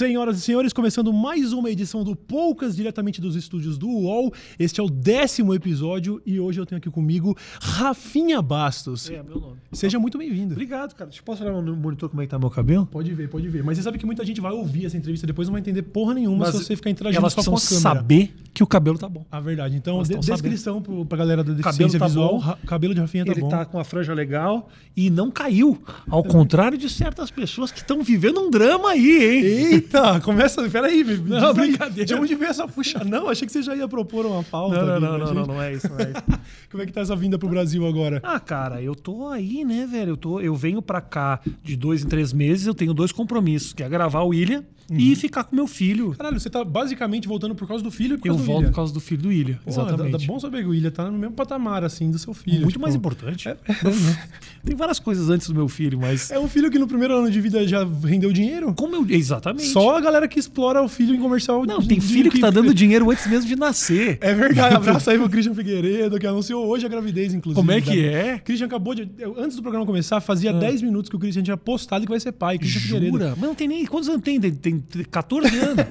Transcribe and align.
Senhoras 0.00 0.36
e 0.36 0.40
senhores, 0.42 0.74
começando 0.74 1.10
mais 1.10 1.54
uma 1.54 1.70
edição 1.70 2.04
do 2.04 2.14
Poucas, 2.14 2.76
diretamente 2.76 3.18
dos 3.18 3.34
estúdios 3.34 3.78
do 3.78 3.88
UOL. 3.88 4.30
Este 4.58 4.78
é 4.78 4.84
o 4.84 4.90
décimo 4.90 5.54
episódio 5.54 6.20
e 6.26 6.38
hoje 6.38 6.60
eu 6.60 6.66
tenho 6.66 6.76
aqui 6.76 6.90
comigo 6.90 7.34
Rafinha 7.62 8.42
Bastos. 8.42 9.08
É, 9.08 9.22
meu 9.22 9.40
nome. 9.40 9.56
Seja 9.72 9.98
muito 9.98 10.18
bem-vindo. 10.18 10.52
Obrigado, 10.52 10.92
cara. 10.94 11.08
Deixa 11.08 11.22
eu 11.22 11.24
posso 11.24 11.42
olhar 11.42 11.62
no 11.62 11.74
monitor 11.74 12.10
como 12.10 12.20
é 12.20 12.26
que 12.26 12.30
tá 12.30 12.38
meu 12.38 12.50
cabelo? 12.50 12.84
Pode 12.84 13.10
ver, 13.14 13.30
pode 13.30 13.48
ver. 13.48 13.64
Mas 13.64 13.78
você 13.78 13.84
sabe 13.84 13.96
que 13.96 14.04
muita 14.04 14.22
gente 14.22 14.38
vai 14.38 14.52
ouvir 14.52 14.84
essa 14.84 14.98
entrevista 14.98 15.26
depois 15.26 15.48
não 15.48 15.52
vai 15.52 15.62
entender 15.62 15.80
porra 15.80 16.12
nenhuma 16.12 16.44
Mas 16.44 16.54
se 16.56 16.64
você 16.64 16.76
ficar 16.76 16.90
interagindo 16.90 17.22
Elas 17.22 17.32
só 17.32 17.42
com 17.42 17.56
a 17.56 17.58
câmera. 17.58 17.80
saber 17.80 18.34
que 18.52 18.62
o 18.62 18.66
cabelo 18.66 18.98
tá 18.98 19.08
bom. 19.08 19.24
A 19.32 19.40
verdade. 19.40 19.76
Então, 19.76 20.02
de- 20.02 20.18
descrição 20.18 20.82
pro, 20.82 21.06
pra 21.06 21.16
galera 21.16 21.42
da 21.42 21.54
Cabelo 21.54 21.62
deficiência 21.62 21.98
tá 21.98 22.06
visual. 22.06 22.38
bom. 22.38 22.56
Cabelo 22.66 22.92
de 22.94 23.00
Rafinha 23.00 23.24
tá 23.24 23.32
Ele 23.32 23.40
bom. 23.40 23.48
tá 23.48 23.64
com 23.64 23.78
a 23.78 23.84
franja 23.84 24.12
legal 24.12 24.68
e 24.94 25.08
não 25.08 25.30
caiu. 25.30 25.82
Ao 26.06 26.22
contrário 26.22 26.76
de 26.76 26.90
certas 26.90 27.30
pessoas 27.30 27.72
que 27.72 27.78
estão 27.78 28.02
vivendo 28.02 28.40
um 28.40 28.50
drama 28.50 28.90
aí, 28.90 29.24
hein? 29.24 29.44
Eita, 29.44 29.85
começa. 30.22 30.68
Peraí, 30.68 31.04
me 31.04 31.12
aí, 31.12 31.54
brincadeira. 31.54 32.04
De 32.04 32.14
onde 32.14 32.34
veio 32.34 32.50
essa 32.50 32.66
puxa? 32.66 33.02
Não, 33.04 33.28
achei 33.28 33.46
que 33.46 33.52
você 33.52 33.62
já 33.62 33.74
ia 33.74 33.88
propor 33.88 34.26
uma 34.26 34.42
pauta. 34.42 34.76
Não, 34.76 34.86
não, 34.86 35.00
não, 35.00 35.18
não, 35.18 35.26
gente. 35.26 35.34
não, 35.36 35.46
não 35.46 35.62
é 35.62 35.72
isso, 35.72 35.88
não 35.88 35.98
é 35.98 36.10
isso. 36.10 36.40
Como 36.70 36.82
é 36.82 36.86
que 36.86 36.92
tá 36.92 37.00
essa 37.00 37.16
vinda 37.16 37.38
pro 37.38 37.48
Brasil 37.48 37.86
agora? 37.86 38.20
Ah, 38.22 38.40
cara, 38.40 38.82
eu 38.82 38.94
tô 38.94 39.28
aí, 39.28 39.64
né, 39.64 39.86
velho? 39.86 40.10
Eu, 40.10 40.16
tô, 40.16 40.40
eu 40.40 40.54
venho 40.54 40.82
pra 40.82 41.00
cá 41.00 41.40
de 41.62 41.76
dois 41.76 42.04
em 42.04 42.08
três 42.08 42.32
meses, 42.32 42.66
eu 42.66 42.74
tenho 42.74 42.92
dois 42.92 43.12
compromissos, 43.12 43.72
que 43.72 43.82
é 43.82 43.88
gravar 43.88 44.22
o 44.22 44.34
Ilha 44.34 44.64
e 44.90 45.14
ficar 45.16 45.44
com 45.44 45.54
meu 45.56 45.66
filho. 45.66 46.14
Caralho, 46.16 46.38
você 46.38 46.48
tá 46.50 46.64
basicamente 46.64 47.26
voltando 47.26 47.54
por 47.54 47.66
causa 47.66 47.82
do 47.82 47.90
filho 47.90 48.14
e 48.16 48.18
por 48.18 48.28
Eu 48.28 48.36
volto 48.36 48.50
William. 48.58 48.68
por 48.70 48.76
causa 48.76 48.92
do 48.94 49.00
filho 49.00 49.22
do 49.22 49.32
Ilha, 49.32 49.54
dá- 49.64 49.70
exatamente. 49.70 50.12
Dá, 50.12 50.26
bom 50.32 50.38
saber 50.38 50.58
que 50.60 50.66
o 50.66 50.70
William 50.70 50.90
tá 50.90 51.10
no 51.10 51.18
mesmo 51.18 51.34
patamar, 51.34 51.82
assim, 51.84 52.10
do 52.10 52.18
seu 52.18 52.32
filho. 52.34 52.58
Muito 52.60 52.70
tipo, 52.72 52.82
mais 52.82 52.94
importante. 52.94 53.48
É, 53.48 53.56
Tem 54.64 54.74
várias 54.76 54.98
coisas 54.98 55.28
antes 55.30 55.48
do 55.48 55.54
meu 55.54 55.68
filho, 55.68 55.98
mas. 56.00 56.30
é 56.30 56.38
um 56.38 56.48
filho 56.48 56.70
que 56.70 56.78
no 56.78 56.86
primeiro 56.88 57.14
ano 57.16 57.30
de 57.30 57.40
vida 57.40 57.66
já 57.66 57.84
rendeu 58.04 58.32
dinheiro? 58.32 58.74
Como 58.74 58.96
eu. 58.96 59.06
Exatamente. 59.08 59.68
Só 59.68 59.96
a 59.96 60.00
galera 60.00 60.26
que 60.28 60.38
explora 60.38 60.82
o 60.82 60.88
filho 60.88 61.14
em 61.14 61.20
comercial. 61.20 61.64
Não, 61.64 61.78
de- 61.78 61.88
tem 61.88 62.00
filho 62.00 62.30
que 62.30 62.40
tá 62.40 62.50
dando 62.50 62.74
dinheiro 62.74 63.10
antes 63.10 63.26
mesmo 63.26 63.48
de 63.48 63.56
nascer. 63.56 64.18
É 64.20 64.34
verdade, 64.34 64.74
abraço 64.76 65.08
aí 65.10 65.18
pro 65.18 65.28
Christian 65.28 65.54
Figueiredo, 65.54 66.18
que 66.18 66.26
anunciou 66.26 66.66
hoje 66.66 66.84
a 66.84 66.88
gravidez, 66.88 67.32
inclusive. 67.34 67.60
Como 67.60 67.70
é 67.72 67.80
que 67.80 67.90
Da- 68.02 68.08
é? 68.18 68.38
Christian 68.38 68.66
acabou 68.66 68.94
de. 68.94 69.08
Antes 69.38 69.56
do 69.56 69.62
programa 69.62 69.86
começar, 69.86 70.20
fazia 70.20 70.52
10 70.52 70.82
minutos 70.82 71.08
que 71.08 71.16
o 71.16 71.18
Christian 71.18 71.42
tinha 71.42 71.56
postado 71.56 72.04
que 72.04 72.10
vai 72.10 72.20
ser 72.20 72.32
pai. 72.32 72.58
Christian 72.58 72.80
Figueiredo. 72.80 73.12
Jura? 73.12 73.30
Mas 73.36 73.40
não 73.48 73.54
tem 73.54 73.68
nem. 73.68 73.86
Quantos 73.86 74.08
anos 74.08 74.22
tem? 74.22 74.40
Tem, 74.40 74.52
tem 74.80 75.04
14 75.04 75.58
anos. 75.58 75.84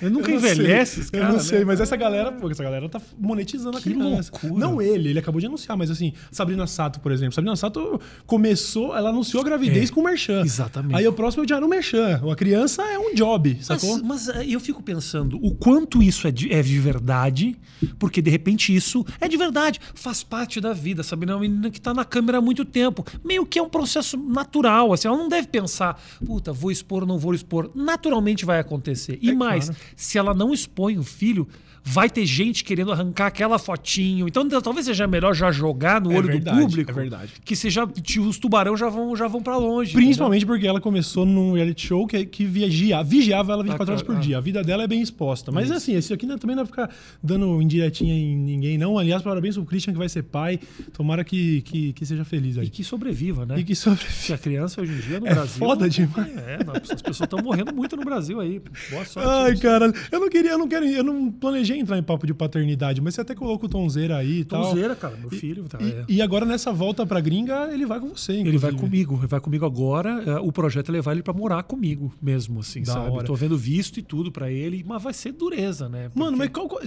Eu 0.00 0.10
nunca 0.10 0.30
Eu 0.32 0.40
sei, 0.40 0.52
envelhece 0.52 1.00
esse 1.00 1.12
cara. 1.12 1.24
Eu 1.24 1.28
não 1.28 1.36
né? 1.36 1.42
sei, 1.42 1.64
mas 1.64 1.80
essa 1.80 1.96
galera, 1.96 2.32
pô, 2.32 2.50
essa 2.50 2.62
galera 2.62 2.88
tá 2.88 3.00
monetizando 3.18 3.78
Que 3.80 3.90
a 3.90 3.92
criança. 3.92 4.30
loucura. 4.32 4.54
Não 4.66 4.80
ele, 4.82 5.10
ele 5.10 5.18
acabou 5.18 5.40
de 5.40 5.46
anunciar, 5.46 5.76
mas 5.76 5.90
assim, 5.90 6.12
Sabrina 6.30 6.66
Sato, 6.66 7.00
por 7.00 7.12
exemplo. 7.12 7.34
Sabrina 7.34 7.54
Sato 7.56 8.00
começou, 8.26 8.96
ela 8.96 9.10
anunciou 9.10 9.42
a 9.42 9.44
gravidez 9.44 9.90
É, 9.90 9.92
com 9.92 10.00
o 10.00 10.04
Merchan. 10.04 10.42
exatamente. 10.42 10.96
Aí 10.96 11.06
o 11.06 11.12
próximo 11.12 11.46
já 11.46 11.56
era 11.56 11.66
o 11.66 11.68
Merchan. 11.68 12.20
A 12.30 12.34
criança 12.36 12.82
é 12.82 12.98
um 12.98 13.14
job, 13.14 13.54
Mas, 13.56 13.66
sacou? 13.66 14.02
mas, 14.02 14.28
eh, 14.28 14.46
eu 14.48 14.58
fico 14.60 14.82
pensando 14.82 15.38
o 15.42 15.54
quanto 15.54 16.02
isso 16.02 16.26
é 16.26 16.30
de, 16.30 16.52
é 16.52 16.62
de 16.62 16.78
verdade, 16.78 17.56
porque 17.98 18.22
de 18.22 18.30
repente 18.30 18.74
isso 18.74 19.04
é 19.20 19.28
de 19.28 19.36
verdade, 19.36 19.78
faz 19.94 20.22
parte 20.22 20.60
da 20.60 20.72
vida. 20.72 21.02
Sabe, 21.02 21.28
é 21.28 21.34
uma 21.34 21.40
menina 21.40 21.70
que 21.70 21.80
tá 21.80 21.92
na 21.92 22.04
câmera 22.04 22.38
há 22.38 22.40
muito 22.40 22.64
tempo. 22.64 23.04
Meio 23.24 23.44
que 23.44 23.58
é 23.58 23.62
um 23.62 23.68
processo 23.68 24.16
natural. 24.16 24.92
Assim, 24.92 25.08
ela 25.08 25.16
não 25.16 25.28
deve 25.28 25.48
pensar, 25.48 26.00
puta, 26.24 26.52
vou 26.52 26.70
expor 26.70 27.02
ou 27.02 27.08
não 27.08 27.18
vou 27.18 27.34
expor. 27.34 27.70
Naturalmente 27.74 28.31
vai 28.44 28.58
acontecer. 28.58 29.18
E 29.20 29.30
É 29.30 29.34
mais, 29.34 29.66
claro. 29.66 29.80
se 29.96 30.18
ela 30.18 30.32
não 30.34 30.52
expõe 30.52 30.98
o 30.98 31.02
filho. 31.02 31.46
Vai 31.84 32.08
ter 32.08 32.24
gente 32.24 32.62
querendo 32.62 32.92
arrancar 32.92 33.26
aquela 33.26 33.58
fotinho. 33.58 34.28
Então 34.28 34.48
talvez 34.62 34.86
seja 34.86 35.06
melhor 35.06 35.34
já 35.34 35.50
jogar 35.50 36.00
no 36.00 36.12
É 36.12 36.16
olho 36.16 36.28
verdade, 36.28 36.56
do 36.58 36.62
público. 36.66 36.90
é 36.90 36.94
verdade. 36.94 37.32
Que 37.44 37.56
seja, 37.56 37.84
os 38.20 38.38
tubarão 38.38 38.76
já 38.76 38.88
vão, 38.88 39.16
já 39.16 39.26
vão 39.26 39.42
para 39.42 39.56
longe. 39.56 39.92
Principalmente 39.92 40.46
porque 40.46 40.66
ela 40.66 40.80
começou 40.80 41.26
num 41.26 41.54
reality 41.54 41.88
show 41.88 42.06
que, 42.06 42.24
que 42.24 42.44
vigia, 42.44 43.02
vigiava 43.02 43.52
ela 43.52 43.62
24 43.64 43.90
Ah, 43.90 43.94
horas 43.94 44.02
por 44.06 44.16
ah. 44.16 44.20
dia. 44.20 44.38
A 44.38 44.40
vida 44.40 44.62
dela 44.62 44.84
é 44.84 44.86
bem 44.86 45.02
exposta. 45.02 45.50
Mas 45.50 45.70
assim, 45.72 45.94
esse 45.96 46.12
aqui 46.12 46.24
não- 46.24 46.38
também 46.38 46.54
não 46.54 46.64
vai 46.64 46.70
ficar 46.70 46.90
dando 47.22 47.60
indiretinha 47.60 48.14
em 48.14 48.36
ninguém, 48.36 48.78
não. 48.78 48.96
Aliás, 48.96 49.20
parabéns 49.22 49.56
pro 49.56 49.64
Christian 49.64 49.92
que 49.92 49.98
vai 49.98 50.08
ser 50.08 50.22
pai. 50.22 50.60
Tomara 50.92 51.24
que, 51.24 51.62
que, 51.62 51.92
que 51.94 52.06
seja 52.06 52.24
feliz 52.24 52.58
aí. 52.58 52.66
E 52.66 52.70
que 52.70 52.84
sobreviva, 52.84 53.44
né? 53.44 53.58
E 53.58 53.64
que 53.64 53.74
sobre. 53.74 54.04
Se 54.08 54.32
a 54.32 54.38
criança 54.38 54.80
hoje 54.80 54.92
em 54.92 54.98
dia 55.00 55.18
no 55.18 55.26
É 55.26 55.34
Brasil. 55.34 55.58
foda 55.58 55.90
demais. 55.90 56.36
É, 56.36 56.62
não, 56.64 56.74
as 56.74 57.02
pessoas 57.02 57.20
estão 57.22 57.42
morrendo 57.42 57.74
muito 57.74 57.96
no 57.96 58.04
Brasil 58.04 58.40
aí. 58.40 58.60
Boa 58.90 59.04
sorte. 59.04 59.28
Ai, 59.28 59.56
cara, 59.56 59.92
eu 60.12 60.20
não 60.20 60.28
queria, 60.30 60.52
eu 60.52 60.58
não 60.58 60.68
quero, 60.68 60.86
eu 60.86 61.02
não 61.02 61.30
planejei 61.30 61.71
entrar 61.78 61.98
em 61.98 62.02
papo 62.02 62.26
de 62.26 62.34
paternidade, 62.34 63.00
mas 63.00 63.14
você 63.14 63.20
até 63.20 63.34
colocou 63.34 63.66
o 63.66 63.68
Tonzeira 63.70 64.16
aí 64.16 64.40
e 64.40 64.44
tal. 64.44 64.62
Tonzeira, 64.64 64.94
cara, 64.94 65.16
meu 65.16 65.30
filho. 65.30 65.64
Tá, 65.68 65.78
é. 65.80 66.04
E, 66.08 66.16
e 66.16 66.22
agora 66.22 66.44
nessa 66.44 66.72
volta 66.72 67.04
pra 67.06 67.20
gringa, 67.20 67.70
ele 67.72 67.86
vai 67.86 68.00
com 68.00 68.08
você, 68.08 68.32
Ele 68.32 68.58
vai 68.58 68.70
inclusive. 68.70 68.76
comigo, 69.06 69.18
ele 69.20 69.26
vai 69.26 69.40
comigo 69.40 69.64
agora. 69.66 70.22
é, 70.26 70.34
O 70.40 70.52
projeto 70.52 70.88
é 70.88 70.92
levar 70.92 71.12
ele 71.12 71.22
pra 71.22 71.32
morar 71.32 71.62
comigo 71.62 72.12
mesmo, 72.20 72.60
assim, 72.60 72.82
Da 72.82 72.92
sabe? 72.94 73.10
hora. 73.10 73.24
Tô 73.26 73.34
vendo 73.34 73.56
visto 73.56 73.98
e 73.98 74.02
tudo 74.02 74.30
pra 74.32 74.50
ele, 74.50 74.84
mas 74.86 75.02
vai 75.02 75.12
ser 75.12 75.32
dureza, 75.32 75.88
né? 75.88 76.10
Mano, 76.14 76.36
mas 76.36 76.48
Porque 76.50 76.68
qual, 76.68 76.80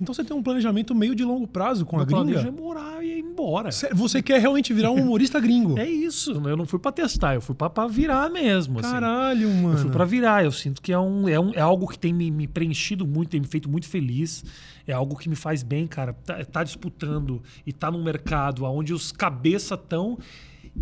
então 0.00 0.14
você 0.14 0.24
tem 0.24 0.36
um 0.36 0.42
planejamento 0.42 0.94
meio 0.94 1.14
de 1.14 1.24
longo 1.24 1.46
prazo 1.46 1.84
com 1.86 1.96
a 1.96 2.00
meu 2.00 2.08
planejo 2.08 2.38
é 2.38 2.42
gringa? 2.42 2.56
morar 2.62 3.04
e 3.04 3.18
ir 3.18 3.20
embora. 3.20 3.70
Cê- 3.72 3.90
Você 3.94 4.22
quer 4.22 4.40
realmente 4.40 4.72
virar 4.72 4.90
um 4.90 5.00
humorista 5.02 5.38
gringo? 5.40 5.78
É 5.78 5.88
isso, 5.88 6.32
eu 6.46 6.56
não 6.56 6.66
fui 6.66 6.78
pra 6.78 6.90
testar, 6.92 7.34
eu 7.34 7.40
fui 7.40 7.54
pra, 7.54 7.68
pra 7.70 7.86
virar 7.86 8.30
mesmo. 8.30 8.78
assim. 8.80 8.90
Caralho, 8.90 9.48
mano. 9.50 9.74
Eu 9.74 9.78
fui 9.78 9.90
pra 9.90 10.04
virar. 10.04 10.44
Eu 10.44 10.52
sinto 10.52 10.80
que 10.82 10.92
é, 10.92 10.98
um, 10.98 11.28
é, 11.28 11.38
um, 11.38 11.52
é 11.54 11.60
algo 11.60 11.86
que 11.88 11.98
tem 11.98 12.12
me, 12.12 12.30
me 12.30 12.46
preenchido 12.46 13.06
muito, 13.06 13.30
tem 13.30 13.40
me 13.40 13.46
feito 13.46 13.68
muito 13.68 13.86
feliz. 13.88 14.31
É 14.86 14.92
algo 14.92 15.16
que 15.16 15.28
me 15.28 15.36
faz 15.36 15.62
bem, 15.62 15.86
cara. 15.86 16.12
Tá, 16.12 16.44
tá 16.44 16.64
disputando 16.64 17.42
e 17.66 17.72
tá 17.72 17.90
num 17.90 18.02
mercado 18.02 18.64
onde 18.64 18.92
os 18.92 19.12
cabeça 19.12 19.74
estão. 19.74 20.18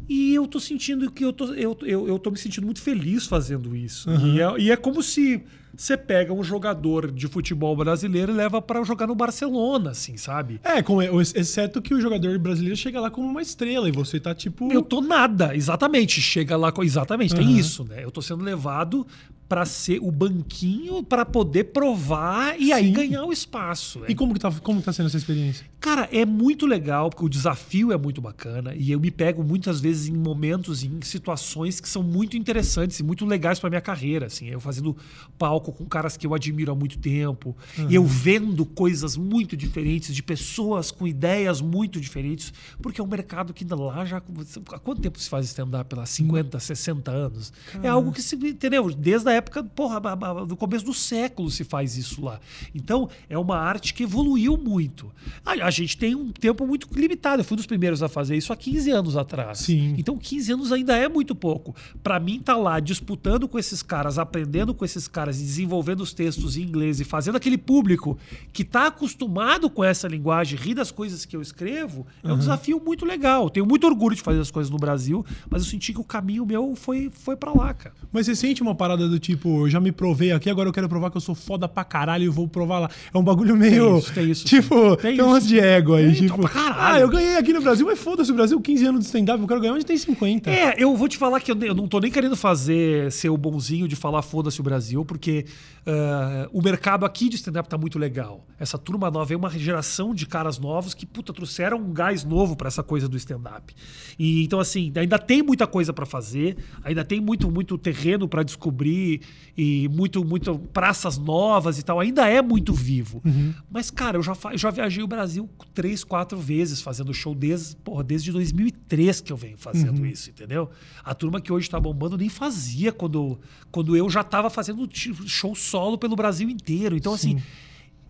E 0.09 0.35
eu 0.35 0.47
tô 0.47 0.61
sentindo 0.61 1.11
que 1.11 1.25
eu 1.25 1.33
tô, 1.33 1.53
eu, 1.55 1.77
eu, 1.83 2.09
eu 2.09 2.19
tô 2.19 2.31
me 2.31 2.39
sentindo 2.39 2.65
muito 2.65 2.81
feliz 2.81 3.27
fazendo 3.27 3.75
isso. 3.75 4.09
E, 4.11 4.41
é, 4.41 4.59
e 4.59 4.71
é 4.71 4.77
como 4.77 5.03
se 5.03 5.43
você 5.77 5.97
pega 5.97 6.33
um 6.33 6.43
jogador 6.43 7.11
de 7.11 7.27
futebol 7.29 7.75
brasileiro 7.77 8.33
e 8.33 8.35
leva 8.35 8.61
pra 8.61 8.83
jogar 8.85 9.07
no 9.07 9.15
Barcelona, 9.15 9.91
assim, 9.91 10.17
sabe? 10.17 10.61
É, 10.63 10.83
como 10.83 11.01
é, 11.01 11.09
exceto 11.35 11.81
que 11.81 11.95
o 11.95 12.01
jogador 12.01 12.39
brasileiro 12.39 12.77
chega 12.77 13.01
lá 13.01 13.11
como 13.11 13.27
uma 13.27 13.43
estrela 13.43 13.89
e 13.89 13.93
você 13.93 14.21
tá 14.21 14.35
tipo. 14.35 14.71
Eu 14.73 14.83
tô 14.83 15.01
nada, 15.01 15.57
exatamente. 15.57 16.21
Chega 16.21 16.57
lá 16.57 16.71
com. 16.71 16.83
Exatamente, 16.83 17.35
tem 17.35 17.47
Aham. 17.47 17.59
isso, 17.59 17.85
né? 17.85 18.05
Eu 18.05 18.11
tô 18.11 18.21
sendo 18.21 18.45
levado 18.45 19.07
pra 19.51 19.67
ser 19.67 19.99
o 20.01 20.13
banquinho 20.13 21.03
pra 21.03 21.27
poder 21.27 21.65
provar 21.65 22.55
e 22.57 22.73
aí 22.73 22.87
Sim. 22.87 22.93
ganhar 22.93 23.25
o 23.25 23.33
espaço. 23.33 23.99
né? 23.99 24.07
E 24.09 24.15
como 24.15 24.33
que, 24.33 24.39
tá, 24.39 24.49
como 24.63 24.81
tá 24.81 24.93
sendo 24.93 25.07
essa 25.07 25.17
experiência? 25.17 25.67
Cara, 25.81 26.09
é 26.13 26.25
muito 26.25 26.67
legal, 26.67 27.11
porque 27.11 27.25
o 27.25 27.29
desafio 27.29 27.91
é 27.91 27.97
muito 27.97 28.21
bacana 28.21 28.75
e 28.77 28.93
eu 28.93 29.01
me 29.01 29.11
pego 29.11 29.43
muitas 29.43 29.81
vezes 29.81 30.07
em 30.07 30.17
momentos, 30.17 30.85
em 30.85 31.01
situações 31.03 31.81
que 31.81 31.89
são 31.89 32.01
muito 32.01 32.37
interessantes 32.37 33.01
e 33.01 33.03
muito 33.03 33.27
legais 33.27 33.59
pra 33.59 33.69
minha 33.69 33.81
carreira. 33.81 34.27
Assim, 34.27 34.47
eu 34.47 34.61
fazendo 34.61 34.97
palco 35.37 35.73
com 35.73 35.85
caras 35.85 36.17
que 36.17 36.25
eu 36.25 36.33
admiro 36.33 36.71
há 36.71 36.75
muito 36.77 36.99
tempo, 36.99 37.57
e 37.89 37.95
eu 37.95 38.05
vendo 38.05 38.65
coisas 38.65 39.17
muito 39.17 39.57
diferentes, 39.57 40.15
de 40.15 40.23
pessoas 40.23 40.93
com 40.93 41.09
ideias 41.09 41.61
muito 41.61 42.01
diferentes, 42.01 42.53
porque 42.81 43.01
é 43.01 43.05
um 43.05 43.09
mercado 43.09 43.53
que 43.53 43.67
lá 43.69 44.05
já. 44.05 44.19
Há 44.19 44.79
quanto 44.79 45.01
tempo 45.01 45.19
se 45.19 45.29
faz 45.29 45.47
stand-up? 45.47 45.93
Lá 45.97 46.07
50, 46.07 46.61
60 46.61 47.11
anos. 47.11 47.53
É 47.83 47.89
algo 47.89 48.13
que 48.13 48.23
se. 48.23 48.37
Entendeu? 48.37 48.93
Desde 48.95 49.29
a 49.29 49.40
época, 49.41 49.65
porra, 49.65 50.01
do 50.47 50.57
começo 50.57 50.85
do 50.85 50.95
século 50.95 51.51
se 51.51 51.65
faz 51.65 51.97
isso 51.97 52.25
lá. 52.25 52.39
Então, 52.75 53.09
é 53.29 53.37
uma 53.37 53.57
arte 53.57 53.93
que 53.93 54.05
evoluiu 54.05 54.57
muito. 54.57 55.11
A, 55.45 55.53
a 55.67 55.71
gente 55.71 55.97
tem 55.97 56.15
um 56.15 56.31
tempo 56.31 56.67
muito 56.67 56.89
limitado. 56.95 57.41
Eu 57.41 57.45
fui 57.45 57.55
um 57.55 57.57
dos 57.57 57.67
primeiros 57.67 58.03
a 58.03 58.09
fazer 58.09 58.37
isso 58.37 58.53
há 58.53 58.57
15 58.57 58.91
anos 58.91 59.17
atrás. 59.17 59.59
Sim. 59.59 59.95
Então, 59.99 60.17
15 60.17 60.53
anos 60.53 60.73
ainda 60.73 60.97
é 60.97 61.09
muito 61.09 61.35
pouco. 61.35 61.75
Pra 62.03 62.21
mim, 62.21 62.39
tá 62.39 62.57
lá 62.57 62.79
disputando 62.79 63.49
com 63.49 63.59
esses 63.59 63.83
caras, 63.83 64.19
aprendendo 64.19 64.75
com 64.75 64.85
esses 64.85 65.09
caras 65.09 65.41
e 65.41 65.45
desenvolvendo 65.45 66.03
os 66.03 66.13
textos 66.13 66.57
em 66.57 66.63
inglês 66.63 67.01
e 67.01 67.05
fazendo 67.05 67.37
aquele 67.37 67.59
público 67.59 68.19
que 68.53 68.65
tá 68.65 68.87
acostumado 68.87 69.69
com 69.71 69.83
essa 69.83 70.07
linguagem, 70.07 70.59
rir 70.59 70.75
das 70.75 70.91
coisas 70.91 71.25
que 71.25 71.37
eu 71.37 71.43
escrevo, 71.43 72.07
é 72.23 72.33
um 72.33 72.39
desafio 72.39 72.81
muito 72.85 73.05
legal. 73.05 73.49
Tenho 73.49 73.67
muito 73.67 73.87
orgulho 73.87 74.15
de 74.15 74.23
fazer 74.23 74.41
as 74.41 74.51
coisas 74.51 74.71
no 74.71 74.79
Brasil, 74.79 75.25
mas 75.49 75.63
eu 75.63 75.69
senti 75.69 75.93
que 75.93 76.01
o 76.01 76.05
caminho 76.05 76.45
meu 76.45 76.75
foi, 76.77 77.11
foi 77.13 77.37
para 77.37 77.53
lá, 77.53 77.73
cara. 77.73 77.95
Mas 78.13 78.27
você 78.27 78.35
sente 78.35 78.63
uma 78.63 78.75
parada 78.75 79.09
do 79.09 79.19
tipo, 79.19 79.30
eu 79.45 79.69
já 79.69 79.81
me 79.81 79.93
provei 79.93 80.33
aqui, 80.33 80.49
agora 80.49 80.69
eu 80.69 80.73
quero 80.73 80.89
provar 80.89 81.11
que 81.11 81.17
eu 81.17 81.21
sou 81.21 81.35
foda 81.35 81.69
pra 81.69 81.85
caralho 81.85 82.25
e 82.25 82.29
vou 82.29 82.49
provar 82.49 82.79
lá. 82.81 82.91
É 83.13 83.19
um 83.19 83.23
bagulho 83.23 83.57
meio. 83.57 83.91
Tem 83.91 83.99
isso, 83.99 84.13
tem 84.15 84.31
isso, 84.31 84.45
Tipo, 84.45 84.97
tem, 84.97 85.17
Tem 85.17 85.25
um 85.25 85.31
lance 85.31 85.47
de 85.47 85.59
ego 85.59 85.95
aí. 85.95 86.07
Tem, 86.13 86.27
tipo, 86.27 86.41
pra 86.41 86.49
caralho. 86.49 86.97
ah, 86.97 87.01
eu 87.01 87.09
ganhei 87.09 87.37
aqui 87.37 87.53
no 87.53 87.61
Brasil, 87.61 87.87
mas 87.87 87.99
foda-se 87.99 88.31
o 88.31 88.35
Brasil, 88.35 88.61
15 88.61 88.87
anos 88.87 89.01
de 89.01 89.07
stand-up, 89.07 89.41
eu 89.41 89.49
quero 89.49 89.61
ganhar 89.61 89.75
onde 89.75 89.85
tem 89.85 89.97
50. 89.97 90.51
É, 90.51 90.75
eu 90.79 90.97
vou 90.97 91.09
te 91.09 91.17
falar 91.19 91.41
que 91.41 91.53
eu, 91.53 91.75
não 91.75 91.87
tô 91.89 92.01
nem 92.01 92.11
querendo 92.11 92.37
fazer 92.37 93.11
ser 93.13 93.29
o 93.29 93.37
bonzinho 93.37 93.87
de 93.87 93.97
falar 93.97 94.23
foda-se 94.23 94.61
o 94.61 94.63
Brasil, 94.65 95.05
porque 95.05 95.45
ah, 95.87 96.49
o 96.53 96.63
mercado 96.63 97.05
aqui 97.05 97.29
de 97.29 97.37
stand-up 97.37 97.69
tá 97.69 97.79
muito 97.79 97.99
legal. 97.99 98.47
Essa 98.59 98.77
turma 98.77 99.11
nova 99.11 99.33
é 99.33 99.37
uma 99.37 99.51
geração 99.51 100.15
de 100.15 100.27
caras 100.27 100.59
novos 100.59 100.95
que, 100.95 101.07
puta, 101.07 101.33
trouxeram 101.33 101.79
um 101.79 101.93
gás 101.93 102.25
novo 102.25 102.55
pra 102.57 102.69
essa 102.69 102.83
coisa 102.83 103.09
do 103.09 103.17
stand-up. 103.17 103.75
E 104.19 104.45
então, 104.45 104.61
assim, 104.61 104.93
ainda 104.97 105.19
tem 105.19 105.43
muita 105.43 105.67
coisa 105.67 105.93
pra 105.93 106.05
fazer, 106.05 106.57
ainda 106.85 107.05
tem 107.05 107.21
muito, 107.21 107.51
muito 107.51 107.77
terreno 107.79 108.29
pra 108.29 108.43
descobrir 108.43 109.20
e, 109.57 109.85
e 109.85 109.89
muito, 109.89 110.25
muito 110.25 110.59
praças 110.73 111.19
novas 111.19 111.79
e 111.79 111.83
tal. 111.83 112.01
Ainda 112.01 112.27
é 112.29 112.41
muito 112.43 112.73
vivo. 112.73 113.21
Uhum. 113.25 113.55
Mas, 113.71 113.91
cara, 113.91 114.17
eu 114.19 114.23
já, 114.23 114.35
já 114.55 114.71
viajei 114.71 115.03
o 115.03 115.07
Brasil 115.07 115.49
três, 115.75 116.03
quatro 116.05 116.39
vezes 116.39 116.81
fazendo 116.81 117.13
show 117.13 117.35
desde, 117.35 117.77
porra, 117.77 118.03
desde 118.05 118.33
2003 118.33 119.21
que 119.21 119.33
eu 119.33 119.37
venho 119.37 119.57
fazendo 119.59 119.99
Uhum. 120.01 120.07
isso, 120.07 120.31
entendeu? 120.31 120.71
A 121.05 121.15
turma 121.15 121.41
que 121.41 121.53
hoje 121.53 121.69
tá 121.69 121.79
bombando 121.81 122.17
nem 122.17 122.29
fazia 122.29 122.93
quando, 122.93 123.39
quando 123.71 123.97
eu 123.97 124.09
já 124.09 124.23
tava 124.25 124.49
fazendo 124.51 124.89
show 125.27 125.55
solo 125.55 125.99
pelo 125.99 126.17
Brasil 126.17 126.49
inteiro. 126.49 126.97
Então, 126.97 127.13
assim, 127.15 127.41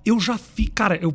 eu 0.05 0.19
já 0.21 0.37
fiz. 0.39 0.69
Cara, 0.75 0.97
eu, 0.97 1.13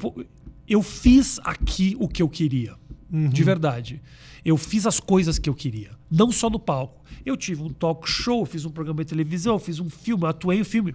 eu 0.68 0.82
fiz 0.84 1.40
aqui 1.44 1.96
o 2.00 2.08
que 2.08 2.22
eu 2.22 2.30
queria. 2.30 2.76
De 3.10 3.44
verdade. 3.44 4.02
Eu 4.46 4.58
fiz 4.58 4.86
as 4.86 5.00
coisas 5.00 5.40
que 5.40 5.50
eu 5.50 5.56
queria. 5.56 5.90
Não 6.10 6.32
só 6.32 6.50
no 6.50 6.60
palco. 6.60 7.04
Eu 7.26 7.36
tive 7.36 7.64
um 7.64 7.70
talk 7.70 8.08
show, 8.08 8.46
fiz 8.46 8.64
um 8.64 8.70
programa 8.70 9.04
de 9.04 9.10
televisão, 9.10 9.58
fiz 9.58 9.80
um 9.80 9.90
filme, 9.90 10.26
atuei 10.28 10.60
em 10.60 10.64
filme. 10.64 10.94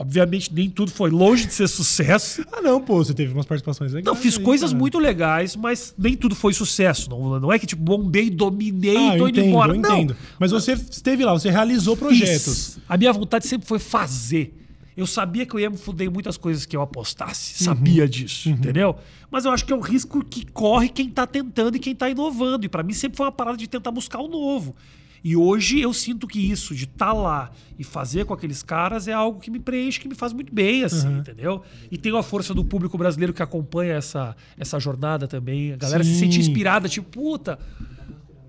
Obviamente, 0.00 0.54
nem 0.54 0.70
tudo 0.70 0.92
foi 0.92 1.10
longe 1.10 1.46
de 1.46 1.52
ser 1.54 1.66
sucesso. 1.66 2.44
Ah, 2.52 2.60
não, 2.60 2.80
pô, 2.80 2.98
você 3.02 3.14
teve 3.14 3.32
umas 3.32 3.46
participações 3.46 3.92
legais. 3.92 4.04
Não, 4.04 4.20
fiz 4.20 4.36
aí, 4.36 4.44
coisas 4.44 4.70
cara. 4.70 4.78
muito 4.78 4.98
legais, 4.98 5.56
mas 5.56 5.94
nem 5.96 6.16
tudo 6.16 6.34
foi 6.34 6.52
sucesso. 6.52 7.08
Não, 7.10 7.40
não 7.40 7.52
é 7.52 7.58
que, 7.58 7.66
tipo, 7.66 7.82
bombei, 7.82 8.28
dominei 8.30 8.96
Ah, 8.96 9.14
e 9.14 9.18
tô 9.18 9.24
eu 9.24 9.28
indo 9.28 9.38
entendo, 9.40 9.48
embora. 9.48 9.74
eu 9.74 9.80
não. 9.80 9.96
entendo. 9.96 10.16
Mas 10.38 10.50
você 10.50 10.72
esteve 10.72 11.24
lá, 11.24 11.32
você 11.32 11.50
realizou 11.50 11.96
projetos. 11.96 12.74
Fiz. 12.74 12.78
A 12.88 12.96
minha 12.96 13.12
vontade 13.12 13.46
sempre 13.46 13.66
foi 13.66 13.78
fazer. 13.78 14.54
Eu 14.98 15.06
sabia 15.06 15.46
que 15.46 15.54
eu 15.54 15.60
ia 15.60 15.70
me 15.70 15.76
fuder 15.76 16.08
em 16.08 16.10
muitas 16.10 16.36
coisas 16.36 16.66
que 16.66 16.76
eu 16.76 16.82
apostasse. 16.82 17.62
Uhum. 17.62 17.66
Sabia 17.76 18.08
disso, 18.08 18.48
entendeu? 18.50 18.96
Mas 19.30 19.44
eu 19.44 19.52
acho 19.52 19.64
que 19.64 19.72
é 19.72 19.76
um 19.76 19.80
risco 19.80 20.24
que 20.24 20.44
corre 20.44 20.88
quem 20.88 21.08
tá 21.08 21.24
tentando 21.24 21.76
e 21.76 21.78
quem 21.78 21.94
tá 21.94 22.10
inovando. 22.10 22.66
E 22.66 22.68
pra 22.68 22.82
mim 22.82 22.92
sempre 22.92 23.16
foi 23.16 23.26
uma 23.26 23.30
parada 23.30 23.56
de 23.56 23.68
tentar 23.68 23.92
buscar 23.92 24.18
o 24.18 24.26
novo. 24.26 24.74
E 25.22 25.36
hoje 25.36 25.80
eu 25.80 25.92
sinto 25.94 26.26
que 26.26 26.40
isso, 26.40 26.74
de 26.74 26.82
estar 26.82 27.12
lá 27.12 27.52
e 27.78 27.84
fazer 27.84 28.24
com 28.24 28.34
aqueles 28.34 28.60
caras, 28.60 29.06
é 29.06 29.12
algo 29.12 29.38
que 29.38 29.52
me 29.52 29.60
preenche, 29.60 30.00
que 30.00 30.08
me 30.08 30.16
faz 30.16 30.32
muito 30.32 30.52
bem, 30.52 30.82
assim, 30.82 31.06
Uhum. 31.06 31.18
entendeu? 31.18 31.62
E 31.92 31.96
tem 31.96 32.16
a 32.18 32.22
força 32.22 32.52
do 32.52 32.64
público 32.64 32.98
brasileiro 32.98 33.32
que 33.32 33.42
acompanha 33.42 33.94
essa, 33.94 34.34
essa 34.56 34.80
jornada 34.80 35.28
também. 35.28 35.74
A 35.74 35.76
galera 35.76 36.02
se 36.02 36.10
Sim. 36.12 36.18
sente 36.20 36.40
inspirada, 36.40 36.88
tipo, 36.88 37.08
puta, 37.08 37.56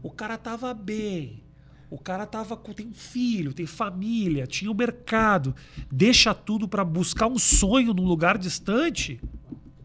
o 0.01 0.09
cara 0.09 0.35
tava 0.35 0.73
bem. 0.73 1.43
O 1.89 1.97
cara 1.97 2.25
tava 2.25 2.55
com 2.55 2.71
tem 2.71 2.87
um 2.87 2.93
filho, 2.93 3.51
tem 3.51 3.65
família, 3.65 4.45
tinha 4.45 4.69
um 4.69 4.75
mercado, 4.75 5.55
deixa 5.91 6.33
tudo 6.35 6.67
pra 6.67 6.85
buscar 6.85 7.25
um 7.27 7.39
sonho 7.39 7.93
num 7.93 8.05
lugar 8.05 8.37
distante. 8.37 9.19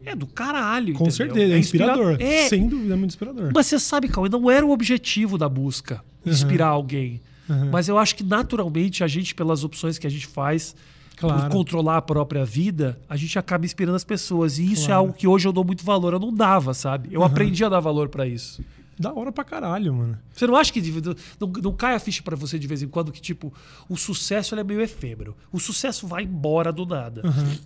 É 0.04 0.14
do 0.14 0.26
caralho, 0.26 0.92
Com 0.92 1.04
entendeu? 1.08 1.12
certeza, 1.12 1.54
é 1.54 1.58
inspira- 1.58 1.84
inspirador. 1.86 2.16
É, 2.20 2.46
Sem 2.48 2.68
dúvida, 2.68 2.92
é 2.92 2.96
muito 2.96 3.10
inspirador. 3.12 3.50
mas 3.54 3.66
você 3.66 3.78
sabe, 3.78 4.08
Cauê, 4.08 4.28
não 4.28 4.50
era 4.50 4.66
o 4.66 4.70
objetivo 4.70 5.38
da 5.38 5.48
busca 5.48 6.04
inspirar 6.26 6.68
alguém. 6.68 7.22
Mas 7.72 7.88
eu 7.88 7.96
acho 7.98 8.14
que 8.16 8.22
naturalmente 8.24 9.02
a 9.02 9.06
gente, 9.06 9.34
pelas 9.34 9.64
opções 9.64 9.96
que 9.98 10.06
a 10.06 10.10
gente 10.10 10.26
faz, 10.26 10.74
Claro. 11.16 11.42
por 11.42 11.50
controlar 11.50 11.98
a 11.98 12.02
própria 12.02 12.44
vida, 12.44 12.98
a 13.08 13.16
gente 13.16 13.38
acaba 13.38 13.64
inspirando 13.64 13.94
as 13.96 14.04
pessoas. 14.04 14.58
E 14.58 14.72
isso 14.72 14.84
é 14.84 14.86
Claro. 14.86 15.00
algo 15.00 15.12
que 15.14 15.26
hoje 15.28 15.46
eu 15.48 15.52
dou 15.52 15.64
muito 15.64 15.84
valor. 15.84 16.12
Eu 16.12 16.18
não 16.20 16.34
dava, 16.34 16.74
sabe? 16.74 17.08
Eu 17.12 17.22
aprendi 17.22 17.64
a 17.64 17.68
dar 17.68 17.80
valor 17.80 18.08
pra 18.08 18.26
isso. 18.26 18.62
Da 18.98 19.12
hora 19.12 19.32
pra 19.32 19.44
caralho, 19.44 19.92
mano. 19.94 20.18
Você 20.32 20.46
não 20.46 20.56
acha 20.56 20.72
que 20.72 20.80
não, 21.40 21.48
não 21.62 21.72
cai 21.72 21.94
a 21.94 21.98
ficha 21.98 22.22
pra 22.22 22.36
você 22.36 22.58
de 22.58 22.66
vez 22.66 22.82
em 22.82 22.88
quando 22.88 23.10
que, 23.12 23.20
tipo, 23.20 23.52
o 23.88 23.96
sucesso 23.96 24.54
é 24.54 24.64
meio 24.64 24.80
efêmero. 24.80 25.36
O 25.52 25.58
sucesso 25.58 26.06
vai 26.06 26.22
embora 26.24 26.72
do 26.72 26.86
nada. 26.86 27.22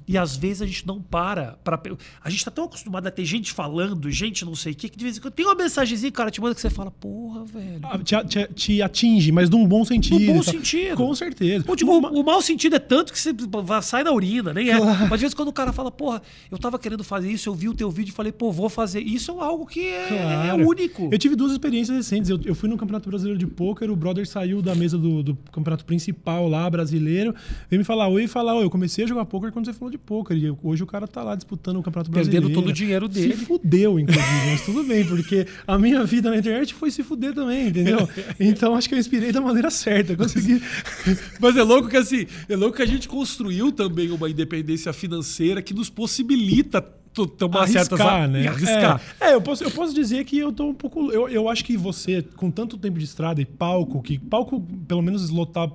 E 0.06 0.16
às 0.16 0.36
vezes 0.36 0.62
a 0.62 0.66
gente 0.66 0.86
não 0.86 1.00
para. 1.00 1.58
Pra, 1.64 1.80
a 2.22 2.30
gente 2.30 2.44
tá 2.44 2.50
tão 2.50 2.64
acostumado 2.64 3.06
a 3.06 3.10
ter 3.10 3.24
gente 3.24 3.52
falando, 3.52 4.10
gente 4.10 4.44
não 4.44 4.54
sei 4.54 4.72
o 4.72 4.76
que, 4.76 4.88
que 4.88 4.96
de 4.98 5.04
vez 5.04 5.16
em 5.18 5.20
quando 5.20 5.34
tem 5.34 5.44
uma 5.46 5.54
mensagenzinha, 5.54 6.10
cara, 6.12 6.30
te 6.30 6.40
manda 6.40 6.54
que 6.54 6.60
você 6.60 6.70
fala, 6.70 6.90
porra, 6.90 7.44
velho. 7.44 7.80
Ah, 7.82 7.98
Te, 7.98 8.16
te- 8.26 8.48
te 8.54 8.82
atinge, 8.82 9.30
mas 9.32 9.48
num 9.50 9.66
bom 9.66 9.84
sentido. 9.84 10.18
No 10.20 10.34
bom 10.34 10.42
tá? 10.42 10.50
sentido. 10.50 10.96
Com 10.96 11.14
certeza. 11.14 11.64
Tipo, 11.76 11.92
o, 11.92 12.20
o 12.20 12.24
mau 12.24 12.40
sentido 12.42 12.76
é 12.76 12.78
tanto 12.78 13.12
que 13.12 13.18
você 13.18 13.34
sai 13.82 14.02
na 14.02 14.12
urina, 14.12 14.52
nem 14.54 14.70
é. 14.70 14.78
Mas 14.78 15.10
de 15.12 15.18
vez 15.18 15.32
em 15.32 15.36
quando 15.36 15.48
o 15.48 15.52
cara 15.52 15.72
fala, 15.72 15.90
porra, 15.90 16.22
eu 16.50 16.58
tava 16.58 16.78
querendo 16.78 17.04
fazer 17.04 17.30
isso, 17.30 17.48
eu 17.48 17.54
vi 17.54 17.68
o 17.68 17.74
teu 17.74 17.90
vídeo 17.90 18.10
e 18.10 18.14
falei, 18.14 18.32
pô, 18.32 18.50
vou 18.52 18.68
fazer. 18.68 19.00
Isso 19.00 19.32
é 19.32 19.42
algo 19.44 19.66
que 19.66 19.80
é, 19.80 20.04
é 20.04 20.08
Claro. 20.48 20.66
único. 20.68 21.08
Eu 21.12 21.17
tive 21.18 21.34
duas 21.36 21.52
experiências 21.52 21.96
recentes. 21.96 22.30
Eu, 22.30 22.40
eu 22.44 22.54
fui 22.54 22.68
no 22.68 22.76
Campeonato 22.76 23.08
Brasileiro 23.08 23.38
de 23.38 23.46
Pôquer, 23.46 23.90
o 23.90 23.96
brother 23.96 24.26
saiu 24.26 24.62
da 24.62 24.74
mesa 24.74 24.96
do, 24.96 25.22
do 25.22 25.34
campeonato 25.52 25.84
principal 25.84 26.48
lá, 26.48 26.68
brasileiro, 26.70 27.34
veio 27.70 27.80
me 27.80 27.84
falar 27.84 28.08
oi 28.08 28.24
e 28.24 28.28
falar, 28.28 28.54
oi, 28.56 28.64
eu 28.64 28.70
comecei 28.70 29.04
a 29.04 29.06
jogar 29.08 29.24
pôquer 29.24 29.50
quando 29.52 29.66
você 29.66 29.72
falou 29.72 29.90
de 29.90 29.98
pôquer. 29.98 30.36
E 30.36 30.44
eu- 30.46 30.58
hoje 30.62 30.82
o 30.82 30.86
cara 30.86 31.06
tá 31.06 31.22
lá 31.22 31.34
disputando 31.34 31.76
o 31.78 31.82
Campeonato 31.82 32.10
Perdendo 32.10 32.30
Brasileiro. 32.30 32.60
todo 32.60 32.70
o 32.70 32.72
dinheiro 32.72 33.08
dele. 33.08 33.36
Se 33.36 33.44
fudeu, 33.44 33.98
inclusive, 33.98 34.46
mas 34.50 34.64
tudo 34.64 34.84
bem, 34.84 35.04
porque 35.06 35.46
a 35.66 35.78
minha 35.78 36.04
vida 36.04 36.30
na 36.30 36.36
internet 36.38 36.72
foi 36.74 36.90
se 36.90 37.02
fuder 37.02 37.34
também, 37.34 37.68
entendeu? 37.68 38.08
Então 38.38 38.74
acho 38.74 38.88
que 38.88 38.94
eu 38.94 38.98
inspirei 38.98 39.32
da 39.32 39.40
maneira 39.40 39.70
certa. 39.70 40.16
Consegui. 40.16 40.60
Mas 41.40 41.56
é 41.56 41.62
louco 41.62 41.88
que 41.88 41.96
assim, 41.96 42.26
é 42.48 42.56
louco 42.56 42.76
que 42.76 42.82
a 42.82 42.86
gente 42.86 43.08
construiu 43.08 43.70
também 43.72 44.10
uma 44.10 44.28
independência 44.28 44.92
financeira 44.92 45.62
que 45.62 45.72
nos 45.74 45.88
possibilita 45.90 46.84
to- 47.26 47.48
tomar 47.48 47.66
certas 47.68 48.00
arriscar, 48.00 48.28
né? 48.28 48.42
e 48.42 48.48
arriscar. 48.48 49.00
É, 49.20 49.30
é, 49.30 49.34
eu, 49.34 49.40
posso, 49.40 49.64
eu 49.64 49.70
posso 49.70 49.94
dizer 49.94 50.24
que 50.24 50.38
eu 50.38 50.52
tô 50.52 50.68
um 50.68 50.74
pouco. 50.74 51.10
Eu, 51.10 51.28
eu 51.28 51.48
acho 51.48 51.64
que 51.64 51.76
você, 51.76 52.22
com 52.36 52.50
tanto 52.50 52.76
tempo 52.76 52.98
de 52.98 53.04
estrada 53.04 53.40
e 53.40 53.44
palco, 53.44 54.00
que 54.02 54.18
palco, 54.18 54.60
pelo 54.86 55.02
menos 55.02 55.28
lotar 55.30 55.70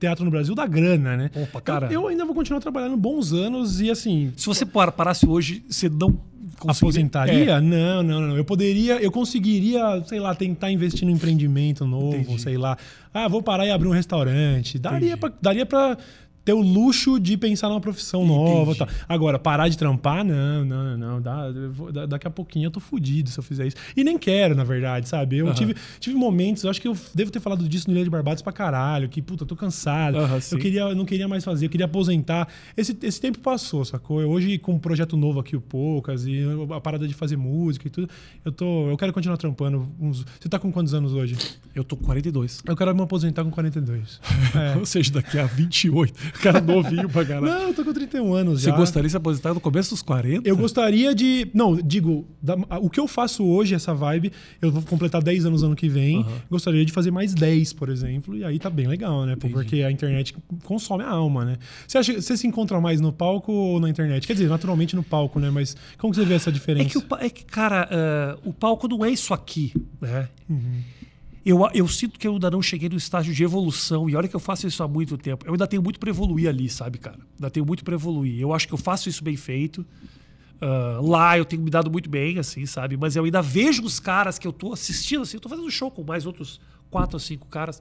teatro 0.00 0.24
no 0.24 0.30
Brasil, 0.30 0.54
dá 0.54 0.66
grana, 0.66 1.16
né? 1.16 1.30
Opa, 1.34 1.60
cara. 1.60 1.86
Eu, 1.86 2.02
eu 2.02 2.08
ainda 2.08 2.24
vou 2.24 2.34
continuar 2.34 2.60
trabalhando 2.60 2.96
bons 2.96 3.32
anos 3.32 3.80
e 3.80 3.90
assim. 3.90 4.32
Se 4.36 4.46
você 4.46 4.64
par- 4.66 4.92
parasse 4.92 5.26
hoje, 5.26 5.62
você 5.68 5.88
não. 5.88 6.18
Aposentaria? 6.66 7.52
É. 7.52 7.60
Não, 7.60 8.02
não, 8.02 8.20
não. 8.20 8.36
Eu 8.36 8.44
poderia, 8.44 8.94
eu 9.02 9.10
conseguiria, 9.12 10.02
sei 10.06 10.18
lá, 10.18 10.34
tentar 10.34 10.70
investir 10.70 11.06
num 11.06 11.12
empreendimento 11.12 11.86
novo, 11.86 12.16
Entendi. 12.16 12.40
sei 12.40 12.56
lá. 12.56 12.78
Ah, 13.12 13.28
vou 13.28 13.42
parar 13.42 13.66
e 13.66 13.70
abrir 13.70 13.88
um 13.88 13.92
restaurante. 13.92 14.78
Daria 14.78 15.16
pra, 15.16 15.30
daria 15.40 15.66
pra 15.66 15.98
ter 16.46 16.52
o 16.54 16.60
luxo 16.60 17.18
de 17.20 17.36
pensar 17.36 17.68
numa 17.68 17.80
profissão 17.80 18.24
nova. 18.24 18.70
e 18.72 18.76
Tal. 18.76 18.88
Agora, 19.08 19.36
parar 19.38 19.68
de 19.68 19.76
trampar, 19.76 20.24
não, 20.24 20.64
não, 20.64 20.96
não. 20.96 21.20
Dá, 21.20 21.50
vou- 21.72 21.90
da- 21.92 22.06
daqui 22.06 22.26
a 22.26 22.30
pouquinho 22.30 22.66
eu 22.66 22.70
tô 22.70 22.78
fudido 22.80 23.28
se 23.28 23.38
eu 23.38 23.42
fizer 23.42 23.66
isso. 23.66 23.76
E 23.96 24.04
nem 24.04 24.16
quero, 24.16 24.54
na 24.54 24.62
verdade, 24.62 25.08
sabe? 25.08 25.38
Eu 25.38 25.46
tive, 25.54 25.74
tive 25.98 26.16
momentos, 26.16 26.62
eu 26.62 26.70
acho 26.70 26.80
que 26.80 26.86
eu 26.86 26.96
devo 27.12 27.30
ter 27.32 27.40
falado 27.40 27.68
disso 27.68 27.90
no 27.90 27.96
Ilha 27.96 28.04
de 28.04 28.10
Barbados 28.10 28.42
pra 28.42 28.52
caralho, 28.52 29.08
que, 29.08 29.20
puta, 29.20 29.42
eu 29.42 29.46
tô 29.46 29.56
cansado. 29.56 30.16
Eu 30.54 30.60
queria, 30.60 30.80
eu 30.82 30.94
não 30.94 31.04
queria 31.04 31.26
mais 31.26 31.42
fazer, 31.44 31.66
eu 31.66 31.70
queria 31.70 31.86
aposentar. 31.86 32.46
Esse, 32.76 32.96
esse 33.02 33.20
tempo 33.20 33.40
passou, 33.40 33.84
sacou? 33.84 34.22
Eu 34.22 34.30
Hoje, 34.30 34.56
com 34.58 34.74
um 34.74 34.78
projeto 34.78 35.16
novo 35.16 35.40
aqui, 35.40 35.56
o 35.56 35.60
Poucas, 35.60 36.26
e 36.26 36.40
a 36.74 36.80
parada 36.80 37.08
de 37.08 37.14
fazer 37.14 37.36
música 37.36 37.88
e 37.88 37.90
tudo, 37.90 38.08
eu 38.44 38.52
tô. 38.52 38.88
Eu 38.88 38.96
quero 38.96 39.12
continuar 39.12 39.36
trampando. 39.36 39.88
Uns, 40.00 40.24
você 40.38 40.48
tá 40.48 40.58
com 40.60 40.70
quantos 40.70 40.94
anos 40.94 41.12
hoje? 41.12 41.36
Eu 41.74 41.82
tô 41.82 41.96
com 41.96 42.04
42. 42.04 42.62
Eu 42.66 42.76
quero 42.76 42.94
me 42.94 43.02
aposentar 43.02 43.42
com 43.42 43.50
42. 43.50 44.20
É. 44.54 44.76
Ou 44.78 44.86
seja, 44.86 45.10
daqui 45.12 45.38
a 45.38 45.46
28. 45.46 46.14
Cara 46.42 46.60
novinho 46.60 47.08
pra 47.08 47.24
caralho. 47.24 47.46
Não, 47.46 47.62
eu 47.68 47.74
tô 47.74 47.84
com 47.84 47.92
31 47.92 48.32
anos 48.34 48.60
Você 48.62 48.70
já. 48.70 48.76
gostaria 48.76 49.06
de 49.06 49.10
se 49.12 49.16
aposentar 49.16 49.54
no 49.54 49.60
começo 49.60 49.90
dos 49.90 50.02
40? 50.02 50.48
Eu 50.48 50.56
gostaria 50.56 51.14
de. 51.14 51.48
Não, 51.54 51.76
digo, 51.76 52.26
da- 52.42 52.56
o 52.80 52.88
que 52.90 53.00
eu 53.00 53.06
faço 53.08 53.44
hoje, 53.44 53.74
essa 53.74 53.94
vibe, 53.94 54.32
eu 54.60 54.70
vou 54.70 54.82
completar 54.82 55.22
10 55.22 55.44
anos 55.46 55.62
ano 55.62 55.74
que 55.76 55.88
vem. 55.88 56.20
Aham. 56.20 56.32
Gostaria 56.50 56.84
de 56.84 56.92
fazer 56.92 57.10
mais 57.10 57.34
10, 57.34 57.72
por 57.72 57.88
exemplo, 57.88 58.36
e 58.36 58.44
aí 58.44 58.58
tá 58.58 58.70
bem 58.70 58.86
legal, 58.86 59.24
né? 59.26 59.32
Entendi. 59.34 59.52
Porque 59.54 59.82
a 59.82 59.90
internet 59.90 60.34
consome 60.64 61.02
a 61.04 61.08
alma, 61.10 61.44
né? 61.44 61.56
Você 61.86 61.98
acha 61.98 62.20
você 62.20 62.36
se 62.36 62.46
encontra 62.46 62.80
mais 62.80 63.00
no 63.00 63.12
palco 63.12 63.52
ou 63.52 63.80
na 63.80 63.88
internet? 63.88 64.26
Quer 64.26 64.32
dizer, 64.34 64.48
naturalmente 64.48 64.94
no 64.96 65.02
palco, 65.02 65.38
né? 65.40 65.50
Mas 65.50 65.76
como 65.98 66.12
que 66.12 66.18
você 66.20 66.24
vê 66.24 66.34
essa 66.34 66.50
É 66.50 66.52
diferença? 66.52 66.88
que, 66.90 66.98
o, 66.98 67.16
é 67.18 67.28
que 67.30 67.44
cara, 67.44 67.88
ah, 67.90 68.38
o 68.44 68.52
palco 68.52 68.86
não 68.88 69.04
é 69.04 69.10
isso 69.10 69.32
aqui, 69.34 69.72
né? 70.00 70.28
Uhum. 70.48 70.80
Eu, 71.48 71.60
eu 71.72 71.86
sinto 71.86 72.18
que 72.18 72.26
eu 72.26 72.32
ainda 72.32 72.50
não 72.50 72.60
cheguei 72.60 72.88
no 72.88 72.96
estágio 72.96 73.32
de 73.32 73.44
evolução. 73.44 74.10
E 74.10 74.16
olha 74.16 74.26
que 74.26 74.34
eu 74.34 74.40
faço 74.40 74.66
isso 74.66 74.82
há 74.82 74.88
muito 74.88 75.16
tempo. 75.16 75.46
Eu 75.46 75.52
ainda 75.52 75.66
tenho 75.66 75.80
muito 75.80 76.00
pra 76.00 76.10
evoluir 76.10 76.48
ali, 76.48 76.68
sabe, 76.68 76.98
cara? 76.98 77.20
Ainda 77.36 77.48
tenho 77.50 77.64
muito 77.64 77.84
pra 77.84 77.94
evoluir. 77.94 78.40
Eu 78.40 78.52
acho 78.52 78.66
que 78.66 78.74
eu 78.74 78.78
faço 78.78 79.08
isso 79.08 79.22
bem 79.22 79.36
feito. 79.36 79.86
Ah, 80.60 80.98
lá 81.00 81.38
eu 81.38 81.44
tenho 81.44 81.62
me 81.62 81.70
dado 81.70 81.88
muito 81.90 82.10
bem, 82.10 82.38
assim, 82.38 82.66
sabe? 82.66 82.96
Mas 82.96 83.14
eu 83.14 83.24
ainda 83.24 83.40
vejo 83.40 83.84
os 83.84 84.00
caras 84.00 84.38
que 84.40 84.46
eu 84.46 84.52
tô 84.52 84.72
assistindo, 84.72 85.22
assim. 85.22 85.36
Eu 85.36 85.40
tô 85.40 85.48
fazendo 85.48 85.70
show 85.70 85.88
com 85.90 86.02
mais 86.02 86.26
outros 86.26 86.60
quatro 86.90 87.14
ou 87.16 87.20
cinco 87.20 87.46
caras. 87.46 87.80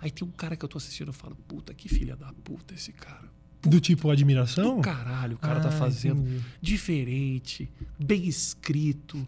Aí 0.00 0.10
tem 0.10 0.26
um 0.28 0.30
cara 0.30 0.54
que 0.54 0.64
eu 0.64 0.68
tô 0.68 0.76
assistindo, 0.78 1.08
eu 1.08 1.12
falo, 1.14 1.34
puta, 1.48 1.72
que 1.72 1.88
filha 1.88 2.14
da 2.14 2.30
puta 2.44 2.74
esse 2.74 2.92
cara. 2.92 3.24
Do 3.62 3.80
tipo 3.80 4.10
admiração? 4.10 4.76
Do 4.76 4.82
caralho, 4.82 5.34
o 5.36 5.38
cara 5.38 5.58
Ah, 5.58 5.62
tá 5.62 5.70
fazendo 5.70 6.20
entendi. 6.20 6.44
diferente, 6.62 7.68
bem 7.98 8.26
escrito, 8.28 9.26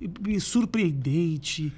e- 0.00 0.10
e 0.34 0.40
surpreendente, 0.40 1.72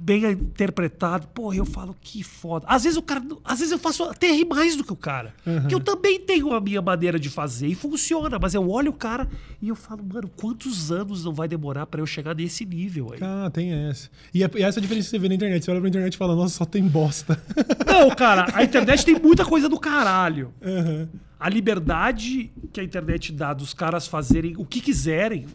bem 0.00 0.24
interpretado. 0.30 1.26
Porra, 1.28 1.56
eu 1.56 1.64
falo 1.66 1.94
que 2.00 2.22
foda. 2.22 2.64
Às 2.68 2.84
vezes 2.84 2.96
o 2.96 3.02
cara, 3.02 3.22
às 3.44 3.58
vezes 3.58 3.72
eu 3.72 3.78
faço 3.78 4.02
até 4.04 4.30
rir 4.32 4.44
mais 4.46 4.74
do 4.76 4.82
que 4.84 4.92
o 4.92 4.96
cara, 4.96 5.34
que 5.68 5.74
eu 5.74 5.80
também 5.80 6.18
tenho 6.20 6.52
a 6.54 6.60
minha 6.60 6.80
maneira 6.80 7.18
de 7.18 7.28
fazer 7.28 7.66
e 7.66 7.74
funciona, 7.74 8.38
mas 8.40 8.54
eu 8.54 8.68
olho 8.70 8.90
o 8.90 8.94
cara 8.94 9.28
e 9.60 9.68
eu 9.68 9.76
falo, 9.76 10.02
mano, 10.02 10.30
quantos 10.36 10.90
anos 10.90 11.24
não 11.24 11.32
vai 11.32 11.46
demorar 11.48 11.86
pra 11.86 12.00
eu 12.00 12.06
chegar 12.06 12.34
nesse 12.34 12.64
nível 12.64 13.10
aí? 13.12 13.18
Ah, 13.22 13.50
tem 13.52 13.72
essa. 13.72 14.08
E, 14.32 14.42
é- 14.42 14.50
e 14.56 14.62
essa 14.62 14.80
diferença 14.80 15.06
que 15.06 15.10
você 15.10 15.18
vê 15.18 15.28
na 15.28 15.34
internet. 15.34 15.64
Você 15.64 15.70
olha 15.70 15.80
pra 15.80 15.88
internet 15.88 16.14
e 16.14 16.16
fala, 16.16 16.34
nossa, 16.34 16.54
só 16.56 16.64
tem 16.64 16.82
bosta. 16.86 17.40
Não, 17.86 18.08
cara, 18.14 18.46
a 18.54 18.64
internet 18.64 19.04
tem 19.04 19.18
muita 19.20 19.44
coisa 19.44 19.68
do 19.68 19.78
caralho. 19.78 20.52
Aham. 20.62 21.08
A 21.38 21.48
liberdade 21.48 22.52
que 22.72 22.80
a 22.80 22.84
internet 22.84 23.32
dá 23.32 23.54
dos 23.54 23.72
caras 23.72 24.08
fazerem 24.08 24.54
o 24.56 24.64
que 24.64 24.80
quiserem 24.80 25.46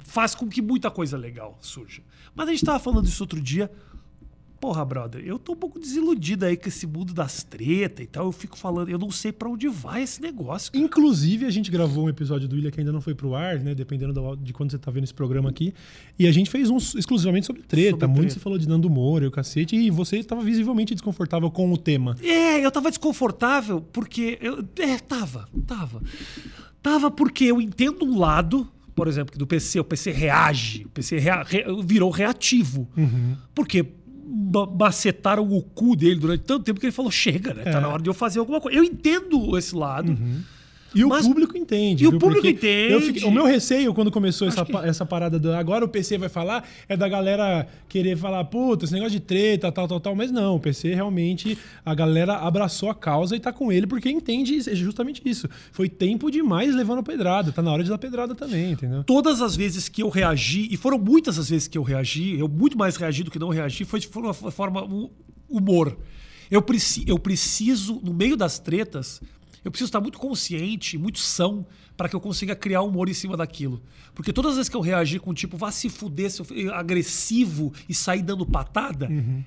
faz 0.00 0.34
com 0.34 0.48
que 0.48 0.60
muita 0.60 0.90
coisa 0.90 1.16
legal 1.16 1.56
surja. 1.60 2.02
Mas 2.34 2.48
a 2.48 2.52
gente 2.52 2.64
tava 2.64 2.78
falando 2.78 3.06
isso 3.06 3.22
outro 3.22 3.40
dia. 3.40 3.70
Porra, 4.60 4.84
brother, 4.84 5.22
eu 5.24 5.38
tô 5.38 5.52
um 5.52 5.56
pouco 5.56 5.78
desiludido 5.78 6.44
aí 6.44 6.56
com 6.56 6.68
esse 6.68 6.86
mundo 6.86 7.14
das 7.14 7.42
tretas 7.42 8.04
e 8.04 8.08
tal. 8.08 8.26
Eu 8.26 8.32
fico 8.32 8.56
falando, 8.56 8.88
eu 8.88 8.98
não 8.98 9.10
sei 9.10 9.32
para 9.32 9.48
onde 9.48 9.68
vai 9.68 10.02
esse 10.02 10.20
negócio. 10.20 10.72
Cara. 10.72 10.84
Inclusive, 10.84 11.46
a 11.46 11.50
gente 11.50 11.70
gravou 11.70 12.04
um 12.04 12.08
episódio 12.08 12.48
do 12.48 12.56
Ilha 12.56 12.70
que 12.70 12.80
ainda 12.80 12.92
não 12.92 13.00
foi 13.00 13.14
pro 13.14 13.34
ar, 13.34 13.58
né? 13.60 13.74
Dependendo 13.74 14.12
do, 14.12 14.36
de 14.36 14.52
quando 14.52 14.70
você 14.70 14.78
tá 14.78 14.90
vendo 14.90 15.04
esse 15.04 15.14
programa 15.14 15.48
aqui. 15.48 15.72
E 16.18 16.26
a 16.26 16.32
gente 16.32 16.50
fez 16.50 16.70
um 16.70 16.76
exclusivamente 16.76 17.46
sobre 17.46 17.62
treta. 17.62 17.90
Sobre 17.90 18.06
Muito 18.08 18.20
treta. 18.20 18.34
se 18.34 18.40
falou 18.40 18.58
de 18.58 18.68
Nando 18.68 18.90
Moura 18.90 19.24
e 19.24 19.28
o 19.28 19.30
cacete. 19.30 19.76
E 19.76 19.90
você 19.90 20.18
estava 20.18 20.42
visivelmente 20.42 20.94
desconfortável 20.94 21.50
com 21.50 21.72
o 21.72 21.76
tema. 21.76 22.16
É, 22.22 22.64
eu 22.64 22.70
tava 22.70 22.90
desconfortável 22.90 23.80
porque. 23.80 24.38
Eu, 24.40 24.64
é, 24.78 24.98
tava, 24.98 25.48
tava. 25.66 26.02
Tava 26.82 27.10
porque 27.10 27.44
eu 27.44 27.60
entendo 27.60 28.04
um 28.04 28.18
lado 28.18 28.68
por 28.98 29.06
exemplo, 29.06 29.38
do 29.38 29.46
PC, 29.46 29.78
o 29.78 29.84
PC 29.84 30.10
reage, 30.10 30.84
o 30.84 30.88
PC 30.88 31.20
rea, 31.20 31.44
re, 31.44 31.64
virou 31.84 32.10
reativo. 32.10 32.88
Uhum. 32.96 33.36
Porque 33.54 33.86
macetaram 34.78 35.50
o 35.50 35.62
cu 35.62 35.96
dele 35.96 36.20
durante 36.20 36.44
tanto 36.44 36.64
tempo 36.64 36.80
que 36.80 36.86
ele 36.86 36.92
falou: 36.92 37.10
chega, 37.10 37.54
né? 37.54 37.64
Tá 37.64 37.78
é. 37.78 37.80
na 37.80 37.88
hora 37.88 38.02
de 38.02 38.08
eu 38.08 38.14
fazer 38.14 38.38
alguma 38.38 38.60
coisa. 38.60 38.76
Eu 38.76 38.84
entendo 38.84 39.56
esse 39.56 39.74
lado. 39.74 40.10
Uhum. 40.10 40.42
E 40.98 41.04
Mas, 41.04 41.24
o 41.24 41.28
público 41.28 41.56
entende. 41.56 42.04
E 42.04 42.08
viu? 42.08 42.16
o 42.16 42.20
público 42.20 42.42
Porque 42.42 42.56
entende. 42.56 43.06
Fiquei, 43.06 43.28
o 43.28 43.30
meu 43.30 43.44
receio 43.44 43.94
quando 43.94 44.10
começou 44.10 44.48
essa, 44.48 44.64
que... 44.64 44.76
essa 44.78 45.06
parada 45.06 45.38
do 45.38 45.52
agora 45.52 45.84
o 45.84 45.88
PC 45.88 46.18
vai 46.18 46.28
falar 46.28 46.68
é 46.88 46.96
da 46.96 47.08
galera 47.08 47.68
querer 47.88 48.16
falar, 48.16 48.44
puta, 48.44 48.84
esse 48.84 48.92
negócio 48.92 49.12
de 49.12 49.20
treta, 49.20 49.70
tal, 49.70 49.86
tal, 49.86 50.00
tal. 50.00 50.16
Mas 50.16 50.32
não, 50.32 50.56
o 50.56 50.60
PC 50.60 50.94
realmente, 50.94 51.56
a 51.84 51.94
galera 51.94 52.38
abraçou 52.38 52.90
a 52.90 52.94
causa 52.94 53.36
e 53.36 53.40
tá 53.40 53.52
com 53.52 53.70
ele 53.70 53.86
porque 53.86 54.10
entende 54.10 54.60
justamente 54.74 55.22
isso. 55.24 55.48
Foi 55.70 55.88
tempo 55.88 56.30
demais 56.30 56.74
levando 56.74 56.98
a 56.98 57.02
pedrada. 57.02 57.52
Tá 57.52 57.62
na 57.62 57.72
hora 57.72 57.84
de 57.84 57.90
dar 57.90 57.98
pedrada 57.98 58.34
também, 58.34 58.72
entendeu? 58.72 59.04
Todas 59.04 59.40
as 59.40 59.54
vezes 59.54 59.88
que 59.88 60.02
eu 60.02 60.08
reagi, 60.08 60.68
e 60.70 60.76
foram 60.76 60.98
muitas 60.98 61.38
as 61.38 61.48
vezes 61.48 61.68
que 61.68 61.78
eu 61.78 61.82
reagi, 61.82 62.38
eu 62.38 62.48
muito 62.48 62.76
mais 62.76 62.96
reagi 62.96 63.22
do 63.22 63.30
que 63.30 63.38
não 63.38 63.50
reagi, 63.50 63.84
foi 63.84 64.00
de 64.00 64.08
uma 64.16 64.34
forma 64.34 64.88
humor. 65.48 65.96
Eu, 66.50 66.62
preci, 66.62 67.04
eu 67.06 67.18
preciso, 67.18 68.00
no 68.02 68.12
meio 68.12 68.36
das 68.36 68.58
tretas, 68.58 69.20
eu 69.68 69.70
preciso 69.70 69.88
estar 69.88 70.00
muito 70.00 70.18
consciente, 70.18 70.96
muito 70.96 71.18
são, 71.18 71.66
para 71.94 72.08
que 72.08 72.16
eu 72.16 72.20
consiga 72.20 72.56
criar 72.56 72.80
humor 72.80 73.08
em 73.08 73.12
cima 73.12 73.36
daquilo. 73.36 73.82
Porque 74.14 74.32
todas 74.32 74.52
as 74.52 74.56
vezes 74.56 74.68
que 74.70 74.76
eu 74.76 74.80
reagir 74.80 75.20
com 75.20 75.34
tipo, 75.34 75.58
vá 75.58 75.70
se 75.70 75.90
fuder, 75.90 76.30
se 76.30 76.40
eu 76.40 76.74
agressivo 76.74 77.72
e 77.86 77.94
sair 77.94 78.22
dando 78.22 78.46
patada, 78.46 79.08
uhum. 79.08 79.44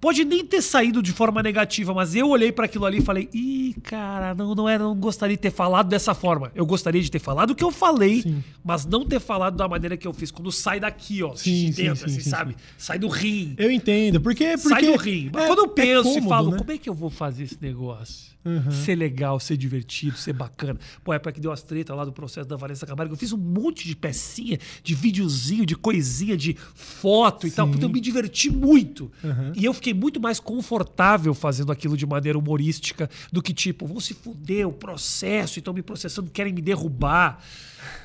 Pode 0.00 0.24
nem 0.24 0.46
ter 0.46 0.62
saído 0.62 1.02
de 1.02 1.10
forma 1.10 1.42
negativa, 1.42 1.92
mas 1.92 2.14
eu 2.14 2.28
olhei 2.28 2.52
para 2.52 2.66
aquilo 2.66 2.86
ali 2.86 2.98
e 2.98 3.00
falei: 3.00 3.28
"Ih, 3.34 3.74
cara, 3.82 4.32
não 4.32 4.54
não 4.54 4.68
era, 4.68 4.84
não 4.84 4.94
gostaria 4.94 5.36
de 5.36 5.42
ter 5.42 5.50
falado 5.50 5.88
dessa 5.88 6.14
forma. 6.14 6.52
Eu 6.54 6.64
gostaria 6.64 7.02
de 7.02 7.10
ter 7.10 7.18
falado 7.18 7.50
o 7.50 7.54
que 7.54 7.64
eu 7.64 7.72
falei, 7.72 8.22
sim. 8.22 8.42
mas 8.62 8.86
não 8.86 9.04
ter 9.04 9.18
falado 9.18 9.56
da 9.56 9.66
maneira 9.66 9.96
que 9.96 10.06
eu 10.06 10.12
fiz 10.12 10.30
quando 10.30 10.52
sai 10.52 10.78
daqui, 10.78 11.20
ó, 11.24 11.34
sim, 11.34 11.70
de 11.70 11.82
dentro, 11.82 12.08
sim, 12.08 12.16
assim, 12.16 12.30
sabe? 12.30 12.56
Sai 12.76 12.96
do 12.96 13.08
rim. 13.08 13.56
Eu 13.58 13.72
entendo, 13.72 14.20
porque, 14.20 14.56
porque 14.56 14.68
sai 14.68 14.82
do 14.84 14.96
rim. 14.96 15.30
Mas 15.32 15.42
é, 15.42 15.46
quando 15.48 15.58
eu 15.58 15.64
é 15.64 15.74
penso 15.74 16.00
é 16.00 16.02
cômodo, 16.02 16.26
e 16.26 16.28
falo, 16.28 16.50
né? 16.52 16.58
como 16.58 16.72
é 16.72 16.78
que 16.78 16.88
eu 16.88 16.94
vou 16.94 17.10
fazer 17.10 17.42
esse 17.42 17.58
negócio? 17.60 18.37
Uhum. 18.48 18.70
Ser 18.70 18.94
legal, 18.94 19.38
ser 19.38 19.58
divertido, 19.58 20.16
ser 20.16 20.32
bacana. 20.32 20.78
Pô, 21.04 21.12
é 21.12 21.18
para 21.18 21.32
que 21.32 21.40
deu 21.40 21.52
as 21.52 21.62
tretas 21.62 21.94
lá 21.94 22.02
do 22.04 22.12
processo 22.12 22.48
da 22.48 22.56
Vanessa 22.56 22.86
Camargo. 22.86 23.12
Eu 23.12 23.18
fiz 23.18 23.30
um 23.32 23.36
monte 23.36 23.86
de 23.86 23.94
pecinha, 23.94 24.58
de 24.82 24.94
videozinho, 24.94 25.66
de 25.66 25.76
coisinha, 25.76 26.34
de 26.34 26.56
foto 26.74 27.42
Sim. 27.42 27.48
e 27.48 27.50
tal. 27.50 27.68
Porque 27.68 27.84
eu 27.84 27.90
me 27.90 28.00
diverti 28.00 28.50
muito. 28.50 29.12
Uhum. 29.22 29.52
E 29.54 29.64
eu 29.66 29.74
fiquei 29.74 29.92
muito 29.92 30.18
mais 30.18 30.40
confortável 30.40 31.34
fazendo 31.34 31.70
aquilo 31.70 31.96
de 31.96 32.06
maneira 32.06 32.38
humorística 32.38 33.10
do 33.30 33.42
que 33.42 33.52
tipo, 33.52 33.86
vão 33.86 34.00
se 34.00 34.14
fuder 34.14 34.66
o 34.66 34.72
processo, 34.72 35.58
estão 35.58 35.74
me 35.74 35.82
processando, 35.82 36.30
querem 36.30 36.52
me 36.52 36.62
derrubar. 36.62 37.42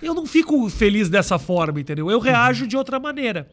Eu 0.02 0.14
não 0.14 0.26
fico 0.26 0.70
feliz 0.70 1.10
dessa 1.10 1.40
forma, 1.40 1.80
entendeu? 1.80 2.12
Eu 2.12 2.20
reajo 2.20 2.64
uhum. 2.64 2.68
de 2.68 2.76
outra 2.76 3.00
maneira. 3.00 3.50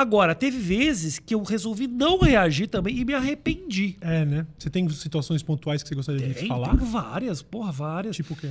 Agora, 0.00 0.34
teve 0.34 0.58
vezes 0.58 1.18
que 1.18 1.34
eu 1.34 1.42
resolvi 1.42 1.86
não 1.86 2.18
reagir 2.20 2.68
também 2.68 2.96
e 2.96 3.04
me 3.04 3.12
arrependi. 3.12 3.96
É, 4.00 4.24
né? 4.24 4.46
Você 4.58 4.70
tem 4.70 4.88
situações 4.88 5.42
pontuais 5.42 5.82
que 5.82 5.90
você 5.90 5.94
gostaria 5.94 6.22
tem, 6.22 6.42
de 6.42 6.48
falar? 6.48 6.74
Tem 6.74 6.88
várias, 6.88 7.42
porra, 7.42 7.70
várias. 7.70 8.16
Tipo 8.16 8.32
o 8.32 8.36
quê? 8.36 8.48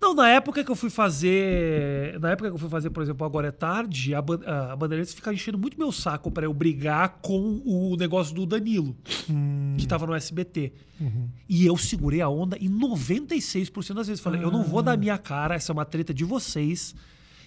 Não, 0.00 0.14
na 0.14 0.30
época 0.30 0.64
que 0.64 0.70
eu 0.70 0.74
fui 0.74 0.88
fazer. 0.88 2.18
Na 2.20 2.30
época 2.30 2.48
que 2.48 2.54
eu 2.54 2.58
fui 2.58 2.70
fazer, 2.70 2.88
por 2.88 3.02
exemplo, 3.02 3.26
Agora 3.26 3.48
é 3.48 3.50
Tarde, 3.50 4.14
a, 4.14 4.20
a 4.72 4.76
Bandeirantes 4.76 5.12
fica 5.12 5.30
enchendo 5.30 5.58
muito 5.58 5.78
meu 5.78 5.92
saco 5.92 6.30
para 6.30 6.46
eu 6.46 6.54
brigar 6.54 7.18
com 7.20 7.60
o 7.66 7.94
negócio 7.94 8.34
do 8.34 8.46
Danilo, 8.46 8.96
hum. 9.28 9.74
que 9.76 9.86
tava 9.86 10.06
no 10.06 10.14
SBT. 10.14 10.72
Uhum. 10.98 11.28
E 11.46 11.66
eu 11.66 11.76
segurei 11.76 12.22
a 12.22 12.30
onda 12.30 12.56
em 12.56 12.70
96% 12.70 13.92
das 13.92 14.06
vezes. 14.06 14.22
Falei, 14.22 14.40
ah. 14.40 14.44
eu 14.44 14.50
não 14.50 14.64
vou 14.64 14.82
dar 14.82 14.96
minha 14.96 15.18
cara, 15.18 15.54
essa 15.54 15.70
é 15.70 15.74
uma 15.74 15.84
treta 15.84 16.14
de 16.14 16.24
vocês. 16.24 16.94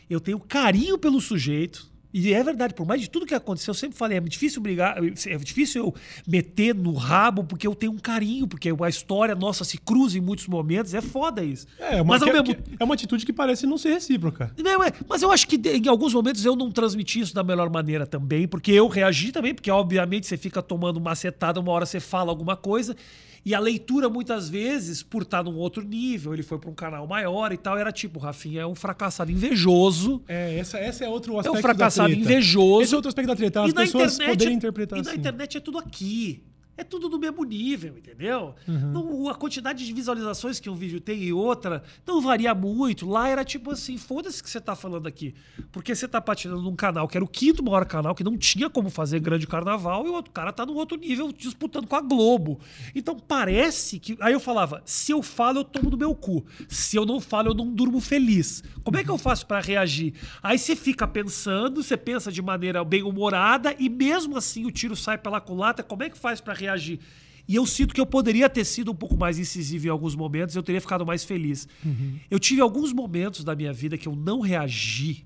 Eu 0.07 0.19
tenho 0.19 0.39
carinho 0.39 0.95
pelo 1.00 1.19
sujeito. 1.19 1.90
E 2.13 2.34
é 2.34 2.44
verdade, 2.44 2.74
por 2.74 2.86
mais 2.86 3.01
de 3.01 3.10
tudo 3.10 3.25
que 3.25 3.34
aconteceu, 3.34 3.72
eu 3.72 3.75
sempre 3.75 3.98
falei, 3.98 4.18
é 4.18 4.22
difícil 4.22 4.62
brigar, 4.62 4.98
é 4.98 5.38
difícil 5.38 5.86
eu 5.86 5.96
meter 6.27 6.75
no 6.75 6.94
rabo, 6.94 7.44
porque 7.44 7.65
eu 7.65 7.74
tenho 7.74 7.91
um 7.91 7.98
carinho, 7.98 8.48
porque 8.48 8.70
a 8.70 8.89
história 8.89 9.34
nossa 9.36 9.63
se 9.63 9.77
cruza 9.77 10.18
em 10.18 10.22
muitos 10.22 10.48
momentos, 10.48 10.94
é 10.94 11.01
foda 11.01 11.44
isso. 11.44 11.68
É, 11.80 12.01
uma, 12.01 12.18
mas, 12.18 12.24
que, 12.24 12.32
mesmo... 12.32 12.56
é 12.80 12.84
uma 12.84 12.94
atitude 12.94 13.25
que 13.25 13.34
parece 13.34 13.65
não 13.65 13.77
ser 13.77 13.94
recíproca. 13.94 14.51
Não, 14.58 14.84
é, 14.84 14.91
mas 15.08 15.22
eu 15.22 15.32
acho 15.32 15.48
que 15.48 15.56
em 15.56 15.88
alguns 15.88 16.13
momentos 16.13 16.44
eu 16.44 16.56
não 16.56 16.72
transmiti 16.72 17.20
isso 17.20 17.34
da 17.34 17.44
melhor 17.44 17.70
maneira 17.70 18.06
também, 18.06 18.48
porque 18.48 18.72
eu 18.72 18.88
reagi 18.88 19.32
também, 19.32 19.53
porque 19.53 19.72
obviamente 19.72 20.27
você 20.27 20.38
fica 20.38 20.62
tomando 20.62 20.98
uma 20.98 21.15
setada, 21.15 21.60
uma 21.60 21.72
hora 21.72 21.86
você 21.86 22.00
fala 22.00 22.32
alguma 22.32 22.56
coisa, 22.56 22.96
e 23.43 23.55
a 23.55 23.60
leitura, 23.60 24.07
muitas 24.07 24.48
vezes, 24.50 25.01
por 25.01 25.24
estar 25.24 25.43
num 25.43 25.55
outro 25.55 25.83
nível, 25.83 26.33
ele 26.33 26.43
foi 26.43 26.60
para 26.60 26.69
um 26.69 26.75
canal 26.75 27.07
maior 27.07 27.51
e 27.51 27.57
tal, 27.57 27.77
era 27.77 27.91
tipo, 27.91 28.19
Rafinha 28.19 28.62
é 28.62 28.65
um 28.67 28.75
fracassado 28.75 29.31
invejoso. 29.31 30.21
É, 30.27 30.57
essa, 30.60 30.77
essa 30.77 31.05
é 31.05 31.10
outro 31.10 31.38
aspecto 31.39 31.55
É 31.55 31.60
um 31.60 31.62
fracassado 31.62 32.13
invejoso. 32.13 32.81
Esse 32.83 32.93
é 32.93 32.98
outro 32.98 33.10
aspecto 33.10 33.27
da 33.27 33.36
treta, 33.36 33.63
as 33.63 33.74
pessoas 33.74 34.17
poderem 34.17 34.55
interpretar 34.55 35.00
E 35.00 35.01
assim. 35.01 35.10
na 35.10 35.15
internet 35.15 35.57
é 35.57 35.60
tudo 35.60 35.79
aqui 35.79 36.43
é 36.81 36.83
tudo 36.83 37.07
do 37.07 37.19
mesmo 37.19 37.43
nível, 37.43 37.97
entendeu? 37.97 38.55
Uhum. 38.67 38.91
Não, 38.91 39.29
a 39.29 39.35
quantidade 39.35 39.85
de 39.85 39.93
visualizações 39.93 40.59
que 40.59 40.69
um 40.69 40.75
vídeo 40.75 41.00
tem 41.00 41.23
e 41.23 41.31
outra 41.31 41.83
não 42.05 42.21
varia 42.21 42.53
muito. 42.53 43.07
Lá 43.07 43.29
era 43.29 43.45
tipo 43.45 43.71
assim, 43.71 43.97
foda-se 43.97 44.41
que 44.43 44.50
você 44.50 44.59
tá 44.59 44.75
falando 44.75 45.07
aqui. 45.07 45.33
Porque 45.71 45.95
você 45.95 46.07
tá 46.07 46.19
patinando 46.19 46.61
num 46.61 46.75
canal 46.75 47.07
que 47.07 47.17
era 47.17 47.23
o 47.23 47.27
quinto 47.27 47.63
maior 47.63 47.85
canal, 47.85 48.13
que 48.15 48.23
não 48.23 48.38
tinha 48.38 48.69
como 48.69 48.89
fazer 48.89 49.19
grande 49.19 49.47
carnaval, 49.47 50.05
e 50.05 50.09
o 50.09 50.13
outro 50.13 50.31
cara 50.31 50.51
tá 50.51 50.65
no 50.65 50.73
outro 50.73 50.97
nível 50.97 51.31
disputando 51.31 51.88
com 51.88 51.95
a 51.95 52.01
Globo. 52.01 52.59
Então 52.95 53.17
parece 53.17 54.00
que. 54.00 54.17
Aí 54.19 54.33
eu 54.33 54.39
falava, 54.39 54.81
se 54.85 55.11
eu 55.11 55.21
falo, 55.21 55.59
eu 55.59 55.63
tomo 55.63 55.89
no 55.91 55.97
meu 55.97 56.15
cu. 56.15 56.43
Se 56.67 56.97
eu 56.97 57.05
não 57.05 57.21
falo, 57.21 57.50
eu 57.50 57.53
não 57.53 57.71
durmo 57.71 58.00
feliz. 58.00 58.63
Como 58.83 58.97
é 58.97 59.03
que 59.03 59.11
eu 59.11 59.17
faço 59.17 59.45
para 59.45 59.59
reagir? 59.59 60.13
Aí 60.41 60.57
você 60.57 60.75
fica 60.75 61.07
pensando, 61.07 61.83
você 61.83 61.95
pensa 61.95 62.31
de 62.31 62.41
maneira 62.41 62.83
bem 62.83 63.03
humorada, 63.03 63.75
e 63.77 63.88
mesmo 63.88 64.38
assim 64.38 64.65
o 64.65 64.71
tiro 64.71 64.95
sai 64.95 65.17
pela 65.17 65.39
culata. 65.39 65.83
Como 65.83 66.03
é 66.03 66.09
que 66.09 66.17
faz 66.17 66.41
para 66.41 66.53
reagir? 66.53 66.70
Reagir. 66.71 66.99
E 67.47 67.55
eu 67.55 67.65
sinto 67.65 67.93
que 67.93 67.99
eu 67.99 68.05
poderia 68.05 68.49
ter 68.49 68.63
sido 68.63 68.91
um 68.91 68.95
pouco 68.95 69.17
mais 69.17 69.37
incisivo 69.37 69.87
em 69.87 69.89
alguns 69.89 70.15
momentos, 70.15 70.55
eu 70.55 70.63
teria 70.63 70.79
ficado 70.79 71.05
mais 71.05 71.23
feliz. 71.23 71.67
Uhum. 71.85 72.17
Eu 72.29 72.39
tive 72.39 72.61
alguns 72.61 72.93
momentos 72.93 73.43
da 73.43 73.55
minha 73.55 73.73
vida 73.73 73.97
que 73.97 74.07
eu 74.07 74.15
não 74.15 74.39
reagi. 74.39 75.25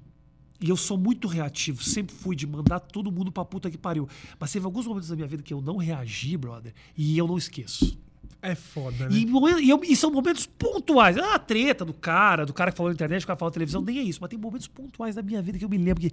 E 0.59 0.69
eu 0.69 0.77
sou 0.77 0.97
muito 0.97 1.27
reativo, 1.27 1.83
sempre 1.83 2.15
fui 2.15 2.35
de 2.35 2.47
mandar 2.47 2.79
todo 2.79 3.11
mundo 3.11 3.31
pra 3.31 3.43
puta 3.43 3.69
que 3.69 3.77
pariu. 3.77 4.07
Mas 4.39 4.51
teve 4.51 4.65
alguns 4.65 4.87
momentos 4.87 5.09
da 5.09 5.15
minha 5.15 5.27
vida 5.27 5.43
que 5.43 5.53
eu 5.53 5.61
não 5.61 5.77
reagi, 5.77 6.37
brother, 6.37 6.73
e 6.97 7.17
eu 7.17 7.27
não 7.27 7.37
esqueço. 7.37 7.97
É 8.41 8.55
foda, 8.55 9.09
né? 9.09 9.15
E, 9.15 9.25
e, 9.63 9.69
eu, 9.69 9.81
e, 9.83 9.95
são 9.95 10.11
momentos 10.11 10.45
pontuais. 10.45 11.17
Ah, 11.17 11.35
a 11.35 11.39
treta 11.39 11.83
do 11.83 11.93
cara, 11.93 12.45
do 12.45 12.53
cara 12.53 12.71
que 12.71 12.77
falou 12.77 12.89
na 12.89 12.93
internet, 12.93 13.21
do 13.23 13.27
cara 13.27 13.35
que 13.35 13.39
falou 13.39 13.49
na 13.49 13.53
televisão, 13.53 13.81
nem 13.81 13.99
é 13.99 14.03
isso. 14.03 14.19
Mas 14.21 14.29
tem 14.29 14.39
momentos 14.39 14.67
pontuais 14.67 15.15
da 15.15 15.21
minha 15.21 15.41
vida 15.41 15.57
que 15.57 15.65
eu 15.65 15.69
me 15.69 15.77
lembro 15.77 16.01
que 16.01 16.11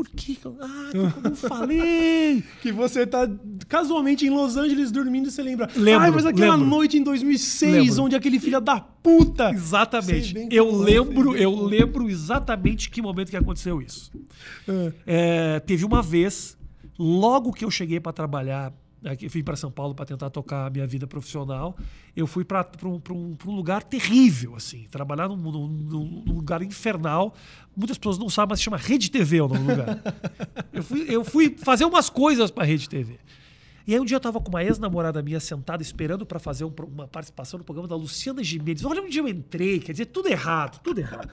por 0.00 0.08
que? 0.08 0.38
Ah, 0.62 0.90
eu 0.94 1.12
não 1.22 1.36
falei! 1.36 2.42
que 2.62 2.72
você 2.72 3.06
tá 3.06 3.28
casualmente 3.68 4.26
em 4.26 4.30
Los 4.30 4.56
Angeles 4.56 4.90
dormindo 4.90 5.28
e 5.28 5.30
você 5.30 5.42
lembra. 5.42 5.68
Lembro, 5.76 6.04
Ai, 6.04 6.10
mas 6.10 6.24
aquela 6.24 6.54
lembro. 6.54 6.70
noite 6.70 6.96
em 6.96 7.02
2006, 7.02 7.72
lembro. 7.72 8.04
onde 8.04 8.16
aquele 8.16 8.40
filho 8.40 8.62
da 8.62 8.80
puta. 8.80 9.50
Exatamente. 9.50 10.48
Eu 10.50 10.74
lembro, 10.74 11.36
eu 11.36 11.54
lembro 11.54 12.08
exatamente 12.08 12.88
que 12.88 13.02
momento 13.02 13.28
que 13.28 13.36
aconteceu 13.36 13.82
isso. 13.82 14.10
É. 14.66 14.92
É, 15.06 15.60
teve 15.60 15.84
uma 15.84 16.00
vez, 16.00 16.56
logo 16.98 17.52
que 17.52 17.62
eu 17.62 17.70
cheguei 17.70 18.00
para 18.00 18.14
trabalhar 18.14 18.72
eu 19.02 19.30
fui 19.30 19.42
para 19.42 19.56
São 19.56 19.70
Paulo 19.70 19.94
para 19.94 20.04
tentar 20.04 20.28
tocar 20.30 20.66
a 20.66 20.70
minha 20.70 20.86
vida 20.86 21.06
profissional. 21.06 21.76
Eu 22.14 22.26
fui 22.26 22.44
para 22.44 22.66
um, 22.84 23.00
um, 23.10 23.36
um, 23.46 23.54
lugar 23.54 23.82
terrível, 23.82 24.54
assim, 24.54 24.86
trabalhar 24.90 25.28
num, 25.28 25.36
num, 25.36 25.66
num, 25.68 26.32
lugar 26.34 26.62
infernal. 26.62 27.34
Muitas 27.74 27.96
pessoas 27.96 28.18
não 28.18 28.28
sabem, 28.28 28.50
mas 28.50 28.58
se 28.58 28.64
chama 28.64 28.76
Rede 28.76 29.10
TV 29.10 29.40
o 29.40 29.48
nome 29.48 29.64
do 29.64 29.70
lugar. 29.70 30.02
eu, 30.72 30.82
fui, 30.82 31.06
eu 31.08 31.24
fui 31.24 31.56
fazer 31.58 31.84
umas 31.84 32.10
coisas 32.10 32.50
para 32.50 32.64
Rede 32.64 32.88
TV. 32.88 33.18
E 33.86 33.94
aí 33.94 34.00
um 34.00 34.04
dia 34.04 34.16
eu 34.16 34.18
estava 34.18 34.40
com 34.40 34.50
uma 34.50 34.62
ex-namorada 34.62 35.22
minha 35.22 35.40
sentada 35.40 35.82
esperando 35.82 36.26
para 36.26 36.38
fazer 36.38 36.64
um, 36.64 36.72
uma 36.86 37.08
participação 37.08 37.58
no 37.58 37.64
programa 37.64 37.88
da 37.88 37.96
Luciana 37.96 38.44
Gimenez. 38.44 38.84
Olha 38.84 39.02
onde 39.02 39.18
eu 39.18 39.26
entrei, 39.26 39.80
quer 39.80 39.92
dizer, 39.92 40.06
tudo 40.06 40.28
errado, 40.28 40.78
tudo 40.82 41.00
errado. 41.00 41.32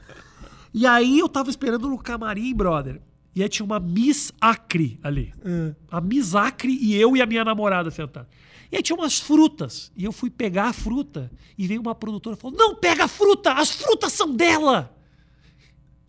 E 0.73 0.85
aí 0.85 1.19
eu 1.19 1.25
estava 1.25 1.49
esperando 1.49 1.89
no 1.89 1.97
camarim, 1.97 2.55
brother. 2.55 3.01
E 3.37 3.43
aí 3.43 3.47
tinha 3.47 3.63
uma 3.63 3.79
Miss 3.79 4.31
Acre 4.41 4.99
ali. 5.03 5.31
Hum. 5.45 5.71
A 5.91 6.01
Miss 6.01 6.33
Acre 6.33 6.75
e 6.75 6.95
eu 6.95 7.15
e 7.15 7.21
a 7.21 7.25
minha 7.27 7.45
namorada 7.45 7.91
sentados. 7.91 8.27
E 8.71 8.77
aí 8.77 8.81
tinha 8.81 8.95
umas 8.97 9.19
frutas. 9.19 9.91
E 9.95 10.05
eu 10.05 10.11
fui 10.11 10.31
pegar 10.31 10.69
a 10.69 10.73
fruta. 10.73 11.31
E 11.55 11.67
veio 11.67 11.79
uma 11.79 11.93
produtora 11.93 12.35
e 12.35 12.39
falou: 12.39 12.57
Não 12.57 12.73
pega 12.73 13.03
a 13.03 13.07
fruta! 13.07 13.53
As 13.53 13.69
frutas 13.69 14.11
são 14.13 14.35
dela! 14.35 14.91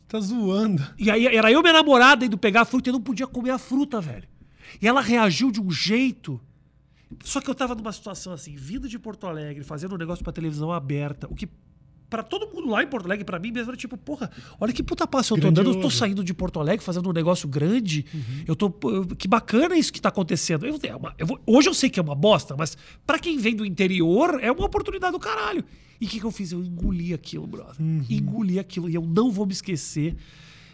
Tá 0.08 0.18
zoando. 0.18 0.82
E 0.98 1.10
aí 1.10 1.26
era 1.26 1.52
eu 1.52 1.60
e 1.60 1.62
minha 1.62 1.74
namorada 1.74 2.24
indo 2.24 2.38
pegar 2.38 2.62
a 2.62 2.64
fruta 2.64 2.88
e 2.88 2.90
eu 2.90 2.94
não 2.94 3.02
podia 3.02 3.26
comer 3.26 3.50
a 3.50 3.58
fruta, 3.58 4.00
velho. 4.00 4.26
E 4.80 4.88
ela 4.88 5.02
reagiu 5.02 5.50
de 5.50 5.60
um 5.60 5.70
jeito. 5.70 6.40
Só 7.22 7.42
que 7.42 7.50
eu 7.50 7.54
tava 7.54 7.74
numa 7.74 7.92
situação 7.92 8.32
assim, 8.32 8.56
vindo 8.56 8.88
de 8.88 8.98
Porto 8.98 9.26
Alegre, 9.26 9.62
fazendo 9.62 9.94
um 9.96 9.98
negócio 9.98 10.24
pra 10.24 10.32
televisão 10.32 10.72
aberta, 10.72 11.26
o 11.30 11.34
que 11.34 11.46
pra 12.10 12.22
todo 12.22 12.46
mundo 12.54 12.70
lá 12.70 12.82
em 12.82 12.86
Porto 12.86 13.04
Alegre, 13.06 13.24
pra 13.24 13.38
mim 13.38 13.50
mesmo, 13.52 13.70
era 13.70 13.76
tipo, 13.76 13.96
porra, 13.96 14.30
olha 14.60 14.72
que 14.72 14.82
puta 14.82 15.06
passo 15.06 15.34
eu 15.34 15.40
tô 15.40 15.48
andando, 15.48 15.66
eu 15.70 15.80
tô 15.80 15.90
saindo 15.90 16.24
de 16.24 16.32
Porto 16.32 16.58
Alegre 16.58 16.84
fazendo 16.84 17.08
um 17.08 17.12
negócio 17.12 17.48
grande, 17.48 18.04
eu 18.46 18.56
tô, 18.56 18.70
que 19.18 19.28
bacana 19.28 19.76
isso 19.76 19.92
que 19.92 20.00
tá 20.00 20.08
acontecendo. 20.08 20.64
Eu, 20.66 20.78
é 20.82 20.96
uma- 20.96 21.14
eu 21.18 21.26
vou- 21.26 21.40
hoje 21.46 21.68
eu 21.68 21.74
sei 21.74 21.90
que 21.90 22.00
é 22.00 22.02
uma 22.02 22.14
bosta, 22.14 22.54
mas 22.56 22.76
pra 23.06 23.18
quem 23.18 23.36
vem 23.38 23.54
do 23.54 23.64
interior, 23.64 24.38
é 24.42 24.50
uma 24.50 24.64
oportunidade 24.64 25.12
do 25.12 25.18
caralho. 25.20 25.64
E 26.00 26.06
o 26.06 26.08
que, 26.08 26.20
que 26.20 26.24
eu 26.24 26.30
fiz? 26.30 26.52
Eu 26.52 26.62
engoli 26.62 27.12
aquilo, 27.12 27.46
brother. 27.46 27.74
Engoli 28.08 28.58
aquilo 28.58 28.88
e 28.88 28.94
eu 28.94 29.02
não 29.02 29.30
vou 29.32 29.44
me 29.44 29.52
esquecer. 29.52 30.16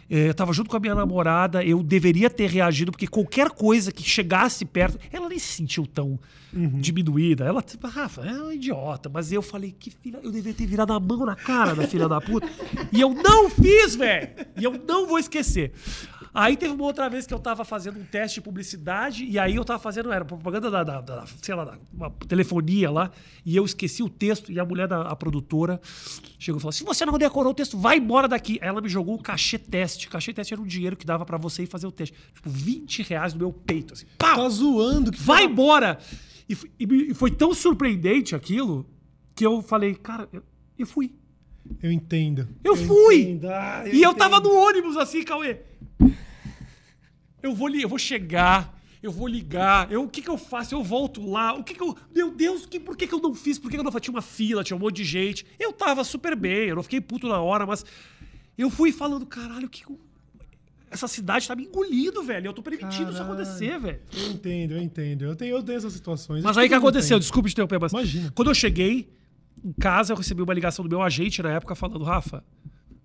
É, 0.09 0.29
eu 0.29 0.33
tava 0.33 0.53
junto 0.53 0.69
com 0.69 0.77
a 0.77 0.79
minha 0.79 0.93
namorada, 0.93 1.63
eu 1.63 1.81
deveria 1.81 2.29
ter 2.29 2.49
reagido, 2.49 2.91
porque 2.91 3.07
qualquer 3.07 3.49
coisa 3.49 3.91
que 3.91 4.03
chegasse 4.03 4.63
perto, 4.63 4.99
ela 5.11 5.27
nem 5.27 5.39
se 5.39 5.47
sentiu 5.47 5.87
tão 5.87 6.19
diminuída. 6.53 7.43
Ela, 7.43 7.61
tipo, 7.61 7.85
Rafa, 7.87 8.21
é 8.21 8.31
um 8.31 8.51
idiota. 8.51 9.09
Mas 9.09 9.31
eu 9.31 9.41
falei, 9.41 9.75
que 9.77 9.91
filha, 9.91 10.19
eu 10.23 10.31
deveria 10.31 10.53
ter 10.53 10.65
virado 10.65 10.93
a 10.93 10.99
mão 10.99 11.25
na 11.25 11.35
cara 11.35 11.75
da 11.75 11.87
filha 11.87 12.07
da 12.07 12.21
puta. 12.21 12.47
E 12.91 13.01
eu 13.01 13.13
não 13.13 13.49
fiz, 13.49 13.95
velho! 13.95 14.29
E 14.57 14.63
eu 14.63 14.71
não 14.87 15.05
vou 15.05 15.19
esquecer. 15.19 15.73
Aí 16.35 16.57
teve 16.57 16.73
uma 16.73 16.83
outra 16.83 17.09
vez 17.09 17.25
que 17.25 17.33
eu 17.33 17.39
tava 17.39 17.63
fazendo 17.63 17.97
um 17.97 18.03
teste 18.03 18.35
de 18.35 18.41
publicidade, 18.41 19.23
e 19.23 19.39
aí 19.39 19.55
eu 19.55 19.63
tava 19.63 19.79
fazendo, 19.79 20.11
era 20.11 20.25
propaganda 20.25 20.69
da, 20.69 20.83
da- 20.83 20.99
da- 21.01 21.25
sei 21.41 21.55
lá, 21.55 21.63
da 21.63 21.77
uma 21.93 22.11
telefonia 22.27 22.91
lá, 22.91 23.09
e 23.45 23.55
eu 23.55 23.63
esqueci 23.63 24.03
o 24.03 24.09
texto, 24.09 24.51
e 24.51 24.59
a 24.59 24.65
mulher 24.65 24.85
da 24.87 25.03
a 25.03 25.15
produtora 25.15 25.79
chegou 26.37 26.59
e 26.59 26.61
falou: 26.61 26.73
se 26.73 26.83
você 26.83 27.05
não 27.05 27.17
decorou 27.17 27.51
o 27.53 27.55
texto, 27.55 27.77
vai 27.77 27.97
embora 27.97 28.27
daqui. 28.27 28.59
Aí 28.61 28.67
ela 28.67 28.81
me 28.81 28.89
jogou 28.89 29.15
o 29.15 29.21
cachê 29.23 29.57
teste. 29.57 30.07
O 30.07 30.11
cachê 30.11 30.33
teste 30.33 30.53
era 30.53 30.61
um 30.61 30.65
dinheiro 30.67 30.97
que 30.97 31.05
dava 31.05 31.25
pra 31.25 31.37
você 31.37 31.63
ir 31.63 31.67
fazer 31.67 31.87
o 31.87 31.91
teste. 31.91 32.13
Tipo, 32.33 32.49
20 32.49 33.03
reais 33.03 33.33
no 33.33 33.39
meu 33.39 33.53
peito, 33.53 33.93
assim. 33.93 34.05
Pau! 34.17 34.35
Tá 34.43 34.49
zoando. 34.49 35.11
Que 35.13 35.21
vai 35.21 35.45
embora! 35.45 35.97
E, 36.49 36.53
e 36.79 37.11
e 37.11 37.13
foi 37.13 37.31
tão 37.31 37.53
surpreendente 37.53 38.35
aquilo 38.35 38.85
que 39.33 39.45
eu 39.45 39.61
falei, 39.61 39.95
cara, 39.95 40.27
eu, 40.33 40.43
eu 40.77 40.85
fui. 40.85 41.11
Eu 41.81 41.91
entendo. 41.91 42.47
Eu 42.63 42.75
fui! 42.75 43.21
entendo. 43.21 43.49
Ah, 43.49 43.83
e 43.91 44.03
eu 44.03 44.13
tava 44.13 44.35
entendo. 44.37 44.49
no 44.53 44.59
ônibus 44.59 44.97
assim, 44.97 45.23
Cauê. 45.23 45.59
Eu 47.41 47.53
vou, 47.53 47.69
eu 47.69 47.87
vou 47.87 47.99
chegar, 47.99 48.75
eu 49.03 49.11
vou 49.11 49.27
ligar, 49.27 49.91
eu, 49.91 50.03
o 50.03 50.09
que 50.09 50.21
que 50.21 50.29
eu 50.29 50.37
faço? 50.37 50.73
Eu 50.73 50.83
volto 50.83 51.23
lá, 51.29 51.53
o 51.53 51.63
que 51.63 51.75
que 51.75 51.81
eu... 51.81 51.95
Meu 52.13 52.31
Deus, 52.31 52.65
que, 52.65 52.79
por 52.79 52.97
que 52.97 53.05
que 53.05 53.13
eu 53.13 53.21
não 53.21 53.35
fiz? 53.35 53.59
Por 53.59 53.69
que 53.69 53.77
que 53.77 53.79
eu 53.79 53.83
não 53.83 53.91
fiz? 53.91 54.01
Tinha 54.01 54.13
uma 54.15 54.21
fila, 54.21 54.63
tinha 54.63 54.75
um 54.75 54.79
monte 54.79 54.95
de 54.97 55.03
gente. 55.03 55.45
Eu 55.59 55.71
tava 55.71 56.03
super 56.03 56.35
bem, 56.35 56.69
eu 56.69 56.75
não 56.75 56.83
fiquei 56.83 56.99
puto 56.99 57.27
na 57.27 57.39
hora, 57.39 57.65
mas 57.65 57.85
eu 58.57 58.69
fui 58.69 58.91
falando, 58.91 59.25
caralho, 59.25 59.67
o 59.67 59.69
que 59.69 59.85
que. 59.85 59.93
Essa 60.89 61.07
cidade 61.07 61.47
tá 61.47 61.55
me 61.55 61.65
engolindo, 61.65 62.23
velho. 62.23 62.47
Eu 62.47 62.53
tô 62.53 62.61
permitindo 62.63 63.11
isso 63.11 63.19
Caralho. 63.19 63.33
acontecer, 63.33 63.77
velho. 63.79 63.99
Eu 64.13 64.31
entendo, 64.31 64.71
eu 64.75 64.81
entendo. 64.81 65.25
Eu 65.25 65.35
tenho, 65.35 65.55
eu 65.57 65.63
tenho 65.63 65.77
essas 65.77 65.91
situações. 65.91 66.41
Mas 66.41 66.51
Acho 66.51 66.59
aí 66.61 66.67
o 66.67 66.69
que 66.69 66.75
mundo 66.75 66.87
aconteceu? 66.87 67.17
tem. 67.17 67.19
Desculpa 67.19 67.49
te 67.49 67.51
interromper, 67.51 67.79
mas. 67.79 67.91
Imagina. 67.91 68.31
Quando 68.33 68.49
eu 68.49 68.55
cheguei 68.55 69.09
em 69.63 69.73
casa, 69.73 70.13
eu 70.13 70.17
recebi 70.17 70.41
uma 70.41 70.53
ligação 70.53 70.83
do 70.83 70.89
meu 70.89 71.01
agente 71.01 71.43
na 71.43 71.51
época 71.51 71.75
falando, 71.75 72.03
Rafa, 72.03 72.43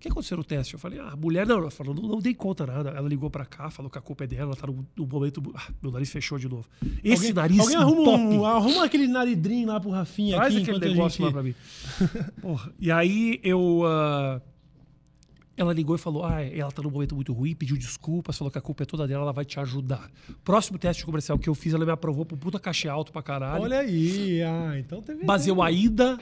que 0.01 0.09
aconteceu 0.09 0.35
no 0.35 0.43
teste? 0.43 0.73
Eu 0.73 0.79
falei, 0.79 0.99
ah, 0.99 1.11
a 1.13 1.15
mulher 1.15 1.45
não, 1.45 1.59
ela 1.59 1.71
falou, 1.71 1.93
não, 1.93 2.03
não 2.03 2.19
dei 2.19 2.33
conta 2.33 2.65
nada. 2.65 2.89
Ela 2.89 3.07
ligou 3.07 3.29
pra 3.29 3.45
cá, 3.45 3.69
falou 3.69 3.89
que 3.89 3.97
a 3.97 4.01
culpa 4.01 4.23
é 4.23 4.27
dela, 4.27 4.51
ela 4.51 4.55
tá 4.55 4.67
num, 4.67 4.83
num 4.95 5.05
momento. 5.05 5.41
Ah, 5.55 5.69
meu 5.81 5.91
nariz 5.91 6.11
fechou 6.11 6.37
de 6.37 6.49
novo. 6.49 6.65
Esse 7.03 7.27
Alguém, 7.27 7.33
nariz 7.33 7.59
alguém 7.59 7.77
arruma, 7.77 8.03
top. 8.03 8.17
um, 8.17 8.45
arruma 8.45 8.83
aquele 8.83 9.07
naridrinho 9.07 9.67
lá 9.67 9.79
pro 9.79 9.91
Rafinha 9.91 10.35
Traz 10.37 10.55
aqui 10.55 10.63
aquele 10.63 10.93
negócio 10.93 11.17
gente... 11.17 11.25
lá 11.25 11.31
pra 11.31 11.43
mim. 11.43 11.55
Porra. 12.41 12.73
E 12.79 12.91
aí 12.91 13.39
eu. 13.43 13.83
ah, 13.85 14.41
ela 15.55 15.73
ligou 15.73 15.95
e 15.95 15.99
falou: 15.99 16.25
Ah, 16.25 16.41
ela 16.41 16.71
tá 16.71 16.81
num 16.81 16.89
momento 16.89 17.15
muito 17.15 17.31
ruim, 17.31 17.53
pediu 17.53 17.77
desculpas, 17.77 18.37
falou 18.37 18.51
que 18.51 18.57
a 18.57 18.61
culpa 18.61 18.83
é 18.83 18.85
toda 18.85 19.07
dela, 19.07 19.23
ela 19.23 19.33
vai 19.33 19.45
te 19.45 19.59
ajudar. 19.59 20.09
Próximo 20.43 20.79
teste 20.79 21.05
comercial 21.05 21.37
que 21.37 21.47
eu 21.47 21.53
fiz, 21.53 21.73
ela 21.73 21.85
me 21.85 21.91
aprovou 21.91 22.25
pro 22.25 22.35
puta 22.35 22.59
cachê 22.59 22.87
alto 22.87 23.11
pra 23.11 23.21
caralho. 23.21 23.61
Olha 23.61 23.79
aí, 23.79 24.41
ah, 24.41 24.79
então 24.79 25.01
teve... 25.01 25.23
Mas 25.23 25.45
eu 25.45 25.61
ainda 25.61 26.17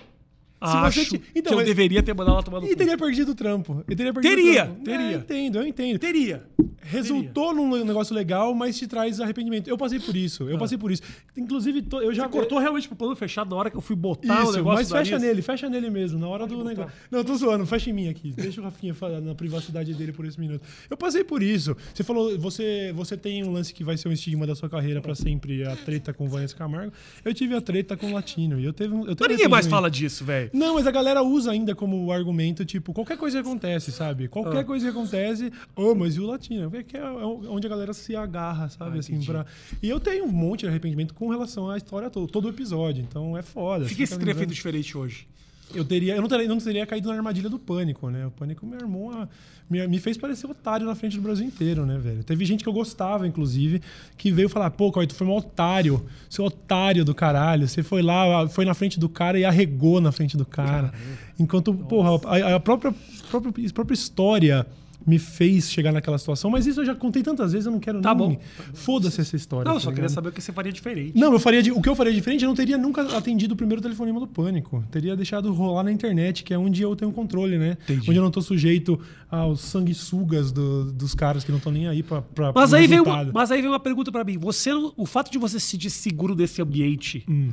acho 0.62 1.06
te- 1.06 1.22
então, 1.36 1.54
que 1.56 1.62
eu 1.62 1.66
deveria 1.66 2.04
ter 2.04 2.14
mandado 2.14 2.34
ela 2.36 2.44
tomar 2.44 2.60
no 2.62 2.68
E 2.68 2.72
cu. 2.72 2.76
teria 2.76 2.98
perdido 2.98 3.32
o 3.32 3.36
trampo. 3.36 3.84
E 3.90 3.96
teria 3.96 4.14
perdido 4.14 4.36
Teria, 4.36 4.64
o 4.64 4.66
trampo. 4.68 4.84
teria. 4.84 5.06
É, 5.06 5.14
eu 5.16 5.20
entendo, 5.20 5.58
eu 5.60 5.68
entendo. 5.68 6.00
Teria. 6.00 6.44
Resultou 6.82 7.54
num 7.54 7.84
negócio 7.84 8.16
legal, 8.16 8.54
mas 8.56 8.78
te 8.78 8.88
traz 8.88 9.20
arrependimento. 9.20 9.70
Eu 9.70 9.78
passei 9.78 10.00
por 10.00 10.16
isso, 10.16 10.50
eu 10.50 10.58
passei 10.58 10.78
por 10.78 10.92
isso. 10.92 11.02
Inclusive, 11.38 11.82
to- 11.84 12.02
eu 12.02 12.14
já... 12.14 12.24
Ah. 12.24 12.28
Você 12.28 12.32
cortou 12.34 12.58
realmente 12.60 12.88
pro 12.88 12.96
plano 12.98 13.16
fechado 13.16 13.50
na 13.50 13.56
hora 13.56 13.70
que 13.70 13.78
eu 13.78 13.82
fui 13.82 13.96
botar 13.96 14.40
o 14.42 14.44
Isso, 14.44 14.54
negócio 14.58 14.80
mas 14.80 14.90
fecha 14.92 15.20
nele, 15.20 15.42
fecha 15.42 15.70
nele 15.70 15.90
mesmo, 15.90 16.18
na 16.20 16.28
hora 16.28 16.48
do 16.48 16.56
botar. 16.56 16.70
negócio. 16.70 16.92
Não, 17.12 17.20
eu 17.20 17.26
tô 17.26 17.36
zoando, 17.36 17.66
fecha 17.66 17.90
em 17.90 17.94
mim 17.94 18.08
aqui. 18.08 18.32
Deixa 18.32 18.60
o 18.62 18.64
Rafinha 18.64 18.94
falar 18.94 19.20
na 19.22 19.36
privacidade 19.36 19.94
dele 19.94 20.12
por 20.12 20.26
esse 20.26 20.40
minuto. 20.40 20.62
Eu 20.90 20.98
passei 20.98 21.24
por 21.24 21.44
isso. 21.44 21.76
Você 21.94 22.04
falou, 22.04 22.38
você, 22.40 22.92
você 22.96 23.16
tem 23.18 23.44
um 23.44 23.52
lance 23.52 23.74
que 23.74 23.84
vai 23.84 23.98
ser 23.98 24.08
um 24.08 24.12
estigma 24.12 24.48
da 24.48 24.56
sua 24.56 24.70
carreira 24.70 25.02
pra 25.02 25.14
sempre, 25.16 25.64
a 25.66 25.76
treta 25.76 26.14
com 26.14 26.28
Vanessa 26.28 26.56
Camargo. 26.56 26.92
Eu 27.24 27.34
tive 27.34 27.56
a 27.56 27.62
treta 27.62 27.96
com 27.98 28.08
o 28.08 28.14
Latino. 28.14 28.60
E 28.60 28.66
eu 28.66 28.74
teve, 28.74 28.94
eu 28.94 29.04
tenho 29.04 29.18
Mas 29.20 29.30
ninguém 29.30 29.48
mais 29.48 29.68
fala 29.68 29.90
disso, 29.92 30.24
velho. 30.26 30.49
Não, 30.54 30.76
mas 30.76 30.88
a 30.88 30.92
galera 30.92 31.22
usa 31.24 31.52
ainda 31.52 31.74
como 31.76 32.12
argumento, 32.12 32.64
tipo, 32.66 32.94
qualquer 32.94 33.18
coisa 33.18 33.42
que 33.42 33.48
acontece, 33.48 33.92
sabe? 33.92 34.26
Ah. 34.26 34.30
Qualquer 34.30 34.66
coisa 34.66 34.86
que 34.86 34.92
acontece, 34.92 35.52
oh, 35.76 35.94
mas 35.96 36.16
e 36.16 36.20
o 36.20 36.26
latino? 36.26 36.72
É 36.76 36.84
que 36.84 36.98
é 36.98 37.04
onde 37.04 37.66
a 37.68 37.70
galera 37.70 37.94
se 37.94 38.16
agarra, 38.16 38.70
sabe? 38.70 38.98
Ah, 38.98 39.00
assim, 39.00 39.24
pra... 39.24 39.46
E 39.82 39.90
eu 39.90 40.00
tenho 40.00 40.26
um 40.26 40.32
monte 40.32 40.62
de 40.62 40.68
arrependimento 40.68 41.14
com 41.14 41.30
relação 41.30 41.70
à 41.70 41.78
história 41.78 42.10
toda, 42.10 42.32
todo 42.32 42.46
o 42.46 42.50
episódio. 42.50 43.02
Então 43.08 43.38
é 43.38 43.42
foda. 43.42 43.86
O 43.86 43.88
que, 43.88 43.96
que 43.96 44.02
Você 44.06 44.08
você 44.08 44.14
fica 44.14 44.20
teria 44.20 44.34
feito 44.36 44.50
lembrando- 44.50 44.56
diferente 44.56 44.98
hoje? 44.98 45.28
Eu, 45.74 45.86
teria, 45.86 46.16
eu 46.16 46.22
não, 46.22 46.28
teria, 46.28 46.48
não 46.48 46.58
teria 46.58 46.86
caído 46.86 47.10
na 47.10 47.16
armadilha 47.16 47.50
do 47.50 47.60
pânico, 47.60 48.10
né? 48.10 48.26
O 48.26 48.32
pânico 48.32 48.66
me 48.66 48.76
armou 48.76 49.12
a- 49.12 49.28
me, 49.70 49.88
me 49.88 50.00
fez 50.00 50.18
parecer 50.18 50.48
otário 50.48 50.86
na 50.86 50.96
frente 50.96 51.16
do 51.16 51.22
Brasil 51.22 51.46
inteiro, 51.46 51.86
né, 51.86 51.98
velho? 52.00 52.24
Teve 52.24 52.44
gente 52.44 52.64
que 52.64 52.70
eu 52.70 52.74
gostava, 52.74 53.28
inclusive, 53.28 53.82
que 54.18 54.32
veio 54.32 54.50
falar, 54.50 54.72
pô, 54.72 54.92
Cauê, 54.92 55.06
tu 55.06 55.14
foi 55.14 55.28
um 55.28 55.36
otário, 55.36 56.04
seu 56.28 56.44
otário 56.46 57.06
do 57.06 57.14
caralho. 57.14 57.68
Você 57.68 57.84
foi 57.84 58.02
lá, 58.02 58.48
foi 58.50 58.66
na 58.66 58.74
frente 58.74 59.00
do 59.00 59.08
cara 59.08 59.38
e 59.38 59.46
arregou 59.46 60.02
na 60.02 60.12
frente 60.12 60.36
do 60.36 60.46
cara. 60.46 60.92
Enquanto, 61.40 61.72
porra, 61.74 62.10
a, 62.26 62.56
a 62.56 62.60
própria, 62.60 62.92
própria, 63.30 63.54
a 63.70 63.74
própria 63.74 63.94
história 63.94 64.66
me 65.08 65.18
fez 65.18 65.72
chegar 65.72 65.92
naquela 65.92 66.18
situação, 66.18 66.50
mas 66.52 66.68
isso 66.68 66.82
eu 66.82 66.86
já 66.86 66.94
contei 66.94 67.24
tantas 67.24 67.52
vezes, 67.54 67.66
eu 67.66 67.72
não 67.72 67.80
quero 67.80 68.02
Tá 68.02 68.14
nem... 68.14 68.18
bom. 68.36 68.40
Foda-se 68.74 69.20
essa 69.22 69.36
história. 69.36 69.66
Não, 69.66 69.72
eu 69.76 69.80
tá 69.80 69.84
só 69.86 69.90
queria 69.90 70.02
ligado? 70.04 70.14
saber 70.16 70.30
o 70.30 70.32
que 70.32 70.42
você 70.42 70.52
faria 70.52 70.72
diferente. 70.72 71.18
Não, 71.18 71.32
eu 71.34 71.40
faria 71.40 71.64
de- 71.64 71.72
o 71.72 71.82
que 71.82 71.90
eu 71.90 71.96
faria 71.96 72.14
diferente, 72.14 72.44
eu 72.44 72.48
não 72.50 72.56
teria 72.56 72.78
nunca 72.78 73.02
atendido 73.18 73.54
o 73.54 73.58
primeiro 73.58 73.82
telefonema 73.82 74.20
do 74.20 74.28
pânico. 74.28 74.84
Teria 74.92 75.16
deixado 75.16 75.52
rolar 75.54 75.84
na 75.84 75.92
internet, 75.92 76.44
que 76.44 76.54
é 76.54 76.58
onde 76.58 76.82
eu 76.82 76.96
tenho 76.96 77.12
controle, 77.12 77.58
né? 77.58 77.78
Entendi. 77.84 78.10
Onde 78.10 78.20
eu 78.20 78.24
não 78.24 78.32
tô 78.32 78.42
sujeito 78.42 79.00
aos 79.32 79.62
sanguessugas 79.62 80.52
do- 80.52 80.92
dos 80.92 81.16
caras 81.16 81.44
que 81.44 81.52
não 81.52 81.58
estão 81.58 81.72
nem 81.72 81.88
aí 81.88 82.04
pra, 82.04 82.22
pra 82.22 82.52
Mas 82.54 82.74
aí, 82.74 82.86
vem 82.88 83.00
uma, 83.00 83.24
mas 83.34 83.52
aí 83.52 83.62
vem 83.62 83.70
uma 83.72 83.80
pergunta 83.80 84.12
pra 84.12 84.24
mim. 84.24 84.38
Você, 84.38 84.72
o 84.74 85.06
fato 85.06 85.32
de 85.32 85.38
você 85.38 85.60
se 85.60 85.68
sentir 85.68 85.90
seguro 85.90 86.36
desse 86.36 86.62
ambiente 86.62 87.24
Hum. 87.28 87.50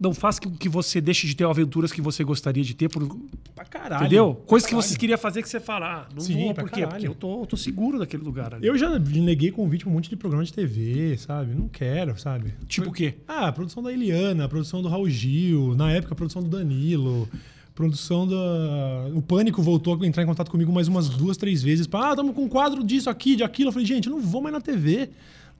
Não 0.00 0.14
faz 0.14 0.38
com 0.38 0.50
que 0.50 0.68
você 0.68 0.98
deixe 1.00 1.26
de 1.26 1.36
ter 1.36 1.44
aventuras 1.44 1.92
que 1.92 2.00
você 2.00 2.24
gostaria 2.24 2.64
de 2.64 2.74
ter? 2.74 2.88
Por, 2.88 3.06
Pra 3.54 3.64
caralho. 3.66 4.00
entendeu? 4.02 4.34
Coisas 4.46 4.66
que 4.66 4.74
você 4.74 4.96
queria 4.96 5.18
fazer 5.18 5.42
que 5.42 5.48
você 5.48 5.60
fala, 5.60 6.02
ah, 6.02 6.08
não 6.14 6.20
Sim, 6.22 6.46
vou, 6.46 6.54
por 6.54 6.70
quê? 6.70 6.86
Porque 6.86 7.06
eu 7.06 7.14
tô, 7.14 7.42
eu 7.42 7.46
tô 7.46 7.56
seguro 7.56 7.98
daquele 7.98 8.22
lugar 8.22 8.54
ali. 8.54 8.66
Eu 8.66 8.78
já 8.78 8.98
neguei 8.98 9.50
convite 9.50 9.84
pra 9.84 9.90
um 9.90 9.94
monte 9.94 10.08
de 10.08 10.16
programa 10.16 10.42
de 10.42 10.52
TV, 10.52 11.16
sabe? 11.18 11.54
Não 11.54 11.68
quero, 11.68 12.18
sabe? 12.18 12.54
Tipo 12.66 12.88
o 12.88 12.92
quê? 12.92 13.16
Ah, 13.28 13.48
a 13.48 13.52
produção 13.52 13.82
da 13.82 13.92
Eliana, 13.92 14.46
a 14.46 14.48
produção 14.48 14.80
do 14.80 14.88
Raul 14.88 15.08
Gil, 15.10 15.74
na 15.74 15.92
época 15.92 16.14
a 16.14 16.16
produção 16.16 16.42
do 16.42 16.48
Danilo, 16.48 17.28
produção 17.74 18.26
da. 18.26 18.36
O 19.14 19.20
Pânico 19.20 19.62
voltou 19.62 19.98
a 20.02 20.06
entrar 20.06 20.22
em 20.22 20.26
contato 20.26 20.50
comigo 20.50 20.72
mais 20.72 20.88
umas 20.88 21.08
duas, 21.10 21.36
três 21.36 21.62
vezes. 21.62 21.86
Pra, 21.86 22.12
ah, 22.12 22.16
tamo 22.16 22.32
com 22.32 22.44
um 22.44 22.48
quadro 22.48 22.82
disso, 22.82 23.10
aqui, 23.10 23.36
de 23.36 23.42
aquilo. 23.42 23.68
Eu 23.68 23.72
falei, 23.72 23.86
gente, 23.86 24.08
eu 24.08 24.14
não 24.14 24.20
vou 24.20 24.40
mais 24.40 24.54
na 24.54 24.60
TV. 24.60 25.10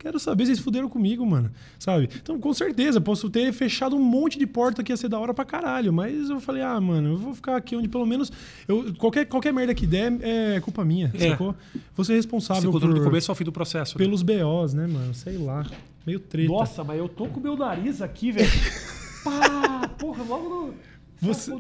Quero 0.01 0.19
saber 0.19 0.45
se 0.47 0.53
vocês 0.55 0.59
fuderam 0.65 0.89
comigo, 0.89 1.25
mano. 1.27 1.51
Sabe? 1.79 2.09
Então, 2.21 2.41
com 2.41 2.53
certeza, 2.55 3.01
posso 3.01 3.29
ter 3.29 3.53
fechado 3.53 3.95
um 3.95 4.03
monte 4.03 4.39
de 4.39 4.47
porta 4.47 4.83
que 4.83 4.91
ia 4.91 4.97
ser 4.97 5.09
da 5.09 5.19
hora 5.19 5.35
pra 5.35 5.45
caralho. 5.45 5.93
Mas 5.93 6.31
eu 6.31 6.41
falei, 6.41 6.63
ah, 6.63 6.81
mano, 6.81 7.11
eu 7.11 7.17
vou 7.19 7.35
ficar 7.35 7.55
aqui 7.55 7.77
onde 7.77 7.87
pelo 7.87 8.07
menos. 8.07 8.33
Eu, 8.67 8.95
qualquer, 8.95 9.27
qualquer 9.27 9.53
merda 9.53 9.75
que 9.75 9.87
der 9.87 10.13
é 10.23 10.59
culpa 10.61 10.85
minha, 10.85 11.11
É. 11.15 11.29
sacou? 11.31 11.55
Vou 11.95 12.03
ser 12.05 12.13
Você 12.13 12.15
responsável 12.15 12.73
controle 12.73 12.95
por, 12.95 13.01
do 13.01 13.05
começo 13.05 13.31
ao 13.31 13.35
fim 13.35 13.45
do 13.45 13.53
processo. 13.53 13.99
né? 13.99 14.05
pelos 14.05 14.23
BOs, 14.23 14.73
né, 14.73 14.87
mano? 14.87 15.13
Sei 15.15 15.37
lá. 15.37 15.67
Meio 16.07 16.19
treta. 16.19 16.51
Nossa, 16.51 16.83
mas 16.83 16.99
eu 16.99 17.07
tô 17.09 17.27
com 17.29 17.39
o 17.39 17.43
meu 17.43 17.55
nariz 17.57 18.01
aqui, 18.01 18.33
velho. 18.33 18.49
Pá, 19.23 19.87
porra, 19.99 20.25
logo 20.25 20.49
no. 20.49 20.75
Você- 21.23 21.53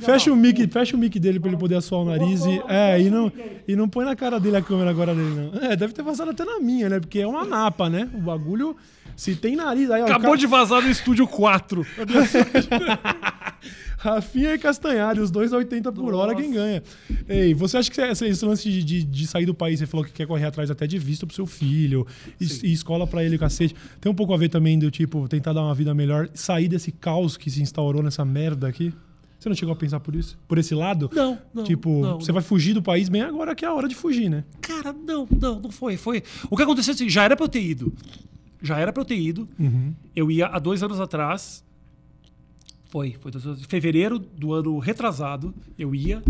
Fecha 0.00 0.32
o 0.32 0.36
mic, 0.36 0.66
fecha 0.68 0.96
o 0.96 0.98
mic 0.98 1.18
dele 1.20 1.38
pra 1.38 1.48
ele 1.48 1.56
poder 1.56 1.76
assoar 1.76 2.02
o 2.02 2.04
nariz 2.04 2.44
e, 2.44 2.60
é, 2.68 3.00
e, 3.00 3.08
não, 3.08 3.30
e 3.68 3.76
não 3.76 3.88
põe 3.88 4.04
na 4.04 4.16
cara 4.16 4.40
dele 4.40 4.56
a 4.56 4.62
câmera 4.62 4.90
agora 4.90 5.14
dele, 5.14 5.30
não. 5.52 5.60
É, 5.62 5.76
deve 5.76 5.92
ter 5.92 6.02
vazado 6.02 6.30
até 6.32 6.44
na 6.44 6.58
minha, 6.58 6.88
né? 6.88 6.98
Porque 6.98 7.20
é 7.20 7.26
uma 7.26 7.44
napa, 7.44 7.88
né? 7.88 8.08
O 8.14 8.18
bagulho. 8.18 8.76
Se 9.16 9.34
tem 9.34 9.56
nariz. 9.56 9.90
Aí, 9.90 10.02
ó, 10.02 10.06
Acabou 10.06 10.32
Ca- 10.32 10.36
de 10.36 10.46
vazar 10.46 10.82
no 10.82 10.90
estúdio 10.90 11.26
4. 11.26 11.86
Rafinha 13.98 14.54
e 14.54 14.58
Castanhari, 14.58 15.20
os 15.20 15.30
dois 15.30 15.52
a 15.52 15.56
80 15.56 15.90
por 15.92 16.14
hora, 16.14 16.32
Nossa. 16.32 16.42
quem 16.42 16.52
ganha? 16.52 16.82
Ei, 17.28 17.54
você 17.54 17.78
acha 17.78 17.90
que 17.90 18.00
esse 18.00 18.44
lance 18.44 18.70
de, 18.70 18.82
de, 18.84 19.02
de 19.02 19.26
sair 19.26 19.46
do 19.46 19.54
país, 19.54 19.78
você 19.78 19.86
falou 19.86 20.04
que 20.04 20.12
quer 20.12 20.26
correr 20.26 20.44
atrás 20.44 20.70
até 20.70 20.86
de 20.86 20.98
visto 20.98 21.26
pro 21.26 21.34
seu 21.34 21.46
filho, 21.46 22.06
e, 22.40 22.44
e 22.64 22.72
escola 22.72 23.06
pra 23.06 23.24
ele, 23.24 23.38
cacete. 23.38 23.74
Tem 24.00 24.10
um 24.10 24.14
pouco 24.14 24.34
a 24.34 24.36
ver 24.36 24.48
também 24.48 24.78
do 24.78 24.90
tipo, 24.90 25.26
tentar 25.28 25.52
dar 25.52 25.62
uma 25.62 25.74
vida 25.74 25.94
melhor, 25.94 26.28
sair 26.34 26.68
desse 26.68 26.92
caos 26.92 27.36
que 27.36 27.50
se 27.50 27.62
instaurou 27.62 28.02
nessa 28.02 28.24
merda 28.24 28.68
aqui? 28.68 28.92
Você 29.38 29.48
não 29.48 29.56
chegou 29.56 29.72
a 29.74 29.76
pensar 29.76 30.00
por 30.00 30.14
isso? 30.14 30.38
Por 30.48 30.58
esse 30.58 30.74
lado? 30.74 31.10
Não, 31.14 31.38
não, 31.54 31.62
Tipo, 31.64 32.00
não, 32.00 32.20
você 32.20 32.32
não. 32.32 32.34
vai 32.34 32.42
fugir 32.42 32.72
do 32.74 32.82
país 32.82 33.08
bem 33.08 33.20
agora 33.22 33.54
que 33.54 33.64
é 33.64 33.68
a 33.68 33.72
hora 33.74 33.86
de 33.86 33.94
fugir, 33.94 34.28
né? 34.30 34.44
Cara, 34.60 34.92
não, 34.92 35.26
não, 35.40 35.60
não 35.60 35.70
foi. 35.70 35.96
foi. 35.96 36.22
O 36.50 36.56
que 36.56 36.62
aconteceu 36.62 36.92
é 36.92 36.94
assim, 36.94 37.08
já 37.08 37.22
era 37.24 37.36
pra 37.36 37.44
eu 37.44 37.48
ter 37.48 37.62
ido. 37.62 37.92
Já 38.62 38.78
era 38.78 38.92
pra 38.92 39.02
eu 39.02 39.04
ter 39.04 39.18
ido. 39.18 39.46
Uhum. 39.58 39.92
Eu 40.16 40.30
ia 40.30 40.46
há 40.46 40.58
dois 40.58 40.82
anos 40.82 40.98
atrás. 41.00 41.62
Foi, 42.96 43.14
foi 43.20 43.30
em 43.30 43.56
fevereiro 43.68 44.18
do 44.18 44.54
ano 44.54 44.78
retrasado. 44.78 45.52
Eu 45.78 45.94
ia. 45.94 46.22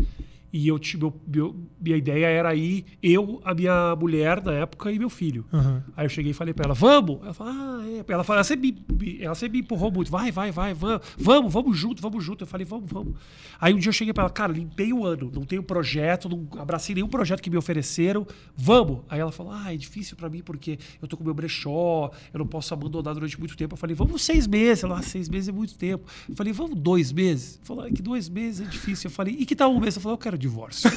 E 0.59 0.69
eu 0.69 0.81
meu- 0.99 1.21
meu- 1.27 1.55
minha 1.79 1.97
ideia 1.99 2.27
era 2.27 2.55
ir 2.55 2.85
eu, 3.03 3.43
a 3.45 3.53
minha 3.53 3.95
mulher 3.95 4.43
na 4.43 4.53
época 4.53 4.91
e 4.91 4.99
meu 4.99 5.11
filho. 5.11 5.45
Aham. 5.53 5.85
Aí 5.95 6.07
eu 6.07 6.09
cheguei 6.09 6.31
e 6.31 6.35
falei 6.35 6.55
pra 6.55 6.65
ela, 6.65 6.73
vamos? 6.75 7.19
Ela 7.23 7.35
falou, 7.35 7.53
ah, 7.53 7.85
é. 7.87 8.05
Ela, 8.11 8.25
falou, 8.25 8.39
ela, 8.39 8.45
sempre, 8.45 8.75
me- 8.99 9.19
ela 9.23 9.35
sempre 9.35 9.59
me 9.59 9.65
empurrou 9.65 9.91
muito, 9.93 10.11
vai, 10.11 10.33
vai, 10.33 10.51
vai, 10.51 10.73
vamos, 10.73 11.03
vamos, 11.19 11.53
vamos 11.53 11.77
junto, 11.77 12.01
vamos 12.01 12.25
junto. 12.25 12.45
Eu 12.45 12.47
falei, 12.49 12.65
vamos, 12.65 12.91
vamos. 12.91 13.15
Aí 13.61 13.75
um 13.75 13.79
dia 13.79 13.91
eu 13.91 13.93
cheguei 13.93 14.15
pra 14.15 14.23
ela, 14.25 14.31
cara, 14.31 14.51
limpei 14.53 14.93
o 14.95 15.05
ano, 15.05 15.31
não 15.35 15.43
tenho 15.45 15.63
projeto, 15.63 16.27
não 16.29 16.47
abracei 16.59 16.95
nenhum 16.95 17.09
projeto 17.09 17.43
que 17.43 17.51
me 17.51 17.57
ofereceram, 17.59 18.27
vamos. 18.57 19.01
Aí 19.11 19.21
ela 19.21 19.31
falou, 19.33 19.53
ah, 19.53 19.75
é 19.75 19.77
difícil 19.77 20.17
pra 20.17 20.31
mim 20.31 20.43
porque 20.43 20.79
eu 21.03 21.07
tô 21.07 21.19
com 21.19 21.25
meu 21.25 21.35
brechó, 21.35 22.11
eu 22.33 22.39
não 22.39 22.47
posso 22.47 22.73
abandonar 22.73 23.13
durante 23.13 23.39
muito 23.39 23.55
tempo. 23.57 23.75
Eu 23.75 23.79
falei, 23.79 23.95
vamos 23.95 24.23
seis 24.23 24.47
meses. 24.47 24.85
Ela, 24.85 24.99
ah, 24.99 25.03
seis 25.03 25.29
meses 25.29 25.49
é 25.49 25.53
muito 25.53 25.75
tempo. 25.77 26.07
Eu 26.29 26.35
falei, 26.35 26.53
vamos 26.53 26.79
dois 26.79 27.13
meses. 27.13 27.61
Falou, 27.63 27.85
ah, 27.85 27.91
que 27.91 28.01
dois 28.01 28.29
meses 28.29 28.67
é 28.67 28.71
difícil. 28.71 29.09
Eu 29.09 29.13
falei, 29.15 29.37
e 29.39 29.45
que 29.45 29.55
tal 29.55 29.71
um 29.75 29.81
mês? 29.81 29.97
Eu 29.97 30.01
falei, 30.03 30.15
eu 30.15 30.19
quero 30.19 30.39
divórcio. 30.47 30.89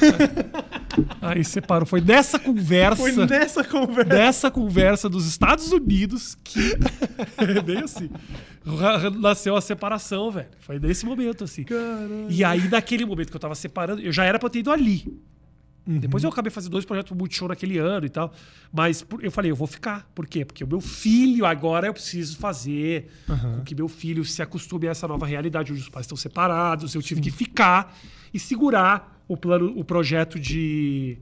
Aí 1.20 1.44
separou. 1.44 1.86
Foi 1.86 2.00
nessa 2.00 2.38
conversa 2.38 2.96
Foi 2.96 3.12
nessa 3.26 3.64
conversa. 3.64 4.04
dessa 4.08 4.50
conversa 4.50 5.08
dos 5.08 5.26
Estados 5.26 5.72
Unidos 5.72 6.36
que 6.42 6.76
é 7.38 7.60
bem 7.62 7.78
assim. 7.78 8.08
Nasceu 9.18 9.56
a 9.56 9.60
separação, 9.60 10.30
velho. 10.30 10.48
Foi 10.60 10.78
nesse 10.78 11.04
momento, 11.04 11.44
assim. 11.44 11.64
Caralho. 11.64 12.26
E 12.28 12.44
aí, 12.44 12.68
naquele 12.68 13.04
momento 13.04 13.30
que 13.30 13.36
eu 13.36 13.40
tava 13.40 13.54
separando, 13.54 14.00
eu 14.00 14.12
já 14.12 14.24
era 14.24 14.38
pra 14.38 14.48
ter 14.48 14.60
ido 14.60 14.70
ali. 14.70 15.04
Uhum. 15.86 15.98
Depois 15.98 16.22
eu 16.22 16.30
acabei 16.30 16.50
fazendo 16.50 16.72
dois 16.72 16.84
projetos 16.84 17.08
pro 17.08 17.18
Multishow 17.18 17.48
naquele 17.48 17.78
ano 17.78 18.04
e 18.06 18.10
tal. 18.10 18.32
Mas 18.72 19.04
eu 19.20 19.30
falei, 19.30 19.50
eu 19.50 19.56
vou 19.56 19.66
ficar. 19.66 20.08
Por 20.14 20.26
quê? 20.26 20.44
Porque 20.44 20.62
o 20.62 20.68
meu 20.68 20.80
filho, 20.80 21.46
agora 21.46 21.86
eu 21.86 21.92
preciso 21.92 22.36
fazer 22.36 23.08
com 23.26 23.62
que 23.64 23.74
meu 23.74 23.88
filho 23.88 24.24
se 24.24 24.42
acostume 24.42 24.86
a 24.88 24.90
essa 24.90 25.08
nova 25.08 25.26
realidade, 25.26 25.72
onde 25.72 25.80
os 25.80 25.88
pais 25.88 26.04
estão 26.04 26.16
separados. 26.16 26.94
Eu 26.94 27.02
tive 27.02 27.20
que 27.20 27.30
ficar 27.30 27.96
e 28.32 28.38
segurar 28.38 29.19
o 29.32 29.36
plano, 29.36 29.72
o 29.78 29.84
projeto 29.84 30.38
de. 30.38 31.16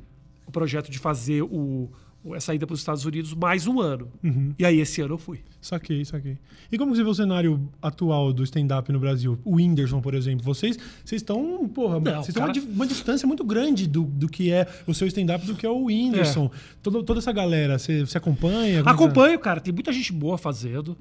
O 0.47 0.51
projeto 0.51 0.91
de 0.91 0.99
fazer 0.99 1.43
o, 1.43 1.91
o- 2.25 2.35
a 2.35 2.41
saída 2.41 2.67
para 2.67 2.73
os 2.75 2.81
Estados 2.81 3.05
Unidos 3.05 3.35
mais 3.35 3.67
um 3.67 3.81
ano. 3.81 4.09
Uhum. 4.25 4.55
E 4.59 4.65
aí 4.65 4.81
esse 4.81 5.01
ano 5.03 5.15
eu 5.15 5.19
fui. 5.19 5.41
Saquei, 5.61 6.05
saquei. 6.05 6.39
E 6.73 6.79
como 6.79 6.95
você 6.95 7.03
vê 7.05 7.11
o 7.11 7.15
cenário 7.15 7.69
atual 7.83 8.33
do 8.33 8.43
stand-up 8.45 8.91
no 8.93 8.99
Brasil? 8.99 9.39
O 9.45 9.57
Whindersson, 9.57 10.01
por 10.01 10.15
exemplo. 10.15 10.43
Vocês 10.45 10.77
vocês 11.05 11.21
estão, 11.21 11.69
porra, 11.69 12.01
Não, 12.01 12.13
vocês 12.23 12.29
estão 12.29 12.43
cara- 12.47 12.53
uma, 12.53 12.67
di- 12.67 12.73
uma 12.73 12.87
distância 12.87 13.27
muito 13.29 13.45
grande 13.45 13.87
do, 13.87 14.03
do 14.05 14.27
que 14.29 14.51
é 14.51 14.67
o 14.87 14.95
seu 14.95 15.07
stand-up 15.07 15.45
do 15.47 15.55
que 15.55 15.67
é 15.67 15.71
o 15.71 15.85
Whindersson. 15.85 16.51
Toda, 16.83 17.03
toda 17.03 17.19
essa 17.21 17.33
galera, 17.33 17.79
você, 17.79 18.01
você 18.07 18.17
acompanha? 18.19 18.81
Acompanho, 18.81 19.39
cara. 19.39 19.61
Tem 19.61 19.73
muita 19.73 19.93
gente 19.93 20.13
boa 20.13 20.39
fazendo. 20.39 20.97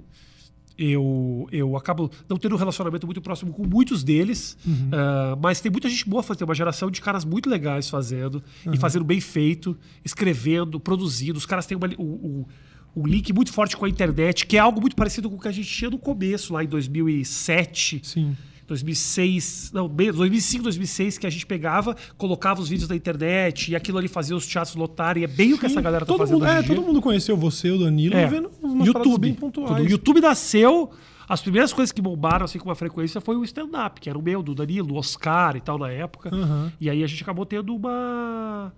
Eu, 0.77 1.47
eu 1.51 1.75
acabo 1.75 2.11
não 2.29 2.37
tendo 2.37 2.53
um 2.55 2.57
relacionamento 2.57 3.05
muito 3.07 3.21
próximo 3.21 3.51
com 3.51 3.65
muitos 3.65 4.03
deles, 4.03 4.57
ah, 4.91 5.37
mas 5.41 5.59
tem 5.59 5.71
muita 5.71 5.89
gente 5.89 6.07
boa 6.07 6.21
fazendo. 6.21 6.39
Tem 6.39 6.47
uma 6.47 6.55
geração 6.55 6.91
de 6.91 7.01
caras 7.01 7.25
muito 7.25 7.49
legais 7.49 7.89
fazendo, 7.89 8.43
e 8.71 8.77
fazendo 8.77 9.03
bem 9.03 9.19
feito, 9.19 9.77
escrevendo, 10.05 10.79
produzindo. 10.79 11.37
Os 11.37 11.45
caras 11.45 11.65
têm 11.65 11.75
uma, 11.75 11.87
o, 11.97 12.03
o, 12.03 12.47
um 12.95 13.05
link 13.05 13.31
muito 13.33 13.53
forte 13.53 13.77
com 13.77 13.85
a 13.85 13.89
internet, 13.89 14.45
que 14.45 14.57
é 14.57 14.59
algo 14.59 14.81
muito 14.81 14.95
parecido 14.95 15.29
com 15.29 15.35
o 15.35 15.39
que 15.39 15.47
a 15.47 15.51
gente 15.51 15.69
tinha 15.69 15.89
no 15.89 15.97
começo, 15.97 16.53
lá 16.53 16.63
em 16.63 16.67
2007. 16.67 18.01
Sim. 18.03 18.35
2006, 18.67 19.71
não, 19.73 19.87
bem, 19.87 20.11
2005, 20.11 20.63
2006, 20.63 21.17
que 21.17 21.25
a 21.25 21.29
gente 21.29 21.45
pegava, 21.45 21.95
colocava 22.17 22.59
os 22.61 22.69
vídeos 22.69 22.89
na 22.89 22.95
internet 22.95 23.71
e 23.71 23.75
aquilo 23.75 23.97
ali 23.97 24.07
fazia 24.07 24.35
os 24.35 24.45
teatros 24.45 24.75
lotarem. 24.75 25.23
É 25.23 25.27
bem 25.27 25.53
o 25.53 25.57
que 25.57 25.65
essa 25.65 25.81
galera 25.81 26.05
tá 26.05 26.11
todo 26.11 26.19
fazendo 26.19 26.39
mundo, 26.39 26.47
é, 26.47 26.61
todo 26.63 26.81
mundo 26.81 27.01
conheceu 27.01 27.37
você, 27.37 27.71
o 27.71 27.77
Danilo, 27.79 28.15
É. 28.15 28.27
vendo 28.27 28.51
umas 28.61 28.87
YouTube. 28.87 29.21
bem 29.21 29.33
pontuais. 29.33 29.85
o 29.85 29.89
YouTube 29.89 30.19
nasceu, 30.21 30.91
as 31.29 31.41
primeiras 31.41 31.71
coisas 31.73 31.91
que 31.91 32.01
bombaram 32.01 32.45
assim 32.45 32.59
com 32.59 32.65
uma 32.69 32.75
frequência 32.75 33.19
foi 33.21 33.35
o 33.35 33.43
stand-up, 33.43 33.99
que 34.01 34.09
era 34.09 34.17
o 34.17 34.21
meu, 34.21 34.43
do 34.43 34.53
Danilo, 34.53 34.93
o 34.93 34.97
Oscar 34.97 35.55
e 35.55 35.61
tal 35.61 35.77
na 35.77 35.89
época. 35.89 36.29
Aham. 36.33 36.71
E 36.79 36.89
aí 36.89 37.03
a 37.03 37.07
gente 37.07 37.23
acabou 37.23 37.45
tendo 37.45 37.73
uma. 37.75 38.71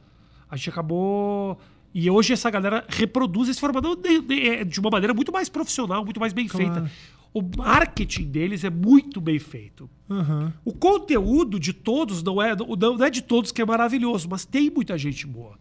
A 0.49 0.56
gente 0.56 0.69
acabou. 0.69 1.58
E 1.93 2.10
hoje 2.10 2.34
essa 2.34 2.49
galera 2.52 2.86
reproduz 2.88 3.49
esse 3.49 3.60
formato 3.60 3.95
de, 3.95 4.21
de- 4.21 4.63
de 4.65 4.80
uma 4.80 4.91
maneira 4.91 5.13
muito 5.13 5.32
mais 5.32 5.49
profissional, 5.49 6.04
muito 6.06 6.19
mais 6.19 6.34
bem 6.34 6.47
Claro. 6.47 6.65
feita. 6.73 6.91
O 7.33 7.41
marketing 7.41 8.25
deles 8.25 8.63
é 8.63 8.69
muito 8.69 9.21
bem 9.21 9.37
feito. 9.37 9.89
Aham. 10.09 10.53
O 10.65 10.73
conteúdo 10.73 11.59
de 11.59 11.73
todos 11.73 12.23
não 12.23 12.41
é, 12.41 12.55
não 12.55 13.03
é 13.03 13.09
de 13.09 13.21
todos 13.21 13.51
que 13.51 13.61
é 13.61 13.65
maravilhoso, 13.65 14.27
mas 14.29 14.45
tem 14.45 14.69
muita 14.69 14.97
gente 14.97 15.27
boa. 15.27 15.57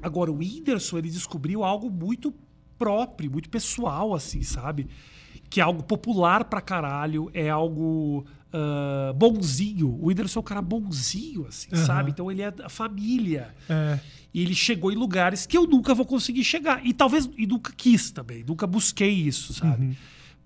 Agora, 0.00 0.30
o 0.30 0.36
Whindersson, 0.36 0.98
ele 0.98 1.10
descobriu 1.10 1.64
algo 1.64 1.90
muito 1.90 2.32
próprio, 2.78 3.30
muito 3.30 3.48
pessoal, 3.48 4.14
assim, 4.14 4.42
sabe? 4.42 4.86
Que 5.50 5.60
é 5.60 5.64
algo 5.64 5.82
popular 5.82 6.44
pra 6.44 6.60
caralho, 6.60 7.30
é 7.34 7.50
algo 7.50 8.24
ah, 8.52 9.12
bonzinho. 9.14 9.88
O 10.00 10.06
Whindersson 10.06 10.38
é 10.38 10.40
um 10.40 10.44
cara 10.44 10.62
bonzinho, 10.62 11.46
assim, 11.46 11.68
Aham. 11.72 11.84
sabe? 11.84 12.10
Então 12.10 12.30
ele 12.30 12.40
é 12.40 12.50
da 12.50 12.68
família. 12.70 13.54
É. 13.68 13.98
E 14.32 14.40
ele 14.40 14.54
chegou 14.54 14.90
em 14.90 14.94
lugares 14.94 15.44
que 15.46 15.56
eu 15.56 15.66
nunca 15.66 15.94
vou 15.94 16.06
conseguir 16.06 16.42
chegar. 16.42 16.84
E 16.84 16.94
talvez 16.94 17.28
e 17.36 17.46
nunca 17.46 17.72
quis 17.76 18.10
também, 18.10 18.42
nunca 18.44 18.66
busquei 18.66 19.12
isso, 19.12 19.52
sabe? 19.52 19.86
Uhum. 19.86 19.96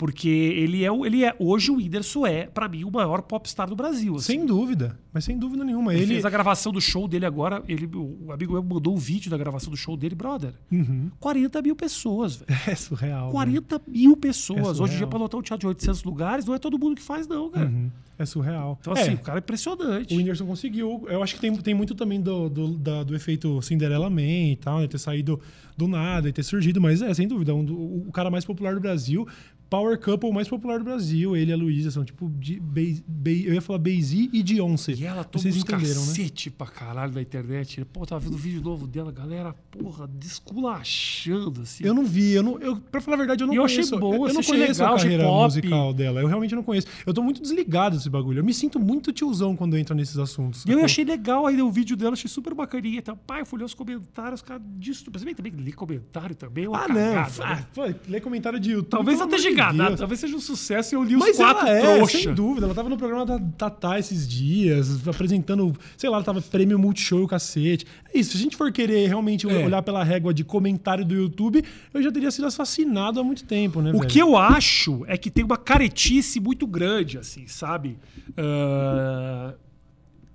Porque 0.01 0.31
ele 0.31 0.83
é, 0.83 0.91
o- 0.91 1.05
ele 1.05 1.23
é. 1.27 1.37
Hoje 1.39 1.71
o 1.71 1.77
Whindersson 1.77 2.27
é, 2.27 2.47
pra 2.47 2.67
mim, 2.67 2.85
o 2.85 2.91
maior 2.91 3.21
popstar 3.21 3.69
do 3.69 3.77
Brasil. 3.77 4.17
assim. 4.17 4.33
Sem 4.33 4.47
dúvida. 4.47 4.99
Mas 5.13 5.25
sem 5.27 5.39
dúvida 5.39 5.63
nenhuma. 5.63 5.93
Ele, 5.93 6.05
Ele. 6.05 6.13
fez 6.15 6.25
a 6.25 6.31
gravação 6.31 6.73
do 6.73 6.81
show 6.81 7.07
dele 7.07 7.27
agora. 7.27 7.63
Ele, 7.69 7.85
o 7.95 8.33
amigo 8.33 8.55
meu 8.55 8.63
mandou 8.63 8.95
um 8.95 8.97
vídeo 8.97 9.31
da 9.31 9.37
gravação 9.37 9.71
do 9.71 9.77
show 9.77 9.99
dele, 9.99 10.15
brother. 10.15 10.55
Uhum. 10.73 11.11
40 11.21 11.61
mil 11.61 11.77
pessoas, 11.77 12.37
velho. 12.37 12.47
É 12.67 12.75
surreal. 12.75 13.27
né? 13.27 13.33
40 13.33 13.83
mil 13.87 14.17
pessoas. 14.17 14.79
É 14.79 14.83
Hoje 14.83 14.95
em 14.95 14.97
dia, 14.97 15.07
pra 15.07 15.19
lotar 15.19 15.39
um 15.39 15.43
teatro 15.43 15.61
de 15.61 15.67
800 15.67 16.03
lugares, 16.05 16.47
não 16.47 16.55
é 16.55 16.59
todo 16.59 16.79
mundo 16.79 16.97
que 16.97 17.03
faz, 17.03 17.29
não, 17.29 17.51
cara. 17.51 17.67
Uhum. 17.67 17.91
É 18.19 18.25
surreal. 18.25 18.79
Então, 18.81 18.95
assim, 18.95 19.11
É. 19.11 19.15
o 19.15 19.19
cara 19.19 19.39
é 19.39 19.41
impressionante. 19.41 20.15
O 20.15 20.17
Whindersson 20.17 20.47
conseguiu. 20.47 21.05
Eu 21.09 21.23
acho 21.23 21.35
que 21.35 21.41
tem, 21.43 21.55
tem 21.57 21.75
muito 21.75 21.95
também 21.95 22.21
do, 22.23 22.49
do, 22.49 22.69
da- 22.79 23.03
do 23.03 23.15
efeito 23.15 23.61
Cinderella 23.61 24.09
Man 24.09 24.23
e 24.53 24.57
tal, 24.57 24.79
né? 24.81 24.87
Ter 24.87 24.99
saído 24.99 25.39
do 25.77 25.87
nada 25.87 26.27
e 26.29 26.33
ter 26.33 26.43
surgido, 26.43 26.81
mas 26.81 27.03
é, 27.03 27.13
sem 27.13 27.29
dúvida, 27.29 27.55
um 27.55 28.05
o 28.09 28.13
cara 28.13 28.31
mais 28.31 28.45
popular 28.47 28.75
do 28.75 28.81
Brasil. 28.81 29.27
Power 29.71 29.99
Couple 30.01 30.33
mais 30.33 30.49
popular 30.49 30.79
do 30.79 30.85
Brasil. 30.85 31.37
Ele 31.37 31.51
e 31.51 31.55
a 31.55 31.57
Luísa 31.57 31.91
são 31.93 32.05
tipo. 32.05 32.29
De, 32.39 32.59
Be- 32.61 33.03
Be- 33.07 33.45
eu 33.47 33.55
ia 33.55 33.61
falar 33.63 33.79
Bey-Z 33.79 34.29
e 34.33 34.43
Beyoncé. 34.43 34.93
E 34.95 35.05
ela 35.07 35.23
toma 35.25 35.41
Vocês 35.43 35.57
uns 35.57 35.63
entenderam, 35.63 36.01
né? 36.01 36.07
cacete 36.09 36.51
pra 36.51 36.67
caralho 36.67 37.13
na 37.15 37.23
internet. 37.23 37.85
Pô, 37.87 38.05
tava 38.05 38.21
vendo 38.21 38.35
o 38.35 38.37
vídeo 38.39 38.61
novo 38.61 38.87
dela, 38.87 39.13
galera, 39.13 39.55
porra, 39.71 40.09
desculachando, 40.09 41.63
assim. 41.63 41.85
Eu 41.85 41.95
não 41.95 42.05
vi, 42.05 42.33
eu 42.33 42.43
não, 42.43 42.59
eu, 42.59 42.77
pra 42.77 43.01
falar 43.01 43.15
a 43.17 43.19
verdade, 43.19 43.43
eu 43.43 43.47
não 43.47 43.55
E 43.55 43.57
eu 43.57 43.65
achei 43.65 43.77
conheço. 43.79 43.99
bom, 43.99 44.15
eu, 44.15 44.29
eu 44.29 44.35
não 44.35 44.43
conheço 44.43 44.81
legal, 44.83 44.95
a 44.95 44.99
carreira 44.99 45.25
musical 45.29 45.93
dela. 45.95 46.21
Eu 46.21 46.27
realmente 46.27 46.55
não 46.55 46.63
conheço. 46.63 46.87
Eu 47.07 47.15
tô 47.15 47.23
muito 47.23 47.41
desligado 47.41 47.97
desse 47.97 48.11
bagulho. 48.11 48.41
Eu 48.41 48.45
me 48.45 48.53
sinto 48.55 48.79
muito 48.79 49.13
tiozão 49.13 49.55
quando 49.57 49.77
entra 49.77 49.95
nesses 49.95 50.19
assuntos. 50.19 50.65
E 50.65 50.71
eu 50.73 50.85
achei 50.85 51.05
legal 51.05 51.47
aí 51.47 51.61
o 51.63 51.71
vídeo 51.71 51.97
dela, 51.97 52.13
achei 52.13 52.29
super 52.29 52.55
bacaninha. 52.55 52.99
Então, 52.99 53.17
pai, 53.17 53.43
eu 53.43 53.47
fui 53.47 53.59
ler 53.59 53.65
os 53.65 53.75
comentários, 53.75 54.43
cara, 54.43 54.61
disso. 54.79 55.05
Mas 55.13 55.23
bem 55.25 55.35
também 55.35 55.53
ler 55.53 55.73
comentário 55.75 56.35
também 56.35 56.65
é 56.65 56.67
Ah, 56.69 56.89
não. 56.89 56.95
cagada, 56.95 57.33
Ah, 57.45 57.55
né? 57.57 57.67
pô, 57.75 57.83
ler 58.09 58.21
comentário 58.21 58.59
de 58.61 58.71
YouTube. 58.73 58.91
Talvez 58.91 59.19
não 59.19 59.27
amor 59.27 59.37
de 59.37 59.43
enganado, 59.61 59.89
Deus. 59.91 60.01
talvez 60.01 60.21
seja 60.21 60.37
um 60.37 60.41
sucesso 60.41 60.95
e 60.95 60.97
eu 60.97 61.03
li 61.05 61.15
os 61.17 61.21
Mas 61.21 61.37
quatro 61.37 61.67
ela 61.67 61.77
é, 61.79 61.81
trouxa. 61.97 62.19
sem 62.19 62.35
dúvida. 62.35 62.67
Ela 62.67 62.75
tava 62.75 62.89
no 62.89 62.97
programa 62.97 63.25
da 63.27 63.39
Tatá 63.39 63.99
esses 63.99 64.27
dias, 64.29 65.07
apresentando, 65.07 65.75
sei 65.97 66.11
lá, 66.11 66.17
ela 66.17 66.25
tava 66.25 66.41
prêmio 66.43 66.79
Multishow 66.79 67.21
e 67.21 67.23
o 67.25 67.29
cacete. 67.29 67.87
É 68.13 68.19
isso, 68.19 68.33
se 68.33 68.37
a 68.39 68.41
gente 68.41 68.57
for 68.57 68.71
querer 68.73 69.07
realmente 69.09 69.49
É. 69.49 69.65
olhar 69.65 69.83
pela 69.83 70.03
régua 70.05 70.33
de 70.35 70.43
comentário 70.45 71.05
do 71.05 71.15
YouTube, 71.15 71.65
eu 71.95 72.03
já 72.03 72.11
teria 72.11 72.31
sido 72.31 72.47
assassinado 72.47 73.21
há 73.21 73.25
muito 73.25 73.45
tempo, 73.45 73.81
né, 73.81 73.91
O 73.91 73.99
velho? 73.99 74.07
que 74.09 74.19
eu 74.19 74.37
acho 74.37 75.05
é 75.07 75.17
que 75.17 75.31
tem 75.31 75.45
uma 75.45 75.57
caretice 75.57 76.41
muito 76.41 76.67
grande, 76.67 77.19
assim, 77.19 77.47
sabe? 77.47 77.99
Ah, 78.37 79.55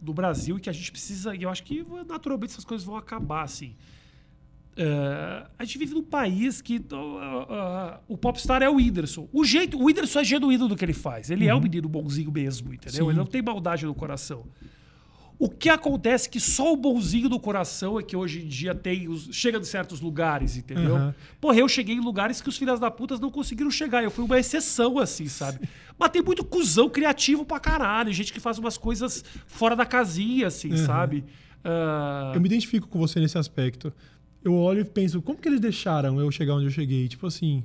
do 0.02 0.14
Brasil 0.14 0.58
e 0.58 0.60
que 0.62 0.70
a 0.70 0.74
gente 0.74 0.92
precisa. 0.92 1.36
E 1.36 1.44
eu 1.44 1.50
acho 1.50 1.64
que 1.64 1.86
naturalmente 2.08 2.52
essas 2.52 2.66
coisas 2.66 2.86
vão 2.86 2.96
acabar, 2.96 3.44
assim. 3.44 3.74
Ah, 4.78 5.48
a 5.58 5.64
gente 5.64 5.78
vive 5.78 5.94
num 5.94 6.04
país 6.04 6.62
que 6.62 6.84
ah, 6.92 7.46
ah, 7.50 8.00
o 8.08 8.18
popstar 8.18 8.62
é 8.62 8.70
o 8.70 8.76
Whindersson. 8.76 9.28
O 9.32 9.46
jeito, 9.46 9.78
o 9.80 9.86
Whindersson 9.86 10.20
é 10.20 10.24
genuíno 10.24 10.68
do 10.68 10.76
que 10.76 10.84
ele 10.84 10.94
faz. 10.94 11.30
Ele 11.30 11.48
é 11.48 11.56
um 11.56 11.62
menino 11.62 11.88
bonzinho 11.88 12.32
mesmo, 12.32 12.74
entendeu? 12.74 13.06
Sim. 13.06 13.10
Ele 13.10 13.18
não 13.18 13.26
tem 13.26 13.42
maldade 13.42 13.86
no 13.86 13.94
coração. 13.96 14.46
O 15.38 15.50
que 15.50 15.68
acontece 15.70 16.30
é 16.30 16.32
que 16.32 16.40
só 16.40 16.72
o 16.72 16.78
bonzinho 16.78 17.28
do 17.28 17.38
coração 17.38 18.00
é 18.00 18.04
que 18.04 18.16
hoje 18.16 18.42
em 18.42 18.48
dia 18.48 18.74
tem 18.74 19.10
os, 19.10 19.28
chega 19.36 19.58
em 19.58 19.64
certos 19.66 20.00
lugares, 20.00 20.56
entendeu? 20.56 20.96
Aham. 20.96 21.16
Porra, 21.42 21.58
eu 21.58 21.68
cheguei 21.68 21.94
em 21.96 22.00
lugares 22.00 22.42
que 22.42 22.48
os 22.48 22.58
filhos 22.58 22.80
da 22.80 22.90
putas 22.90 23.20
não 23.20 23.30
conseguiram 23.30 23.70
chegar. 23.70 24.02
Eu 24.02 24.10
fui 24.10 24.24
uma 24.24 24.40
exceção, 24.40 24.98
assim, 24.98 25.28
sabe? 25.28 25.68
Mas 26.00 26.10
tem 26.12 26.22
muito 26.22 26.44
cuzão 26.46 26.90
criativo 26.90 27.44
pra 27.46 27.60
caralho. 27.60 28.14
Gente 28.14 28.32
que 28.32 28.40
faz 28.40 28.58
umas 28.58 28.78
coisas 28.78 29.26
fora 29.46 29.76
da 29.76 29.86
casinha, 29.86 30.48
assim, 30.48 30.72
Uhum. 30.72 30.86
sabe? 30.86 31.26
Ah, 31.62 32.32
Eu 32.34 32.40
me 32.40 32.48
identifico 32.48 32.88
com 32.88 32.98
você 33.00 33.20
nesse 33.20 33.38
aspecto. 33.38 33.92
Eu 34.46 34.54
olho 34.54 34.82
e 34.82 34.86
penso, 34.86 35.24
como 35.24 35.40
que 35.40 35.50
eles 35.50 35.60
deixaram 35.60 36.20
eu 36.20 36.30
chegar 36.30 36.54
onde 36.54 36.66
eu 36.66 36.72
cheguei? 36.72 37.08
Tipo 37.08 37.26
assim, 37.26 37.64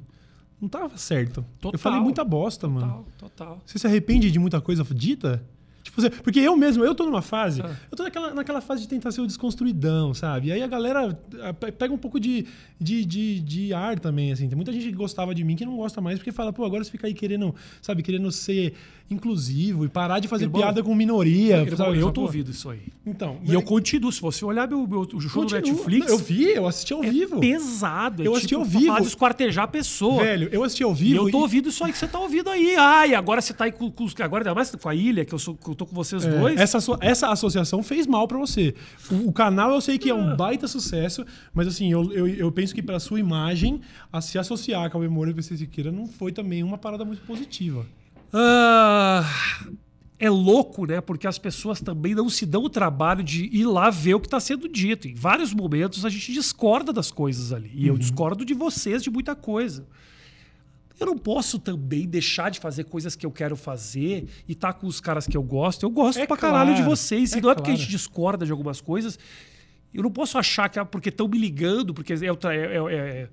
não 0.58 0.66
tava 0.66 0.96
certo. 0.96 1.44
Total. 1.60 1.74
Eu 1.74 1.78
falei 1.78 2.00
muita 2.00 2.24
bosta, 2.24 2.66
mano. 2.66 3.04
Total, 3.18 3.30
total. 3.30 3.62
Você 3.66 3.78
se 3.78 3.86
arrepende 3.86 4.30
de 4.30 4.38
muita 4.38 4.62
coisa 4.62 4.82
dita? 4.82 5.44
Tipo, 5.82 6.10
porque 6.22 6.38
eu 6.40 6.54
mesmo, 6.56 6.84
eu 6.84 6.94
tô 6.94 7.04
numa 7.06 7.22
fase, 7.22 7.60
eu 7.90 7.96
tô 7.96 8.02
naquela, 8.02 8.34
naquela 8.34 8.60
fase 8.60 8.82
de 8.82 8.88
tentar 8.88 9.10
ser 9.12 9.22
o 9.22 9.26
desconstruidão, 9.26 10.12
sabe? 10.12 10.48
E 10.48 10.52
aí 10.52 10.62
a 10.62 10.66
galera 10.66 11.18
ah, 11.42 11.54
pe- 11.54 11.72
pega 11.72 11.92
um 11.94 11.96
pouco 11.98 12.20
de, 12.20 12.44
de, 12.78 13.02
de, 13.04 13.40
de 13.40 13.72
ar 13.72 13.98
também, 13.98 14.30
assim. 14.30 14.46
Tem 14.46 14.56
muita 14.56 14.72
gente 14.72 14.84
que 14.84 14.92
gostava 14.92 15.34
de 15.34 15.42
mim 15.42 15.56
que 15.56 15.64
não 15.64 15.76
gosta 15.76 16.00
mais, 16.00 16.18
porque 16.18 16.32
fala, 16.32 16.52
pô, 16.52 16.64
agora 16.66 16.84
você 16.84 16.90
fica 16.90 17.06
aí 17.06 17.14
querendo, 17.14 17.54
sabe, 17.80 18.02
querendo 18.02 18.30
ser 18.30 18.74
inclusivo 19.10 19.84
e 19.84 19.88
parar 19.88 20.20
de 20.20 20.28
fazer 20.28 20.44
Irmão, 20.44 20.60
piada 20.60 20.82
com 20.82 20.94
minoria. 20.94 21.56
Irmão, 21.62 21.76
sabe? 21.76 21.98
eu 21.98 22.04
Essa 22.04 22.12
tô 22.12 22.22
ouvindo 22.22 22.50
isso 22.50 22.68
aí. 22.70 22.80
Então, 23.04 23.38
E 23.44 23.52
eu 23.52 23.62
continuo. 23.62 24.12
Se 24.12 24.20
você 24.20 24.44
olhar 24.44 24.68
meu, 24.68 24.86
meu 24.86 25.00
o 25.00 25.20
show 25.20 25.44
do 25.44 25.50
continua. 25.52 25.60
Netflix, 25.60 26.08
Eu 26.10 26.18
vi, 26.18 26.44
eu 26.50 26.66
assisti 26.68 26.92
ao 26.92 27.02
é 27.02 27.10
vivo. 27.10 27.40
pesado. 27.40 28.22
É 28.22 28.26
Eu 28.26 28.32
assisti 28.32 28.48
tipo 28.48 28.60
ao 28.60 28.66
vivo. 28.66 28.86
falar 28.86 29.00
de 29.00 29.06
esquartejar 29.08 29.64
a 29.64 29.68
pessoa. 29.68 30.22
Velho, 30.22 30.48
eu 30.52 30.62
assisti 30.62 30.82
ao 30.84 30.92
E 30.92 30.94
vivo. 30.94 31.26
eu 31.26 31.30
tô 31.32 31.38
ouvindo 31.38 31.68
isso 31.68 31.82
aí 31.84 31.90
que 31.90 31.98
você 31.98 32.06
tá 32.06 32.18
ouvindo 32.20 32.48
aí. 32.50 32.76
Ai, 32.76 33.14
agora 33.14 33.40
você 33.40 33.52
tá 33.52 33.64
aí 33.64 33.72
com, 33.72 33.90
com. 33.90 34.06
Agora 34.20 34.42
ainda 34.44 34.54
mais 34.54 34.70
com 34.74 34.88
a 34.88 34.94
ilha, 34.94 35.24
que 35.24 35.34
eu, 35.34 35.38
sou, 35.38 35.56
eu 35.70 35.74
tô 35.74 35.87
com 35.87 35.94
vocês 35.94 36.24
É, 36.24 36.30
dois. 36.38 36.59
Essa, 36.61 36.78
essa 37.00 37.28
associação 37.30 37.83
fez 37.83 38.06
mal 38.06 38.26
pra 38.28 38.38
você. 38.38 38.74
O, 39.11 39.28
o 39.28 39.33
canal 39.33 39.70
eu 39.72 39.80
sei 39.80 39.98
que 39.98 40.09
é 40.11 40.12
Ah. 40.12 40.16
um 40.16 40.37
baita 40.37 40.66
sucesso, 40.68 41.24
mas 41.54 41.66
assim, 41.66 41.90
eu, 41.92 42.12
eu, 42.12 42.26
eu 42.28 42.52
penso 42.52 42.74
que 42.74 42.83
pra 42.83 42.98
sua 43.00 43.18
imagem, 43.20 43.80
a 44.12 44.20
se 44.20 44.38
associar 44.38 44.90
com 44.90 44.98
a 44.98 45.00
memória 45.00 45.33
do 45.33 45.37
PC 45.37 45.56
Siqueira 45.56 45.90
não 45.90 46.06
foi 46.06 46.33
também 46.33 46.62
uma 46.62 46.76
parada 46.78 47.04
muito 47.04 47.22
positiva. 47.22 47.87
Ah, 48.33 49.24
é 50.18 50.28
louco, 50.28 50.87
né? 50.87 51.00
Porque 51.00 51.26
as 51.26 51.38
pessoas 51.38 51.80
também 51.80 52.14
não 52.14 52.28
se 52.28 52.44
dão 52.46 52.62
o 52.64 52.68
trabalho 52.70 53.22
de 53.22 53.44
ir 53.46 53.64
lá 53.64 53.90
ver 53.90 54.14
o 54.14 54.20
que 54.20 54.26
está 54.26 54.38
sendo 54.38 54.68
dito. 54.68 55.09
Em 55.09 55.14
vários 55.14 55.52
momentos 55.52 56.04
a 56.04 56.09
gente 56.11 56.33
discorda 56.33 56.92
das 56.92 57.11
coisas 57.11 57.52
ali. 57.52 57.70
E 57.74 57.87
eu 57.87 57.96
discordo 57.98 58.44
de 58.44 58.54
vocês 58.54 59.02
de 59.02 59.11
muita 59.11 59.35
coisa. 59.35 59.87
Eu 61.00 61.06
não 61.06 61.16
posso 61.16 61.58
também 61.58 62.06
deixar 62.06 62.50
de 62.50 62.60
fazer 62.60 62.84
coisas 62.84 63.16
que 63.16 63.24
eu 63.24 63.30
quero 63.30 63.56
fazer 63.56 64.28
e 64.46 64.52
estar 64.52 64.74
com 64.74 64.86
os 64.86 65.00
caras 65.00 65.26
que 65.26 65.34
eu 65.36 65.42
gosto. 65.42 65.82
Eu 65.84 65.90
gosto 65.90 66.18
É 66.20 66.26
pra 66.26 66.36
caralho 66.36 66.74
de 66.74 66.82
claro, 66.82 66.90
vocês. 66.94 67.32
E 67.32 67.38
é 67.38 67.40
não 67.40 67.50
é 67.50 67.54
porque 67.54 67.70
a 67.70 67.72
claro. 67.74 67.80
gente 67.80 67.90
discorda 67.90 68.44
de 68.44 68.52
algumas 68.52 68.82
coisas. 68.82 69.18
Eu 69.94 70.02
não 70.02 70.10
posso 70.10 70.36
achar 70.36 70.68
que 70.68 70.78
é 70.78 70.84
porque 70.84 71.08
estão 71.08 71.26
me 71.26 71.38
ligando, 71.38 71.94
porque 71.94 72.12
é, 72.12 72.16
é- 72.16 72.28
é- 72.28 72.94
é- 72.94 73.28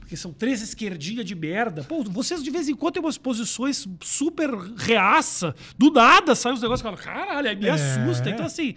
porque 0.00 0.16
são 0.16 0.32
três 0.32 0.60
esquerdinhas 0.60 1.24
de 1.24 1.34
merda. 1.34 1.84
Pô, 1.84 2.02
vocês 2.02 2.42
de 2.42 2.50
vez 2.50 2.68
em 2.68 2.74
quando 2.74 2.94
têm 2.94 3.02
umas 3.02 3.16
posições 3.18 3.86
super 4.02 4.50
reaça. 4.76 5.54
Do 5.78 5.90
nada 5.92 6.34
sai 6.34 6.52
uns 6.52 6.60
negócios 6.62 6.82
que 6.82 6.88
eu 6.88 6.96
falo, 6.96 7.16
caralho, 7.16 7.48
aí 7.48 7.56
me 7.56 7.66
É. 7.66 7.70
assusta. 7.70 8.28
Então, 8.28 8.44
assim, 8.46 8.74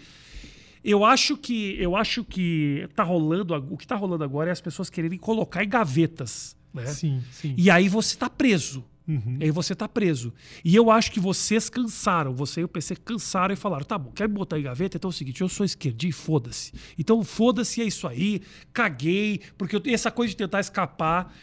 eu 0.83 1.03
acho 1.03 1.35
que 1.37 1.75
eu 1.81 1.95
acho 1.95 2.23
que 2.23 2.87
tá 2.95 3.03
rolando, 3.03 3.53
o 3.71 3.77
que 3.77 3.87
tá 3.87 3.95
rolando 3.95 4.23
agora 4.23 4.49
é 4.49 4.53
as 4.53 4.61
pessoas 4.61 4.89
quererem 4.89 5.17
colocar 5.17 5.63
em 5.63 5.69
gavetas. 5.69 6.55
Né? 6.83 6.93
Sim, 6.93 7.23
sim. 7.31 7.55
E 7.57 7.69
aí 7.69 7.89
você 7.89 8.15
tá 8.15 8.29
preso. 8.29 8.83
Uhum. 9.07 9.37
E 9.39 9.45
aí 9.45 9.51
você 9.51 9.73
tá 9.73 9.87
preso. 9.87 10.33
E 10.65 10.75
eu 10.75 10.91
acho 10.91 11.11
que 11.11 11.19
vocês 11.19 11.69
cansaram, 11.69 12.33
você 12.33 12.61
e 12.61 12.63
o 12.65 12.67
PC 12.67 12.97
cansaram 12.97 13.53
e 13.53 13.57
falaram: 13.57 13.85
tá 13.85 13.97
bom, 13.97 14.11
quer 14.11 14.27
me 14.27 14.35
botar 14.35 14.59
em 14.59 14.63
gaveta? 14.63 14.97
Então 14.97 15.07
é 15.07 15.13
o 15.13 15.13
seguinte, 15.13 15.41
eu 15.41 15.47
sou 15.47 15.65
esquerdinho, 15.65 16.13
foda-se. 16.13 16.73
Então 16.99 17.23
foda-se, 17.23 17.81
é 17.81 17.85
isso 17.85 18.05
aí, 18.05 18.41
caguei, 18.73 19.39
porque 19.57 19.77
eu, 19.77 19.81
essa 19.87 20.11
coisa 20.11 20.31
de 20.31 20.37
tentar 20.37 20.59
escapar. 20.59 21.33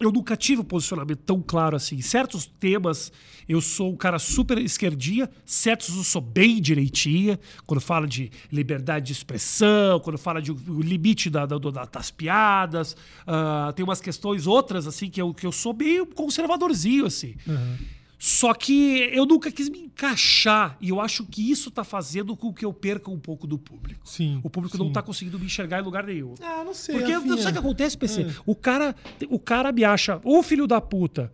Eu 0.00 0.10
nunca 0.10 0.34
tive 0.34 0.62
um 0.62 0.64
posicionamento 0.64 1.18
tão 1.26 1.42
claro 1.42 1.76
assim. 1.76 2.00
Certos 2.00 2.46
temas, 2.46 3.12
eu 3.46 3.60
sou 3.60 3.92
um 3.92 3.96
cara 3.96 4.18
super 4.18 4.56
esquerdinha, 4.56 5.28
certos 5.44 5.94
eu 5.94 6.02
sou 6.02 6.22
bem 6.22 6.58
direitinha. 6.60 7.38
Quando 7.66 7.80
fala 7.82 8.06
de 8.06 8.30
liberdade 8.50 9.06
de 9.08 9.12
expressão, 9.12 10.00
quando 10.00 10.16
fala 10.18 10.40
de 10.40 10.52
o 10.52 10.80
limite 10.80 11.28
da- 11.28 11.44
da- 11.44 11.58
da- 11.58 11.84
das 11.84 12.10
piadas. 12.10 12.96
ah, 13.26 13.72
tem 13.76 13.84
umas 13.84 14.00
questões 14.00 14.46
outras, 14.46 14.86
assim, 14.86 15.10
que 15.10 15.20
eu, 15.20 15.34
que 15.34 15.46
eu 15.46 15.52
sou 15.52 15.74
meio 15.74 16.06
conservadorzinho, 16.06 17.04
assim. 17.04 17.34
Só 18.22 18.52
que 18.52 19.08
eu 19.14 19.24
nunca 19.24 19.50
quis 19.50 19.70
me 19.70 19.78
encaixar. 19.78 20.76
E 20.78 20.90
eu 20.90 21.00
acho 21.00 21.24
que 21.24 21.50
isso 21.50 21.70
tá 21.70 21.82
fazendo 21.82 22.36
com 22.36 22.52
que 22.52 22.66
eu 22.66 22.72
perca 22.72 23.10
um 23.10 23.18
pouco 23.18 23.46
do 23.46 23.58
público. 23.58 24.06
Sim, 24.06 24.42
O 24.44 24.50
público 24.50 24.76
não 24.76 24.88
sim. 24.88 24.92
tá 24.92 25.00
conseguindo 25.02 25.38
me 25.38 25.46
enxergar 25.46 25.80
em 25.80 25.82
lugar 25.82 26.04
nenhum. 26.04 26.34
Ah, 26.42 26.62
não 26.62 26.74
sei. 26.74 26.96
Porque 26.98 27.12
sabe 27.12 27.50
o 27.50 27.52
que 27.54 27.58
acontece, 27.58 27.96
PC? 27.96 28.22
É. 28.24 28.26
O, 28.44 28.54
cara, 28.54 28.94
o 29.30 29.38
cara 29.38 29.72
me 29.72 29.84
acha 29.84 30.20
ou 30.22 30.42
filho 30.42 30.66
da 30.66 30.82
puta 30.82 31.32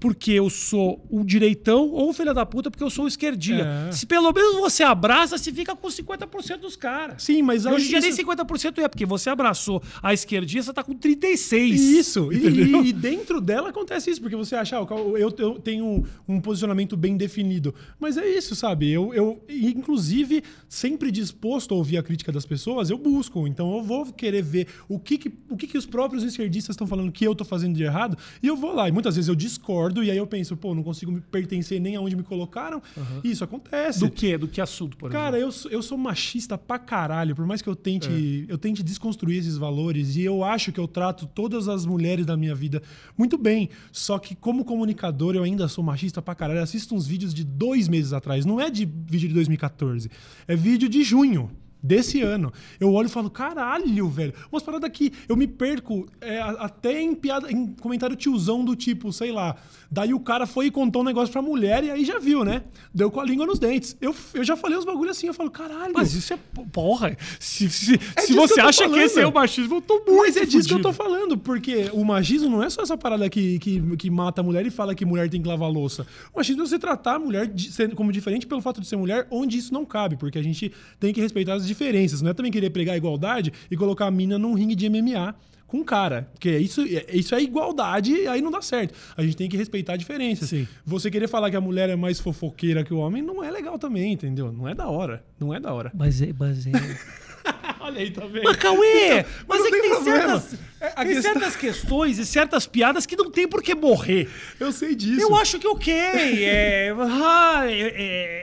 porque 0.00 0.32
eu 0.32 0.48
sou 0.50 1.04
um 1.10 1.24
direitão 1.24 1.88
ou 1.90 2.12
filho 2.12 2.34
da 2.34 2.44
puta 2.46 2.70
porque 2.70 2.84
eu 2.84 2.90
sou 2.90 3.04
um 3.04 3.08
esquerdinha. 3.08 3.88
É. 3.88 3.92
Se 3.92 4.06
pelo 4.06 4.32
menos 4.32 4.56
você 4.56 4.82
abraça, 4.82 5.36
você 5.38 5.52
fica 5.52 5.74
com 5.74 5.88
50% 5.88 6.58
dos 6.58 6.76
caras. 6.76 7.22
Sim, 7.22 7.42
mas 7.42 7.64
hoje 7.66 7.86
em 7.86 7.88
dia 7.88 8.00
nem 8.00 8.10
isso- 8.10 8.22
50% 8.22 8.78
é, 8.78 8.88
porque 8.88 9.06
você 9.06 9.30
abraçou 9.30 9.82
a 10.02 10.12
esquerdinha, 10.12 10.62
você 10.62 10.72
tá 10.72 10.82
com 10.82 10.94
36. 10.94 11.80
Isso, 11.80 12.32
e, 12.32 12.88
e 12.88 12.92
dentro 12.92 13.40
dela 13.40 13.70
acontece 13.70 14.10
isso, 14.10 14.20
porque 14.20 14.36
você 14.36 14.54
acha, 14.54 14.78
ah, 14.78 14.86
eu, 15.18 15.34
eu 15.38 15.58
tenho 15.58 16.04
um 16.28 16.40
posicionamento 16.40 16.96
bem 16.96 17.16
definido. 17.16 17.74
Mas 17.98 18.16
é 18.16 18.28
isso, 18.28 18.54
sabe? 18.54 18.90
Eu, 18.90 19.12
eu, 19.14 19.42
inclusive, 19.48 20.42
sempre 20.68 21.10
disposto 21.10 21.72
a 21.74 21.76
ouvir 21.76 21.96
a 21.98 22.02
crítica 22.02 22.32
das 22.32 22.44
pessoas, 22.46 22.90
eu 22.90 22.98
busco. 22.98 23.46
Então 23.46 23.74
eu 23.76 23.82
vou 23.82 24.06
querer 24.12 24.42
ver 24.42 24.66
o 24.88 24.98
que, 24.98 25.18
que, 25.18 25.32
o 25.48 25.56
que, 25.56 25.66
que 25.66 25.78
os 25.78 25.86
próprios 25.86 26.22
esquerdistas 26.22 26.74
estão 26.74 26.86
falando 26.86 27.10
que 27.12 27.26
eu 27.26 27.34
tô 27.34 27.44
fazendo 27.44 27.74
de 27.74 27.82
errado, 27.82 28.16
e 28.42 28.46
eu 28.46 28.56
vou 28.56 28.74
lá. 28.74 28.88
E 28.88 28.92
muitas 28.92 29.14
vezes 29.16 29.28
eu 29.28 29.34
discordo, 29.34 29.65
e 30.02 30.10
aí 30.10 30.16
eu 30.16 30.26
penso, 30.26 30.56
pô, 30.56 30.74
não 30.74 30.82
consigo 30.82 31.10
me 31.10 31.20
pertencer 31.20 31.80
nem 31.80 31.96
aonde 31.96 32.14
me 32.16 32.22
colocaram. 32.22 32.82
E 33.24 33.30
isso 33.30 33.42
acontece. 33.44 34.00
Do 34.00 34.10
que? 34.10 34.36
Do 34.38 34.46
que 34.48 34.60
assunto, 34.60 34.96
por 34.96 35.10
Cara, 35.10 35.36
exemplo? 35.36 35.46
eu 35.48 35.52
sou, 35.52 35.70
eu 35.70 35.82
sou 35.82 35.98
machista 35.98 36.56
pra 36.56 36.78
caralho, 36.78 37.34
por 37.34 37.46
mais 37.46 37.60
que 37.62 37.68
eu 37.68 37.74
tente, 37.76 38.08
É. 38.48 38.52
eu 38.52 38.58
tente 38.58 38.82
desconstruir 38.82 39.38
esses 39.38 39.56
valores, 39.56 40.16
e 40.16 40.22
eu 40.22 40.44
acho 40.44 40.72
que 40.72 40.80
eu 40.80 40.86
trato 40.88 41.26
todas 41.26 41.68
as 41.68 41.84
mulheres 41.86 42.24
da 42.26 42.36
minha 42.36 42.54
vida 42.54 42.82
muito 43.18 43.36
bem. 43.36 43.68
Só 43.92 44.18
que, 44.18 44.34
como 44.34 44.64
comunicador, 44.64 45.34
eu 45.34 45.42
ainda 45.42 45.66
sou 45.68 45.82
machista 45.84 46.20
pra 46.22 46.34
caralho. 46.34 46.58
Eu 46.58 46.62
assisto 46.64 46.94
uns 46.94 47.06
vídeos 47.06 47.34
de 47.34 47.44
dois 47.44 47.88
meses 47.88 48.12
atrás. 48.12 48.44
Não 48.44 48.60
é 48.60 48.70
de 48.70 48.84
vídeo 48.84 49.28
de 49.28 49.34
2014, 49.34 50.10
é 50.46 50.54
vídeo 50.56 50.88
de 50.88 51.02
junho. 51.02 51.50
Desse 51.82 52.20
ano. 52.20 52.52
Eu 52.80 52.92
olho 52.92 53.06
e 53.06 53.10
falo, 53.10 53.30
caralho, 53.30 54.08
velho. 54.08 54.34
Umas 54.50 54.62
paradas 54.62 54.90
que 54.90 55.12
eu 55.28 55.36
me 55.36 55.46
perco 55.46 56.08
é, 56.20 56.40
até 56.40 57.00
em 57.00 57.14
piada, 57.14 57.50
em 57.52 57.66
comentário 57.68 58.16
tiozão 58.16 58.64
do 58.64 58.74
tipo, 58.74 59.12
sei 59.12 59.30
lá. 59.30 59.54
Daí 59.88 60.12
o 60.12 60.18
cara 60.18 60.46
foi 60.46 60.66
e 60.66 60.70
contou 60.70 61.02
um 61.02 61.04
negócio 61.04 61.32
pra 61.32 61.40
mulher 61.40 61.84
e 61.84 61.90
aí 61.92 62.04
já 62.04 62.18
viu, 62.18 62.44
né? 62.44 62.62
Deu 62.92 63.08
com 63.10 63.20
a 63.20 63.24
língua 63.24 63.46
nos 63.46 63.58
dentes. 63.60 63.96
Eu, 64.00 64.12
eu 64.34 64.42
já 64.42 64.56
falei 64.56 64.76
uns 64.76 64.84
bagulho 64.84 65.10
assim, 65.10 65.28
eu 65.28 65.34
falo, 65.34 65.48
caralho. 65.50 65.92
Mas 65.94 66.12
isso 66.14 66.32
é 66.34 66.38
porra. 66.72 67.16
Se, 67.38 67.70
se, 67.70 67.84
se 67.86 67.94
É 68.16 68.26
que 68.26 68.32
você 68.32 68.54
tô 68.54 68.60
acha 68.62 68.82
que 68.84 68.88
falando. 68.90 69.04
esse 69.04 69.20
é 69.20 69.26
o 69.26 69.32
machismo, 69.32 69.76
eu 69.76 69.80
tô 69.82 69.94
muito 69.98 70.16
Mas 70.22 70.36
é 70.36 70.44
disso 70.44 70.66
que 70.68 70.74
eu 70.74 70.82
tô 70.82 70.92
falando, 70.92 71.38
porque 71.38 71.88
o 71.92 72.04
machismo 72.04 72.48
não 72.50 72.62
é 72.64 72.68
só 72.70 72.82
essa 72.82 72.96
parada 72.98 73.30
que, 73.30 73.58
que, 73.60 73.96
que 73.96 74.10
mata 74.10 74.40
a 74.40 74.44
mulher 74.44 74.66
e 74.66 74.70
fala 74.70 74.92
que 74.94 75.04
mulher 75.04 75.28
tem 75.30 75.40
que 75.40 75.46
lavar 75.48 75.70
louça. 75.70 76.04
O 76.34 76.38
machismo 76.38 76.62
é 76.62 76.66
você 76.66 76.78
tratar 76.78 77.14
a 77.14 77.18
mulher 77.18 77.46
de- 77.46 77.70
como 77.94 78.10
diferente 78.10 78.46
pelo 78.46 78.60
fato 78.60 78.80
de 78.80 78.86
ser 78.88 78.96
mulher, 78.96 79.28
onde 79.30 79.56
isso 79.56 79.72
não 79.72 79.84
cabe, 79.84 80.16
porque 80.16 80.38
a 80.38 80.42
gente 80.42 80.72
tem 80.98 81.12
que 81.14 81.20
respeitar 81.20 81.54
as 81.54 81.65
diferenças. 81.68 82.22
Não 82.22 82.30
é 82.30 82.34
também 82.34 82.52
querer 82.52 82.70
pregar 82.70 82.94
a 82.94 82.98
igualdade 82.98 83.52
e 83.70 83.76
colocar 83.76 84.06
a 84.06 84.10
mina 84.10 84.38
num 84.38 84.54
ringue 84.54 84.74
de 84.74 84.88
MMA 84.88 85.34
com 85.66 85.78
um 85.78 85.84
cara. 85.84 86.28
Porque 86.32 86.56
isso, 86.58 86.82
isso 87.12 87.34
é 87.34 87.42
igualdade 87.42 88.12
e 88.12 88.26
aí 88.26 88.40
não 88.40 88.50
dá 88.50 88.62
certo. 88.62 88.94
A 89.16 89.22
gente 89.22 89.36
tem 89.36 89.48
que 89.48 89.56
respeitar 89.56 89.94
a 89.94 89.96
diferença. 89.96 90.46
Sim. 90.46 90.66
Você 90.84 91.10
querer 91.10 91.28
falar 91.28 91.50
que 91.50 91.56
a 91.56 91.60
mulher 91.60 91.88
é 91.90 91.96
mais 91.96 92.20
fofoqueira 92.20 92.84
que 92.84 92.94
o 92.94 92.98
homem 92.98 93.22
não 93.22 93.42
é 93.42 93.50
legal 93.50 93.78
também, 93.78 94.12
entendeu? 94.12 94.52
Não 94.52 94.68
é 94.68 94.74
da 94.74 94.88
hora. 94.88 95.24
Não 95.38 95.52
é 95.52 95.60
da 95.60 95.72
hora. 95.72 95.90
Mas 95.94 96.22
é, 96.22 96.32
mas 96.38 96.66
é. 96.66 96.70
Olha 97.80 98.00
aí, 98.00 98.10
tá 98.10 98.26
vendo? 98.26 98.44
Mas 98.44 98.56
Cauê! 98.56 99.24
mas 99.46 99.58
não 99.60 99.66
é 99.66 99.70
que 99.70 99.80
tem 99.80 99.90
problema. 99.90 100.40
certas, 100.40 100.58
É, 100.80 100.88
tem 100.90 101.06
questão- 101.06 101.32
certas 101.32 101.56
questões 101.56 102.18
e 102.18 102.26
certas 102.26 102.66
piadas 102.66 103.06
que 103.06 103.16
não 103.16 103.30
tem 103.30 103.46
por 103.48 103.62
que 103.62 103.74
morrer. 103.74 104.28
Eu 104.60 104.72
sei 104.72 104.94
disso. 104.94 105.20
Eu 105.20 105.34
acho 105.36 105.58
que 105.58 105.66
ok, 105.66 105.92
é, 105.94 106.94
ah, 106.98 107.62
é, 107.66 107.80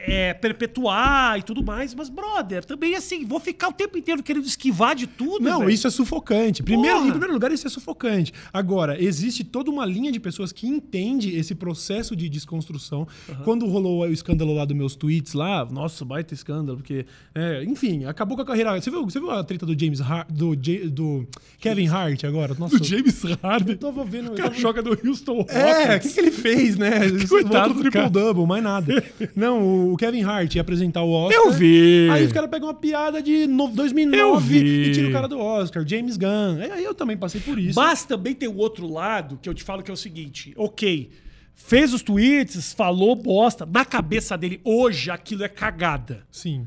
é- 0.07 0.29
é 0.29 0.33
perpetuar 0.33 1.37
e 1.39 1.43
tudo 1.43 1.63
mais, 1.63 1.93
mas, 1.93 2.09
brother, 2.09 2.63
também 2.65 2.95
assim, 2.95 3.25
vou 3.25 3.39
ficar 3.39 3.67
o 3.69 3.73
tempo 3.73 3.97
inteiro 3.97 4.23
querendo 4.23 4.45
esquivar 4.45 4.95
de 4.95 5.05
tudo. 5.07 5.43
Não, 5.43 5.59
velho. 5.59 5.71
isso 5.71 5.85
é 5.87 5.89
sufocante. 5.91 6.63
Primeiro, 6.63 6.95
Porra! 6.97 7.07
em 7.07 7.11
primeiro 7.11 7.33
lugar, 7.33 7.51
isso 7.51 7.67
é 7.67 7.69
sufocante. 7.69 8.33
Agora, 8.51 9.01
existe 9.01 9.43
toda 9.43 9.69
uma 9.69 9.85
linha 9.85 10.11
de 10.11 10.19
pessoas 10.19 10.51
que 10.51 10.65
entende 10.67 11.35
esse 11.37 11.53
processo 11.53 12.15
de 12.15 12.29
desconstrução. 12.29 13.07
Quando 13.43 13.65
rolou 13.67 14.01
o 14.01 14.11
escândalo 14.11 14.53
lá 14.55 14.65
dos 14.65 14.75
meus 14.75 14.95
tweets 14.95 15.33
lá, 15.33 15.65
nossa, 15.65 16.03
baita 16.05 16.33
escândalo, 16.33 16.77
porque, 16.77 17.05
é, 17.35 17.63
enfim, 17.65 18.05
acabou 18.05 18.35
com 18.35 18.43
a 18.43 18.45
carreira. 18.45 18.79
Você 18.79 18.89
viu, 18.93 19.03
você 19.09 19.19
viu 19.19 19.29
a 19.31 19.43
treta 19.43 19.65
do 19.65 19.77
James 19.79 19.99
Hart, 19.99 20.27
do, 20.31 20.53
Ja- 20.55 20.87
do 20.89 21.27
Kevin 21.59 21.87
Hart 21.87 22.23
agora? 22.23 22.55
Nossa, 22.57 22.77
Do 22.77 22.83
James 22.85 23.21
Harden. 23.41 23.73
eu 23.73 23.77
tava 23.77 24.05
vendo. 24.05 24.27
O 24.31 24.35
cara 24.35 24.49
tava- 24.49 24.61
joga 24.61 24.81
no 24.81 24.91
Houston 24.91 25.33
Rockets. 25.37 25.55
É, 25.57 25.95
o 25.95 25.99
que, 25.99 26.09
que 26.09 26.19
ele 26.19 26.31
fez, 26.31 26.77
né? 26.77 26.91
Coitado 27.27 27.73
do 27.73 27.81
triple-double, 27.81 28.45
mais 28.45 28.63
nada. 28.63 29.03
Não, 29.35 29.91
o 29.91 29.97
Kevin 29.97 30.23
Hart 30.23 30.55
ia 30.55 30.61
apresentar 30.61 31.03
o 31.03 31.11
Oscar. 31.11 31.43
Eu 31.43 31.51
vi. 31.51 32.07
Aí 32.11 32.25
os 32.25 32.31
caras 32.31 32.49
pegam 32.49 32.67
uma 32.67 32.73
piada 32.73 33.21
de 33.21 33.47
no- 33.47 33.65
Eu 33.65 33.69
2009 33.71 34.59
vi. 34.59 34.89
e 34.89 34.91
tiram 34.93 35.09
o 35.09 35.11
cara 35.11 35.27
do 35.27 35.37
Oscar, 35.39 35.85
James 35.87 36.15
Gunn. 36.17 36.59
É, 36.61 36.71
Aí 36.71 36.83
eu 36.83 36.93
também 36.93 37.17
passei 37.17 37.41
por 37.41 37.57
isso. 37.59 37.79
Mas 37.79 38.03
também 38.05 38.33
tem 38.35 38.47
o 38.47 38.55
outro 38.57 38.87
lado 38.91 39.37
que 39.41 39.49
eu 39.49 39.53
te 39.53 39.63
falo 39.63 39.81
que 39.83 39.89
é 39.91 39.93
o 39.93 39.97
seguinte: 39.97 40.53
ok, 40.55 41.09
fez 41.55 41.93
os 41.93 42.01
tweets, 42.01 42.73
falou 42.73 43.15
bosta, 43.15 43.65
na 43.65 43.85
cabeça 43.85 44.37
dele, 44.37 44.59
hoje 44.63 45.09
aquilo 45.11 45.43
é 45.43 45.47
cagada. 45.49 46.23
Sim. 46.31 46.65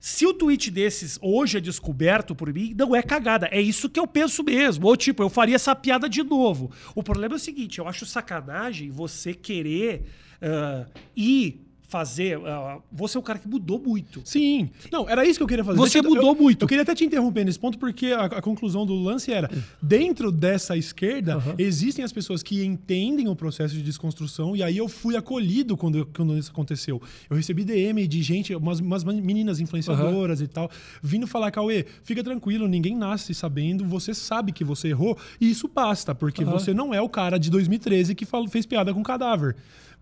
Se 0.00 0.24
o 0.26 0.32
tweet 0.32 0.70
desses 0.70 1.18
hoje 1.20 1.58
é 1.58 1.60
descoberto 1.60 2.34
por 2.34 2.52
mim, 2.52 2.74
não 2.76 2.94
é 2.94 3.02
cagada. 3.02 3.48
É 3.50 3.60
isso 3.60 3.88
que 3.88 3.98
eu 3.98 4.06
penso 4.06 4.44
mesmo. 4.44 4.86
Ou 4.86 4.96
tipo, 4.96 5.22
eu 5.22 5.28
faria 5.28 5.56
essa 5.56 5.74
piada 5.74 6.08
de 6.08 6.22
novo. 6.22 6.70
O 6.94 7.02
problema 7.02 7.34
é 7.34 7.36
o 7.36 7.40
seguinte: 7.40 7.78
eu 7.78 7.88
acho 7.88 8.06
sacanagem 8.06 8.90
você 8.90 9.34
querer 9.34 10.04
ah, 10.40 10.86
ir 11.16 11.67
fazer. 11.88 12.38
Uh, 12.38 12.82
você 12.92 13.16
é 13.16 13.20
um 13.20 13.22
cara 13.22 13.38
que 13.38 13.48
mudou 13.48 13.80
muito. 13.80 14.20
Sim. 14.24 14.68
Não, 14.92 15.08
era 15.08 15.26
isso 15.26 15.38
que 15.38 15.42
eu 15.42 15.46
queria 15.48 15.64
fazer. 15.64 15.78
Você 15.78 15.98
eu- 15.98 16.04
mudou 16.04 16.34
eu, 16.34 16.40
muito. 16.40 16.62
Eu 16.62 16.68
queria 16.68 16.82
até 16.82 16.94
te 16.94 17.04
interromper 17.04 17.44
nesse 17.44 17.58
ponto, 17.58 17.78
porque 17.78 18.08
a, 18.08 18.26
a 18.26 18.42
conclusão 18.42 18.84
do 18.86 18.94
lance 18.94 19.32
era: 19.32 19.50
dentro 19.82 20.30
dessa 20.30 20.76
esquerda, 20.76 21.36
Aham. 21.36 21.54
existem 21.58 22.04
as 22.04 22.12
pessoas 22.12 22.42
que 22.42 22.62
entendem 22.64 23.26
o 23.26 23.34
processo 23.34 23.74
de 23.74 23.82
desconstrução, 23.82 24.54
e 24.54 24.62
aí 24.62 24.76
eu 24.76 24.86
fui 24.88 25.16
acolhido 25.16 25.76
quando, 25.76 26.06
quando 26.14 26.36
isso 26.36 26.50
aconteceu. 26.50 27.00
Eu 27.28 27.36
recebi 27.36 27.64
DM 27.64 28.06
de 28.06 28.22
gente, 28.22 28.54
umas, 28.54 28.80
umas 28.80 29.02
meninas 29.02 29.58
influenciadoras 29.58 30.40
e 30.42 30.46
tal, 30.46 30.70
vindo 31.02 31.26
falar, 31.26 31.50
Cauê, 31.50 31.86
fica 32.04 32.22
tranquilo, 32.22 32.68
ninguém 32.68 32.94
nasce 32.94 33.32
sabendo, 33.32 33.84
você 33.86 34.12
sabe 34.12 34.52
que 34.52 34.62
você 34.62 34.88
errou, 34.88 35.16
e 35.40 35.50
isso 35.50 35.66
basta, 35.66 36.14
porque 36.14 36.42
Aham. 36.44 36.52
você 36.52 36.74
não 36.74 36.92
é 36.92 37.00
o 37.00 37.08
cara 37.08 37.38
de 37.38 37.50
2013 37.50 38.14
que 38.14 38.26
falou- 38.26 38.48
fez 38.48 38.66
piada 38.66 38.92
com 38.92 39.02
cadáver. 39.02 39.56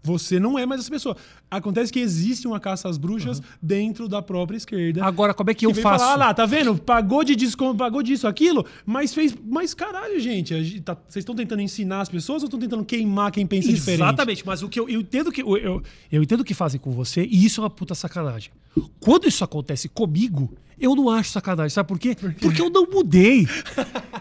Você 0.07 0.38
não 0.38 0.57
é 0.57 0.64
mais 0.64 0.81
essa 0.83 0.90
pessoa. 0.90 1.16
Acontece 1.51 1.92
que 1.92 1.99
existe 1.99 2.47
uma 2.47 2.61
caça 2.61 2.88
às 2.88 2.97
bruxas 2.97 3.42
dentro 3.61 4.09
da 4.09 4.23
própria 4.23 4.57
esquerda. 4.57 5.05
Agora, 5.05 5.35
como 5.35 5.51
é 5.51 5.55
que 5.55 5.66
eu 5.66 5.73
vem 5.73 5.83
faço? 5.83 6.05
Falar, 6.05 6.14
ah 6.14 6.16
lá, 6.29 6.35
tá 6.35 6.47
vendo? 6.47 6.77
Pagou 6.77 7.25
de 7.25 7.35
desconto, 7.35 7.77
pagou 7.77 8.03
disso, 8.05 8.29
aquilo, 8.29 8.64
mas 8.85 9.12
fez. 9.12 9.35
Mas 9.45 9.75
caralho, 9.75 10.19
gente, 10.21 10.81
tá- 10.81 10.95
vocês 11.09 11.23
estão 11.23 11.35
tentando 11.35 11.61
ensinar 11.61 12.01
as 12.03 12.09
pessoas 12.09 12.42
ou 12.42 12.47
estão 12.47 12.61
tentando 12.61 12.85
queimar 12.85 13.33
quem 13.33 13.45
pensa 13.47 13.73
diferente? 13.73 14.03
Exatamente, 14.03 14.47
mas 14.47 14.62
o 14.62 14.69
que 14.69 14.79
eu, 14.79 14.88
eu 14.88 15.01
entendo 15.01 15.33
que 15.33 15.42
eu, 15.42 15.57
eu, 15.57 15.83
eu 16.12 16.23
entendo 16.23 16.40
o 16.40 16.45
que 16.45 16.55
fazem 16.55 16.79
com 16.81 16.92
você 16.92 17.25
e 17.25 17.45
isso 17.45 17.61
é 17.61 17.64
uma 17.64 17.71
puta 17.71 17.95
sacanagem. 17.95 18.53
Quando 19.01 19.27
isso 19.29 19.43
acontece 19.45 19.89
comigo, 19.89 20.53
eu 20.79 20.95
não 20.95 21.09
acho 21.09 21.31
sacanagem, 21.31 21.71
sabe 21.71 21.89
por 21.89 21.99
quê? 21.99 22.15
Porque 22.41 22.61
eu 22.61 22.69
não 22.71 22.87
mudei. 22.91 23.47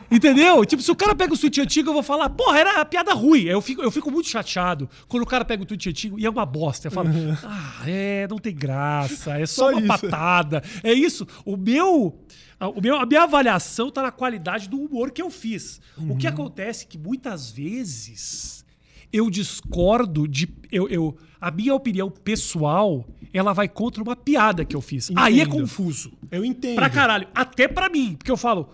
Entendeu? 0.10 0.63
Tipo, 0.65 0.82
se 0.82 0.91
o 0.91 0.96
cara 0.96 1.15
pega 1.15 1.34
o 1.34 1.38
tweet 1.38 1.60
antigo, 1.62 1.89
eu 1.89 1.94
vou 1.94 2.04
falar, 2.04 2.30
porra, 2.30 2.60
era 2.60 2.82
a 2.82 2.86
piada 2.86 3.13
ruim. 3.13 3.44
Eu 3.44 3.62
fico, 3.62 3.82
eu 3.82 3.91
fico 3.91 4.10
muito 4.12 4.30
chateado 4.30 4.89
quando 5.08 5.24
o 5.24 5.26
cara 5.26 5.44
pega 5.44 5.63
o 5.63 5.65
tweet 5.65 5.89
antigo 5.89 6.20
e 6.20 6.26
é 6.26 6.30
uma 6.30 6.46
bosta. 6.46 6.88
Eu 6.88 6.91
falo, 6.91 7.10
ah, 7.44 7.84
é, 7.86 8.28
não 8.30 8.38
tem 8.38 8.56
graça, 8.56 9.38
é 9.39 9.46
só, 9.46 9.72
Só 9.72 9.78
uma 9.78 9.80
isso. 9.80 9.88
patada. 9.88 10.63
É 10.84 10.94
isso. 10.94 11.28
O 11.44 11.58
meu. 11.58 12.20
A, 12.58 12.70
o 12.70 12.80
meu, 12.82 12.96
a 12.96 13.06
minha 13.06 13.24
avaliação 13.24 13.91
tá 13.91 14.02
na 14.02 14.12
qualidade 14.12 14.70
do 14.70 14.80
humor 14.80 15.12
que 15.12 15.22
eu 15.22 15.30
fiz. 15.30 15.82
O 15.98 16.15
que 16.15 16.28
acontece 16.28 16.86
é 16.86 16.88
que 16.88 16.98
muitas 16.98 17.50
vezes 17.52 18.63
eu 19.12 19.30
discordo 19.30 20.28
de. 20.28 20.48
Eu, 20.72 20.88
eu- 20.88 21.18
a 21.46 21.52
minha 21.52 21.76
opinião 21.76 22.10
pessoal, 22.10 23.06
ela 23.32 23.54
vai 23.54 23.70
contra 23.70 24.02
uma 24.02 24.16
piada 24.16 24.66
que 24.66 24.76
eu 24.76 24.82
fiz. 24.82 25.12
Aí 25.16 25.40
é 25.40 25.44
Entendo. 25.44 25.62
confuso. 25.62 26.12
Eu 26.32 26.44
entendo. 26.44 26.74
Pra 26.74 26.90
caralho. 26.90 27.28
Até 27.36 27.68
pra 27.68 27.88
mim. 27.88 28.16
Porque 28.16 28.32
eu 28.32 28.36
falo, 28.38 28.70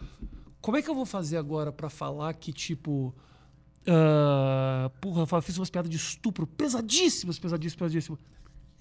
como 0.61 0.77
é 0.77 0.81
que 0.81 0.89
eu 0.89 0.95
vou 0.95 1.05
fazer 1.05 1.35
agora 1.35 1.69
pra 1.69 1.89
falar 1.89 2.33
que, 2.33 2.53
tipo. 2.53 3.13
ah, 3.85 4.89
porra, 5.01 5.27
eu 5.29 5.41
fiz 5.41 5.57
umas 5.57 5.69
piadas 5.69 5.91
de 5.91 5.97
estupro 5.97 6.47
pesadíssimas, 6.47 7.37
pesadíssimas, 7.37 7.91
pesadíssimas. 7.91 8.19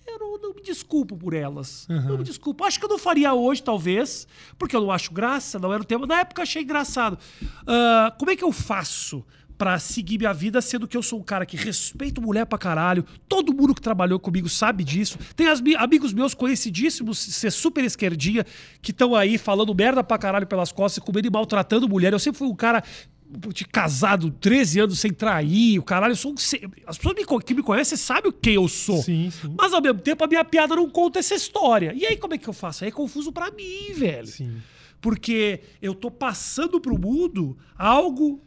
Eu 0.06 0.20
não, 0.20 0.38
não 0.38 0.54
me 0.54 0.62
desculpo 0.62 1.16
por 1.16 1.34
elas. 1.34 1.88
Não 1.88 2.16
me 2.16 2.22
desculpo. 2.22 2.62
Acho 2.62 2.78
que 2.78 2.84
eu 2.84 2.88
não 2.90 2.98
faria 2.98 3.34
hoje, 3.34 3.60
talvez, 3.60 4.24
porque 4.56 4.76
eu 4.76 4.80
não 4.82 4.92
acho 4.92 5.12
graça, 5.12 5.58
não 5.58 5.72
era 5.72 5.82
o 5.82 5.84
tema. 5.84 6.06
Na 6.06 6.20
época 6.20 6.40
eu 6.40 6.44
achei 6.44 6.62
engraçado. 6.62 7.18
Ah, 7.66 8.14
como 8.16 8.30
é 8.30 8.36
que 8.36 8.44
eu 8.44 8.52
faço 8.52 9.24
pra 9.60 9.78
seguir 9.78 10.16
minha 10.16 10.32
vida, 10.32 10.58
sendo 10.62 10.88
que 10.88 10.96
eu 10.96 11.02
sou 11.02 11.18
um 11.20 11.22
cara 11.22 11.44
que 11.44 11.54
respeito 11.54 12.18
mulher 12.22 12.46
pra 12.46 12.56
caralho? 12.58 13.04
Todo 13.28 13.52
mundo 13.52 13.74
que 13.74 13.82
trabalhou 13.82 14.18
comigo 14.18 14.48
sabe 14.48 14.82
disso. 14.82 15.18
Tem 15.36 15.48
as 15.48 15.60
mi- 15.60 15.76
amigos 15.76 16.14
meus 16.14 16.32
conhecidíssimos, 16.32 17.18
ser 17.18 17.50
super 17.52 17.84
esquerdinha, 17.84 18.46
que 18.80 18.90
estão 18.90 19.14
aí 19.14 19.36
falando 19.36 19.74
merda 19.74 20.02
pra 20.02 20.16
caralho 20.16 20.46
pelas 20.46 20.72
costas, 20.72 21.04
comendo 21.04 21.28
e 21.28 21.30
maltratando 21.30 21.86
mulher. 21.86 22.10
Eu 22.14 22.18
sempre 22.18 22.38
fui 22.38 22.48
um 22.48 22.54
cara 22.56 22.82
de 23.52 23.66
casado 23.66 24.30
13 24.30 24.80
anos 24.80 24.98
sem 24.98 25.12
trair, 25.12 25.78
o 25.78 25.82
caralho, 25.82 26.12
eu 26.12 26.16
sou 26.16 26.32
um 26.32 26.34
as 26.86 26.96
pessoas 26.96 27.44
que 27.44 27.52
me 27.52 27.62
conhecem 27.62 27.98
sabem 27.98 28.32
quem 28.32 28.54
eu 28.54 28.66
sou. 28.66 29.02
Sim, 29.02 29.30
sim. 29.30 29.54
Mas 29.58 29.74
ao 29.74 29.82
mesmo 29.82 30.00
tempo 30.00 30.24
a 30.24 30.26
minha 30.26 30.42
piada 30.42 30.74
não 30.74 30.88
conta 30.88 31.18
essa 31.18 31.34
história. 31.34 31.92
E 31.94 32.06
aí 32.06 32.16
como 32.16 32.32
é 32.32 32.38
que 32.38 32.48
eu 32.48 32.54
faço? 32.54 32.82
Aí 32.82 32.88
é 32.88 32.90
confuso 32.92 33.30
pra 33.30 33.50
mim, 33.50 33.92
velho. 33.94 34.26
Sim. 34.26 34.56
Porque 35.02 35.60
eu 35.82 35.94
tô 35.94 36.10
passando 36.10 36.80
pro 36.80 36.98
mundo 36.98 37.58
algo 37.76 38.42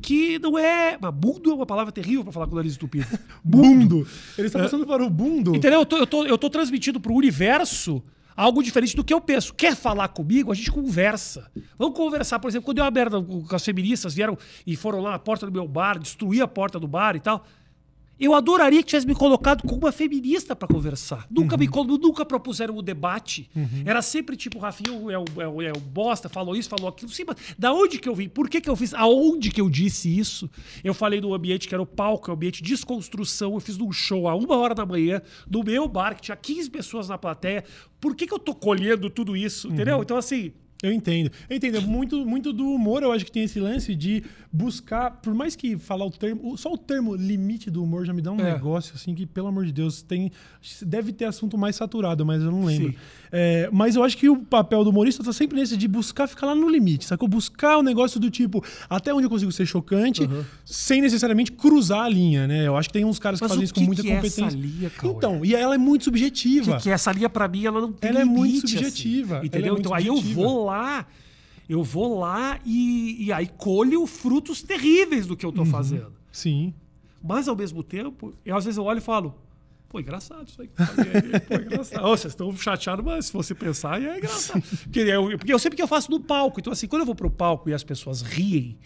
que 0.00 0.38
não 0.38 0.58
é, 0.58 0.96
mas 1.00 1.12
mundo 1.14 1.50
é 1.50 1.54
uma 1.54 1.66
palavra 1.66 1.92
terrível 1.92 2.22
pra 2.24 2.32
falar 2.32 2.46
com 2.46 2.52
o 2.52 2.56
nariz 2.56 2.74
entupido. 2.74 3.06
Bundo. 3.44 4.06
Ele 4.36 4.46
está 4.46 4.58
passando 4.58 4.86
para 4.86 5.04
o 5.04 5.10
bundo. 5.10 5.54
Entendeu? 5.54 5.80
Eu 5.80 5.86
tô, 5.86 5.96
eu, 5.96 6.06
tô, 6.06 6.24
eu 6.24 6.38
tô 6.38 6.50
transmitindo 6.50 7.00
pro 7.00 7.14
universo 7.14 8.02
algo 8.38 8.62
diferente 8.62 8.94
do 8.94 9.02
que 9.02 9.12
eu 9.12 9.20
penso. 9.20 9.52
Quer 9.52 9.74
falar 9.74 10.06
comigo? 10.08 10.52
A 10.52 10.54
gente 10.54 10.70
conversa. 10.70 11.50
Vamos 11.76 11.96
conversar, 11.96 12.38
por 12.38 12.48
exemplo, 12.48 12.66
quando 12.66 12.76
deu 12.76 12.84
uma 12.84 12.90
merda 12.90 13.20
com 13.20 13.44
as 13.50 13.64
feministas, 13.64 14.14
vieram 14.14 14.38
e 14.64 14.76
foram 14.76 15.00
lá 15.00 15.10
na 15.10 15.18
porta 15.18 15.44
do 15.44 15.50
meu 15.50 15.66
bar, 15.66 15.98
destruir 15.98 16.40
a 16.40 16.46
porta 16.46 16.78
do 16.78 16.86
bar 16.86 17.16
e 17.16 17.20
tal. 17.20 17.44
Eu 18.20 18.34
adoraria 18.34 18.82
que 18.82 18.88
tivesse 18.88 19.06
me 19.06 19.14
colocado 19.14 19.62
com 19.66 19.76
uma 19.76 19.92
feminista 19.92 20.56
pra 20.56 20.66
conversar. 20.66 21.26
Nunca 21.30 21.56
me 21.56 21.68
colo- 21.68 21.98
nunca 21.98 22.24
propuseram 22.24 22.76
o 22.76 22.82
debate. 22.82 23.48
Era 23.84 24.02
sempre 24.02 24.36
tipo, 24.36 24.58
Rafinha 24.58 24.90
é 25.12 25.18
o, 25.18 25.40
é, 25.40 25.48
o, 25.48 25.62
é 25.62 25.70
o 25.72 25.78
bosta, 25.80 26.28
falou 26.28 26.56
isso, 26.56 26.68
falou 26.68 26.88
aquilo. 26.88 27.10
Sim, 27.12 27.24
mas 27.26 27.36
da 27.58 27.72
onde 27.72 27.98
que 27.98 28.08
eu 28.08 28.14
vim? 28.14 28.28
Por 28.28 28.48
que 28.48 28.60
que 28.60 28.68
eu 28.68 28.74
fiz? 28.76 28.92
Aonde 28.94 29.50
que 29.50 29.60
eu 29.60 29.70
disse 29.70 30.08
isso? 30.18 30.50
Eu 30.82 30.92
falei 30.94 31.20
no 31.20 31.32
ambiente 31.32 31.68
que 31.68 31.74
era 31.74 31.82
o 31.82 31.86
palco, 31.86 32.30
é 32.30 32.32
o 32.32 32.36
ambiente 32.36 32.62
de 32.62 32.68
desconstrução. 32.70 33.54
Eu 33.54 33.60
fiz 33.60 33.76
num 33.78 33.92
show 33.92 34.26
a 34.28 34.34
uma 34.34 34.56
hora 34.56 34.74
da 34.74 34.84
manhã, 34.84 35.22
no 35.48 35.62
meu 35.62 35.86
bar, 35.86 36.14
que 36.16 36.22
tinha 36.22 36.36
15 36.36 36.70
pessoas 36.70 37.08
na 37.08 37.16
plateia. 37.18 37.64
Por 38.00 38.16
que 38.16 38.26
que 38.26 38.34
eu 38.34 38.38
tô 38.38 38.54
colhendo 38.54 39.08
tudo 39.10 39.36
isso? 39.36 39.68
Entendeu? 39.68 40.02
Então, 40.02 40.16
assim, 40.16 40.52
Eu 40.82 40.92
entendo. 40.92 41.30
Eu 41.50 41.56
entendo. 41.56 41.82
Muito, 41.82 42.24
muito 42.24 42.52
do 42.52 42.66
humor, 42.68 43.02
eu 43.02 43.10
acho 43.10 43.24
que 43.24 43.32
tem 43.32 43.42
esse 43.44 43.58
lance 43.58 43.94
de 43.94 44.22
buscar, 44.52 45.10
por 45.10 45.34
mais 45.34 45.54
que 45.56 45.76
falar 45.76 46.04
o 46.06 46.10
termo, 46.10 46.56
só 46.56 46.72
o 46.72 46.78
termo 46.78 47.14
limite 47.14 47.70
do 47.70 47.82
humor 47.82 48.06
já 48.06 48.12
me 48.12 48.22
dá 48.22 48.30
um 48.32 48.40
É. 48.40 48.52
negócio 48.54 48.92
assim 48.94 49.14
que, 49.14 49.26
pelo 49.26 49.48
amor 49.48 49.66
de 49.66 49.72
Deus, 49.72 50.02
tem 50.02 50.30
deve 50.82 51.12
ter 51.12 51.24
assunto 51.26 51.58
mais 51.58 51.76
saturado, 51.76 52.24
mas 52.24 52.42
eu 52.42 52.50
não 52.50 52.64
lembro. 52.64 52.94
É, 53.30 53.68
mas 53.72 53.94
eu 53.96 54.02
acho 54.02 54.16
que 54.16 54.28
o 54.28 54.36
papel 54.38 54.82
do 54.84 54.90
humorista 54.90 55.22
tá 55.22 55.32
sempre 55.32 55.56
nesse 55.58 55.76
de 55.76 55.86
buscar 55.86 56.26
ficar 56.26 56.46
lá 56.46 56.54
no 56.54 56.68
limite, 56.68 57.04
sacou? 57.04 57.28
Buscar 57.28 57.76
o 57.78 57.82
negócio 57.82 58.18
do 58.18 58.30
tipo, 58.30 58.64
até 58.88 59.12
onde 59.12 59.24
eu 59.26 59.30
consigo 59.30 59.52
ser 59.52 59.66
chocante, 59.66 60.28
sem 60.64 61.00
necessariamente 61.02 61.52
cruzar 61.52 62.04
a 62.04 62.08
linha, 62.08 62.46
né? 62.46 62.66
Eu 62.66 62.76
acho 62.76 62.88
que 62.88 62.92
tem 62.94 63.04
uns 63.04 63.18
caras 63.18 63.38
que 63.40 63.44
Mas 63.44 63.50
fazem 63.50 63.64
isso 63.64 63.74
com 63.74 63.80
que 63.80 63.86
muita 63.86 64.02
que 64.02 64.10
é 64.10 64.14
essa 64.14 64.42
competência. 64.42 64.58
linha, 64.58 64.90
Cauê? 64.90 65.12
então, 65.14 65.44
e 65.44 65.54
ela 65.54 65.74
é 65.74 65.78
muito 65.78 66.00
que, 66.00 66.04
subjetiva. 66.04 66.76
que 66.78 66.88
essa 66.90 67.12
linha 67.12 67.28
pra 67.28 67.46
mim 67.48 67.64
ela 67.66 67.80
não 67.80 67.92
tem 67.92 68.10
Ela 68.10 68.20
é 68.20 68.24
muito 68.24 68.46
limite, 68.54 68.68
subjetiva, 68.70 69.40
é 69.42 69.46
entendeu? 69.46 69.74
muito 69.74 69.80
então 69.86 69.94
aí 69.94 70.06
eu 70.06 70.14
subjetiva. 70.16 70.42
vou 70.42 70.64
lá, 70.68 71.06
eu 71.68 71.82
vou 71.82 72.18
lá 72.18 72.58
e, 72.64 73.24
e 73.26 73.32
aí 73.32 73.46
colho 73.56 74.06
frutos 74.06 74.62
terríveis 74.62 75.26
do 75.26 75.36
que 75.36 75.44
eu 75.44 75.52
tô 75.52 75.62
Uhum. 75.62 75.66
fazendo. 75.66 76.12
Sim. 76.32 76.72
Mas 77.22 77.48
ao 77.48 77.56
mesmo 77.56 77.82
tempo, 77.82 78.32
eu 78.44 78.56
às 78.56 78.64
vezes 78.64 78.78
eu 78.78 78.84
olho 78.84 78.98
e 78.98 79.00
falo, 79.02 79.34
pô, 79.88 79.98
engraçado 80.00 80.46
isso 80.48 80.62
aí. 80.62 80.68
que 80.68 81.40
Pô, 81.46 81.54
engraçado. 81.56 82.04
Ô, 82.06 82.16
vocês 82.16 82.32
estão 82.32 82.56
chateados, 82.56 83.04
mas 83.04 83.26
se 83.26 83.32
você 83.32 83.54
pensar, 83.54 84.00
é 84.02 84.18
engraçado. 84.18 84.62
Porque 84.84 85.00
eu, 85.00 85.36
porque 85.38 85.52
eu 85.52 85.58
sei 85.58 85.70
porque 85.70 85.82
eu 85.82 85.88
faço 85.88 86.10
no 86.10 86.20
palco. 86.20 86.60
Então, 86.60 86.72
assim, 86.72 86.86
quando 86.86 87.00
eu 87.02 87.06
vou 87.06 87.14
pro 87.14 87.30
palco 87.30 87.68
e 87.68 87.74
as 87.74 87.82
pessoas 87.82 88.22
riem 88.22 88.78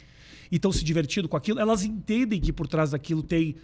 e 0.50 0.56
estão 0.56 0.72
se 0.72 0.82
divertindo 0.84 1.28
com 1.28 1.36
aquilo, 1.36 1.60
elas 1.60 1.84
entendem 1.84 2.40
que 2.40 2.52
por 2.52 2.66
trás 2.66 2.90
daquilo 2.92 3.22
tem 3.22 3.54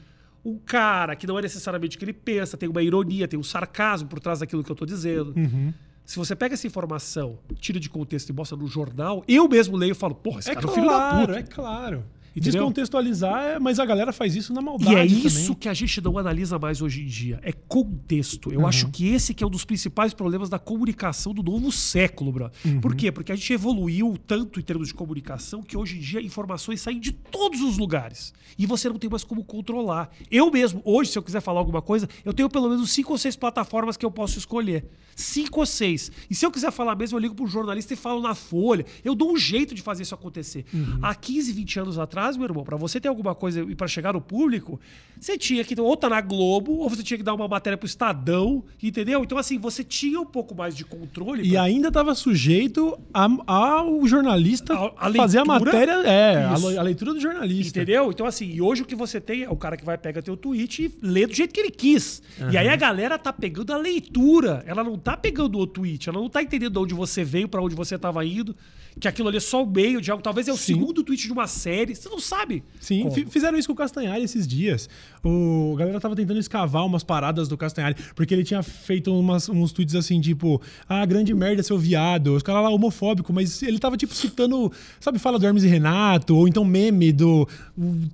um 0.45 0.57
cara 0.59 1.17
que 1.17 1.27
não 1.27 1.39
é 1.39 1.43
necessariamente 1.43 1.97
o 1.97 1.99
que 1.99 2.05
ele 2.05 2.13
pensa, 2.13 2.57
tem 2.57 2.69
uma 2.69 2.83
ironia, 2.83 3.27
tem 3.27 3.39
um 3.39 3.43
sarcasmo 3.43 4.09
por 4.09 4.21
trás 4.21 4.39
daquilo 4.39 4.63
que 4.63 4.71
eu 4.71 4.77
tô 4.77 4.87
dizendo. 4.87 5.35
Uhum. 5.37 5.73
Se 6.09 6.17
você 6.19 6.35
pega 6.35 6.55
essa 6.55 6.67
informação, 6.67 7.39
tira 7.61 7.79
de 7.79 7.91
contexto 7.91 8.31
e 8.31 8.33
mostra 8.33 8.57
no 8.57 8.67
jornal, 8.67 9.23
eu 9.29 9.47
mesmo 9.47 9.77
leio 9.77 9.93
e 9.93 9.95
falo, 9.95 10.15
porra, 10.15 10.39
esse 10.39 10.51
É 10.51 10.55
cara 10.55 10.67
é 10.67 10.71
um 10.71 10.73
filho 10.73 10.87
da 10.87 10.93
claro, 10.97 11.27
puta. 11.27 11.39
é 11.39 11.43
claro. 11.43 12.05
Entendeu? 12.39 12.61
Descontextualizar, 12.63 13.43
é- 13.45 13.59
mas 13.59 13.79
a 13.79 13.85
galera 13.85 14.13
faz 14.13 14.35
isso 14.35 14.53
na 14.53 14.61
maldade 14.63 14.91
E 14.91 14.95
é 14.95 15.07
também. 15.07 15.25
isso 15.27 15.55
que 15.55 15.69
a 15.69 15.75
gente 15.75 16.01
não 16.01 16.17
analisa 16.19 16.59
mais 16.59 16.81
hoje 16.81 17.03
em 17.03 17.07
dia. 17.07 17.39
É 17.43 17.53
contexto. 17.53 18.47
Uhum. 18.49 18.55
Eu 18.55 18.67
acho 18.67 18.89
que 18.91 19.09
esse 19.09 19.35
que 19.35 19.45
é 19.45 19.47
um 19.47 19.51
dos 19.51 19.65
principais 19.65 20.13
problemas 20.15 20.49
da 20.49 20.59
comunicação 20.59 21.33
do 21.35 21.43
novo 21.43 21.71
século, 21.71 22.33
bro. 22.33 22.51
Uhum. 22.65 22.81
Por 22.81 22.95
quê? 22.95 23.11
Porque 23.13 23.33
a 23.33 23.37
gente 23.37 23.53
evoluiu 23.53 24.17
tanto 24.27 24.59
em 24.59 24.63
termos 24.63 24.89
de 24.89 24.95
comunicação 24.95 25.63
que 25.63 25.77
hoje 25.77 25.97
em 25.97 26.01
dia 26.01 26.21
informações 26.21 26.81
saem 26.81 26.99
de 27.01 27.13
todos 27.13 27.61
os 27.61 27.79
lugares. 27.79 28.33
E 28.59 28.67
você 28.67 28.89
não 28.89 28.99
tem 28.99 29.09
mais 29.11 29.25
como 29.25 29.45
controlar. 29.45 30.11
Eu 30.31 30.51
mesmo, 30.51 30.81
hoje, 30.85 31.11
se 31.13 31.19
eu 31.19 31.23
quiser 31.23 31.41
falar 31.41 31.61
alguma 31.61 31.83
coisa, 31.83 32.09
eu 32.25 32.33
tenho 32.33 32.49
pelo 32.49 32.69
menos 32.69 32.91
cinco 32.91 33.13
ou 33.13 33.19
seis 33.19 33.37
plataformas 33.37 33.97
que 33.97 34.05
eu 34.05 34.11
posso 34.11 34.39
escolher. 34.39 34.85
Cinco 35.15 35.61
ou 35.61 35.67
seis. 35.67 36.11
E 36.31 36.35
se 36.35 36.47
eu 36.47 36.51
quiser 36.51 36.71
falar 36.71 36.95
mesmo, 36.97 37.17
eu 37.17 37.21
ligo 37.21 37.35
para 37.35 37.45
um 37.45 37.49
jornalista 37.49 37.93
e 37.93 37.97
falo 37.97 38.21
na 38.23 38.35
Folha. 38.35 38.87
Eu 39.05 39.15
dou 39.15 39.33
um 39.33 39.37
jeito 39.37 39.75
de 39.75 39.83
fazer 39.83 40.03
isso 40.05 40.15
acontecer. 40.15 40.65
Uhum. 40.73 40.99
Há 41.03 41.15
15, 41.15 41.53
20 41.53 41.81
anos 41.81 41.99
atrás, 41.99 42.28
meu 42.37 42.47
irmão, 42.47 42.65
para 42.65 42.77
você 42.77 43.01
ter 43.01 43.09
alguma 43.09 43.35
coisa 43.35 43.61
e 43.63 43.75
para 43.75 43.87
chegar 43.89 44.13
no 44.13 44.21
público, 44.21 44.81
você 45.21 45.39
tinha 45.39 45.65
que 45.65 45.79
ou 45.81 45.97
tá 45.97 46.09
na 46.09 46.21
Globo, 46.21 46.73
ou 46.79 46.89
você 46.89 47.03
tinha 47.03 47.17
que 47.19 47.23
dar 47.25 47.35
uma 47.35 47.47
matéria 47.49 47.77
pro 47.77 47.87
Estadão, 47.87 48.65
entendeu? 48.83 49.23
Então, 49.23 49.39
assim, 49.39 49.59
você 49.59 49.83
tinha 49.85 50.21
um 50.21 50.27
pouco 50.27 50.55
mais 50.55 50.77
de 50.77 50.85
controle. 50.85 51.43
E 51.47 51.53
pra- 51.53 51.63
ainda 51.63 51.89
estava 51.89 52.15
sujeito 52.15 52.99
a- 53.15 53.29
ao 53.47 54.07
jornalista 54.07 54.75
A- 54.75 54.93
a 55.09 55.13
fazer 55.15 55.39
a 55.39 55.45
matéria. 55.45 55.93
É, 56.05 56.45
a, 56.45 56.55
Isso. 56.55 56.69
le- 56.71 56.79
a 56.79 56.83
leitura 56.83 57.15
do 57.15 57.21
jornalista. 57.21 57.79
Entendeu? 57.79 58.11
Então, 58.11 58.27
assim, 58.27 58.47
e 58.51 58.61
hoje 58.61 58.83
o 58.83 58.85
que 58.85 58.95
você 58.95 59.21
tem 59.21 59.43
é 59.45 59.51
o 59.51 59.57
cara 59.57 59.77
que 59.77 59.85
vai 59.85 59.97
pegar 59.97 60.23
teu 60.23 60.37
tweet 60.37 60.85
e 60.85 60.93
lê 61.07 61.27
do 61.27 61.35
jeito 61.35 61.53
que 61.55 61.61
ele 61.61 61.71
quis. 61.71 62.23
E 62.53 62.57
aí 62.57 62.69
a 62.69 62.77
galera 62.77 63.19
tá 63.19 63.33
pegando 63.33 63.73
a 63.73 63.77
leitura. 63.77 64.63
Ela 64.67 64.83
não 64.85 64.99
tá 64.99 65.17
pegando 65.17 65.59
o 65.59 65.67
tweet. 65.67 66.09
Ela 66.09 66.19
não 66.21 66.29
tá 66.29 66.43
entendendo 66.43 66.73
de 66.73 66.79
onde 66.79 66.95
você 66.95 67.25
veio, 67.25 67.49
pra 67.49 67.63
onde 67.63 67.75
você 67.75 67.99
tava 67.99 68.25
indo. 68.25 68.55
Que 69.01 69.07
aquilo 69.07 69.29
ali 69.29 69.37
é 69.37 69.41
só 69.41 69.63
o 69.63 69.67
meio 69.67 70.01
de 70.01 70.11
algo. 70.11 70.23
Talvez 70.23 70.49
é 70.49 70.53
o 70.53 70.57
Sim. 70.57 70.75
segundo 70.75 71.05
tweet 71.05 71.23
de 71.25 71.33
uma 71.33 71.47
série. 71.47 71.95
Você 71.95 72.09
não 72.09 72.18
sabe. 72.21 72.63
Sim, 72.81 73.03
como. 73.03 73.15
fi- 73.15 73.25
fizeram 73.27 73.59
isso 73.59 73.69
com 73.69 73.73
o 73.73 73.77
Castanhari 73.77 74.23
esses 74.25 74.47
dias. 74.47 74.89
O 75.29 75.59
a 75.75 75.79
galera 75.79 76.01
tava 76.01 76.17
tentando 76.17 76.41
escavar 76.41 76.85
umas 76.85 77.05
paradas 77.05 77.49
do 77.49 77.57
Castanhari, 77.57 77.97
porque 78.15 78.35
ele 78.35 78.43
tinha 78.43 78.63
feito 78.63 79.13
umas, 79.17 79.49
uns 79.49 79.73
tweets 79.73 79.95
assim, 79.95 80.21
tipo, 80.21 80.61
ah, 80.89 81.05
grande 81.05 81.35
merda, 81.35 81.63
seu 81.63 81.79
viado. 81.79 82.35
Os 82.35 82.43
caras 82.43 82.63
lá 82.63 82.71
homofóbico, 82.71 83.33
mas 83.33 83.63
ele 83.63 83.79
tava, 83.79 83.97
tipo, 83.97 84.15
citando, 84.15 84.73
sabe, 84.99 85.19
fala 85.19 85.39
do 85.39 85.47
Hermes 85.47 85.63
e 85.65 85.69
Renato, 85.69 86.37
ou 86.37 86.49
então 86.49 86.65
meme 86.65 87.13
do 87.13 87.47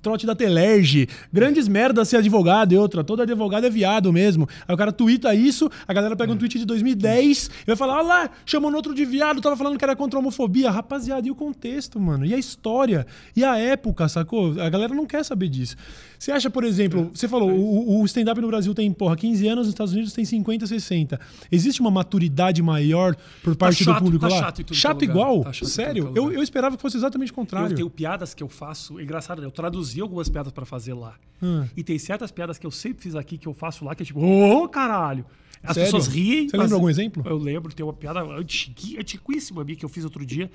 trote 0.03 0.27
da 0.27 0.35
Telerge. 0.35 1.09
Grandes 1.33 1.69
merdas 1.69 2.09
ser 2.09 2.19
advogado 2.19 2.73
e 2.73 2.77
outra. 2.77 3.05
Todo 3.05 3.23
advogado 3.23 3.65
é 3.65 3.71
viado 3.71 4.13
mesmo. 4.13 4.49
Aí 4.67 4.75
o 4.75 4.79
cara 4.79 4.93
twitta 4.93 5.35
isso, 5.35 5.71
a 5.87 5.93
galera 5.93 6.17
pega 6.17 6.33
um 6.33 6.37
tweet 6.37 6.59
de 6.59 6.65
2010 6.65 7.51
e 7.63 7.67
vai 7.67 7.77
falar, 7.77 7.99
olha 7.99 8.07
lá, 8.07 8.31
chamando 8.45 8.75
outro 8.75 8.95
de 8.95 9.05
viado, 9.05 9.41
tava 9.41 9.57
falando 9.57 9.79
que 9.79 9.85
era 9.85 9.97
contra 9.97 10.19
a 10.19 10.21
homofobia. 10.21 10.71
Rapaziada, 10.71 11.27
e 11.27 11.31
o 11.31 11.35
contexto, 11.35 12.01
mano? 12.01 12.27
E 12.27 12.35
a 12.35 12.39
história? 12.39 13.07
E 13.37 13.45
a 13.45 13.57
época, 13.57 14.09
sacou? 14.09 14.61
A 14.61 14.69
galera 14.69 14.95
não 14.95 15.07
quer 15.07 15.25
saber 15.25 15.49
disso. 15.49 15.77
Você 16.19 16.33
acha, 16.33 16.49
por 16.49 16.65
exemplo, 16.65 17.04
você 17.13 17.27
falou, 17.29 17.51
o, 17.51 18.01
o 18.01 18.05
stand-up 18.05 18.41
no 18.41 18.47
Brasil 18.47 18.75
tem, 18.75 18.93
porra, 18.93 19.17
15 19.17 19.47
anos, 19.47 19.67
nos 19.67 19.69
Estados 19.69 19.93
Unidos 19.93 20.13
tem 20.13 20.25
50, 20.25 20.67
60. 20.67 21.21
Existe 21.51 21.81
uma 21.81 21.91
maturidade 21.91 22.63
maior 22.63 23.17
por 23.43 23.57
parte 23.57 23.85
chato, 23.85 23.97
do 23.99 24.05
público 24.05 24.29
tá 24.29 24.35
lá? 24.35 24.41
chato 24.41 24.65
tudo 24.65 24.77
é 24.77 24.91
lugar. 24.93 25.03
igual? 25.05 25.45
Tá 25.45 25.53
chato 25.53 25.69
em 25.69 25.71
Sério? 25.71 26.13
é 26.15 26.19
Eu, 26.19 26.33
eu 26.33 26.43
esperava 26.43 26.77
que 26.77 26.83
fosse 26.83 26.97
exatamente 26.97 27.33
o 27.33 27.35
contrário. 27.35 27.73
Eu 27.73 27.77
tenho 27.77 27.91
piadas 27.91 28.35
que 28.35 28.43
eu 28.43 28.49
faço. 28.49 28.99
É 28.99 29.03
engraçado, 29.03 29.41
né? 29.41 29.47
Eu 29.47 29.51
traduzi 29.51 30.01
algumas 30.01 30.29
piadas 30.29 30.53
pra 30.53 30.65
fazer 30.65 30.95
lá. 30.95 31.15
Hum. 31.43 31.67
E 31.77 31.83
tem 31.83 31.99
certas 31.99 32.31
piadas 32.31 32.59
que 32.59 32.67
eu 32.67 32.71
sempre 32.71 33.03
fiz 33.03 33.15
aqui 33.15 33.37
que 33.37 33.49
eu 33.49 33.55
faço 33.55 33.85
lá, 33.85 33.95
que 33.95 34.03
é 34.03 34.07
tipo, 34.07 34.21
ô 34.21 34.69
caralho! 34.69 35.25
As 35.63 35.75
Sério? 35.75 35.93
pessoas 35.93 36.15
riem. 36.15 36.47
Você 36.49 36.57
mas- 36.59 36.65
lembra 36.67 36.77
algum 36.77 36.91
exemplo? 36.91 37.23
Eu 37.27 37.39
lembro, 37.39 37.75
tem 37.75 37.85
uma 37.85 37.93
piada 37.95 38.21
antiquíssima 38.23 39.65
minha 39.65 39.77
que 39.77 39.85
eu 39.85 39.89
fiz 39.89 40.05
outro 40.05 40.25
dia, 40.25 40.51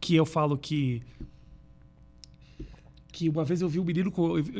que 0.00 0.14
eu 0.14 0.24
falo 0.24 0.56
que. 0.56 1.02
Que 3.14 3.28
uma 3.28 3.44
vez 3.44 3.62
eu 3.62 3.68
vi 3.68 3.78
um 3.78 3.84
menino 3.84 4.12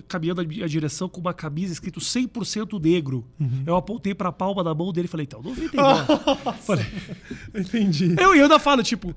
caminhando 0.06 0.40
a 0.40 0.68
direção 0.68 1.08
com 1.08 1.20
uma 1.20 1.34
camisa 1.34 1.72
escrito 1.72 1.98
100% 1.98 2.80
negro. 2.80 3.26
Uhum. 3.40 3.64
Eu 3.66 3.74
apontei 3.74 4.14
pra 4.14 4.30
palma 4.30 4.62
da 4.62 4.72
mão 4.72 4.92
dele 4.92 5.06
e 5.06 5.08
falei, 5.08 5.24
então, 5.24 5.42
99. 5.42 6.04
Falei, 6.62 6.86
Entendi. 7.52 8.14
eu, 8.16 8.32
eu 8.32 8.44
ainda 8.44 8.60
falo, 8.60 8.80
tipo, 8.84 9.12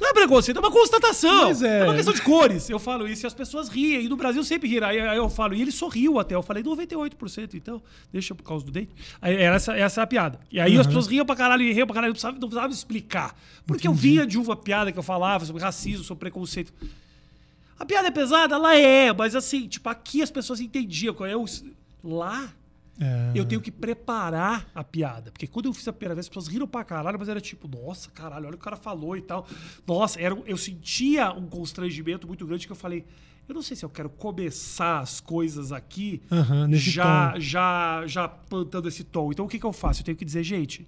não 0.00 0.08
é 0.08 0.14
preconceito, 0.14 0.56
é 0.56 0.60
uma 0.60 0.70
constatação. 0.70 1.50
É. 1.62 1.80
é. 1.80 1.84
uma 1.84 1.94
questão 1.94 2.14
de 2.14 2.22
cores. 2.22 2.70
Eu 2.70 2.78
falo 2.78 3.06
isso 3.06 3.26
e 3.26 3.26
as 3.26 3.34
pessoas 3.34 3.68
riem. 3.68 4.06
E 4.06 4.08
no 4.08 4.16
Brasil 4.16 4.42
sempre 4.42 4.70
riram. 4.70 4.88
Aí, 4.88 4.98
aí 4.98 5.18
eu 5.18 5.28
falo, 5.28 5.52
e 5.52 5.60
ele 5.60 5.70
sorriu 5.70 6.18
até. 6.18 6.34
Eu 6.34 6.42
falei, 6.42 6.62
98%, 6.62 7.52
então, 7.52 7.82
deixa 8.10 8.34
por 8.34 8.42
causa 8.42 8.64
do 8.64 8.72
dente. 8.72 8.90
Aí, 9.20 9.34
era 9.34 9.56
essa, 9.56 9.76
essa 9.76 10.00
é 10.00 10.04
a 10.04 10.06
piada. 10.06 10.40
E 10.50 10.58
aí 10.58 10.78
as 10.78 10.86
pessoas 10.86 11.06
riam 11.06 11.26
pra 11.26 11.36
caralho 11.36 11.62
e 11.62 11.74
riam 11.74 11.86
pra 11.86 11.92
caralho. 11.92 12.12
Não 12.12 12.14
precisava, 12.14 12.38
não 12.38 12.48
precisava 12.48 12.72
explicar. 12.72 13.36
Porque 13.66 13.86
eu 13.86 13.92
vinha 13.92 14.26
de 14.26 14.38
uma 14.38 14.56
piada 14.56 14.90
que 14.90 14.98
eu 14.98 15.02
falava 15.02 15.44
sobre 15.44 15.60
racismo, 15.60 16.02
sobre 16.02 16.20
preconceito. 16.20 16.72
A 17.82 17.84
piada 17.84 18.06
é 18.06 18.10
pesada? 18.12 18.54
Ela 18.54 18.76
é, 18.78 19.12
mas 19.12 19.34
assim, 19.34 19.66
tipo, 19.66 19.88
aqui 19.88 20.22
as 20.22 20.30
pessoas 20.30 20.60
entendiam. 20.60 21.16
Eu, 21.26 21.44
lá, 22.04 22.48
É. 23.00 23.32
eu 23.34 23.44
tenho 23.44 23.60
que 23.60 23.72
preparar 23.72 24.68
a 24.72 24.84
piada. 24.84 25.32
Porque 25.32 25.48
quando 25.48 25.66
eu 25.66 25.72
fiz 25.74 25.88
a 25.88 25.92
primeira 25.92 26.14
vez, 26.14 26.26
as 26.26 26.28
pessoas 26.28 26.46
riram 26.46 26.68
pra 26.68 26.84
caralho, 26.84 27.18
mas 27.18 27.28
era 27.28 27.40
tipo, 27.40 27.66
nossa, 27.66 28.08
caralho, 28.12 28.46
olha 28.46 28.54
o 28.54 28.56
que 28.56 28.62
o 28.62 28.64
cara 28.64 28.76
falou 28.76 29.16
e 29.16 29.20
tal. 29.20 29.48
Nossa, 29.84 30.20
era, 30.20 30.32
eu 30.46 30.56
sentia 30.56 31.32
um 31.32 31.48
constrangimento 31.48 32.24
muito 32.24 32.46
grande 32.46 32.66
que 32.66 32.72
eu 32.72 32.76
falei. 32.76 33.04
Eu 33.48 33.54
não 33.56 33.62
sei 33.62 33.76
se 33.76 33.84
eu 33.84 33.90
quero 33.90 34.08
começar 34.08 35.00
as 35.00 35.20
coisas 35.20 35.72
aqui 35.72 36.22
nesse 36.68 36.88
já, 36.88 37.32
tom. 37.32 37.40
já, 37.40 38.02
já 38.06 38.28
plantando 38.28 38.86
esse 38.86 39.02
tom. 39.02 39.32
Então 39.32 39.44
o 39.44 39.48
que, 39.48 39.58
que 39.58 39.66
eu 39.66 39.72
faço? 39.72 40.02
Eu 40.02 40.04
tenho 40.04 40.16
que 40.16 40.24
dizer, 40.24 40.44
gente, 40.44 40.86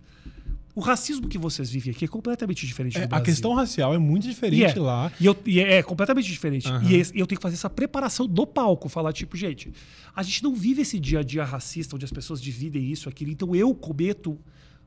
o 0.75 0.81
racismo 0.81 1.29
que 1.29 1.39
vocês 1.39 1.71
vivem 1.71 1.93
aqui 1.93 2.05
é 2.05 2.09
completamente 2.09 2.67
diferente 2.67 2.97
É, 2.97 3.01
do 3.01 3.05
a 3.05 3.07
Brasil. 3.09 3.25
questão 3.27 3.55
racial 3.55 3.95
é 3.95 3.99
muito 3.99 4.27
E 4.27 4.31
diferente 4.31 4.79
é. 4.79 4.81
lá. 4.83 5.13
E, 5.21 5.27
eu- 5.27 5.37
e 5.47 5.61
é, 5.61 5.75
é 5.79 5.83
completamente 5.83 6.27
diferente. 6.31 6.67
Aham. 6.69 6.83
E 6.91 6.97
eu 7.19 7.27
tenho 7.27 7.39
que 7.39 7.43
fazer 7.43 7.55
essa 7.55 7.71
preparação 7.71 8.27
do 8.27 8.47
palco. 8.47 8.89
Falar, 8.89 9.13
tipo, 9.13 9.37
gente, 9.37 9.73
a 10.15 10.23
gente 10.23 10.43
não 10.43 10.55
vive 10.55 10.83
esse 10.83 10.99
dia 10.99 11.21
a 11.21 11.23
dia 11.23 11.45
racista, 11.45 11.95
onde 11.95 12.05
as 12.05 12.11
pessoas 12.13 12.41
dividem 12.43 12.91
isso, 12.91 13.09
aquilo. 13.09 13.31
Então 13.31 13.55
eu 13.55 13.75
cometo. 13.75 14.39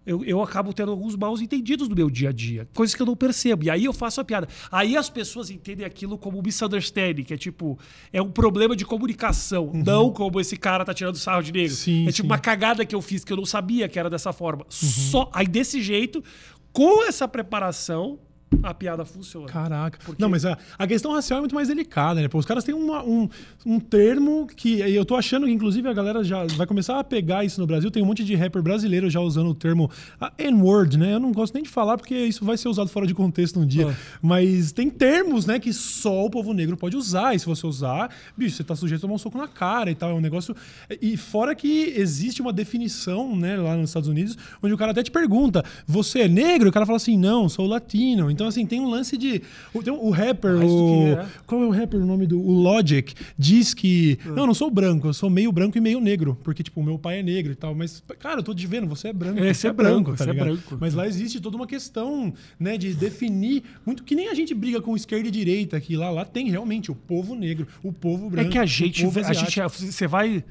Eu, 0.08 0.24
eu 0.24 0.42
acabo 0.42 0.72
tendo 0.72 0.90
alguns 0.90 1.16
maus 1.16 1.42
entendidos 1.42 1.90
no 1.90 1.96
meu 1.96 2.10
dia 2.10 2.30
a 2.30 2.32
dia. 2.32 2.68
Coisas 2.74 2.96
que 2.96 3.02
eu 3.02 3.06
não 3.06 3.16
percebo. 3.16 3.66
E 3.66 3.70
aí 3.70 3.86
eu 3.86 3.94
faço 3.94 4.22
a 4.22 4.24
piada. 4.24 4.48
Aí 4.72 4.96
as 4.96 5.10
pessoas 5.10 5.50
entendem 5.50 5.86
aquilo 5.86 6.18
como 6.18 6.42
misunderstanding, 6.42 7.24
que 7.24 7.34
é 7.34 7.38
tipo, 7.38 7.78
é 8.12 8.22
um 8.22 8.32
problema 8.32 8.76
de 8.76 8.86
comunicação. 8.86 9.72
Não 9.74 10.10
como 10.10 10.40
esse 10.40 10.56
cara 10.56 10.86
tá 10.86 10.94
tirando 10.94 11.18
sarro 11.18 11.44
de 11.44 11.52
negro. 11.52 11.72
Uhum. 11.72 11.78
Sim, 11.78 12.08
é 12.08 12.12
tipo 12.12 12.16
sim. 12.16 12.22
Uhum. 12.24 12.30
uma 12.30 12.40
cagada 12.40 12.86
que 12.86 12.96
eu 12.96 13.02
fiz, 13.02 13.24
que 13.24 13.34
eu 13.34 13.38
não 13.38 13.46
sabia 13.46 13.88
que 13.90 14.00
era 14.00 14.10
dessa 14.10 14.32
forma. 14.32 14.66
Só 14.70 15.30
Aí 15.34 15.46
desse 15.46 15.82
jeito, 15.82 16.24
com 16.72 17.06
essa 17.06 17.28
preparação, 17.28 18.18
a 18.64 18.74
piada 18.74 19.04
funciona. 19.06 19.48
Caraca. 19.48 20.00
Porque- 20.06 20.22
Não, 20.22 20.30
mas 20.30 20.46
a, 20.46 20.58
a 20.78 20.88
questão 20.88 21.12
racial 21.14 21.38
é 21.38 21.42
muito 21.42 21.54
mais 21.56 21.68
delicada, 21.68 22.22
né? 22.22 22.28
Pô, 22.28 22.38
os 22.38 22.46
caras 22.46 22.64
têm 22.64 22.74
uma- 22.74 23.04
um, 23.04 23.28
um 23.66 23.80
termo 23.80 24.48
que 24.56 24.80
eu 24.80 25.04
tô 25.06 25.16
achando 25.16 25.46
que, 25.46 25.52
inclusive, 25.52 25.88
a 25.88 25.94
galera 25.94 26.24
já 26.24 26.46
vai 26.56 26.66
começar 26.66 26.98
a 27.00 27.04
pegar 27.04 27.44
isso 27.44 27.60
no 27.60 27.68
Brasil. 27.68 27.92
Tem 27.92 28.02
um 28.02 28.06
monte 28.06 28.24
de 28.24 28.36
rapper 28.36 28.62
brasileiro 28.62 29.10
já 29.10 29.20
usando 29.20 29.50
o 29.50 29.54
termo 29.54 29.90
N-word, 30.38 30.98
né? 30.98 31.14
Eu 31.16 31.20
não 31.20 31.32
gosto 31.32 31.54
nem 31.54 31.64
de 31.64 31.70
falar 31.70 31.98
porque 31.98 32.16
isso 32.16 32.44
vai 32.46 32.58
ser 32.58 32.70
usado 32.70 32.90
fora 32.90 33.06
de 33.06 33.14
contexto 33.14 33.60
um 33.60 33.66
dia. 33.66 33.90
Ah. 33.90 34.18
Mas 34.22 34.72
tem 34.72 34.90
termos, 34.90 35.46
né, 35.46 35.60
que 35.60 35.74
só 35.74 36.26
o 36.26 36.30
povo 36.30 36.54
negro 36.54 36.78
pode 36.78 36.96
usar. 36.96 37.36
E 37.36 37.40
se 37.40 37.46
você 37.46 37.66
usar, 37.68 38.10
bicho, 38.36 38.56
você 38.56 38.64
tá 38.64 38.76
sujeito 38.76 39.00
a 39.00 39.02
tomar 39.02 39.16
um 39.16 39.18
soco 39.18 39.38
na 39.38 39.48
cara 39.48 39.92
e 39.92 39.96
tal. 39.96 40.12
É 40.12 40.14
um 40.14 40.22
negócio. 40.22 40.56
E 41.02 41.18
fora 41.18 41.54
que 41.54 41.94
existe 41.98 42.42
uma 42.42 42.54
definição, 42.54 43.36
né, 43.36 43.58
lá 43.58 43.76
nos 43.76 43.90
Estados 43.90 44.08
Unidos, 44.10 44.38
onde 44.62 44.74
o 44.74 44.78
cara 44.78 44.92
até 44.92 45.04
te 45.04 45.12
pergunta: 45.12 45.64
você 45.86 46.22
é 46.22 46.28
negro? 46.28 46.70
O 46.70 46.72
cara 46.72 46.86
fala 46.86 46.98
assim: 46.98 47.18
não, 47.18 47.50
sou 47.50 47.66
latino. 47.68 48.32
Então, 48.38 48.48
assim, 48.48 48.66
tem 48.66 48.80
um 48.80 48.88
lance 48.90 49.18
de. 49.18 49.42
O, 49.74 49.80
o 50.08 50.10
rapper, 50.12 50.60
do 50.60 50.68
o. 50.68 51.08
é. 51.08 51.26
Qual 51.48 51.64
é 51.64 51.66
o 51.66 51.72
rapper? 51.72 52.00
O 52.00 52.06
nome 52.06 52.28
do. 52.28 52.40
O 52.40 52.52
Logic 52.52 53.16
diz 53.38 53.74
que. 53.74 54.20
Ah. 54.24 54.30
Não, 54.30 54.38
eu 54.44 54.48
não 54.48 54.54
sou 54.54 54.70
branco, 54.70 55.08
eu 55.08 55.14
sou 55.14 55.30
meio 55.30 55.52
branco 55.52 55.78
e 55.78 55.82
meio 55.82 56.00
negro. 56.00 56.38
Porque, 56.44 56.62
tipo, 56.62 56.80
o 56.80 56.84
meu 56.84 57.00
pai 57.00 57.20
é 57.20 57.24
negro 57.24 57.52
e 57.52 57.56
tal. 57.56 57.74
Mas, 57.74 58.04
cara, 58.20 58.40
eu 58.40 58.44
tô 58.44 58.54
te 58.54 58.68
vendo, 58.68 58.86
você 58.88 59.08
é 59.08 59.14
branco. 59.14 59.40
É, 59.44 59.54
você 59.54 59.68
é 59.68 59.70
é 59.70 59.74
branco, 59.74 59.94
branco, 60.04 60.12
tá 60.18 60.24
você 60.24 60.30
é 60.30 60.34
ligado? 60.34 60.46
branco. 60.48 60.78
Mas 60.80 60.94
lá 60.94 61.08
existe 61.08 61.40
toda 61.40 61.58
uma 61.58 61.68
questão, 61.68 62.34
né, 62.60 62.78
de 62.78 62.94
definir. 62.94 63.64
Muito 63.86 64.04
que 64.04 64.16
nem 64.16 64.30
a 64.30 64.34
gente 64.34 64.54
briga 64.54 64.80
com 64.82 64.96
esquerda 64.96 65.28
e 65.28 65.32
direita 65.32 65.78
aqui. 65.78 65.96
Lá, 65.96 66.10
lá 66.10 66.24
tem 66.26 66.50
realmente 66.50 66.92
o 66.92 66.96
povo 66.96 67.36
negro, 67.36 67.68
o 67.82 67.92
povo 67.92 68.28
É 68.28 68.30
branco. 68.30 68.52
que 68.52 68.58
a 68.58 68.66
gente, 68.66 69.04
a 69.06 69.10
gente, 69.34 69.60
asiático. 69.62 69.92
você 69.92 70.08
vai, 70.08 70.44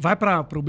vai 0.00 0.16
para 0.16 0.40
o 0.40 0.62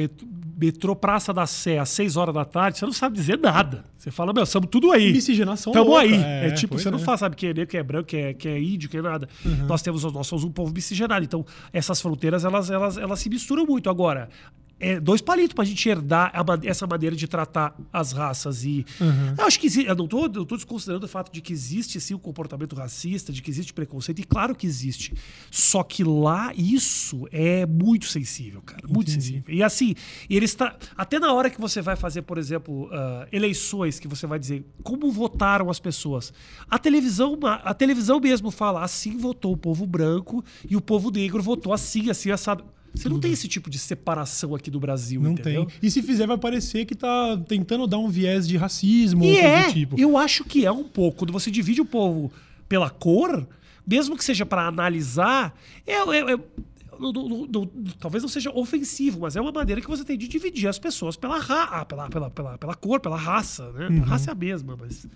metrô 0.57 0.95
Praça 0.95 1.33
da 1.33 1.47
Sé 1.47 1.79
às 1.79 1.89
6 1.89 2.17
horas 2.17 2.35
da 2.35 2.45
tarde, 2.45 2.77
você 2.77 2.85
não 2.85 2.93
sabe 2.93 3.15
dizer 3.15 3.39
nada. 3.39 3.85
Você 3.97 4.11
fala, 4.11 4.33
meu, 4.33 4.43
estamos 4.43 4.69
tudo 4.69 4.91
aí. 4.91 5.11
Miscigenação 5.11 5.71
Tamo 5.71 5.91
louca. 5.91 6.01
aí. 6.01 6.13
É, 6.13 6.47
É, 6.47 6.51
tipo, 6.51 6.77
você 6.77 6.91
não 6.91 6.97
é. 6.97 6.99
Uhum. 6.99 7.05
fala, 7.05 7.17
sabe, 7.17 7.35
quem 7.35 7.49
é 7.49 7.53
negro, 7.53 7.67
quem 7.67 7.79
é 7.79 7.83
branco, 7.83 8.07
quem 8.07 8.19
é, 8.21 8.33
quem 8.33 8.51
é 8.51 8.61
índio, 8.61 8.89
quem 8.89 8.99
é 8.99 9.03
nada. 9.03 9.27
Nós 9.67 9.81
temos, 9.81 10.03
nós 10.03 10.27
somos 10.27 10.43
um 10.43 10.51
povo 10.51 10.73
miscigenado. 10.73 11.23
Então, 11.23 11.45
essas 11.71 12.01
fronteiras, 12.01 12.43
elas, 12.43 12.69
elas, 12.69 12.97
elas 12.97 13.19
se 13.19 13.29
misturam 13.29 13.65
muito. 13.65 13.89
Agora, 13.89 14.29
é 14.81 14.99
dois 14.99 15.21
palitos 15.21 15.53
pra 15.53 15.63
gente 15.63 15.87
herdar 15.87 16.31
a 16.33 16.43
essa 16.67 16.85
maneira 16.87 17.15
de 17.15 17.27
tratar 17.27 17.75
as 17.93 18.11
raças. 18.11 18.65
E 18.65 18.85
Uhum. 18.99 19.35
eu 19.37 19.45
acho 19.45 19.59
que 19.59 19.67
eu 19.85 19.95
não 19.95 20.07
tô 20.07 20.27
desconsiderando 20.27 21.05
o 21.05 21.09
fato 21.09 21.31
de 21.31 21.39
que 21.41 21.53
existe 21.53 21.99
sim 22.01 22.13
um 22.15 22.19
comportamento 22.19 22.75
racista, 22.75 23.31
de 23.31 23.41
que 23.41 23.49
existe 23.49 23.73
preconceito, 23.73 24.19
e 24.19 24.23
claro 24.23 24.55
que 24.55 24.65
existe. 24.65 25.13
Só 25.49 25.83
que 25.83 26.03
lá 26.03 26.51
isso 26.55 27.27
é 27.31 27.65
muito 27.65 28.07
sensível, 28.07 28.61
cara. 28.61 28.81
Muito 28.87 29.09
Entendi. 29.11 29.25
sensível. 29.25 29.53
E 29.53 29.61
assim, 29.63 29.95
eles 30.29 30.55
tra... 30.55 30.75
até 30.97 31.19
na 31.19 31.31
hora 31.33 31.49
que 31.49 31.61
você 31.61 31.81
vai 31.81 31.95
fazer, 31.95 32.23
por 32.23 32.37
exemplo, 32.37 32.89
ah, 32.91 33.27
eleições, 33.31 33.99
que 33.99 34.07
você 34.07 34.25
vai 34.25 34.39
dizer 34.39 34.65
como 34.83 35.11
votaram 35.11 35.69
as 35.69 35.79
pessoas. 35.79 36.33
A 36.69 36.79
televisão, 36.79 37.37
a 37.43 37.73
televisão 37.73 38.19
mesmo 38.19 38.49
fala 38.49 38.83
assim 38.83 39.17
votou 39.17 39.53
o 39.53 39.57
povo 39.57 39.85
branco 39.85 40.43
e 40.69 40.75
o 40.75 40.81
povo 40.81 41.11
negro 41.11 41.41
votou 41.43 41.73
assim, 41.73 42.09
assim, 42.09 42.31
assado. 42.31 42.63
Você 42.93 43.07
não 43.07 43.19
tem 43.19 43.31
esse 43.31 43.47
tipo 43.47 43.69
de 43.69 43.79
separação 43.79 44.53
aqui 44.53 44.69
do 44.69 44.79
Brasil, 44.79 45.21
Não 45.21 45.31
entendeu? 45.31 45.65
tem. 45.65 45.75
E 45.81 45.89
se 45.89 46.01
fizer, 46.01 46.27
vai 46.27 46.37
parecer 46.37 46.85
que 46.85 46.93
tá 46.95 47.37
tentando 47.47 47.87
dar 47.87 47.97
um 47.99 48.09
viés 48.09 48.47
de 48.47 48.57
racismo 48.57 49.23
E 49.23 49.31
ou 49.31 49.37
é, 49.39 49.67
do 49.67 49.73
tipo. 49.73 49.99
eu 49.99 50.17
acho 50.17 50.43
que 50.43 50.65
é 50.65 50.71
um 50.71 50.83
pouco. 50.83 51.19
Quando 51.19 51.31
você 51.33 51.49
divide 51.49 51.79
o 51.81 51.85
povo 51.85 52.31
pela 52.67 52.89
cor, 52.89 53.47
mesmo 53.87 54.17
que 54.17 54.23
seja 54.23 54.45
para 54.45 54.67
analisar, 54.67 55.57
é, 55.87 55.93
é- 55.93 56.33
é- 56.33 56.39
não- 56.99 57.11
não- 57.13 57.47
não- 57.51 57.69
talvez 57.99 58.21
não 58.21 58.29
seja 58.29 58.51
ofensivo, 58.51 59.21
mas 59.21 59.35
é 59.35 59.41
uma 59.41 59.51
maneira 59.51 59.81
que 59.81 59.87
você 59.87 60.03
tem 60.03 60.17
de 60.17 60.27
dividir 60.27 60.67
as 60.67 60.77
pessoas 60.77 61.15
pela, 61.17 61.39
ra 61.39 61.63
ah, 61.63 61.85
pela, 61.85 62.09
pela, 62.09 62.29
pela, 62.29 62.57
pela 62.57 62.75
cor, 62.75 62.99
pela 62.99 63.17
raça. 63.17 63.71
Né? 63.71 63.87
A 64.03 64.05
raça 64.05 64.29
é 64.29 64.33
a 64.33 64.35
mesma, 64.35 64.77
mas 64.79 65.07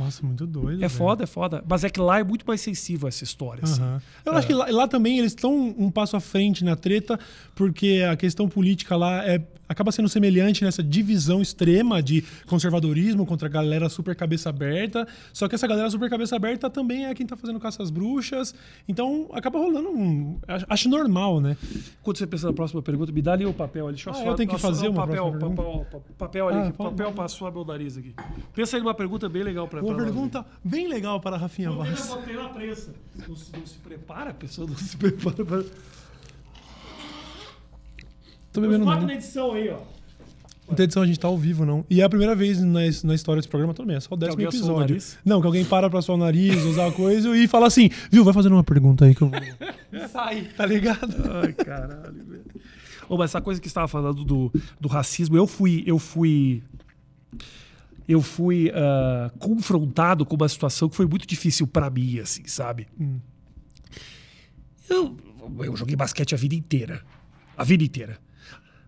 Nossa, 0.00 0.24
muito 0.24 0.46
doido. 0.46 0.78
é 0.78 0.88
velho. 0.88 0.90
foda, 0.90 1.24
é 1.24 1.26
foda. 1.26 1.64
Mas 1.68 1.84
é 1.84 1.90
que 1.90 2.00
lá 2.00 2.18
é 2.18 2.24
muito 2.24 2.44
mais 2.46 2.60
sensível 2.60 3.06
essa 3.06 3.22
história. 3.22 3.62
assim. 3.62 3.82
Aham. 3.82 4.02
Eu 4.24 4.32
acho 4.34 4.46
que 4.46 4.54
lá, 4.54 4.66
lá 4.70 4.88
também 4.88 5.18
eles 5.18 5.32
estão 5.32 5.74
um 5.76 5.90
passo 5.90 6.16
à 6.16 6.20
frente 6.20 6.64
na 6.64 6.74
treta, 6.74 7.20
porque 7.54 8.02
a 8.10 8.16
questão 8.16 8.48
política 8.48 8.96
lá 8.96 9.22
é, 9.24 9.42
acaba 9.70 9.92
sendo 9.92 10.08
semelhante 10.08 10.64
nessa 10.64 10.82
divisão 10.82 11.40
extrema 11.40 12.02
de 12.02 12.22
conservadorismo 12.46 13.24
contra 13.24 13.46
a 13.46 13.50
galera 13.50 13.88
super 13.88 14.16
cabeça 14.16 14.50
aberta. 14.50 15.06
Só 15.32 15.46
que 15.48 15.54
essa 15.54 15.66
galera 15.66 15.88
super 15.88 16.10
cabeça 16.10 16.34
aberta 16.34 16.68
também 16.68 17.06
é 17.06 17.14
quem 17.14 17.24
tá 17.24 17.36
fazendo 17.36 17.60
caça 17.60 17.82
às 17.82 17.88
bruxas. 17.90 18.52
Então 18.88 19.30
acaba 19.32 19.58
rolando 19.60 19.88
um. 19.90 20.38
acho- 20.68 20.88
normal, 20.90 21.40
né? 21.40 21.56
Quando 22.02 22.16
você 22.18 22.26
pensa 22.26 22.48
na 22.48 22.52
próxima 22.52 22.82
pergunta, 22.82 23.12
me 23.12 23.22
dá 23.22 23.32
ali 23.34 23.46
o 23.46 23.52
papel 23.54 23.86
ali. 23.86 23.94
Deixa 23.94 24.10
eu 24.10 24.14
Ah, 24.14 24.24
eu 24.26 24.34
tenho 24.34 24.48
que 24.50 24.58
fazer 24.58 24.88
uma 24.88 25.06
papel, 25.06 25.30
papel, 25.32 25.50
papel, 25.54 26.02
papel 26.18 26.48
ali, 26.48 26.68
Ah, 26.68 26.72
papel 26.72 27.12
passou 27.12 27.46
a 27.46 27.50
meu 27.52 27.64
nariz 27.64 27.96
aqui. 27.96 28.12
Pensa 28.52 28.76
aí 28.76 28.82
numa 28.82 28.92
pergunta 28.94 29.28
bem 29.28 29.44
legal 29.44 29.68
para 29.68 29.80
Uma 29.80 29.94
pergunta 29.96 30.44
bem 30.64 30.88
legal 30.88 31.20
para 31.20 31.36
a 31.36 31.38
Rafinha 31.38 31.68
Eu 31.68 31.76
Vaz. 31.76 32.08
botei 32.08 32.34
na 32.34 32.48
prensa. 32.48 32.92
Não 33.28 33.36
se, 33.36 33.52
não 33.56 33.64
se 33.64 33.78
prepara, 33.78 34.30
a 34.30 34.34
pessoa 34.34 34.66
não 34.66 34.76
se 34.76 34.96
prepara. 34.98 35.44
Pra... 35.44 35.62
Tô 38.52 38.60
Os 38.60 38.66
bebendo 38.66 38.84
nada. 38.84 39.06
na 39.06 39.14
edição 39.14 39.52
aí, 39.52 39.68
ó. 39.68 39.78
Não 40.68 40.76
tem 40.76 40.84
edição, 40.84 41.02
a 41.02 41.06
gente 41.06 41.18
tá 41.18 41.26
ao 41.26 41.36
vivo, 41.36 41.66
não. 41.66 41.84
E 41.90 42.00
é 42.00 42.04
a 42.04 42.08
primeira 42.08 42.34
vez 42.34 42.60
na, 42.60 42.80
na 43.02 43.14
história 43.14 43.40
desse 43.40 43.48
programa 43.48 43.74
também, 43.74 43.96
é 43.96 44.00
só 44.00 44.14
o 44.14 44.16
décimo 44.16 44.42
episódio. 44.42 44.98
Não, 45.24 45.40
que 45.40 45.46
alguém 45.46 45.64
para 45.64 45.90
pra 45.90 46.00
suar 46.00 46.16
o 46.16 46.20
nariz, 46.20 46.62
usar 46.64 46.86
a 46.86 46.92
coisa 46.92 47.36
e 47.36 47.48
fala 47.48 47.66
assim, 47.66 47.90
viu, 48.10 48.22
vai 48.22 48.32
fazendo 48.32 48.52
uma 48.52 48.62
pergunta 48.62 49.04
aí 49.04 49.14
que 49.14 49.22
eu 49.22 49.28
vou. 49.28 49.40
Sai, 50.08 50.44
tá 50.56 50.64
ligado? 50.64 51.12
Ai, 51.42 51.52
caralho, 51.52 52.24
velho. 52.24 52.44
Ô, 53.08 53.16
mas 53.16 53.32
essa 53.32 53.40
coisa 53.40 53.60
que 53.60 53.66
você 53.66 53.70
estava 53.70 53.88
falando 53.88 54.24
do, 54.24 54.52
do 54.80 54.86
racismo, 54.86 55.36
eu 55.36 55.46
fui. 55.46 55.82
Eu 55.84 55.98
fui. 55.98 56.62
Eu 58.06 58.22
fui 58.22 58.70
ah, 58.72 59.30
confrontado 59.40 60.24
com 60.24 60.36
uma 60.36 60.48
situação 60.48 60.88
que 60.88 60.94
foi 60.94 61.06
muito 61.06 61.26
difícil 61.26 61.66
pra 61.66 61.90
mim, 61.90 62.20
assim, 62.20 62.42
sabe? 62.46 62.86
Eu, 64.88 65.16
eu 65.64 65.76
joguei 65.76 65.96
basquete 65.96 66.34
a 66.34 66.38
vida 66.38 66.54
inteira. 66.54 67.02
A 67.56 67.64
vida 67.64 67.82
inteira. 67.82 68.18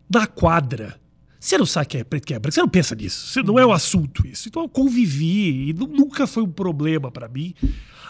Na 0.09 0.27
quadra, 0.27 1.01
você 1.41 1.57
não 1.59 1.67
sabe 1.67 1.87
que 1.87 1.99
é 1.99 2.05
preto 2.05 2.27
que 2.27 2.35
é 2.35 2.39
branco, 2.39 2.55
você 2.55 2.61
não 2.61 2.69
pensa 2.69 2.95
nisso. 2.95 3.27
Você 3.29 3.43
não 3.43 3.59
é 3.59 3.67
um 3.67 3.73
assunto 3.73 4.27
isso. 4.27 4.49
Então 4.49 4.63
eu 4.63 4.69
convivi 4.69 5.71
e 5.71 5.73
nu- 5.73 5.87
nunca 5.87 6.27
foi 6.27 6.43
um 6.43 6.51
problema 6.51 7.11
pra 7.11 7.29
mim. 7.29 7.55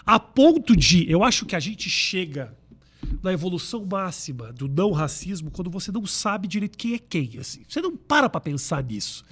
A 0.05 0.19
ponto 0.19 0.75
de, 0.75 1.09
eu 1.09 1.23
acho 1.23 1.45
que 1.45 1.55
a 1.55 1.59
gente 1.59 1.89
chega 1.89 2.53
na 3.21 3.31
evolução 3.31 3.85
máxima 3.89 4.51
do 4.51 4.67
não 4.67 4.91
racismo 4.91 5.51
quando 5.51 5.69
você 5.69 5.91
não 5.91 6.05
sabe 6.05 6.47
direito 6.47 6.77
quem 6.77 6.93
é 6.93 6.99
quem. 6.99 7.31
Assim. 7.39 7.61
Você 7.67 7.81
não 7.81 7.95
para 7.95 8.29
pra 8.29 8.41
pensar 8.41 8.83
nisso. 8.83 9.23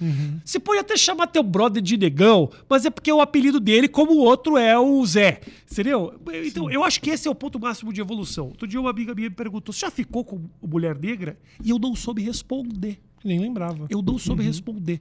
Você 0.44 0.58
pode 0.58 0.80
até 0.80 0.96
chamar 0.96 1.26
teu 1.26 1.42
brother 1.42 1.82
de 1.82 1.96
negão, 1.96 2.50
mas 2.68 2.84
é 2.84 2.90
porque 2.90 3.10
é 3.10 3.14
o 3.14 3.20
apelido 3.20 3.60
dele, 3.60 3.88
como 3.88 4.12
o 4.12 4.18
outro 4.18 4.56
é 4.56 4.78
o 4.78 5.04
Zé. 5.04 5.40
Entendeu? 5.70 6.20
Então, 6.44 6.70
eu 6.70 6.84
acho 6.84 7.00
que 7.00 7.10
esse 7.10 7.28
é 7.28 7.30
o 7.30 7.34
ponto 7.34 7.58
máximo 7.60 7.92
de 7.92 8.00
evolução. 8.00 8.48
Outro 8.48 8.66
dia 8.66 8.80
uma 8.80 8.90
amiga 8.90 9.14
minha 9.14 9.28
me 9.28 9.34
perguntou: 9.34 9.72
você 9.72 9.80
já 9.80 9.90
ficou 9.90 10.24
com 10.24 10.48
mulher 10.62 10.98
negra? 10.98 11.38
E 11.62 11.70
eu 11.70 11.78
não 11.78 11.94
soube 11.94 12.22
responder. 12.22 12.98
Nem 13.24 13.38
lembrava. 13.38 13.86
Eu 13.88 14.02
não 14.02 14.18
soube 14.18 14.42
responder. 14.42 15.00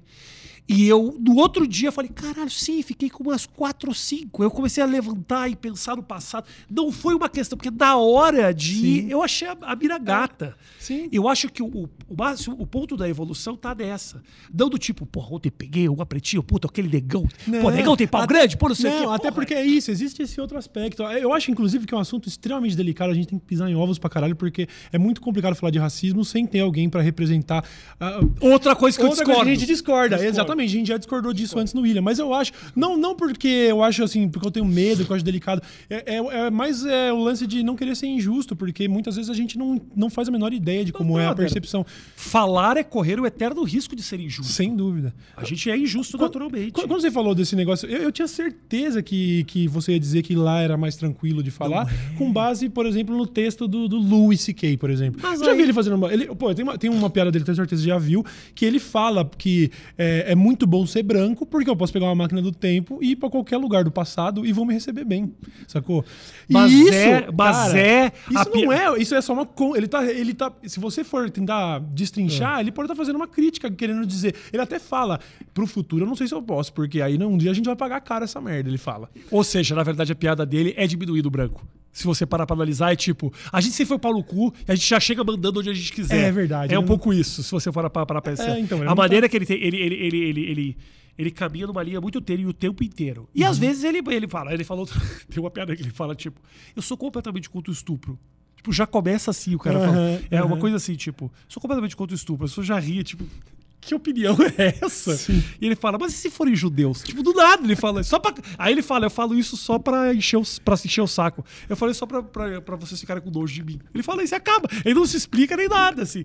E 0.68 0.88
eu, 0.88 1.18
no 1.20 1.36
outro 1.36 1.68
dia, 1.68 1.92
falei, 1.92 2.10
caralho, 2.10 2.50
sim, 2.50 2.82
fiquei 2.82 3.10
com 3.10 3.24
umas 3.24 3.46
quatro 3.46 3.90
ou 3.90 3.94
cinco. 3.96 4.42
Eu 4.42 4.50
comecei 4.50 4.82
a 4.82 4.86
levantar 4.86 5.50
e 5.50 5.56
pensar 5.56 5.98
no 5.98 6.04
passado. 6.04 6.46
Não 6.70 6.92
foi 6.94 7.14
uma 7.14 7.28
questão, 7.28 7.58
porque 7.58 7.70
na 7.72 7.98
hora 7.98 8.54
de 8.54 8.76
Sim. 8.76 8.86
ir, 8.86 9.12
eu 9.12 9.22
achei 9.22 9.50
a, 9.50 9.58
a 9.64 9.76
mira 9.76 9.98
gata. 9.98 10.56
Sim. 10.80 11.10
Eu 11.12 11.28
acho 11.28 11.50
que 11.50 11.62
o, 11.62 11.68
o, 11.68 11.90
o 12.58 12.66
ponto 12.68 12.96
da 12.96 13.10
evolução 13.10 13.58
tá 13.58 13.76
nessa. 13.76 14.24
Não 14.54 14.70
do 14.70 14.78
tipo, 14.78 15.06
porra, 15.06 15.36
ontem 15.36 15.50
peguei 15.52 15.90
uma 15.90 16.06
pretinha, 16.06 16.42
puta, 16.42 16.68
aquele 16.70 16.88
negão. 16.88 17.28
pô, 17.62 17.70
negão 17.70 17.98
tem 17.98 18.08
pau 18.08 18.22
até- 18.22 18.34
grande, 18.34 18.56
pô, 18.56 18.70
não 18.70 18.76
sei 18.76 18.92
o 18.92 18.94
não, 18.94 19.00
quê. 19.02 19.06
até 19.08 19.18
Porra. 19.24 19.32
porque 19.34 19.54
é 19.54 19.66
isso, 19.66 19.92
existe 19.92 20.22
esse 20.22 20.40
outro 20.40 20.58
aspecto. 20.58 21.04
Eu 21.04 21.34
acho, 21.34 21.52
inclusive, 21.52 21.86
que 21.86 21.94
é 21.94 21.98
um 21.98 22.02
assunto 22.02 22.30
extremamente 22.30 22.78
delicado, 22.78 23.12
a 23.12 23.14
gente 23.14 23.28
tem 23.28 23.38
que 23.40 23.46
pisar 23.46 23.70
em 23.70 23.76
ovos 23.76 24.00
pra 24.00 24.10
caralho, 24.10 24.38
porque 24.38 24.70
é 24.94 24.98
muito 24.98 25.20
complicado 25.20 25.54
falar 25.56 25.72
de 25.72 25.80
racismo 25.80 26.24
sem 26.24 26.46
ter 26.48 26.62
alguém 26.62 26.90
pra 26.90 27.02
representar. 27.02 27.66
ah, 28.00 28.22
Outra 28.40 28.74
coisa 28.74 28.98
que 28.98 29.04
eu 29.04 29.10
Outra 29.10 29.26
discordo. 29.26 29.42
coisa 29.44 29.52
que 29.52 29.58
a 29.58 29.60
gente 29.60 29.68
discorda, 29.68 30.16
Discordo. 30.16 30.30
exatamente. 30.34 30.51
A 30.60 30.68
gente 30.68 30.88
já 30.88 30.98
discordou 30.98 31.34
disso 31.34 31.58
antes 31.58 31.74
no 31.74 31.82
William, 31.82 32.02
mas 32.02 32.20
eu 32.20 32.34
acho. 32.34 32.52
Não, 32.76 32.98
não 32.98 33.16
porque 33.16 33.48
eu 33.48 33.84
acho 33.84 34.04
assim, 34.04 34.30
porque 34.30 34.48
eu 34.48 34.52
tenho 34.52 34.66
medo, 34.66 35.04
que 35.04 35.12
eu 35.12 35.16
acho 35.16 35.26
delicado. 35.26 35.62
É, 35.90 36.16
é, 36.16 36.18
é 36.18 36.50
mais 36.52 36.86
é, 36.86 37.12
o 37.12 37.18
lance 37.18 37.48
de 37.48 37.64
não 37.64 37.76
querer 37.76 37.96
ser 37.96 38.08
injusto, 38.08 38.56
porque 38.56 38.88
muitas 38.88 39.16
vezes 39.16 39.30
a 39.30 39.34
gente 39.34 39.58
não, 39.58 39.82
não 39.96 40.10
faz 40.10 40.28
a 40.28 40.32
menor 40.32 40.54
ideia 40.54 40.86
de 40.86 40.94
como 40.94 41.18
é 41.18 41.26
a 41.26 41.34
percepção. 41.34 41.84
Falar 42.16 42.78
é 42.78 42.84
correr 42.84 43.20
o 43.20 43.26
eterno 43.26 43.64
risco 43.64 43.96
de 43.96 44.04
ser 44.04 44.20
injusto. 44.20 44.52
Sem 44.52 44.76
dúvida. 44.76 45.14
A 45.36 45.44
gente 45.44 45.70
é 45.70 45.76
injusto 45.78 46.18
naturalmente. 46.18 46.72
Quando 46.72 46.92
quando 46.92 47.02
você 47.02 47.12
falou 47.12 47.34
desse 47.34 47.56
negócio, 47.56 47.90
eu, 47.90 48.04
eu 48.04 48.12
tinha 48.12 48.28
certeza 48.28 49.02
que, 49.02 49.46
que 49.46 49.68
você 49.68 49.94
ia 49.94 50.00
dizer 50.00 50.22
que 50.24 50.36
lá 50.36 50.60
era 50.60 50.76
mais 50.76 50.98
tranquilo 50.98 51.42
de 51.42 51.50
falar, 51.50 51.88
com 52.18 52.32
base, 52.32 52.68
por 52.68 52.86
exemplo, 52.86 53.16
no 53.18 53.26
texto 53.26 53.66
do, 53.66 53.88
do 53.88 53.98
Louis 53.98 54.42
C.K., 54.42 54.78
por 54.78 54.90
exemplo. 54.90 55.22
Mas 55.24 55.40
já 55.40 55.52
aí- 55.52 55.56
vi 55.58 55.64
ele 55.64 55.74
fazendo 55.74 55.96
uma. 55.96 56.12
Ele, 56.12 56.28
pô, 56.36 56.54
tem 56.54 56.64
uma, 56.64 56.78
tem 56.78 56.90
uma 56.90 57.10
piada 57.10 57.32
dele, 57.32 57.46
tenho 57.46 57.56
certeza 57.56 57.82
que 57.82 57.84
você 57.84 57.90
já 57.90 57.98
viu, 57.98 58.26
que 58.54 58.66
ele 58.66 58.78
fala 58.78 59.30
que 59.38 59.72
é, 59.98 60.32
é 60.34 60.36
muito 60.42 60.66
bom 60.68 60.86
ser 60.86 61.04
branco, 61.04 61.46
porque 61.46 61.70
eu 61.70 61.76
posso 61.76 61.94
pegar 61.94 62.08
uma 62.08 62.16
máquina 62.16 62.42
do 62.42 62.52
tempo 62.52 63.00
e 63.02 63.12
ir 63.12 63.16
pra 63.16 63.30
qualquer 63.30 63.58
lugar 63.58 63.84
do 63.84 63.92
passado 63.92 64.46
e 64.46 64.52
vão 64.52 64.66
me 64.66 64.74
receber 64.74 65.06
bem. 65.06 65.34
Sacou? 65.68 66.04
Mas 66.50 66.72
isso, 66.72 66.94
é- 66.94 67.28
mas 67.32 67.74
é 67.76 68.12
Isso 68.30 68.46
pi- 68.52 68.66
não 68.66 68.72
é. 68.74 69.00
Isso 69.00 69.16
é 69.16 69.22
só 69.22 69.34
uma. 69.34 69.46
con- 69.46 69.76
Ele 69.76 69.88
tá. 69.88 70.04
Ele 70.06 70.34
tá 70.34 70.52
se 70.64 70.80
você 70.80 71.04
for 71.04 71.30
tentar 71.30 71.80
destrinchar, 71.80 72.58
É. 72.58 72.62
ele 72.62 72.72
pode 72.72 72.86
estar 72.88 72.96
fazendo 72.96 73.16
uma 73.18 73.28
crítica, 73.28 73.70
querendo 73.72 74.06
dizer. 74.06 74.36
Ele 74.52 74.62
até 74.62 74.80
fala, 74.80 75.20
pro 75.54 75.68
futuro 75.68 76.04
eu 76.04 76.08
não 76.08 76.16
sei 76.16 76.28
se 76.28 76.34
eu 76.34 76.42
posso, 76.42 76.74
porque 76.74 77.02
aí 77.02 77.18
um 77.24 77.38
dia 77.38 77.52
a 77.52 77.54
gente 77.54 77.66
vai 77.66 77.76
pagar 77.76 78.02
caro 78.02 78.24
essa 78.24 78.42
merda, 78.42 78.70
ele 78.70 78.78
fala. 78.78 79.10
Ou 79.30 79.44
seja, 79.44 79.76
na 79.76 79.84
verdade, 79.84 80.12
a 80.12 80.16
piada 80.16 80.46
dele 80.46 80.74
é 80.76 80.88
diminuir 80.88 81.22
do 81.22 81.30
branco. 81.30 81.66
Se 81.92 82.06
você 82.06 82.26
parar 82.26 82.46
pra 82.46 82.56
analisar, 82.56 82.94
é 82.94 82.96
tipo, 82.96 83.34
a 83.52 83.60
gente 83.60 83.74
sempre 83.74 83.90
foi 83.90 84.00
pau 84.00 84.14
no 84.14 84.24
cu 84.24 84.54
e 84.68 84.72
a 84.72 84.76
gente 84.76 84.88
já 84.88 85.00
chega 85.00 85.24
mandando 85.24 85.60
onde 85.60 85.70
a 85.70 85.74
gente 85.74 85.92
quiser. 85.92 86.28
É 86.28 86.32
verdade, 86.32 86.74
É 86.74 86.78
um 86.78 86.82
ele 86.82 86.88
pouco 86.88 87.14
isso, 87.14 87.44
se 87.44 87.52
você 87.52 87.72
for 87.72 87.90
parar 87.90 88.06
pra 88.06 88.22
pensar. 88.22 88.56
É, 88.56 88.60
então, 88.60 88.78
ele 88.78 88.86
a 88.88 88.90
não 88.90 88.96
maneira 88.96 89.28
que 89.28 89.36
ele 89.36 89.46
tem. 89.46 89.58
Ele, 89.62 89.78
ele, 89.78 89.96
ele, 89.96 90.18
ele, 90.18 90.42
ele, 90.52 90.78
ele 91.18 91.32
caminha 91.32 91.68
numa 91.68 91.84
linha 91.84 92.00
muito 92.00 92.22
tênue 92.22 92.46
o 92.46 92.54
tempo 92.54 92.84
inteiro. 92.84 93.28
E 93.36 93.44
Uhum. 93.44 93.50
às 93.50 93.58
vezes 93.58 93.84
ele, 93.84 94.02
ele 94.10 94.28
fala, 94.28 94.54
ele 94.54 94.64
falou. 94.64 94.86
tem 95.30 95.44
uma 95.44 95.52
piada 95.52 95.76
que 95.76 95.82
ele 95.82 95.90
fala, 95.92 96.16
tipo, 96.16 96.40
eu 96.76 96.82
sou 96.82 96.96
completamente 96.96 97.50
contra 97.50 97.70
o 97.70 97.74
estupro. 97.74 98.18
Tipo, 98.56 98.72
já 98.72 98.86
começa 98.88 99.32
assim, 99.32 99.56
o 99.56 99.60
cara 99.60 99.80
Aham, 99.80 99.88
fala. 99.88 100.22
É 100.32 100.42
uma 100.42 100.52
aham. 100.52 100.60
coisa 100.62 100.78
assim, 100.78 100.96
tipo, 100.96 101.32
sou 101.48 101.60
completamente 101.62 101.96
contra 101.96 102.14
o 102.14 102.16
estupro. 102.16 102.46
A 102.46 102.48
pessoa 102.48 102.64
já 102.66 102.80
ria, 102.80 103.04
tipo. 103.04 103.26
Que 103.82 103.96
opinião 103.96 104.38
é 104.58 104.78
essa? 104.80 105.18
Sim. 105.18 105.44
E 105.60 105.66
ele 105.66 105.76
fala, 105.76 105.98
mas 105.98 106.14
e 106.14 106.18
se 106.18 106.30
forem 106.30 106.56
judeus? 106.56 107.02
Tipo, 107.02 107.24
do 107.24 107.34
nada 107.34 107.64
ele 107.64 107.76
fala. 107.76 108.04
Só 108.04 108.20
pra... 108.20 108.34
Aí 108.58 108.72
ele 108.72 108.84
fala, 108.84 109.08
eu 109.08 109.10
falo 109.10 109.38
isso 109.38 109.58
só 109.58 109.80
pra 109.80 110.14
encher 110.14 110.38
o, 110.38 110.44
pra 110.64 110.76
encher 110.76 111.02
o 111.02 111.08
saco. 111.08 111.44
Eu 111.68 111.76
falei 111.76 111.96
só 111.96 112.06
pra, 112.06 112.22
pra, 112.22 112.62
pra 112.62 112.76
vocês 112.76 113.00
ficarem 113.02 113.24
com 113.24 113.32
nojo 113.32 113.54
de 113.54 113.64
mim. 113.64 113.80
Ele 113.94 114.04
fala 114.04 114.24
isso 114.24 114.36
e 114.36 114.38
acaba. 114.38 114.70
Ele 114.86 114.94
não 114.94 115.06
se 115.06 115.18
explica 115.18 115.58
nem 115.58 115.68
nada, 115.68 116.04
assim. 116.04 116.24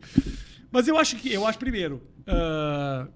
Mas 0.71 0.87
eu 0.87 0.99
acho 0.99 1.17
que, 1.17 1.33
eu 1.33 1.47
acho 1.47 1.59
primeiro, 1.59 2.03
ah, 2.27 3.09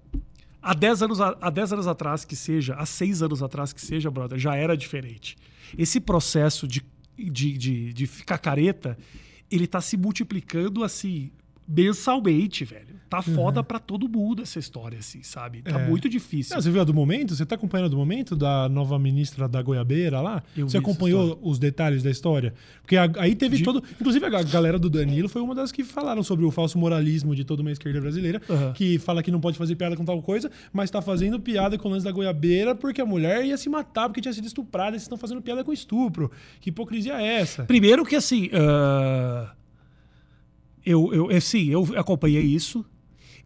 há 0.61 0.73
10 0.73 1.03
anos, 1.03 1.21
há 1.21 1.49
10 1.49 1.73
anos 1.73 1.87
atrás 1.87 2.25
que 2.25 2.35
seja, 2.35 2.73
há 2.75 2.85
6 2.85 3.21
anos 3.21 3.43
atrás 3.43 3.71
que 3.71 3.81
seja, 3.81 4.09
brother, 4.09 4.39
já 4.39 4.55
era 4.55 4.75
diferente. 4.75 5.37
Esse 5.77 5.99
processo 5.99 6.67
de, 6.67 6.83
de, 7.15 7.57
de, 7.57 7.93
de 7.93 8.07
ficar 8.07 8.39
careta, 8.39 8.97
ele 9.49 9.67
tá 9.67 9.81
se 9.81 9.97
multiplicando 9.97 10.83
assim, 10.83 11.31
mensalmente, 11.67 12.63
velho. 12.65 12.99
Tá 13.09 13.21
foda 13.21 13.61
pra 13.61 13.77
todo 13.77 14.07
mundo 14.07 14.41
essa 14.41 14.57
história, 14.57 14.97
assim, 14.99 15.21
sabe? 15.21 15.61
Tá 15.61 15.77
É. 15.81 15.85
muito 15.89 16.07
difícil. 16.07 16.55
Você 16.55 16.71
viu 16.71 16.79
a 16.79 16.85
do 16.85 16.93
momento? 16.93 17.35
Você 17.35 17.45
tá 17.45 17.55
acompanhando 17.55 17.87
a 17.87 17.89
do 17.89 17.97
momento 17.97 18.37
da 18.37 18.69
nova 18.69 18.97
ministra 18.97 19.49
da 19.49 19.61
Goiabeira 19.61 20.21
lá? 20.21 20.41
Eu 20.55 20.69
você 20.69 20.77
acompanhou 20.77 21.37
os 21.41 21.59
detalhes 21.59 22.03
da 22.03 22.09
história? 22.09 22.53
Porque 22.81 22.95
a- 22.95 23.11
aí 23.17 23.35
teve 23.35 23.57
De- 23.57 23.63
todo. 23.63 23.83
Inclusive 23.99 24.25
a 24.25 24.29
ga- 24.29 24.43
galera 24.43 24.79
do 24.79 24.89
Danilo 24.89 25.27
foi 25.27 25.41
uma 25.41 25.53
das 25.53 25.73
que 25.73 25.83
falaram 25.83 26.23
sobre 26.23 26.45
o 26.45 26.51
falso 26.51 26.77
moralismo 26.79 27.35
de 27.35 27.43
toda 27.43 27.61
uma 27.61 27.71
esquerda 27.71 27.99
brasileira, 27.99 28.41
Aham. 28.49 28.71
que 28.71 28.97
fala 28.97 29.21
que 29.21 29.29
não 29.29 29.41
pode 29.41 29.57
fazer 29.57 29.75
piada 29.75 29.97
com 29.97 30.05
tal 30.05 30.21
coisa, 30.21 30.49
mas 30.71 30.89
tá 30.89 31.01
fazendo 31.01 31.37
piada 31.37 31.77
com 31.77 31.89
o 31.89 31.91
lance 31.91 32.05
da 32.05 32.11
goiabeira 32.13 32.73
porque 32.73 33.01
a 33.01 33.05
mulher 33.05 33.43
ia 33.43 33.57
se 33.57 33.67
matar 33.67 34.07
porque 34.07 34.21
tinha 34.21 34.33
sido 34.33 34.47
estuprada 34.47 34.91
e 34.91 34.93
vocês 34.93 35.03
estão 35.03 35.17
fazendo 35.17 35.41
piada 35.41 35.65
com 35.65 35.73
estupro. 35.73 36.31
Que 36.61 36.69
hipocrisia 36.69 37.21
é 37.21 37.41
essa? 37.41 37.63
Primeiro 37.65 38.05
que 38.05 38.15
assim, 38.15 38.49
ah, 38.53 39.51
eu, 40.85 41.13
eu, 41.13 41.31
eu, 41.31 41.41
sim, 41.41 41.69
eu 41.69 41.83
acompanhei 41.97 42.43
isso 42.43 42.85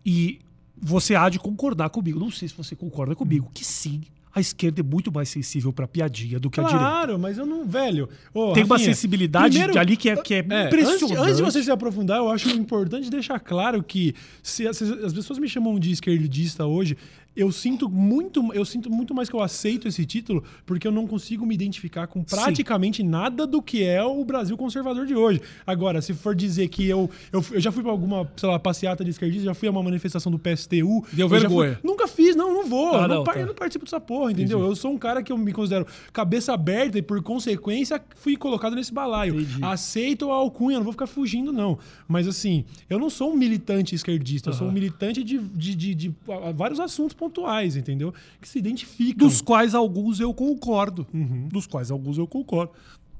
e 0.05 0.39
você 0.77 1.15
há 1.15 1.29
de 1.29 1.39
concordar 1.39 1.89
comigo. 1.89 2.19
Não 2.19 2.31
sei 2.31 2.47
se 2.47 2.55
você 2.55 2.75
concorda 2.75 3.15
comigo, 3.15 3.49
que 3.53 3.65
sim, 3.65 4.03
a 4.35 4.41
esquerda 4.41 4.81
é 4.81 4.83
muito 4.83 5.11
mais 5.11 5.29
sensível 5.29 5.71
pra 5.71 5.87
piadinha 5.87 6.37
do 6.39 6.49
que 6.49 6.59
a 6.59 6.63
direita. 6.63 6.85
Claro, 6.85 7.17
mas 7.17 7.37
eu 7.37 7.45
não. 7.45 7.65
Velho. 7.65 8.09
Tem 8.53 8.63
uma 8.63 8.75
Rafinha, 8.75 8.93
sensibilidade 8.93 9.57
primeiro- 9.57 9.79
ali 9.79 9.95
que 9.97 10.09
é, 10.09 10.15
que 10.17 10.33
é, 10.33 10.37
É, 10.37 10.65
impressionante. 10.67 11.03
antes, 11.05 11.17
antes 11.17 11.37
de 11.37 11.43
você 11.43 11.63
se 11.63 11.71
aprofundar, 11.71 12.17
eu 12.17 12.29
acho 12.29 12.49
importante 12.49 13.09
deixar 13.09 13.39
claro 13.39 13.81
que 13.81 14.13
se 14.43 14.67
as, 14.67 14.81
as 14.81 15.13
pessoas 15.13 15.39
me 15.39 15.47
chamam 15.47 15.79
de 15.79 15.91
esquerdista 15.91 16.65
hoje, 16.65 16.97
eu 17.35 17.51
sinto 17.51 17.89
muito, 17.89 18.41
eu 18.53 18.63
sinto 18.63 18.89
muito 18.89 19.13
mais 19.13 19.29
que 19.29 19.35
eu 19.35 19.41
aceito 19.41 19.89
esse 19.89 20.05
título, 20.05 20.41
porque 20.65 20.87
eu 20.87 20.91
não 20.91 21.05
consigo 21.05 21.45
me 21.45 21.53
identificar 21.53 22.07
com 22.07 22.23
praticamente 22.23 23.03
nada 23.03 23.45
do 23.45 23.61
que 23.61 23.83
é 23.83 24.01
o 24.01 24.23
Brasil 24.23 24.55
conservador 24.55 25.05
de 25.05 25.15
hoje. 25.15 25.41
Agora, 25.67 26.01
se 26.01 26.13
for 26.13 26.33
dizer 26.33 26.69
que 26.69 26.87
eu, 26.87 27.09
eu, 27.33 27.43
eu 27.51 27.59
já 27.59 27.73
fui 27.73 27.83
pra 27.83 27.91
alguma, 27.91 28.25
sei 28.37 28.47
lá, 28.47 28.57
passeata 28.57 29.03
de 29.03 29.09
esquerdista, 29.09 29.43
já 29.45 29.53
fui 29.53 29.67
a 29.67 29.71
uma 29.71 29.83
manifestação 29.83 30.31
do 30.31 30.39
PSTU. 30.39 31.03
Deu 31.11 31.27
vergonha. 31.27 31.77
fui- 31.81 31.89
nunca 31.91 32.07
fiz, 32.07 32.37
não, 32.37 32.53
não 32.53 32.65
vou. 32.69 32.95
Ah, 32.95 33.05
não, 33.05 33.15
não, 33.17 33.23
tá. 33.25 33.33
eu 33.33 33.47
não 33.47 33.53
participo 33.53 33.83
dessa 33.83 33.99
porra, 33.99 34.24
entendeu? 34.29 34.59
Eu 34.61 34.75
sou 34.75 34.91
um 34.91 34.97
cara 34.97 35.21
que 35.23 35.31
eu 35.31 35.37
me 35.37 35.51
considero 35.51 35.85
cabeça 36.13 36.53
aberta 36.53 36.97
e, 36.97 37.01
por 37.01 37.21
consequência, 37.21 38.01
fui 38.15 38.35
colocado 38.35 38.75
nesse 38.75 38.93
balaio. 38.93 39.39
Entendi. 39.39 39.63
Aceito 39.63 40.31
a 40.31 40.35
alcunha, 40.35 40.77
não 40.77 40.83
vou 40.83 40.93
ficar 40.93 41.07
fugindo, 41.07 41.51
não. 41.51 41.77
Mas, 42.07 42.27
assim, 42.27 42.65
eu 42.89 42.97
não 42.99 43.09
sou 43.09 43.31
um 43.31 43.35
militante 43.35 43.95
esquerdista, 43.95 44.49
eu 44.49 44.53
sou 44.53 44.67
um 44.67 44.71
militante 44.71 45.23
de, 45.23 45.37
de, 45.37 45.75
de- 45.75 45.95
de, 45.95 46.15
vários 46.55 46.79
assuntos 46.79 47.13
pontuais, 47.13 47.75
entendeu? 47.75 48.13
Que 48.41 48.47
se 48.47 48.59
identificam. 48.59 49.27
Dos 49.27 49.41
quais 49.41 49.73
alguns 49.75 50.19
eu 50.19 50.33
concordo. 50.33 51.05
Dos 51.51 51.65
quais 51.67 51.91
alguns 51.91 52.17
eu 52.17 52.27
concordo. 52.27 52.71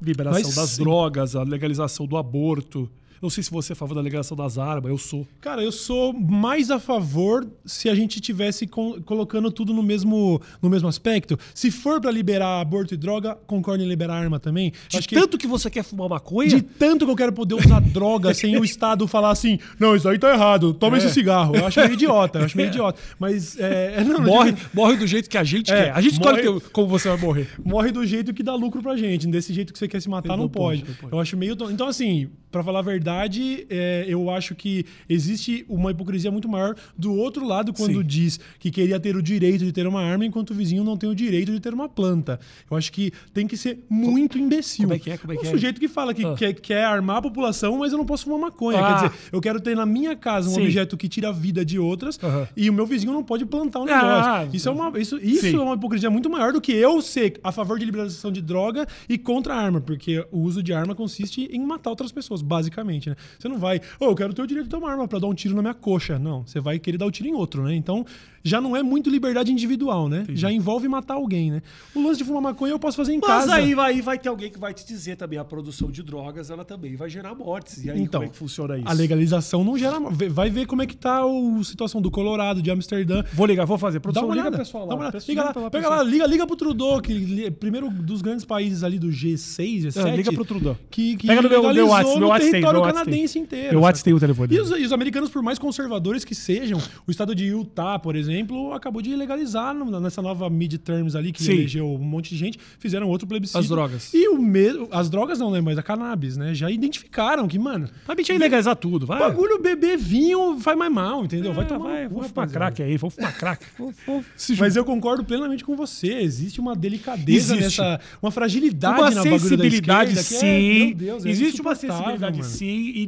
Liberação 0.01 0.41
Mas 0.43 0.56
das 0.56 0.70
sim. 0.72 0.84
drogas, 0.84 1.36
a 1.36 1.43
legalização 1.43 2.06
do 2.06 2.18
aborto. 2.18 2.89
Não 3.26 3.30
sei 3.32 3.44
se 3.44 3.50
você 3.50 3.72
é 3.72 3.74
a 3.74 3.76
favor 3.76 3.96
da 3.96 4.02
legalização 4.02 4.38
das 4.38 4.58
armas, 4.60 4.92
eu 4.92 5.00
sou. 5.00 5.28
Cara, 5.42 5.64
eu 5.64 5.72
sou 5.72 6.14
mais 6.14 6.70
a 6.70 6.80
favor 6.80 7.48
se 7.66 7.90
a 7.90 7.96
gente 7.96 8.20
tivesse 8.22 8.68
colocando 8.68 9.52
tudo 9.52 9.74
no 9.74 9.82
mesmo, 9.82 10.40
no 10.62 10.70
mesmo 10.70 10.88
aspecto. 10.88 11.38
Se 11.54 11.72
for 11.72 12.00
pra 12.00 12.12
liberar 12.12 12.62
aborto 12.62 12.94
e 12.94 12.98
droga, 12.98 13.36
concordo 13.48 13.84
em 13.84 13.88
liberar 13.88 14.16
arma 14.22 14.40
também. 14.40 14.72
De 14.88 14.98
Acho 14.98 15.08
tanto 15.10 15.38
que 15.40 15.48
você 15.48 15.72
quer 15.72 15.84
fumar 15.84 16.08
maconha, 16.08 16.50
de 16.50 16.62
tanto 16.62 17.04
que 17.06 17.12
eu 17.12 17.16
quero 17.16 17.34
poder 17.34 17.56
usar 17.56 17.80
droga 17.92 18.32
sem 18.34 18.56
o 18.60 18.64
Estado 18.64 19.08
falar 19.08 19.32
assim, 19.32 19.58
não, 19.80 19.96
isso 19.96 20.08
aí 20.08 20.20
tá 20.20 20.32
errado, 20.32 20.72
toma 20.74 20.98
É. 20.98 21.00
esse 21.00 21.10
cigarro. 21.12 21.56
Eu 21.56 21.66
acho 21.66 21.80
meio 21.80 21.94
idiota, 21.94 22.40
eu 22.40 22.46
acho 22.46 22.56
meio 22.56 22.68
idiota. 22.70 23.00
Mas, 23.18 23.58
é, 23.60 24.04
não, 24.04 24.20
não 24.20 24.22
morre, 24.24 24.54
morre 24.72 24.98
do 24.98 25.08
jeito 25.08 25.28
que 25.28 25.38
a 25.38 25.44
gente 25.44 25.72
É, 25.72 25.86
quer. 25.86 25.92
A 25.94 26.00
gente 26.02 26.14
escolhe 26.14 26.44
morre- 26.44 26.60
teu- 26.62 26.70
como 26.72 26.88
você 26.88 27.10
vai 27.10 27.18
morrer. 27.18 27.50
morre 27.66 27.92
do 27.92 28.06
jeito 28.06 28.36
que 28.36 28.44
dá 28.44 28.54
lucro 28.54 28.84
pra 28.84 28.96
gente. 28.96 29.26
Desse 29.26 29.52
jeito 29.52 29.74
que 29.74 29.80
você 29.80 29.88
quer 29.88 30.00
se 30.00 30.08
matar, 30.10 30.30
Não 30.38 30.44
não, 30.44 30.50
pode, 30.50 30.86
não 30.88 30.94
pode. 30.94 31.12
Eu 31.14 31.20
acho 31.20 31.36
meio. 31.36 31.56
Então, 31.72 31.88
assim, 31.88 32.30
pra 32.56 32.64
falar 32.64 32.80
a 32.80 32.82
verdade, 32.84 33.68
é, 33.70 34.06
eu 34.08 34.30
acho 34.30 34.56
que 34.56 34.86
existe 35.10 35.66
uma 35.68 35.91
hipocrisia 35.91 36.32
muito 36.32 36.47
maior 36.47 36.74
do 36.97 37.14
outro 37.14 37.45
lado 37.45 37.74
quando 37.74 37.97
Sim. 37.99 38.03
diz 38.08 38.39
que 38.60 38.72
queria 38.72 38.97
ter 38.97 39.14
o 39.18 39.22
direito 39.22 39.66
de 39.66 39.74
ter 39.74 39.86
uma 39.86 40.01
arma 40.01 40.26
enquanto 40.26 40.51
o 40.51 40.53
vizinho 40.53 40.82
não 40.82 40.95
tem 40.95 41.10
o 41.10 41.14
direito 41.14 41.51
de 41.51 41.60
ter 41.60 41.74
uma 41.74 41.89
planta. 41.89 42.39
Eu 42.72 42.78
acho 42.78 42.93
que 42.93 43.12
tem 43.34 43.45
que 43.45 43.58
ser 43.58 43.80
muito 43.89 44.38
imbecil. 44.38 44.84
como 44.86 44.93
é 44.93 44.99
que 44.99 45.12
é? 45.12 45.18
Como 45.18 45.34
é 45.34 45.36
que 45.36 45.45
um 45.45 45.49
é? 45.49 45.51
sujeito 45.51 45.82
que 45.82 45.89
fala 45.89 46.14
que 46.14 46.24
Ah. 46.26 46.34
quer, 46.38 46.53
quer 46.53 46.86
armar 46.86 47.18
a 47.18 47.22
população, 47.24 47.78
mas 47.80 47.91
eu 47.91 47.97
não 47.97 48.06
posso 48.06 48.24
fumar 48.24 48.39
maconha. 48.39 48.80
Ah. 48.80 48.88
Quer 48.88 49.10
dizer, 49.10 49.20
eu 49.34 49.41
quero 49.41 49.60
ter 49.60 49.76
na 49.76 49.86
minha 49.86 50.16
casa 50.16 50.49
um 50.49 50.53
Sim. 50.53 50.62
objeto 50.62 50.95
que 50.95 51.10
tira 51.10 51.28
a 51.28 51.32
vida 51.34 51.66
de 51.66 51.78
outras 51.78 52.18
Aham. 52.24 52.47
e 52.56 52.70
o 52.70 52.74
meu 52.74 52.86
vizinho 52.86 53.12
não 53.12 53.22
pode 53.24 53.45
plantar 53.45 53.82
um 53.82 53.88
Ah, 53.89 54.38
negócio. 54.39 54.56
isso 54.56 54.70
é 54.70 54.72
uma, 54.72 54.97
isso, 54.97 55.18
isso 55.18 55.41
sim. 55.41 55.56
é 55.58 55.60
uma 55.60 55.76
hipocrisia 55.76 56.10
muito 56.10 56.30
maior 56.30 56.53
do 56.53 56.62
que 56.62 56.72
eu 56.72 57.01
ser 57.01 57.38
a 57.43 57.51
favor 57.51 57.78
de 57.78 57.84
liberalização 57.86 58.32
de 58.32 58.41
droga 58.41 58.88
e 59.10 59.18
contra 59.18 59.53
a 59.56 59.58
arma, 59.62 59.82
porque 59.82 60.26
o 60.32 60.39
uso 60.39 60.64
de 60.64 60.72
arma 60.72 60.95
consiste 60.95 61.49
em 61.51 61.60
matar 61.60 61.89
outras 61.89 62.14
pessoas, 62.14 62.41
basicamente, 62.46 63.10
né? 63.10 63.16
Você 63.38 63.48
não 63.50 63.58
vai, 63.58 63.82
oh, 64.00 64.06
eu 64.06 64.16
quero 64.16 64.34
ter 64.34 64.41
o 64.41 64.48
direito 64.48 64.66
de 64.66 64.72
ter 64.72 64.78
uma 64.78 64.89
arma 64.89 65.08
pra 65.08 65.20
dar 65.20 65.28
um 65.28 65.34
tiro 65.34 65.56
na 65.56 65.62
minha 65.62 65.74
coxa. 65.74 66.18
Não, 66.20 66.46
você 66.46 66.60
vai 66.60 66.80
querer 66.80 66.98
dar 66.98 67.06
o 67.06 67.12
tiro 67.12 67.28
em 67.28 67.34
outro, 67.34 67.64
né? 67.64 67.76
Então, 67.76 68.06
já 68.46 68.62
não 68.62 68.76
é 68.78 68.84
muito 68.84 69.10
liberdade 69.10 69.52
individual, 69.52 70.08
né? 70.08 70.24
Já 70.30 70.52
envolve 70.52 70.88
matar 70.88 71.16
alguém, 71.16 71.50
né? 71.52 71.62
O 71.96 72.02
lance 72.02 72.20
de 72.20 72.24
fumar 72.24 72.41
maconha 72.43 72.72
eu 72.74 72.80
posso 72.80 72.96
fazer 72.96 73.12
em 73.14 73.18
Mas 73.20 73.28
casa. 73.28 73.56
aí, 73.56 73.74
aí 73.78 74.02
vai 74.02 74.20
ter 74.20 74.30
alguém 74.30 74.52
que 74.52 74.60
vai 74.60 74.72
te 74.74 74.86
dizer 74.86 75.16
também, 75.18 75.39
a 75.39 75.43
produção 75.43 75.89
de 75.89 76.04
drogas, 76.04 76.50
ela 76.52 76.64
também 76.64 76.96
vai 76.96 77.10
gerar 77.10 77.34
mortes. 77.34 77.84
E 77.84 77.89
aí, 77.89 78.00
Então, 78.00 78.22
como 78.22 78.30
é 78.30 78.32
que 78.32 78.38
funciona 78.38 78.78
isso? 78.78 78.88
A 78.88 78.93
legalização 78.93 79.64
não 79.64 79.76
gera. 79.78 80.00
Vai 80.30 80.50
ver 80.52 80.68
como 80.68 80.84
é 80.84 80.86
que 80.86 80.96
tá 80.96 81.22
a 81.24 81.64
situação 81.64 82.00
do 82.00 82.12
Colorado, 82.12 82.62
de 82.62 82.70
Amsterdã. 82.70 83.24
Vou 83.34 83.48
ligar, 83.48 83.66
vou 83.66 83.78
fazer. 83.80 83.98
Dá 83.98 84.02
Produção, 84.04 84.26
uma 84.28 84.36
liga 84.36 84.48
olhada. 84.50 84.58
pro 84.58 84.66
pessoal 84.66 84.84
dá 84.86 84.89
lá. 84.89 84.96
uma 84.96 85.02
olhada. 85.06 85.18
Pessoal, 85.18 85.36
Liga 85.36 85.43
lá, 85.43 85.54
pega 85.54 85.70
pessoal. 85.72 85.98
lá, 85.98 86.04
liga, 86.04 86.28
liga 86.28 86.46
pro 86.48 86.56
Trudeau, 86.56 87.02
que 87.02 87.46
é 87.46 87.50
primeiro 87.50 87.89
dos 87.89 88.22
grandes 88.22 88.46
países 88.46 88.84
ali 88.84 89.00
do 89.00 89.08
G6, 89.08 89.86
G7. 89.88 90.06
Ah, 90.06 90.16
liga 90.16 90.32
pro 90.32 90.46
Trudeau. 90.46 90.78
Que, 90.91 91.16
que 91.16 91.26
Pega 91.28 91.41
no 91.41 91.50
meu- 91.50 91.74
meu 91.74 91.88
WhatsApp, 91.88 92.20
meu 92.20 92.28
WhatsApp 92.28 92.43
tem, 92.43 92.52
território 92.52 92.80
WhatsApp 92.82 93.06
canadense 93.06 93.34
tem. 93.34 93.41
inteiro. 93.41 93.72
Meu 93.72 93.82
WhatsApp 93.82 94.04
tem 94.04 94.14
o 94.14 94.20
telefone 94.20 94.54
E 94.56 94.60
os, 94.60 94.70
e 94.72 94.84
os 94.86 94.91
americanos, 94.91 95.30
por 95.30 95.41
mais 95.41 95.58
conservadores 95.58 96.24
que 96.24 96.36
sejam, 96.36 96.80
o 97.08 97.12
estado 97.12 97.34
de 97.34 97.46
Utah, 97.46 97.98
por 97.98 98.16
exemplo, 98.16 98.35
acabou 98.74 99.02
de 99.02 99.16
legalizar 99.16 99.74
nessa 99.74 100.22
nova 100.22 100.50
midterms 100.50 101.16
ali, 101.16 101.32
que 101.32 101.44
Sim. 101.44 101.54
elegeu 101.54 101.88
um 101.88 101.98
monte 102.00 102.30
de 102.30 102.38
gente, 102.38 102.60
fizeram 102.80 103.08
outro 103.08 103.28
plebiscito. 103.28 103.60
As 103.60 103.68
drogas. 103.68 104.14
E 104.14 104.28
o 104.30 104.42
mesmo. 104.42 104.88
As 104.92 105.10
drogas 105.10 105.40
não, 105.40 105.52
né? 105.52 105.62
Mas 105.62 105.78
a 105.78 105.84
cannabis, 105.84 106.38
né? 106.38 106.54
Já 106.54 106.70
identificaram 106.70 107.48
que, 107.48 107.58
mano. 107.60 107.90
Vai 108.06 108.16
mentir 108.16 108.38
legalizar 108.38 108.76
tudo, 108.76 109.06
vai. 109.06 109.20
Bagulho 109.20 109.62
beber 109.62 109.98
vinho 109.98 110.60
faz 110.60 110.78
mais 110.78 110.92
mal, 110.92 111.24
entendeu? 111.24 111.54
vai 111.54 111.66
É, 111.66 111.68
tomar 111.68 111.90
vai, 111.90 112.04
no 112.04 112.10
cu, 112.10 112.16
vamos 112.16 112.32
fumar 112.32 112.50
crack 112.50 112.84
aí, 112.84 112.98
vamos 112.98 113.16
fumar 113.16 113.38
crack. 113.38 113.66
Mas 114.60 114.76
eu 114.76 114.86
concordo 114.86 115.24
plenamente 115.24 115.64
com 115.64 115.76
você. 115.76 116.14
Existe 116.14 116.60
uma 116.60 116.76
delicadeza 116.76 117.56
Existe. 117.56 117.80
nessa. 117.82 118.00
Uma 118.22 118.32
fragilidade 118.32 119.00
uma 119.00 119.10
na 119.10 119.24
bagulho 119.24 119.32
da 119.32 119.40
sensibilidade, 119.40 120.14
esquerda, 120.14 120.24
que 120.24 120.46
sim. 120.46 120.82
é, 120.82 120.86
meu 120.86 120.96
Deus, 120.96 121.26
é 121.26 121.30
Existe 121.30 121.62
uma 121.62 121.76
sensibilidade, 121.76 122.40
mano. 122.40 122.50
sim. 122.50 122.66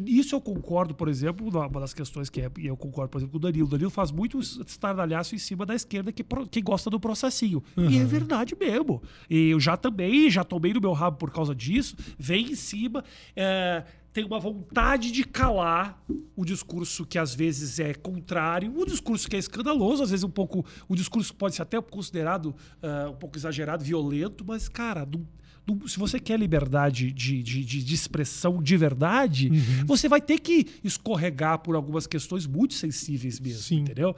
E 0.08 0.20
isso 0.20 0.36
eu 0.36 0.42
concordo, 0.42 0.94
por 0.94 1.08
exemplo, 1.08 1.48
uma 1.48 1.80
das 1.80 1.94
questões 1.94 2.30
que 2.30 2.42
é, 2.42 2.50
e 2.58 2.68
eu 2.68 2.78
concordo, 2.78 3.10
por 3.10 3.18
exemplo, 3.20 3.32
com 3.32 3.38
o 3.38 3.42
Danilo. 3.42 3.68
O 3.68 3.70
Danilo 3.70 3.90
faz 3.90 4.12
muito 4.12 4.40
estardalhaço 5.22 5.36
em 5.36 5.38
cima 5.38 5.66
da 5.66 5.76
esquerda 5.76 6.12
que, 6.12 6.24
que 6.50 6.62
gosta 6.62 6.90
do 6.90 7.00
processinho. 7.00 7.64
E 7.78 7.98
é 7.98 8.04
verdade 8.06 8.56
mesmo. 8.60 9.02
E 9.30 9.50
eu 9.50 9.60
já 9.60 9.76
também, 9.78 10.30
já 10.30 10.44
tomei 10.44 10.74
no 10.74 10.82
meu 10.82 10.94
rabo 10.94 11.18
por 11.18 11.32
causa 11.32 11.54
disso. 11.56 11.96
Vem 12.18 12.52
em 12.52 12.56
cima. 12.56 13.04
é, 13.36 13.84
tem 14.14 14.26
uma 14.26 14.40
vontade 14.40 15.12
de 15.12 15.24
calar 15.24 16.04
o 16.36 16.44
discurso 16.44 17.06
que 17.06 17.20
às 17.20 17.36
vezes 17.36 17.80
é 17.80 17.94
contrário, 17.94 18.74
o 18.76 18.84
discurso 18.84 19.30
que 19.30 19.36
é 19.36 19.40
escandaloso, 19.40 20.02
às 20.02 20.10
vezes 20.10 20.24
um 20.24 20.30
pouco. 20.30 20.66
O 20.90 20.96
discurso 20.96 21.36
pode 21.36 21.54
ser 21.56 21.62
até 21.62 21.80
considerado 21.80 22.56
ah, 22.82 23.12
um 23.12 23.16
pouco 23.16 23.38
exagerado, 23.38 23.84
violento, 23.84 24.44
mas, 24.44 24.68
cara, 24.68 25.06
não- 25.06 25.28
não- 25.68 25.88
se 25.88 26.00
você 26.00 26.20
quer 26.20 26.40
liberdade 26.40 27.12
de, 27.12 27.44
de, 27.44 27.64
de- 27.64 27.84
de 27.84 27.94
expressão 27.94 28.64
de 28.64 28.76
verdade, 28.76 29.50
Uhum. 29.52 29.86
você 29.86 30.10
vai 30.10 30.20
ter 30.22 30.40
que 30.40 30.66
escorregar 30.84 31.60
por 31.60 31.76
algumas 31.76 32.08
questões 32.08 32.48
muito 32.48 32.74
sensíveis 32.74 33.40
mesmo, 33.40 33.62
Sim. 33.62 33.82
entendeu? 33.82 34.16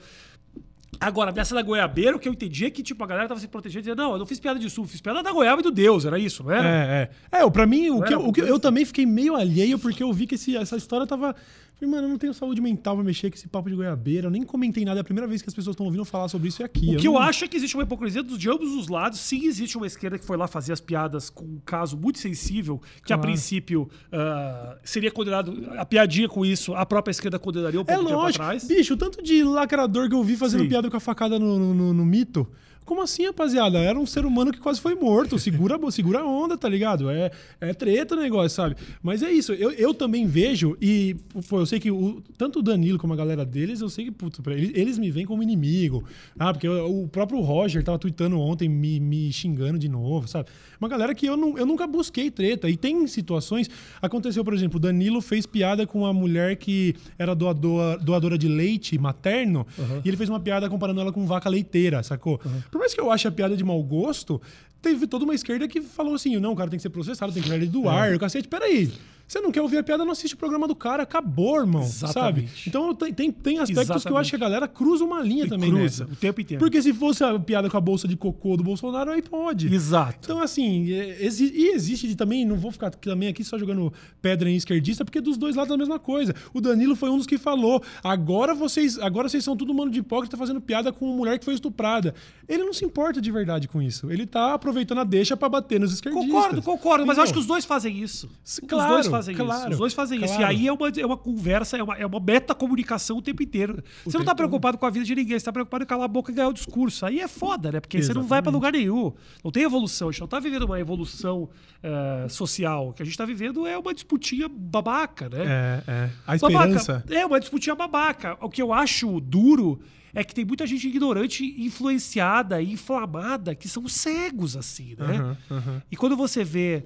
Agora, 1.00 1.32
nessa 1.32 1.56
da 1.56 1.62
goiabeira, 1.62 2.16
o 2.16 2.20
que 2.20 2.28
eu 2.28 2.34
entendi 2.34 2.66
é 2.66 2.70
que 2.70 2.84
tipo, 2.84 3.02
a 3.04 3.08
galera 3.08 3.28
tava 3.28 3.40
se 3.40 3.48
protegendo 3.48 3.80
e 3.80 3.84
dizendo, 3.84 4.02
não, 4.04 4.12
eu 4.14 4.18
não 4.20 4.26
fiz 4.26 4.40
piada 4.40 4.60
de 4.60 4.70
sul, 4.70 4.86
fiz 4.86 5.00
piada 5.00 5.24
da 5.24 5.32
goiaba 5.32 5.62
e 5.62 5.64
do 5.64 5.72
Deus, 5.72 6.04
era 6.06 6.20
isso, 6.20 6.44
não 6.44 6.52
era? 6.52 6.68
É, 6.68 7.10
é. 7.32 7.40
É, 7.44 7.50
pra 7.50 7.66
mim, 7.66 7.90
o 7.90 8.02
que, 8.02 8.14
eu, 8.14 8.20
o 8.28 8.34
que 8.34 8.42
eu, 8.42 8.60
também 8.60 8.84
fiquei 8.86 9.06
meio 9.06 9.36
alheio 9.36 9.80
porque 9.80 10.04
eu 10.04 10.12
vi 10.12 10.28
que 10.28 10.36
esse- 10.36 10.58
essa 10.58 10.76
história 10.76 11.08
tava. 11.08 11.36
Falei, 11.80 11.96
mano, 11.96 12.08
eu 12.08 12.12
não 12.12 12.18
tenho 12.18 12.34
saúde 12.34 12.60
mental 12.60 12.94
pra 12.96 13.06
mexer 13.06 13.30
com 13.30 13.38
esse 13.38 13.48
papo 13.48 13.70
de 13.70 13.76
goiabeira. 13.78 14.28
Eu 14.28 14.32
nem 14.32 14.44
comentei 14.44 14.84
nada. 14.84 15.00
É 15.00 15.02
a 15.02 15.04
primeira 15.04 15.26
vez 15.26 15.42
que 15.42 15.48
as 15.48 15.54
pessoas 15.54 15.76
estão 15.76 15.86
ouvindo 15.86 16.04
falar 16.04 16.28
sobre 16.28 16.50
isso 16.50 16.62
é 16.62 16.66
aqui. 16.66 16.94
O 16.94 16.98
que 17.00 17.08
eu 17.08 17.14
não- 17.14 17.20
acho 17.22 17.46
é 17.46 17.48
que 17.48 17.56
existe 17.56 17.74
uma 17.78 17.84
hipocrisia 17.84 18.22
dos- 18.22 18.38
de 18.38 18.50
ambos 18.50 18.70
os 18.76 18.90
lados. 18.90 19.18
Sim, 19.22 19.46
existe 19.46 19.78
uma 19.78 19.88
esquerda 19.88 20.20
que 20.20 20.26
foi 20.26 20.36
lá 20.36 20.46
fazer 20.46 20.74
as 20.74 20.82
piadas 20.82 21.30
com 21.30 21.46
um 21.46 21.62
caso 21.66 21.96
muito 21.96 22.20
sensível, 22.20 22.82
que 23.06 23.14
a 23.14 23.16
Claro. 23.16 23.22
princípio 23.22 23.90
ah, 24.12 24.76
seria 24.84 25.10
condenado. 25.10 25.70
A 25.78 25.86
piadinha 25.86 26.28
com 26.28 26.46
isso, 26.46 26.76
a 26.76 26.86
própria 26.86 27.12
esquerda 27.12 27.40
condenaria 27.40 27.80
um 27.80 27.84
É 27.84 27.86
pouco 27.86 28.04
tempo 28.04 28.14
lógico. 28.14 28.44
atrás. 28.44 28.68
Bicho, 28.68 28.96
o 28.96 28.98
tanto 28.98 29.24
de 29.24 29.42
lacrador 29.46 30.10
que 30.10 30.16
eu 30.16 30.22
vi 30.24 30.36
fazendo 30.36 30.64
Sim. 30.64 30.68
piada 30.68 30.89
com 30.90 30.98
a 30.98 31.00
facada 31.00 31.38
no, 31.40 31.58
no- 31.60 31.74
no- 31.74 31.94
mito. 32.06 32.48
Como 32.90 33.04
assim, 33.04 33.28
rapaziada? 33.28 33.78
Era 33.78 34.00
um 34.00 34.06
ser 34.08 34.26
humano 34.26 34.52
que 34.52 34.58
quase 34.58 34.82
foi 34.82 34.96
morto. 34.96 35.38
Segura, 35.38 35.78
segura 35.92 36.22
a 36.22 36.26
onda, 36.26 36.58
tá 36.58 36.68
ligado? 36.68 37.08
É, 37.08 37.30
é 37.62 37.72
treta 37.72 38.16
o 38.16 38.20
negócio, 38.20 38.50
sabe? 38.56 38.76
Mas 39.04 39.22
é 39.22 39.32
isso. 39.32 39.54
Eu, 39.54 39.70
eu 39.74 39.94
também 39.94 40.26
vejo, 40.26 40.76
e 40.82 41.16
pô, 41.48 41.60
eu 41.60 41.68
sei 41.68 41.80
que 41.80 41.92
o- 41.92 42.20
tanto 42.36 42.58
o 42.58 42.62
Danilo 42.64 42.98
como 42.98 43.14
a 43.14 43.16
galera 43.16 43.46
deles, 43.46 43.80
eu 43.82 43.90
sei 43.90 44.06
que, 44.06 44.12
puto, 44.12 44.42
eles, 44.50 44.72
eles 44.74 44.98
me 44.98 45.12
veem 45.12 45.24
como 45.28 45.44
inimigo. 45.44 46.04
Ah, 46.40 46.52
porque 46.52 46.68
o, 46.68 47.04
o 47.04 47.08
próprio 47.08 47.40
Roger 47.42 47.84
tava 47.84 48.00
tweetando 48.00 48.40
ontem, 48.40 48.68
me, 48.68 49.00
me 49.00 49.32
xingando 49.32 49.78
de 49.78 49.88
novo, 49.88 50.28
sabe? 50.28 50.50
Uma 50.82 50.90
galera 50.90 51.14
que 51.14 51.28
eu, 51.28 51.38
não, 51.38 51.56
eu 51.60 51.68
nunca 51.68 51.86
busquei 51.86 52.32
treta. 52.32 52.68
E 52.68 52.76
tem 52.76 53.06
situações. 53.06 53.70
Aconteceu, 54.02 54.44
por 54.44 54.56
exemplo, 54.56 54.78
o 54.78 54.80
Danilo 54.80 55.22
fez 55.22 55.46
piada 55.46 55.86
com 55.86 56.00
uma 56.00 56.14
mulher 56.14 56.56
que 56.56 56.96
era 57.20 57.36
doadora, 57.36 58.00
doadora 58.00 58.36
de 58.36 58.48
leite 58.48 58.98
materno. 58.98 59.68
E 60.04 60.08
ele 60.08 60.18
fez 60.18 60.28
uma 60.28 60.40
piada 60.40 60.68
comparando 60.68 61.02
ela 61.02 61.12
com 61.12 61.24
vaca 61.28 61.48
leiteira, 61.50 62.02
sacou? 62.02 62.40
Por 62.80 62.84
mais 62.84 62.94
que 62.94 63.02
eu 63.02 63.12
ache 63.12 63.28
a 63.28 63.32
piada 63.32 63.58
de 63.58 63.64
mau 63.66 63.84
gosto, 63.84 64.42
teve 64.82 65.08
toda 65.08 65.24
uma 65.26 65.34
esquerda 65.36 65.68
que 65.68 65.82
falou 65.82 66.16
assim: 66.16 66.38
não, 66.40 66.54
o 66.54 66.56
cara 66.56 66.70
tem 66.70 66.78
que 66.78 66.84
ser 66.84 66.90
processado, 66.90 67.32
tem 67.34 67.42
que 67.42 67.48
tirar 67.48 67.58
ele 67.62 67.68
do 67.68 67.88
ar. 67.90 68.14
O 68.14 68.20
cacete, 68.20 68.48
peraí. 68.48 68.92
Você 69.28 69.40
não 69.42 69.52
quer 69.52 69.62
ouvir 69.62 69.78
a 69.78 69.84
piada, 69.84 70.04
não 70.04 70.12
assiste 70.12 70.34
o 70.34 70.38
programa 70.38 70.68
do 70.68 70.76
cara. 70.76 71.04
Acabou, 71.04 71.60
irmão. 71.60 71.84
Sabe? 71.84 72.10
Exatamente. 72.42 72.68
Então 72.68 72.96
tem, 72.96 73.14
tem, 73.14 73.32
tem 73.32 73.60
aspectos 73.60 73.68
que 73.86 73.92
eu 73.92 73.96
Exatamente. 73.98 74.22
acho 74.22 74.30
que 74.32 74.36
a 74.36 74.40
galera 74.40 74.68
cruza 74.68 75.04
uma 75.06 75.22
linha 75.22 75.48
também 75.48 75.70
cruza 75.70 75.84
nessa. 75.84 76.06
o 76.06 76.16
tempo 76.16 76.42
inteiro. 76.42 76.60
Porque 76.60 76.82
se 76.82 76.92
fosse 76.96 77.24
a 77.24 77.38
piada 77.40 77.70
com 77.70 77.78
a 77.78 77.80
bolsa 77.80 78.08
de 78.08 78.18
cocô 78.18 78.58
do 78.58 78.64
Bolsonaro, 78.64 79.12
aí 79.12 79.22
pode. 79.22 79.72
Exato. 79.72 80.18
Então, 80.24 80.42
assim, 80.42 80.92
é, 80.92 81.24
exi- 81.24 81.54
e 81.56 81.76
existe 81.76 82.08
de 82.08 82.16
também, 82.16 82.44
não 82.44 82.56
vou 82.56 82.72
ficar 82.72 82.90
também 82.90 83.30
aqui 83.30 83.44
só 83.44 83.56
jogando 83.60 83.94
pedra 84.20 84.50
em 84.50 84.56
esquerdista, 84.56 85.06
porque 85.06 85.22
dos 85.22 85.38
dois 85.38 85.56
lados 85.56 85.70
é 85.70 85.76
a 85.76 85.78
mesma 85.78 86.00
coisa. 86.00 86.34
O 86.52 86.60
Danilo 86.60 86.96
foi 86.96 87.12
um 87.12 87.18
dos 87.18 87.28
que 87.28 87.38
falou: 87.38 87.84
agora 88.04 88.56
vocês, 88.56 88.98
agora 88.98 89.30
vocês 89.30 89.44
são 89.44 89.56
todo 89.56 89.72
mundo 89.76 89.92
de 89.92 90.00
hipócrita 90.00 90.38
fazendo 90.38 90.60
piada 90.60 90.92
com 90.92 91.06
uma 91.06 91.16
mulher 91.16 91.38
que 91.38 91.46
foi 91.46 91.54
estuprada. 91.54 92.16
Ele 92.48 92.64
não 92.64 92.74
se 92.74 92.84
importa 92.84 93.22
de 93.22 93.30
verdade 93.32 93.68
com 93.68 93.80
isso. 93.80 94.12
Ele 94.12 94.26
tá 94.26 94.56
aproveitando 94.56 94.69
a 94.70 95.04
deixa 95.04 95.38
pra 95.38 95.50
bater 95.50 95.80
nos 95.80 95.94
esquerdistas. 95.94 96.32
Concordo, 96.32 96.62
concordo, 96.62 97.06
mas 97.06 97.18
eu 97.18 97.24
acho 97.24 97.34
que 97.34 97.40
os 97.40 97.46
dois 97.46 97.66
fazem 97.66 97.98
isso. 97.98 98.30
Claro, 98.68 98.90
os 98.90 98.94
dois 98.96 99.08
fazem 99.08 99.36
claro, 99.36 99.62
isso. 99.62 99.70
Os 99.72 99.78
dois 99.78 99.94
fazem 99.94 100.24
isso. 100.24 100.34
E 100.34 100.38
claro. 100.38 100.52
aí 100.52 100.68
é 100.68 100.74
uma, 100.74 100.90
é 100.90 101.06
uma 101.06 101.18
conversa, 101.18 101.78
é 101.78 101.84
uma, 101.84 101.96
é 101.96 102.06
uma 102.06 102.20
meta-comunicação 102.20 103.18
o 103.18 103.22
tempo 103.22 103.44
inteiro. 103.44 103.84
você 104.06 104.18
não 104.18 104.26
tá 104.26 104.36
preocupado 104.36 104.78
com 104.78 104.86
a 104.86 104.90
vida 104.90 105.06
de 105.06 105.16
ninguém, 105.16 105.38
você 105.38 105.46
tá 105.46 105.52
preocupado 105.52 105.84
em 105.84 105.88
calar 105.88 106.06
a 106.06 106.08
boca 106.08 106.32
e 106.32 106.36
ganhar 106.36 106.50
o 106.50 106.54
discurso. 106.54 107.06
Aí 107.06 107.20
é 107.20 107.28
foda, 107.28 107.72
né? 107.72 107.80
Porque 107.80 108.02
você 108.02 108.14
não 108.14 108.24
vai 108.24 108.40
Exatamente. 108.40 108.54
lugar 108.54 108.72
nenhum. 108.72 109.14
Não 109.44 109.52
tem 109.52 109.64
evolução. 109.64 110.10
A 110.10 110.12
gente 110.12 110.22
não 110.22 110.28
tá 110.28 110.40
vivendo 110.40 110.64
uma 110.64 110.80
evolução 110.80 111.50
eh, 111.82 112.28
social. 112.30 112.90
O 112.90 112.94
que 112.94 113.02
a 113.02 113.06
gente 113.06 113.18
tá 113.18 113.26
vivendo 113.26 113.66
é 113.66 113.78
uma 113.78 113.94
disputinha 113.94 114.50
babaca, 114.50 115.30
né? 115.30 115.44
É, 115.46 115.84
é. 115.92 116.10
A 116.28 116.38
Babaca. 116.38 116.76
esperança. 116.76 117.04
É, 117.10 117.26
uma 117.26 117.40
disputinha 117.40 117.76
babaca. 117.76 118.38
O 118.42 118.50
que 118.50 118.62
eu 118.62 118.74
acho 118.74 119.20
duro 119.20 119.80
é 120.14 120.24
que 120.24 120.34
tem 120.34 120.46
muita 120.46 120.66
gente 120.66 120.88
ignorante, 120.88 121.56
influenciada 121.58 122.62
e 122.62 122.72
inflamada, 122.72 123.56
que 123.56 123.68
são 123.68 123.88
cegos, 123.88 124.56
assim, 124.56 124.96
né? 124.98 125.18
Aham, 125.18 125.38
aham. 125.52 125.82
E 125.92 125.96
quando 125.96 126.16
você 126.16 126.44
vê 126.44 126.86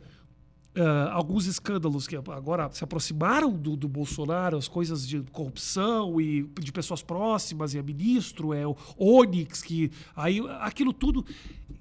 Uh, 0.75 1.09
alguns 1.11 1.45
escândalos 1.45 2.07
que 2.07 2.15
agora 2.15 2.67
se 2.71 2.83
aproximaram 2.83 3.51
do, 3.51 3.75
do, 3.75 3.87
Bolsonaro, 3.87 4.57
as 4.57 4.67
coisas 4.67 5.07
de 5.07 5.21
corrupção 5.31 6.19
e 6.19 6.49
de 6.59 6.71
pessoas 6.71 7.03
próximas, 7.03 7.75
e 7.75 7.79
a 7.79 7.83
ministro, 7.83 8.55
é 8.55 8.65
o 8.65 8.75
Onyx, 8.97 9.61
que 9.61 9.91
aí 10.15 10.41
aquilo 10.61 10.91
tudo. 10.91 11.23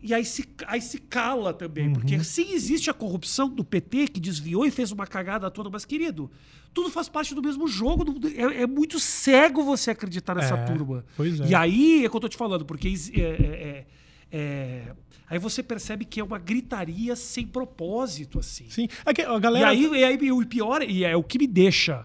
E 0.02 0.12
aí 0.12 0.26
se, 0.26 0.46
aí 0.66 0.82
se 0.82 0.98
cala 0.98 1.54
também, 1.54 1.86
uhum. 1.86 1.94
porque 1.94 2.22
sim 2.22 2.52
existe 2.52 2.90
a 2.90 2.94
corrupção 2.94 3.48
do 3.48 3.64
PT 3.64 4.08
que 4.08 4.20
desviou 4.20 4.66
e 4.66 4.70
fez 4.70 4.92
uma 4.92 5.06
cagada 5.06 5.50
toda, 5.50 5.70
mas 5.70 5.86
querido, 5.86 6.30
tudo 6.74 6.90
faz 6.90 7.08
parte 7.08 7.34
do 7.34 7.42
mesmo 7.42 7.66
jogo. 7.68 8.04
É, 8.28 8.62
é 8.62 8.66
muito 8.66 9.00
cego 9.00 9.62
você 9.62 9.92
acreditar 9.92 10.34
nessa 10.34 10.54
é, 10.54 10.64
turma. 10.66 11.02
Pois 11.16 11.40
é. 11.40 11.46
E 11.46 11.54
aí 11.54 12.04
é 12.04 12.10
que 12.10 12.16
eu 12.16 12.20
tô 12.20 12.28
te 12.28 12.36
falando, 12.36 12.66
porque 12.66 12.88
é, 12.88 13.20
é, 13.20 13.24
é, 13.24 13.86
é 14.32 14.92
Aí 15.32 15.38
você 15.38 15.62
percebe 15.62 16.04
que 16.04 16.20
é 16.20 16.22
uma 16.22 16.38
gritaria 16.38 17.16
sem 17.16 17.46
propósito, 17.46 18.38
assim. 18.38 18.68
Sim. 18.68 18.86
É 19.02 19.14
que 19.14 19.22
a 19.22 19.38
galera... 19.38 19.72
E 19.72 19.86
aí, 19.86 20.00
e 20.00 20.04
aí 20.04 20.30
o 20.30 20.44
pior, 20.44 20.82
e 20.82 21.04
é 21.04 21.16
o 21.16 21.22
que 21.22 21.38
me 21.38 21.46
deixa 21.46 22.04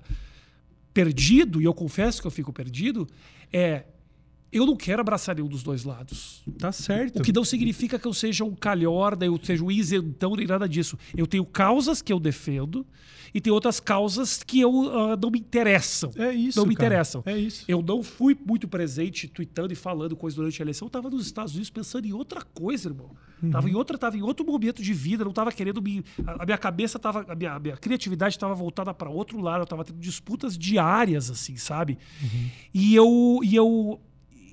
perdido, 0.93 1.61
e 1.61 1.65
eu 1.65 1.73
confesso 1.73 2.21
que 2.21 2.27
eu 2.27 2.31
fico 2.31 2.53
perdido, 2.53 3.05
é 3.51 3.83
eu 4.51 4.65
não 4.65 4.75
quero 4.75 5.01
abraçar 5.01 5.35
nenhum 5.35 5.47
dos 5.47 5.63
dois 5.63 5.83
lados. 5.83 6.43
Tá 6.57 6.71
certo. 6.71 7.19
O 7.19 7.23
que 7.23 7.33
não 7.33 7.43
significa 7.43 7.99
que 7.99 8.07
eu 8.07 8.13
seja 8.13 8.43
um 8.43 8.55
calhorda, 8.55 9.25
eu 9.25 9.39
seja 9.43 9.63
um 9.63 9.71
isentão, 9.71 10.35
nem 10.35 10.47
nada 10.47 10.67
disso. 10.67 10.97
Eu 11.15 11.27
tenho 11.27 11.45
causas 11.45 12.01
que 12.01 12.13
eu 12.13 12.19
defendo 12.19 12.85
e 13.33 13.41
tem 13.41 13.51
outras 13.51 13.79
causas 13.79 14.41
que 14.41 14.59
eu 14.61 14.71
uh, 14.71 15.17
não 15.21 15.29
me 15.29 15.39
interessam. 15.39 16.11
É 16.15 16.33
isso. 16.33 16.59
Não 16.59 16.65
me 16.65 16.75
cara. 16.75 16.87
interessam. 16.87 17.23
É 17.25 17.37
isso. 17.37 17.65
Eu 17.67 17.81
não 17.81 18.01
fui 18.01 18.37
muito 18.45 18.67
presente 18.67 19.27
tweetando 19.27 19.73
e 19.73 19.75
falando 19.75 20.15
coisas 20.15 20.35
durante 20.35 20.61
a 20.61 20.63
eleição. 20.63 20.85
Eu 20.85 20.89
estava 20.89 21.09
nos 21.09 21.25
Estados 21.25 21.53
Unidos 21.53 21.69
pensando 21.69 22.05
em 22.05 22.13
outra 22.13 22.41
coisa, 22.41 22.89
irmão. 22.89 23.11
Uhum. 23.41 23.51
Tava 23.51 23.69
em 23.69 23.75
outra, 23.75 23.97
tava 23.97 24.17
em 24.17 24.21
outro 24.21 24.45
momento 24.45 24.81
de 24.81 24.93
vida, 24.93 25.23
não 25.23 25.31
estava 25.31 25.51
querendo 25.51 25.81
me. 25.81 26.03
A, 26.25 26.45
minha 26.45 26.57
cabeça 26.57 26.97
estava. 26.97 27.25
A 27.27 27.35
minha, 27.35 27.53
a 27.53 27.59
minha 27.59 27.77
criatividade 27.77 28.35
estava 28.35 28.55
voltada 28.55 28.93
para 28.93 29.09
outro 29.09 29.39
lado, 29.41 29.59
eu 29.59 29.63
estava 29.63 29.83
tendo 29.83 29.99
disputas 29.99 30.57
diárias, 30.57 31.29
assim, 31.29 31.57
sabe? 31.57 31.97
Uhum. 32.21 32.49
E 32.73 32.95
eu. 32.95 33.39
E 33.43 33.55
eu 33.55 33.99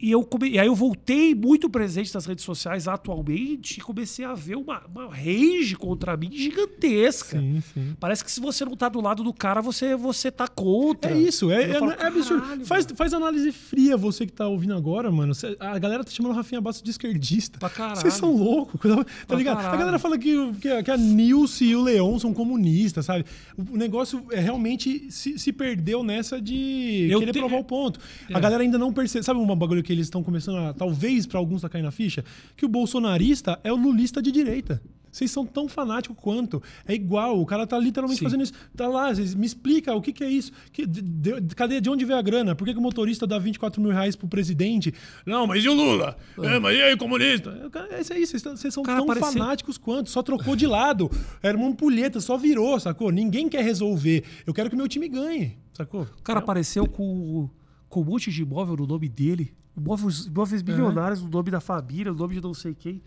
e, 0.00 0.10
eu 0.10 0.22
come... 0.22 0.50
e 0.50 0.58
aí 0.58 0.66
eu 0.66 0.74
voltei 0.74 1.34
muito 1.34 1.68
presente 1.68 2.12
nas 2.14 2.26
redes 2.26 2.44
sociais 2.44 2.88
atualmente 2.88 3.78
e 3.78 3.80
comecei 3.80 4.24
a 4.24 4.34
ver 4.34 4.56
uma, 4.56 4.82
uma 4.86 5.14
rage 5.14 5.76
contra 5.76 6.16
mim 6.16 6.30
gigantesca. 6.32 7.38
Sim, 7.38 7.62
sim. 7.72 7.96
Parece 7.98 8.24
que 8.24 8.30
se 8.30 8.40
você 8.40 8.64
não 8.64 8.76
tá 8.76 8.88
do 8.88 9.00
lado 9.00 9.22
do 9.22 9.32
cara, 9.32 9.60
você, 9.60 9.96
você 9.96 10.30
tá 10.30 10.48
contra. 10.48 11.12
É 11.12 11.18
isso, 11.18 11.50
é, 11.50 11.70
é, 11.70 11.78
falo, 11.78 11.92
é 11.92 12.06
absurdo. 12.06 12.66
Faz, 12.66 12.86
faz 12.94 13.12
análise 13.12 13.52
fria, 13.52 13.96
você 13.96 14.26
que 14.26 14.32
tá 14.32 14.46
ouvindo 14.48 14.74
agora, 14.74 15.10
mano. 15.10 15.32
A 15.60 15.78
galera 15.78 16.04
tá 16.04 16.10
chamando 16.10 16.32
o 16.32 16.34
Rafinha 16.34 16.60
Bastos 16.60 16.82
de 16.82 16.90
esquerdista. 16.90 17.58
Pra 17.58 17.70
caralho. 17.70 18.00
Vocês 18.00 18.14
são 18.14 18.34
loucos, 18.36 18.80
tá 18.80 19.04
pra 19.26 19.36
ligado? 19.36 19.56
Caralho. 19.56 19.74
A 19.74 19.78
galera 19.78 19.98
fala 19.98 20.18
que, 20.18 20.52
que, 20.54 20.82
que 20.82 20.90
a 20.90 20.96
Nilce 20.96 21.64
e 21.64 21.76
o 21.76 21.82
Leon 21.82 22.18
são 22.18 22.32
comunistas, 22.32 23.06
sabe? 23.06 23.24
O 23.56 23.76
negócio 23.76 24.24
é, 24.30 24.40
realmente 24.40 25.10
se, 25.10 25.38
se 25.38 25.52
perdeu 25.52 26.02
nessa 26.02 26.40
de 26.40 27.08
eu 27.10 27.20
querer 27.20 27.32
te... 27.32 27.38
provar 27.38 27.58
o 27.58 27.64
ponto. 27.64 28.00
É. 28.28 28.34
A 28.34 28.40
galera 28.40 28.62
ainda 28.62 28.78
não 28.78 28.92
percebe. 28.92 29.24
Sabe 29.24 29.38
um 29.38 29.56
bagulho 29.56 29.82
que 29.84 29.92
eles 29.92 30.06
estão 30.06 30.22
começando 30.22 30.56
a, 30.58 30.72
talvez 30.72 31.26
para 31.26 31.38
alguns 31.38 31.62
tá 31.62 31.68
caindo 31.68 31.84
na 31.84 31.92
ficha, 31.92 32.24
que 32.56 32.64
o 32.64 32.68
bolsonarista 32.68 33.60
é 33.62 33.72
o 33.72 33.76
lulista 33.76 34.20
de 34.20 34.32
direita. 34.32 34.82
Vocês 35.14 35.30
são 35.30 35.46
tão 35.46 35.68
fanáticos 35.68 36.16
quanto. 36.20 36.60
É 36.88 36.92
igual, 36.92 37.40
o 37.40 37.46
cara 37.46 37.64
tá 37.68 37.78
literalmente 37.78 38.18
Sim. 38.18 38.24
fazendo 38.24 38.42
isso. 38.42 38.52
Tá 38.76 38.88
lá, 38.88 39.12
me 39.12 39.46
explica 39.46 39.94
o 39.94 40.02
que, 40.02 40.12
que 40.12 40.24
é 40.24 40.28
isso. 40.28 40.50
Que, 40.72 40.84
de, 40.84 41.02
de, 41.40 41.54
cadê, 41.54 41.80
de 41.80 41.88
onde 41.88 42.04
vem 42.04 42.16
a 42.16 42.22
grana? 42.22 42.56
Por 42.56 42.64
que, 42.64 42.72
que, 42.72 42.78
o 42.80 42.82
motorista 42.82 43.24
dá 43.24 43.38
24 43.38 43.80
mil 43.80 43.92
reais 43.92 44.16
pro 44.16 44.26
presidente? 44.26 44.92
Não, 45.24 45.46
mas 45.46 45.64
e 45.64 45.68
o 45.68 45.72
Lula? 45.72 46.16
É, 46.42 46.56
é 46.56 46.58
mas 46.58 46.76
e 46.76 46.82
aí, 46.82 46.96
comunista? 46.96 47.70
É, 47.92 47.94
é 47.94 48.00
isso 48.00 48.12
aí, 48.12 48.26
vocês, 48.26 48.74
são 48.74 48.82
cara, 48.82 49.06
tão 49.06 49.14
fanáticos 49.14 49.78
quanto. 49.78 50.10
Só 50.10 50.20
trocou 50.20 50.56
de 50.56 50.66
lado. 50.66 51.08
Era 51.40 51.56
uma 51.56 51.68
ampulheta, 51.68 52.20
só 52.20 52.36
virou, 52.36 52.80
sacou? 52.80 53.12
Ninguém 53.12 53.48
quer 53.48 53.62
resolver. 53.62 54.24
Eu 54.44 54.52
quero 54.52 54.68
que 54.68 54.74
o 54.74 54.78
meu 54.78 54.88
time 54.88 55.08
ganhe, 55.08 55.56
sacou? 55.72 56.02
O 56.02 56.22
cara 56.24 56.40
apareceu 56.40 56.88
com, 56.88 57.48
com 57.94 58.00
um 58.00 58.04
monte 58.04 58.32
de 58.32 58.42
imóvel 58.42 58.76
no 58.76 58.88
nome 58.88 59.08
dele 59.08 59.54
imóveis, 59.76 60.26
imóveis 60.26 60.62
milionários, 60.64 61.22
o 61.22 61.28
nome 61.28 61.48
da 61.48 61.60
família, 61.60 62.10
o 62.10 62.14
nome 62.14 62.34
de 62.34 62.40
não 62.40 62.52
sei 62.52 62.74
quem. 62.74 63.00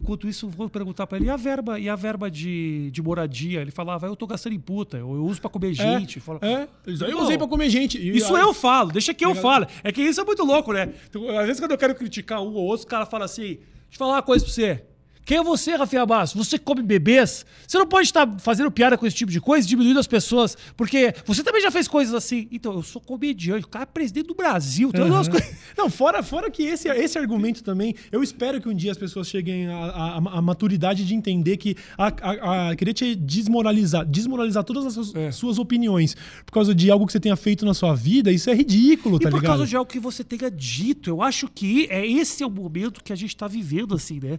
Enquanto 0.00 0.28
isso, 0.28 0.48
vou 0.48 0.68
perguntar 0.68 1.08
para 1.08 1.18
ele, 1.18 1.26
e 1.26 1.30
a 1.30 1.36
verba, 1.36 1.78
e 1.78 1.88
a 1.88 1.96
verba 1.96 2.30
de, 2.30 2.88
de 2.92 3.02
moradia? 3.02 3.60
Ele 3.60 3.72
falava, 3.72 4.06
eu 4.06 4.14
tô 4.14 4.28
gastando 4.28 4.52
em 4.52 4.60
puta, 4.60 4.96
eu, 4.96 5.12
eu 5.12 5.24
uso 5.24 5.40
para 5.40 5.50
comer 5.50 5.72
é, 5.72 5.74
gente. 5.74 6.18
É, 6.18 6.20
falo, 6.20 6.38
é. 6.40 6.68
eu 6.86 7.20
usei 7.20 7.36
para 7.36 7.48
comer 7.48 7.68
gente. 7.68 7.98
Isso 8.16 8.36
eu 8.36 8.54
falo, 8.54 8.92
deixa 8.92 9.12
que 9.12 9.24
eu 9.26 9.34
falo. 9.34 9.66
É 9.82 9.90
que 9.90 10.02
isso 10.02 10.20
é 10.20 10.24
muito 10.24 10.44
louco, 10.44 10.72
né? 10.72 10.92
Então, 11.10 11.28
às 11.36 11.46
vezes 11.46 11.60
quando 11.60 11.72
eu 11.72 11.78
quero 11.78 11.96
criticar 11.96 12.40
um 12.40 12.54
ou 12.54 12.64
outro, 12.64 12.86
o 12.86 12.88
cara 12.88 13.06
fala 13.06 13.24
assim, 13.24 13.42
deixa 13.42 13.94
eu 13.94 13.98
falar 13.98 14.14
uma 14.14 14.22
coisa 14.22 14.44
pra 14.44 14.54
você. 14.54 14.84
Quem 15.28 15.36
é 15.36 15.44
você, 15.44 15.74
Rafael 15.74 16.06
Basso? 16.06 16.38
Você 16.38 16.58
come 16.58 16.80
bebês? 16.80 17.44
Você 17.66 17.76
não 17.76 17.86
pode 17.86 18.06
estar 18.06 18.26
fazendo 18.40 18.70
piada 18.70 18.96
com 18.96 19.06
esse 19.06 19.14
tipo 19.14 19.30
de 19.30 19.42
coisa, 19.42 19.68
diminuindo 19.68 20.00
as 20.00 20.06
pessoas, 20.06 20.56
porque 20.74 21.14
você 21.26 21.44
também 21.44 21.60
já 21.60 21.70
fez 21.70 21.86
coisas 21.86 22.14
assim. 22.14 22.48
Então, 22.50 22.72
eu 22.72 22.82
sou 22.82 22.98
comediante, 22.98 23.66
o 23.66 23.68
cara 23.68 23.82
é 23.82 23.86
presidente 23.86 24.28
do 24.28 24.34
Brasil. 24.34 24.88
Uhum. 24.88 25.22
Não, 25.76 25.90
fora, 25.90 26.22
fora 26.22 26.50
que 26.50 26.62
esse, 26.62 26.88
esse 26.88 27.18
argumento 27.18 27.62
também, 27.62 27.94
eu 28.10 28.22
espero 28.22 28.58
que 28.58 28.70
um 28.70 28.74
dia 28.74 28.90
as 28.90 28.96
pessoas 28.96 29.28
cheguem 29.28 29.66
à, 29.68 30.40
maturidade 30.40 31.04
de 31.04 31.14
entender 31.14 31.58
que 31.58 31.76
a, 31.98 32.06
a, 32.06 32.70
a, 32.70 32.76
querer 32.76 32.94
te 32.94 33.14
desmoralizar, 33.14 34.06
desmoralizar 34.06 34.64
todas 34.64 34.86
as 34.86 34.94
suas, 34.94 35.14
é. 35.14 35.30
suas, 35.30 35.58
opiniões 35.58 36.16
por 36.46 36.52
causa 36.52 36.74
de 36.74 36.90
algo 36.90 37.06
que 37.06 37.12
você 37.12 37.20
tenha 37.20 37.36
feito 37.36 37.66
na 37.66 37.74
sua 37.74 37.94
vida, 37.94 38.32
isso 38.32 38.48
é 38.48 38.54
ridículo, 38.54 39.16
e 39.16 39.20
tá 39.20 39.28
ligado? 39.28 39.42
por 39.42 39.46
causa 39.46 39.66
de 39.66 39.76
algo 39.76 39.90
que 39.90 40.00
você 40.00 40.24
tenha 40.24 40.50
dito. 40.50 41.10
Eu 41.10 41.20
acho 41.20 41.48
que 41.48 41.86
é 41.90 42.06
esse 42.06 42.42
é 42.42 42.46
o 42.46 42.50
momento 42.50 43.04
que 43.04 43.12
a 43.12 43.16
gente 43.16 43.34
está 43.34 43.46
vivendo, 43.46 43.94
assim, 43.94 44.18
né? 44.20 44.38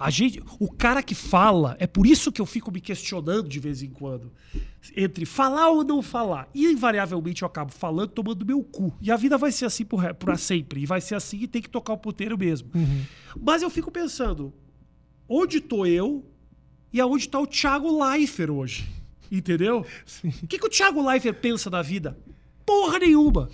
A 0.00 0.08
gente, 0.08 0.42
o 0.58 0.72
cara 0.72 1.02
que 1.02 1.14
fala, 1.14 1.76
é 1.78 1.86
por 1.86 2.06
isso 2.06 2.32
que 2.32 2.40
eu 2.40 2.46
fico 2.46 2.72
me 2.72 2.80
questionando 2.80 3.46
de 3.46 3.60
vez 3.60 3.82
em 3.82 3.90
quando. 3.90 4.32
Entre 4.96 5.26
falar 5.26 5.68
ou 5.68 5.84
não 5.84 6.00
falar. 6.00 6.48
E 6.54 6.64
invariavelmente 6.68 7.42
eu 7.42 7.46
acabo 7.46 7.70
falando, 7.70 8.08
tomando 8.08 8.46
meu 8.46 8.62
cu. 8.62 8.96
E 8.98 9.12
a 9.12 9.16
vida 9.18 9.36
vai 9.36 9.52
ser 9.52 9.66
assim 9.66 9.84
por, 9.84 10.14
por 10.14 10.38
sempre. 10.38 10.80
E 10.80 10.86
vai 10.86 11.02
ser 11.02 11.16
assim 11.16 11.40
e 11.40 11.46
tem 11.46 11.60
que 11.60 11.68
tocar 11.68 11.92
o 11.92 11.98
puteiro 11.98 12.38
mesmo. 12.38 12.70
Uhum. 12.74 13.04
Mas 13.38 13.60
eu 13.60 13.68
fico 13.68 13.90
pensando, 13.90 14.54
onde 15.28 15.60
tô 15.60 15.84
eu 15.84 16.24
e 16.90 16.98
aonde 16.98 17.28
tá 17.28 17.38
o 17.38 17.46
Thiago 17.46 18.02
Leifert 18.02 18.50
hoje? 18.50 18.88
Entendeu? 19.30 19.84
O 20.42 20.46
que, 20.46 20.58
que 20.58 20.66
o 20.66 20.70
Thiago 20.70 21.06
Leifert 21.06 21.36
pensa 21.40 21.68
da 21.68 21.82
vida? 21.82 22.18
Porra 22.64 23.00
nenhuma. 23.00 23.50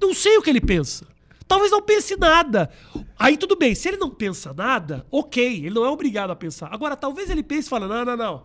Não 0.00 0.14
sei 0.14 0.38
o 0.38 0.42
que 0.42 0.48
ele 0.48 0.62
pensa. 0.62 1.06
Talvez 1.48 1.70
não 1.70 1.82
pense 1.82 2.16
nada. 2.16 2.70
Aí 3.18 3.36
tudo 3.36 3.56
bem, 3.56 3.74
se 3.74 3.88
ele 3.88 3.96
não 3.96 4.10
pensa 4.10 4.52
nada, 4.52 5.06
ok, 5.10 5.44
ele 5.44 5.70
não 5.70 5.84
é 5.84 5.88
obrigado 5.88 6.30
a 6.30 6.36
pensar. 6.36 6.68
Agora, 6.72 6.96
talvez 6.96 7.30
ele 7.30 7.42
pense 7.42 7.66
e 7.66 7.70
fale: 7.70 7.86
não, 7.86 8.04
não, 8.04 8.16
não. 8.16 8.42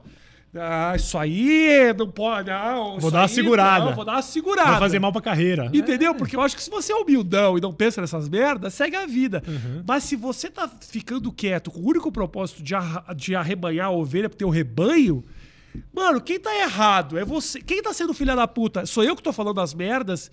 Ah, 0.54 0.94
isso 0.98 1.18
aí 1.18 1.94
não 1.98 2.10
pode. 2.12 2.50
Não, 2.50 3.00
vou 3.00 3.10
dar 3.10 3.22
uma 3.22 3.28
segurada. 3.30 3.86
Não, 3.86 3.96
vou 3.96 4.04
dar 4.04 4.14
uma 4.14 4.22
segurada. 4.22 4.72
Vai 4.72 4.80
fazer 4.80 5.00
mal 5.00 5.12
pra 5.12 5.22
carreira. 5.22 5.72
Entendeu? 5.74 6.12
É. 6.12 6.14
Porque 6.14 6.36
eu 6.36 6.42
acho 6.42 6.58
que 6.58 6.62
se 6.62 6.70
você 6.70 6.92
é 6.92 6.96
humildão 6.96 7.58
e 7.58 7.62
não 7.62 7.72
pensa 7.72 8.02
nessas 8.02 8.28
merdas, 8.28 8.74
segue 8.74 8.98
a 8.98 9.06
vida. 9.06 9.42
Uhum. 9.48 9.84
Mas 9.88 10.04
se 10.04 10.18
você 10.18 10.50
tá 10.50 10.70
ficando 10.82 11.32
quieto 11.32 11.72
com 11.72 11.80
o 11.80 11.88
único 11.88 12.12
propósito 12.12 12.62
de, 12.62 12.74
de 13.16 13.34
arrebanhar 13.34 13.88
a 13.88 13.92
ovelha 13.92 14.28
pro 14.28 14.38
teu 14.38 14.50
rebanho, 14.50 15.24
mano, 15.94 16.20
quem 16.20 16.38
tá 16.38 16.54
errado 16.54 17.18
é 17.18 17.24
você. 17.24 17.62
Quem 17.62 17.82
tá 17.82 17.94
sendo 17.94 18.14
filha 18.14 18.36
da 18.36 18.46
puta? 18.46 18.86
Sou 18.86 19.06
eu 19.06 19.16
que 19.16 19.24
tô 19.24 19.32
falando 19.32 19.62
as 19.62 19.74
merdas 19.74 20.30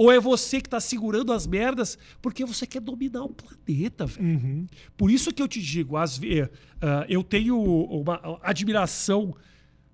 ou 0.00 0.10
é 0.10 0.18
você 0.18 0.62
que 0.62 0.66
está 0.66 0.80
segurando 0.80 1.30
as 1.30 1.46
merdas 1.46 1.98
porque 2.22 2.42
você 2.42 2.66
quer 2.66 2.80
dominar 2.80 3.22
o 3.22 3.28
planeta, 3.28 4.06
velho? 4.06 4.28
Uhum. 4.28 4.66
Por 4.96 5.10
isso 5.10 5.30
que 5.30 5.42
eu 5.42 5.46
te 5.46 5.60
digo, 5.60 5.94
às 5.94 6.16
vezes, 6.16 6.46
uh, 6.46 7.04
eu 7.06 7.22
tenho 7.22 7.60
uma 7.60 8.40
admiração 8.42 9.34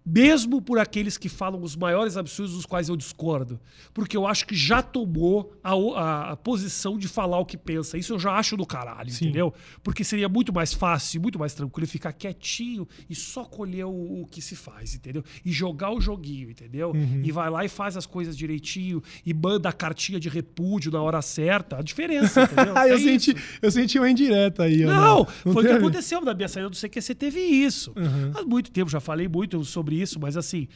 mesmo 0.07 0.63
por 0.63 0.79
aqueles 0.79 1.19
que 1.19 1.29
falam 1.29 1.61
os 1.61 1.75
maiores 1.75 2.17
absurdos 2.17 2.55
dos 2.55 2.65
quais 2.65 2.89
eu 2.89 2.97
discordo. 2.97 3.59
Porque 3.93 4.17
eu 4.17 4.25
acho 4.25 4.47
que 4.47 4.55
já 4.55 4.81
tomou 4.81 5.53
a, 5.65 5.73
a, 5.73 6.33
a 6.33 6.37
posição 6.37 6.97
de 6.97 7.09
falar 7.09 7.41
o 7.41 7.45
que 7.45 7.57
pensa. 7.57 7.99
Isso 7.99 8.13
eu 8.13 8.19
já 8.19 8.33
acho 8.33 8.57
do 8.57 8.65
caralho, 8.65 9.11
Sim. 9.11 9.27
entendeu? 9.27 9.53
Porque 9.83 10.05
seria 10.05 10.29
muito 10.29 10.53
mais 10.53 10.73
fácil, 10.73 11.21
muito 11.21 11.39
mais 11.41 11.55
tranquilo 11.55 11.89
ficar 11.89 12.13
quietinho 12.13 12.87
e 13.11 13.15
só 13.17 13.45
colher 13.45 13.85
o, 13.85 14.23
o 14.23 14.27
que 14.27 14.41
se 14.41 14.55
faz, 14.55 14.95
entendeu? 14.95 15.25
E 15.45 15.51
jogar 15.51 15.91
o 15.91 16.01
joguinho, 16.01 16.51
entendeu? 16.51 16.93
Uhum. 16.93 17.23
E 17.25 17.33
vai 17.33 17.51
lá 17.51 17.65
e 17.65 17.69
faz 17.69 17.97
as 17.97 18.07
coisas 18.07 18.37
direitinho 18.37 19.03
e 19.25 19.35
manda 19.35 19.69
a 19.69 19.73
cartinha 19.73 20.21
de 20.21 20.29
repúdio 20.29 20.93
na 20.93 21.03
hora 21.03 21.21
certa. 21.21 21.79
A 21.79 21.83
diferença, 21.83 22.43
entendeu? 22.45 22.75
eu, 22.87 22.95
é 22.95 22.99
senti, 22.99 23.37
eu 23.61 23.71
senti 23.73 23.99
uma 23.99 24.09
indireta 24.09 24.63
aí. 24.63 24.85
Não, 24.85 24.95
não, 24.95 25.29
não 25.45 25.53
foi 25.53 25.65
o 25.65 25.67
que 25.67 25.73
aconteceu 25.73 26.21
na 26.21 26.33
minha 26.33 26.49
saída 26.49 26.71
do 26.71 26.77
CQC, 26.77 27.15
teve 27.17 27.41
isso. 27.41 27.93
Uhum. 27.97 28.33
Há 28.35 28.45
muito 28.45 28.71
tempo, 28.71 28.89
já 28.89 29.01
falei 29.01 29.27
muito 29.27 29.65
sobre 29.65 29.96
isso, 30.01 30.21
mas 30.21 30.37
assim, 30.37 30.69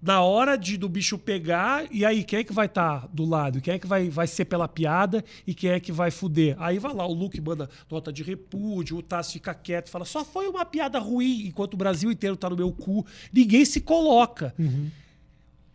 na 0.00 0.22
hora 0.22 0.56
de 0.56 0.76
do 0.76 0.88
bicho 0.88 1.18
pegar, 1.18 1.86
e 1.90 2.04
aí 2.04 2.22
quem 2.22 2.38
é 2.38 2.44
que 2.44 2.52
vai 2.52 2.66
estar 2.66 3.00
tá 3.00 3.08
do 3.12 3.24
lado? 3.24 3.60
Quem 3.60 3.74
é 3.74 3.78
que 3.78 3.86
vai, 3.86 4.08
vai 4.08 4.26
ser 4.26 4.44
pela 4.44 4.68
piada 4.68 5.24
e 5.46 5.52
quem 5.52 5.70
é 5.70 5.80
que 5.80 5.90
vai 5.90 6.10
fuder? 6.10 6.54
Aí 6.58 6.78
vai 6.78 6.94
lá, 6.94 7.04
o 7.04 7.12
Luke 7.12 7.40
manda 7.40 7.68
nota 7.90 8.12
de 8.12 8.22
repúdio, 8.22 8.96
o 8.96 9.02
Tassi 9.02 9.34
fica 9.34 9.52
quieto, 9.54 9.90
fala, 9.90 10.04
só 10.04 10.24
foi 10.24 10.46
uma 10.46 10.64
piada 10.64 10.98
ruim, 10.98 11.46
enquanto 11.46 11.74
o 11.74 11.76
Brasil 11.76 12.12
inteiro 12.12 12.36
tá 12.36 12.48
no 12.48 12.56
meu 12.56 12.70
cu. 12.70 13.04
Ninguém 13.32 13.64
se 13.64 13.80
coloca. 13.80 14.54
Uhum. 14.58 14.88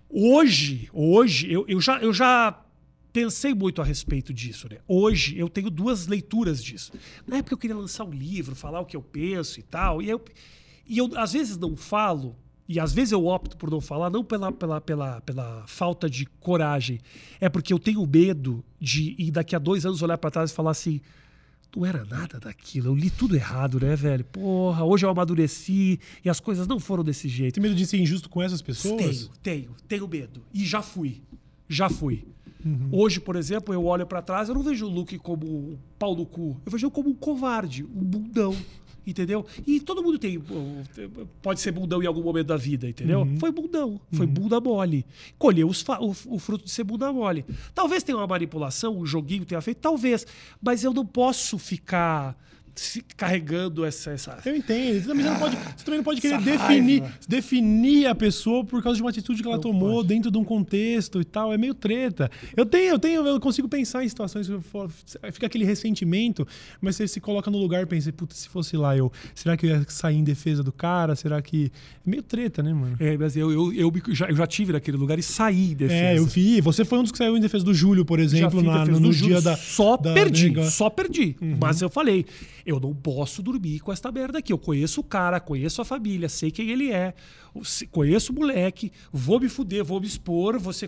Hoje, 0.10 0.90
hoje, 0.94 1.52
eu, 1.52 1.66
eu, 1.68 1.82
já, 1.82 2.00
eu 2.00 2.14
já 2.14 2.64
pensei 3.12 3.54
muito 3.54 3.82
a 3.82 3.86
respeito 3.86 4.34
disso. 4.34 4.70
Né? 4.70 4.78
Hoje 4.88 5.38
eu 5.38 5.50
tenho 5.50 5.70
duas 5.70 6.08
leituras 6.08 6.64
disso. 6.64 6.94
Na 7.28 7.38
época 7.38 7.54
eu 7.54 7.58
queria 7.58 7.76
lançar 7.76 8.06
um 8.06 8.12
livro, 8.12 8.56
falar 8.56 8.80
o 8.80 8.86
que 8.86 8.96
eu 8.96 9.02
penso 9.02 9.60
e 9.60 9.64
tal, 9.64 10.02
e 10.02 10.10
eu, 10.10 10.24
e 10.88 10.98
eu 10.98 11.12
às 11.18 11.34
vezes 11.34 11.58
não 11.58 11.76
falo 11.76 12.38
e 12.68 12.80
às 12.80 12.94
vezes 12.94 13.12
eu 13.12 13.26
opto 13.26 13.58
por 13.58 13.70
não 13.70 13.82
falar, 13.82 14.10
não 14.10 14.24
pela, 14.24 14.52
pela, 14.52 14.80
pela, 14.80 15.22
pela 15.22 15.64
falta 15.68 16.10
de 16.10 16.26
coragem, 16.40 17.00
é 17.40 17.50
porque 17.50 17.74
eu 17.74 17.80
tenho 17.80 18.06
medo 18.06 18.64
de 18.80 19.16
ir 19.18 19.32
daqui 19.32 19.56
a 19.56 19.60
dois 19.60 19.86
anos 19.86 20.02
olhar 20.02 20.18
para 20.18 20.32
trás 20.32 20.52
e 20.52 20.54
falar 20.54 20.72
assim: 20.72 21.02
não 21.76 21.86
era 21.86 22.06
nada 22.06 22.40
daquilo, 22.40 22.90
eu 22.90 22.96
li 22.96 23.10
tudo 23.10 23.36
errado, 23.36 23.80
né, 23.80 23.96
velho? 23.96 24.24
Porra, 24.26 24.84
hoje 24.84 25.06
eu 25.06 25.10
amadureci 25.10 26.00
e 26.24 26.30
as 26.30 26.40
coisas 26.40 26.68
não 26.68 26.80
foram 26.80 27.04
desse 27.04 27.28
jeito. 27.28 27.56
Tem 27.56 27.62
medo 27.62 27.76
de 27.76 27.86
ser 27.86 27.98
injusto 27.98 28.30
com 28.30 28.42
essas 28.42 28.62
pessoas? 28.62 28.98
Tenho, 28.98 29.30
tenho, 29.42 29.76
tenho 29.88 30.08
medo. 30.08 30.42
E 30.54 30.66
já 30.66 30.82
fui. 30.82 31.22
Já 31.68 31.90
fui. 31.90 32.26
Uhum. 32.64 32.90
Hoje, 32.92 33.20
por 33.20 33.36
exemplo, 33.36 33.74
eu 33.74 33.86
olho 33.86 34.08
para 34.08 34.22
trás, 34.22 34.48
eu 34.48 34.56
não 34.56 34.64
vejo 34.64 34.86
o 34.86 34.90
Luke 34.90 35.18
como 35.18 35.46
um 35.46 35.78
pau 36.00 36.16
no 36.16 36.26
cu. 36.26 36.62
Eu 36.66 36.72
vejo 36.72 36.90
como 36.90 37.10
um 37.10 37.14
covarde, 37.14 37.84
um 37.84 38.04
bundão. 38.04 38.56
Entendeu? 39.06 39.46
E 39.68 39.80
todo 39.80 40.02
mundo 40.02 40.18
tem. 40.18 40.42
Pode 41.42 41.60
ser 41.60 41.72
bundão 41.72 42.02
em 42.02 42.06
algum 42.06 42.22
momento 42.22 42.48
da 42.48 42.58
vida, 42.58 42.88
entendeu? 42.88 43.22
Uhum. 43.22 43.38
Foi 43.38 43.52
bundão, 43.52 44.00
foi 44.12 44.26
uhum. 44.26 44.32
bunda 44.32 44.62
mole. 44.62 45.06
Colheu 45.38 45.68
os 45.68 45.84
o, 45.84 46.36
o, 46.36 46.40
fruto 46.40 46.66
de 46.66 46.72
ser 46.72 46.84
bunda 46.84 47.12
mole. 47.12 47.46
Talvez 47.76 48.02
tenha 48.04 48.18
uma 48.18 48.28
manipulação, 48.28 48.98
um 48.98 49.06
joguinho 49.06 49.46
tenha 49.46 49.62
feito, 49.62 49.80
talvez. 49.80 50.26
Mas 50.62 50.84
eu 50.84 50.94
não 50.94 51.06
posso 51.06 51.58
ficar 51.58 52.38
carregando 53.16 53.86
essa, 53.86 54.12
essa. 54.12 54.38
Eu 54.46 54.56
entendo. 54.56 55.02
Você 55.02 55.08
também, 55.08 55.28
ah, 55.28 55.32
não 55.32 55.40
pode, 55.40 55.56
você 55.56 55.86
também 55.86 55.98
não 55.98 56.04
pode 56.04 56.22
querer 56.22 56.42
definir, 56.42 57.04
definir 57.28 58.08
a 58.08 58.16
pessoa 58.16 58.66
por 58.66 58.82
causa 58.82 58.98
de 58.98 59.04
uma 59.04 59.10
atitude 59.10 59.42
que 59.42 59.48
ela 59.48 59.58
não 59.58 59.62
tomou 59.62 59.98
pode. 59.98 60.08
dentro 60.08 60.32
de 60.32 60.38
um 60.38 60.44
contexto 60.44 61.22
e 61.22 61.26
tal. 61.26 61.54
É 61.54 61.58
meio 61.58 61.74
treta. 61.74 62.32
Eu 62.56 62.66
tenho, 62.66 62.90
eu 62.92 63.00
tenho, 63.00 63.28
eu 63.28 63.40
consigo 63.40 63.68
pensar 63.68 64.04
em 64.04 64.10
situações 64.10 64.48
que 64.48 65.32
fica 65.32 65.46
aquele 65.46 65.66
ressentimento, 65.66 66.48
mas 66.82 66.96
você 66.96 67.08
se 67.08 67.20
coloca 67.20 67.52
no 67.52 67.58
lugar 67.58 67.84
e 67.84 67.86
pensa, 67.86 68.12
puta, 68.12 68.34
se 68.34 68.50
fosse 68.50 68.76
lá 68.76 68.98
eu, 68.98 69.12
será 69.36 69.56
que 69.56 69.66
eu 69.66 69.70
ia 69.70 69.86
sair 69.88 70.18
em 70.18 70.24
defesa 70.24 70.64
do 70.64 70.72
cara? 70.72 71.16
Será 71.16 71.42
que. 71.42 71.72
É 72.06 72.10
meio 72.10 72.24
treta, 72.24 72.64
né, 72.64 72.74
mano? 72.74 72.98
É, 73.00 73.18
mas 73.18 73.38
eu, 73.38 73.52
eu, 73.52 73.74
eu, 73.74 73.94
já, 74.10 74.28
eu 74.28 74.36
já 74.36 74.48
tive 74.48 74.74
naquele 74.74 74.98
lugar 74.98 75.20
e 75.20 75.24
saí 75.24 75.72
em 75.72 75.76
defesa. 75.76 76.04
É, 76.04 76.18
eu 76.18 76.26
vi. 76.26 76.60
Você 76.62 76.84
foi 76.84 77.00
um 77.00 77.04
dos 77.04 77.12
que 77.12 77.18
saiu 77.18 77.38
em 77.38 77.42
defesa 77.42 77.64
do 77.64 77.74
Júlio, 77.74 78.04
por 78.04 78.20
exemplo, 78.20 78.62
na, 78.62 78.86
no, 78.86 79.00
no 79.00 79.14
dia 79.14 79.42
da. 79.42 79.56
Só 79.56 79.96
da, 79.96 80.14
perdi, 80.14 80.54
só 80.70 80.90
perdi. 80.90 81.36
Uhum. 81.42 81.58
Mas 81.60 81.82
eu 81.82 81.90
falei 81.90 82.26
eu 82.66 82.80
não 82.80 82.94
posso 82.94 83.42
dormir 83.42 83.80
com 83.80 83.92
esta 83.92 84.12
merda 84.12 84.40
aqui. 84.40 84.54
Eu 84.54 84.58
conheço 84.58 85.02
o 85.02 85.04
cara, 85.04 85.40
conheço 85.40 85.82
a 85.82 85.86
família, 85.86 86.30
sei 86.30 86.52
quem 86.52 86.70
ele 86.70 86.92
é, 86.92 87.14
conheço 87.92 88.32
o 88.32 88.36
moleque, 88.36 88.92
vou 89.12 89.40
me 89.40 89.48
fuder, 89.48 89.84
vou 89.84 90.00
me 90.00 90.08
expor, 90.08 90.60
você 90.60 90.88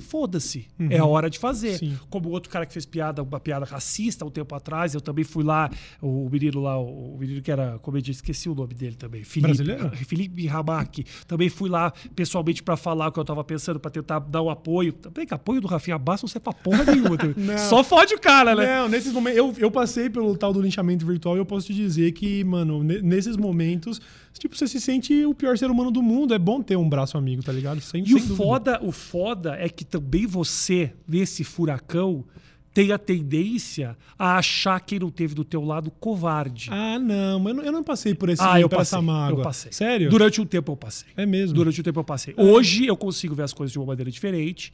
foda-se. 0.00 0.66
Uhum. 0.78 0.88
É 0.90 0.98
a 0.98 1.04
hora 1.04 1.30
de 1.30 1.38
fazer. 1.38 1.78
Sim. 1.78 1.98
Como 2.10 2.28
o 2.28 2.32
outro 2.32 2.50
cara 2.50 2.66
que 2.66 2.72
fez 2.72 2.84
piada, 2.84 3.22
uma 3.22 3.40
piada 3.40 3.64
racista 3.64 4.24
um 4.24 4.30
tempo 4.30 4.54
atrás, 4.54 4.94
eu 4.94 5.00
também 5.00 5.24
fui 5.24 5.42
lá, 5.42 5.70
o 6.00 6.28
menino 6.30 6.60
lá, 6.60 6.78
o 6.78 7.16
menino 7.18 7.40
que 7.40 7.50
era 7.50 7.78
comediante, 7.78 8.16
esqueci 8.16 8.48
o 8.48 8.54
nome 8.54 8.74
dele 8.74 8.96
também, 8.96 9.24
Felipe, 9.24 9.48
Brasileiro? 9.48 9.90
Felipe 10.06 10.46
Ramaki. 10.46 11.04
Também 11.26 11.48
fui 11.48 11.68
lá 11.68 11.92
pessoalmente 12.14 12.62
para 12.62 12.76
falar 12.76 13.08
o 13.08 13.12
que 13.12 13.18
eu 13.18 13.24
tava 13.24 13.42
pensando, 13.42 13.80
para 13.80 13.90
tentar 13.90 14.18
dar 14.18 14.42
um 14.42 14.50
apoio. 14.50 14.92
Também 14.92 15.26
que 15.26 15.34
apoio 15.34 15.60
do 15.60 15.66
Rafinha 15.66 15.98
Bassa 15.98 16.24
não 16.24 16.28
serve 16.28 16.44
pra 16.44 16.52
porra 16.52 16.84
nenhuma. 16.84 17.16
Só 17.68 17.82
fode 17.82 18.14
o 18.14 18.20
cara, 18.20 18.54
né? 18.54 18.80
Não, 18.80 18.88
nesses 18.88 19.12
momentos, 19.12 19.38
eu, 19.38 19.54
eu 19.58 19.70
passei 19.70 20.10
pelo 20.10 20.36
tal 20.36 20.52
do 20.52 20.60
linchamento 20.60 21.06
virtual 21.06 21.36
e 21.36 21.38
eu 21.38 21.46
posso 21.46 21.66
te 21.66 21.74
dizer 21.74 22.12
que, 22.12 22.44
mano, 22.44 22.82
nesses 22.82 23.36
momentos 23.36 24.00
tipo, 24.38 24.56
você 24.56 24.66
se 24.66 24.80
sente 24.80 25.24
o 25.24 25.34
pior 25.34 25.56
ser 25.58 25.70
humano 25.70 25.90
do 25.90 26.02
mundo. 26.02 26.34
É 26.34 26.38
bom 26.38 26.62
ter 26.62 26.76
um 26.76 26.88
braço 26.88 27.16
amigo, 27.18 27.42
tá 27.42 27.52
ligado? 27.52 27.80
Sem, 27.80 28.02
e 28.02 28.06
sem 28.08 28.16
o, 28.16 28.36
foda, 28.36 28.80
o 28.82 28.92
foda 28.92 29.56
é 29.58 29.68
que 29.68 29.84
também 29.84 30.26
você, 30.26 30.92
nesse 31.06 31.44
furacão, 31.44 32.24
tem 32.72 32.92
a 32.92 32.98
tendência 32.98 33.96
a 34.18 34.36
achar 34.36 34.78
quem 34.80 35.00
não 35.00 35.10
teve 35.10 35.34
do 35.34 35.44
teu 35.44 35.64
lado 35.64 35.90
covarde. 35.90 36.68
Ah, 36.70 36.98
não, 36.98 37.48
eu 37.48 37.54
não, 37.54 37.62
eu 37.64 37.72
não 37.72 37.82
passei 37.82 38.14
por 38.14 38.28
esse 38.28 38.40
ah, 38.40 38.60
eu 38.60 38.68
passei, 38.68 38.82
essa 38.82 39.02
mágoa. 39.02 39.40
Eu 39.40 39.42
passei. 39.42 39.72
Sério? 39.72 40.08
Durante 40.08 40.40
um 40.40 40.46
tempo 40.46 40.70
eu 40.72 40.76
passei. 40.76 41.08
É 41.16 41.26
mesmo? 41.26 41.54
Durante 41.54 41.80
um 41.80 41.84
tempo 41.84 41.98
eu 41.98 42.04
passei. 42.04 42.34
Hoje 42.36 42.86
eu 42.86 42.96
consigo 42.96 43.34
ver 43.34 43.42
as 43.42 43.52
coisas 43.52 43.72
de 43.72 43.78
uma 43.78 43.86
maneira 43.86 44.10
diferente. 44.10 44.72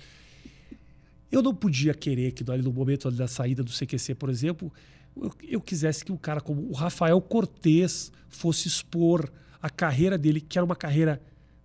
Eu 1.33 1.43
não 1.43 1.55
podia 1.55 1.95
querer 1.95 2.33
que 2.33 2.49
ali 2.51 2.63
no 2.63 2.73
momento 2.73 3.11
da 3.11 3.27
saída 3.27 3.63
do 3.63 3.71
CQC, 3.71 4.15
por 4.15 4.29
exemplo, 4.29 4.71
eu, 5.17 5.33
eu 5.49 5.61
quisesse 5.61 6.05
que 6.05 6.13
um 6.13 6.17
cara 6.17 6.41
como 6.41 6.69
o 6.69 6.73
Rafael 6.73 7.21
Cortez 7.21 8.13
fosse 8.29 8.69
expor 8.69 9.31
a 9.65 9.71
carreira 9.71 10.19
dele, 10.19 10.43
que 10.43 10.59
era 10.59 10.65
uma 10.65 10.77
carreira 10.77 11.23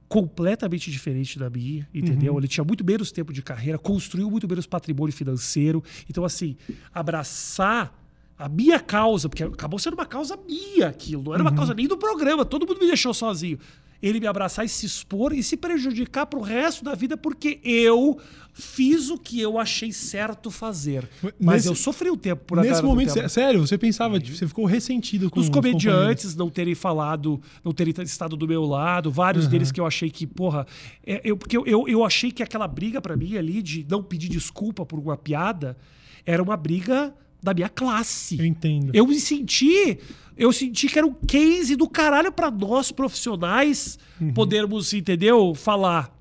completamente 0.07 0.89
diferente 0.89 1.37
da 1.37 1.49
minha, 1.49 1.85
entendeu? 1.93 2.31
Uhum. 2.31 2.39
Ele 2.39 2.47
tinha 2.47 2.63
muito 2.63 2.81
menos 2.81 3.11
tempo 3.11 3.33
de 3.33 3.41
carreira, 3.41 3.77
construiu 3.77 4.31
muito 4.31 4.47
menos 4.47 4.65
patrimônio 4.65 5.13
financeiro. 5.13 5.83
Então, 6.09 6.23
assim, 6.23 6.55
abraçar 6.93 7.93
a 8.37 8.47
minha 8.47 8.79
causa, 8.79 9.27
porque 9.27 9.43
acabou 9.43 9.77
sendo 9.77 9.95
uma 9.95 10.05
causa 10.05 10.39
minha 10.47 10.87
aquilo, 10.87 11.23
não 11.23 11.33
era 11.33 11.43
uma 11.43 11.49
uhum. 11.51 11.57
causa 11.57 11.73
nem 11.73 11.89
do 11.89 11.97
programa, 11.97 12.45
todo 12.45 12.65
mundo 12.65 12.79
me 12.79 12.87
deixou 12.87 13.13
sozinho 13.13 13.59
ele 14.01 14.19
me 14.19 14.27
abraçar 14.27 14.65
e 14.65 14.69
se 14.69 14.85
expor 14.85 15.33
e 15.33 15.43
se 15.43 15.57
prejudicar 15.57 16.25
pro 16.25 16.39
resto 16.39 16.83
da 16.83 16.95
vida 16.95 17.17
porque 17.17 17.59
eu 17.63 18.19
fiz 18.53 19.09
o 19.09 19.17
que 19.17 19.39
eu 19.39 19.57
achei 19.57 19.91
certo 19.91 20.51
fazer. 20.51 21.07
Mas 21.39 21.55
nesse, 21.55 21.67
eu 21.69 21.75
sofri 21.75 22.09
um 22.09 22.17
tempo 22.17 22.43
por 22.45 22.57
Nesse 22.61 22.81
momento, 22.81 23.29
sério, 23.29 23.65
você 23.65 23.77
pensava, 23.77 24.15
uhum. 24.15 24.25
você 24.25 24.47
ficou 24.47 24.65
ressentido 24.65 25.29
com 25.29 25.39
os 25.39 25.49
comediantes 25.49 26.35
não 26.35 26.49
terem 26.49 26.75
falado, 26.75 27.41
não 27.63 27.71
terem 27.71 27.93
estado 28.03 28.35
do 28.35 28.47
meu 28.47 28.63
lado, 28.63 29.11
vários 29.11 29.45
uhum. 29.45 29.51
deles 29.51 29.71
que 29.71 29.79
eu 29.79 29.85
achei 29.85 30.09
que, 30.09 30.27
porra, 30.27 30.65
é, 31.05 31.21
eu, 31.23 31.37
porque 31.37 31.57
eu, 31.57 31.65
eu, 31.65 31.87
eu 31.87 32.03
achei 32.03 32.31
que 32.31 32.43
aquela 32.43 32.67
briga 32.67 33.01
para 33.01 33.15
mim 33.15 33.37
ali 33.37 33.61
de 33.61 33.85
não 33.89 34.03
pedir 34.03 34.29
desculpa 34.29 34.85
por 34.85 34.99
uma 34.99 35.17
piada 35.17 35.77
era 36.25 36.43
uma 36.43 36.57
briga 36.57 37.13
da 37.41 37.53
minha 37.53 37.69
classe. 37.69 38.37
Eu 38.37 38.45
entendo. 38.45 38.91
Eu 38.93 39.07
me 39.07 39.19
senti, 39.19 39.97
eu 40.37 40.51
senti 40.51 40.87
que 40.87 40.97
era 40.97 41.07
um 41.07 41.13
case 41.13 41.75
do 41.75 41.87
caralho 41.87 42.31
para 42.31 42.51
nós 42.51 42.91
profissionais 42.91 43.97
uhum. 44.19 44.33
podermos, 44.33 44.93
entendeu, 44.93 45.53
falar. 45.55 46.15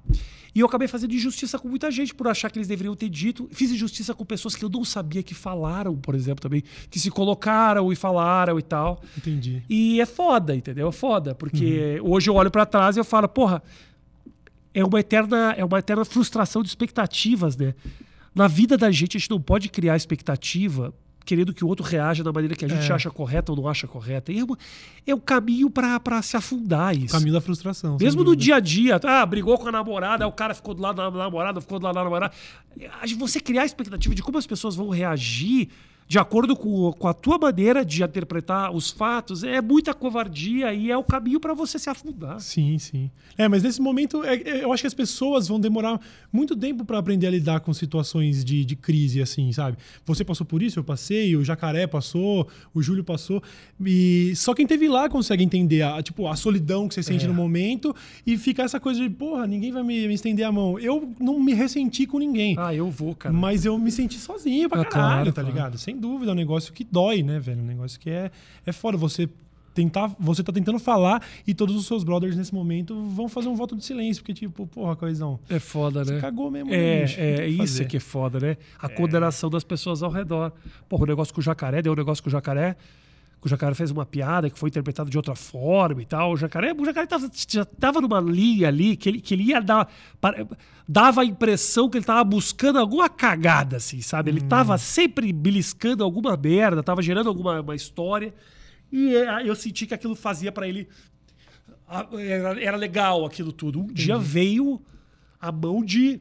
E 0.54 0.60
eu 0.60 0.66
acabei 0.66 0.88
fazendo 0.88 1.14
injustiça 1.14 1.56
com 1.56 1.68
muita 1.68 1.88
gente 1.88 2.12
por 2.12 2.26
achar 2.26 2.50
que 2.50 2.58
eles 2.58 2.66
deveriam 2.66 2.96
ter 2.96 3.08
dito. 3.08 3.48
Fiz 3.52 3.70
injustiça 3.70 4.12
com 4.12 4.24
pessoas 4.24 4.56
que 4.56 4.64
eu 4.64 4.68
não 4.68 4.84
sabia 4.84 5.22
que 5.22 5.34
falaram, 5.34 5.94
por 5.94 6.16
exemplo, 6.16 6.42
também. 6.42 6.64
Que 6.90 6.98
se 6.98 7.12
colocaram 7.12 7.92
e 7.92 7.96
falaram 7.96 8.58
e 8.58 8.62
tal. 8.62 9.00
Entendi. 9.16 9.62
E 9.68 10.00
é 10.00 10.06
foda, 10.06 10.56
entendeu? 10.56 10.88
É 10.88 10.92
foda. 10.92 11.32
Porque 11.32 12.00
uhum. 12.02 12.10
hoje 12.10 12.28
eu 12.28 12.34
olho 12.34 12.50
para 12.50 12.66
trás 12.66 12.96
e 12.96 12.98
eu 12.98 13.04
falo, 13.04 13.28
porra, 13.28 13.62
é 14.74 14.84
uma 14.84 14.98
eterna, 14.98 15.54
é 15.56 15.64
uma 15.64 15.78
eterna 15.78 16.04
frustração 16.04 16.60
de 16.60 16.68
expectativas, 16.68 17.56
né? 17.56 17.74
Na 18.34 18.48
vida 18.48 18.76
da 18.76 18.90
gente, 18.90 19.16
a 19.16 19.20
gente 19.20 19.30
não 19.30 19.40
pode 19.40 19.68
criar 19.68 19.96
expectativa 19.96 20.92
querendo 21.28 21.52
que 21.52 21.62
o 21.62 21.68
outro 21.68 21.84
reaja 21.84 22.24
da 22.24 22.32
maneira 22.32 22.56
que 22.56 22.64
a 22.64 22.68
gente 22.68 22.90
é. 22.90 22.94
acha 22.94 23.10
correta 23.10 23.52
ou 23.52 23.58
não 23.58 23.68
acha 23.68 23.86
correta. 23.86 24.32
E 24.32 24.40
é, 24.40 25.10
é 25.10 25.14
o 25.14 25.20
caminho 25.20 25.68
para 25.68 26.22
se 26.22 26.38
afundar 26.38 26.96
isso. 26.96 27.14
O 27.14 27.18
caminho 27.18 27.34
da 27.34 27.40
frustração. 27.42 27.98
Mesmo 28.00 28.24
no 28.24 28.34
dia 28.34 28.56
a 28.56 28.60
dia. 28.60 28.98
Ah, 29.04 29.26
brigou 29.26 29.58
com 29.58 29.68
a 29.68 29.72
namorada, 29.72 30.24
aí 30.24 30.28
o 30.28 30.32
cara 30.32 30.54
ficou 30.54 30.72
do 30.72 30.80
lado 30.80 30.96
da 30.96 31.10
namorada, 31.10 31.60
ficou 31.60 31.78
do 31.78 31.84
lado 31.84 31.96
da 31.96 32.02
namorada. 32.02 32.32
Você 33.18 33.40
criar 33.40 33.62
a 33.62 33.66
expectativa 33.66 34.14
de 34.14 34.22
como 34.22 34.38
as 34.38 34.46
pessoas 34.46 34.74
vão 34.74 34.88
reagir 34.88 35.68
de 36.08 36.18
acordo 36.18 36.56
com, 36.56 36.90
com 36.92 37.06
a 37.06 37.12
tua 37.12 37.36
maneira 37.36 37.84
de 37.84 38.02
interpretar 38.02 38.74
os 38.74 38.90
fatos, 38.90 39.44
é 39.44 39.60
muita 39.60 39.92
covardia 39.92 40.72
e 40.72 40.90
é 40.90 40.96
o 40.96 41.04
caminho 41.04 41.38
para 41.38 41.52
você 41.52 41.78
se 41.78 41.90
afundar. 41.90 42.40
Sim, 42.40 42.78
sim. 42.78 43.10
É, 43.36 43.46
mas 43.46 43.62
nesse 43.62 43.80
momento, 43.80 44.24
é, 44.24 44.36
é, 44.36 44.64
eu 44.64 44.72
acho 44.72 44.82
que 44.82 44.86
as 44.86 44.94
pessoas 44.94 45.46
vão 45.46 45.60
demorar 45.60 46.00
muito 46.32 46.56
tempo 46.56 46.82
para 46.82 46.98
aprender 46.98 47.26
a 47.26 47.30
lidar 47.30 47.60
com 47.60 47.74
situações 47.74 48.42
de, 48.42 48.64
de 48.64 48.74
crise, 48.74 49.20
assim, 49.20 49.52
sabe? 49.52 49.76
Você 50.06 50.24
passou 50.24 50.46
por 50.46 50.62
isso, 50.62 50.78
eu 50.78 50.84
passei, 50.84 51.36
o 51.36 51.44
Jacaré 51.44 51.86
passou, 51.86 52.48
o 52.72 52.82
Júlio 52.82 53.04
passou. 53.04 53.42
E 53.84 54.32
só 54.34 54.54
quem 54.54 54.66
teve 54.66 54.88
lá 54.88 55.10
consegue 55.10 55.44
entender 55.44 55.82
a, 55.82 56.02
tipo, 56.02 56.26
a 56.26 56.36
solidão 56.36 56.88
que 56.88 56.94
você 56.94 57.02
sente 57.02 57.26
é. 57.26 57.28
no 57.28 57.34
momento 57.34 57.94
e 58.26 58.38
ficar 58.38 58.62
essa 58.62 58.80
coisa 58.80 58.98
de, 58.98 59.10
porra, 59.10 59.46
ninguém 59.46 59.70
vai 59.70 59.82
me, 59.82 60.08
me, 60.08 60.14
estender 60.14 60.46
a 60.46 60.50
mão. 60.50 60.78
Eu 60.78 61.12
não 61.20 61.38
me 61.38 61.52
ressenti 61.52 62.06
com 62.06 62.18
ninguém. 62.18 62.56
Ah, 62.58 62.74
eu 62.74 62.90
vou, 62.90 63.14
cara. 63.14 63.34
Mas 63.34 63.66
eu 63.66 63.78
me 63.78 63.92
senti 63.92 64.18
sozinho 64.18 64.70
pra 64.70 64.80
ah, 64.80 64.84
caralho, 64.86 65.10
claro, 65.12 65.32
tá 65.32 65.42
claro. 65.42 65.48
ligado? 65.54 65.78
Sem 65.78 65.97
dúvida, 65.98 66.30
é 66.30 66.34
um 66.34 66.36
negócio 66.36 66.72
que 66.72 66.84
dói, 66.84 67.22
né, 67.22 67.38
velho? 67.38 67.60
Um 67.60 67.66
negócio 67.66 67.98
que 67.98 68.10
é, 68.10 68.30
é 68.64 68.72
foda. 68.72 68.96
Você 68.96 69.28
tentar, 69.74 70.10
você 70.18 70.42
tá 70.42 70.52
tentando 70.52 70.78
falar 70.78 71.22
e 71.46 71.54
todos 71.54 71.76
os 71.76 71.86
seus 71.86 72.02
brothers 72.02 72.36
nesse 72.36 72.52
momento 72.52 73.00
vão 73.10 73.28
fazer 73.28 73.48
um 73.48 73.54
voto 73.54 73.76
de 73.76 73.84
silêncio, 73.84 74.22
porque 74.22 74.34
tipo, 74.34 74.66
porra, 74.66 74.96
coisão. 74.96 75.38
É 75.48 75.58
foda, 75.60 76.04
você 76.04 76.14
né? 76.14 76.20
cagou 76.20 76.50
mesmo, 76.50 76.72
É, 76.72 77.04
né, 77.04 77.14
é 77.16 77.48
isso 77.48 77.84
que 77.84 77.96
é 77.96 78.00
foda, 78.00 78.40
né? 78.40 78.56
A 78.80 78.86
é. 78.86 78.88
condenação 78.88 79.48
das 79.48 79.62
pessoas 79.62 80.02
ao 80.02 80.10
redor. 80.10 80.52
Porra, 80.88 81.04
o 81.04 81.06
negócio 81.06 81.32
com 81.32 81.40
o 81.40 81.44
jacaré, 81.44 81.80
deu 81.80 81.92
um 81.92 81.96
negócio 81.96 82.22
com 82.22 82.28
o 82.28 82.32
jacaré 82.32 82.76
que 83.40 83.46
o 83.46 83.48
Jacaré 83.48 83.74
fez 83.74 83.90
uma 83.90 84.04
piada 84.04 84.50
que 84.50 84.58
foi 84.58 84.68
interpretada 84.68 85.08
de 85.08 85.16
outra 85.16 85.34
forma 85.34 86.02
e 86.02 86.06
tal. 86.06 86.32
O 86.32 86.36
Jacaré, 86.36 86.72
o 86.76 86.84
Jacaré 86.84 87.06
tava, 87.06 87.30
já 87.48 87.62
estava 87.62 88.00
numa 88.00 88.20
linha 88.20 88.68
ali 88.68 88.96
que 88.96 89.08
ele, 89.08 89.20
que 89.20 89.34
ele 89.34 89.44
ia 89.44 89.60
dar. 89.60 89.88
Dava 90.88 91.22
a 91.22 91.24
impressão 91.24 91.88
que 91.88 91.98
ele 91.98 92.02
estava 92.02 92.24
buscando 92.24 92.78
alguma 92.78 93.08
cagada, 93.08 93.76
assim, 93.76 94.00
sabe? 94.00 94.30
Ele 94.30 94.40
estava 94.40 94.74
hum. 94.74 94.78
sempre 94.78 95.32
beliscando 95.32 96.02
alguma 96.02 96.36
merda, 96.36 96.80
estava 96.80 97.00
gerando 97.00 97.28
alguma 97.28 97.60
uma 97.60 97.76
história. 97.76 98.34
E 98.90 99.14
é, 99.14 99.48
eu 99.48 99.54
senti 99.54 99.86
que 99.86 99.94
aquilo 99.94 100.16
fazia 100.16 100.50
para 100.50 100.66
ele. 100.66 100.88
Era, 101.88 102.62
era, 102.62 102.76
legal 102.76 103.24
aquilo 103.24 103.52
tudo. 103.52 103.80
Um 103.80 103.86
dia 103.86 104.18
veio 104.18 104.82
a 105.40 105.52
mão 105.52 105.84
de 105.84 106.20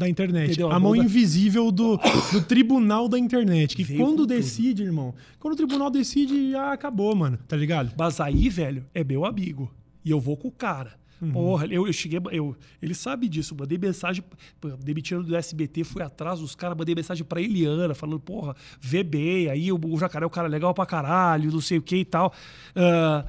da 0.00 0.08
internet. 0.08 0.62
A 0.62 0.80
mão 0.80 0.96
da... 0.96 1.04
invisível 1.04 1.70
do, 1.70 1.98
do 2.32 2.40
tribunal 2.48 3.06
da 3.06 3.18
internet. 3.18 3.76
Que 3.76 3.84
Veio 3.84 4.00
quando 4.00 4.26
decide, 4.26 4.82
tudo. 4.82 4.86
irmão, 4.86 5.14
quando 5.38 5.52
o 5.52 5.56
tribunal 5.56 5.90
decide, 5.90 6.52
já 6.52 6.72
acabou, 6.72 7.14
mano. 7.14 7.38
Tá 7.46 7.54
ligado? 7.54 7.92
Mas 7.98 8.18
aí, 8.18 8.48
velho, 8.48 8.86
é 8.94 9.04
meu 9.04 9.26
amigo. 9.26 9.70
E 10.02 10.10
eu 10.10 10.18
vou 10.18 10.38
com 10.38 10.48
o 10.48 10.52
cara. 10.52 10.98
Uhum. 11.20 11.32
Porra, 11.32 11.66
eu, 11.66 11.86
eu 11.86 11.92
cheguei. 11.92 12.18
Eu, 12.32 12.56
ele 12.80 12.94
sabe 12.94 13.28
disso. 13.28 13.54
Mandei 13.54 13.76
mensagem. 13.76 14.24
Demitindo 14.82 15.22
do 15.22 15.36
SBT, 15.36 15.84
fui 15.84 16.02
atrás 16.02 16.40
dos 16.40 16.54
caras, 16.54 16.78
mandei 16.78 16.94
mensagem 16.94 17.22
pra 17.22 17.42
Eliana, 17.42 17.94
falando, 17.94 18.18
porra, 18.18 18.56
vê 18.80 19.02
bem, 19.02 19.50
aí 19.50 19.70
o, 19.70 19.78
o 19.82 19.98
jacaré 19.98 20.24
é 20.24 20.26
um 20.26 20.30
cara 20.30 20.48
legal 20.48 20.72
pra 20.72 20.86
caralho, 20.86 21.52
não 21.52 21.60
sei 21.60 21.76
o 21.76 21.82
que 21.82 21.96
e 21.96 22.04
tal. 22.06 22.32
Ah, 22.74 23.26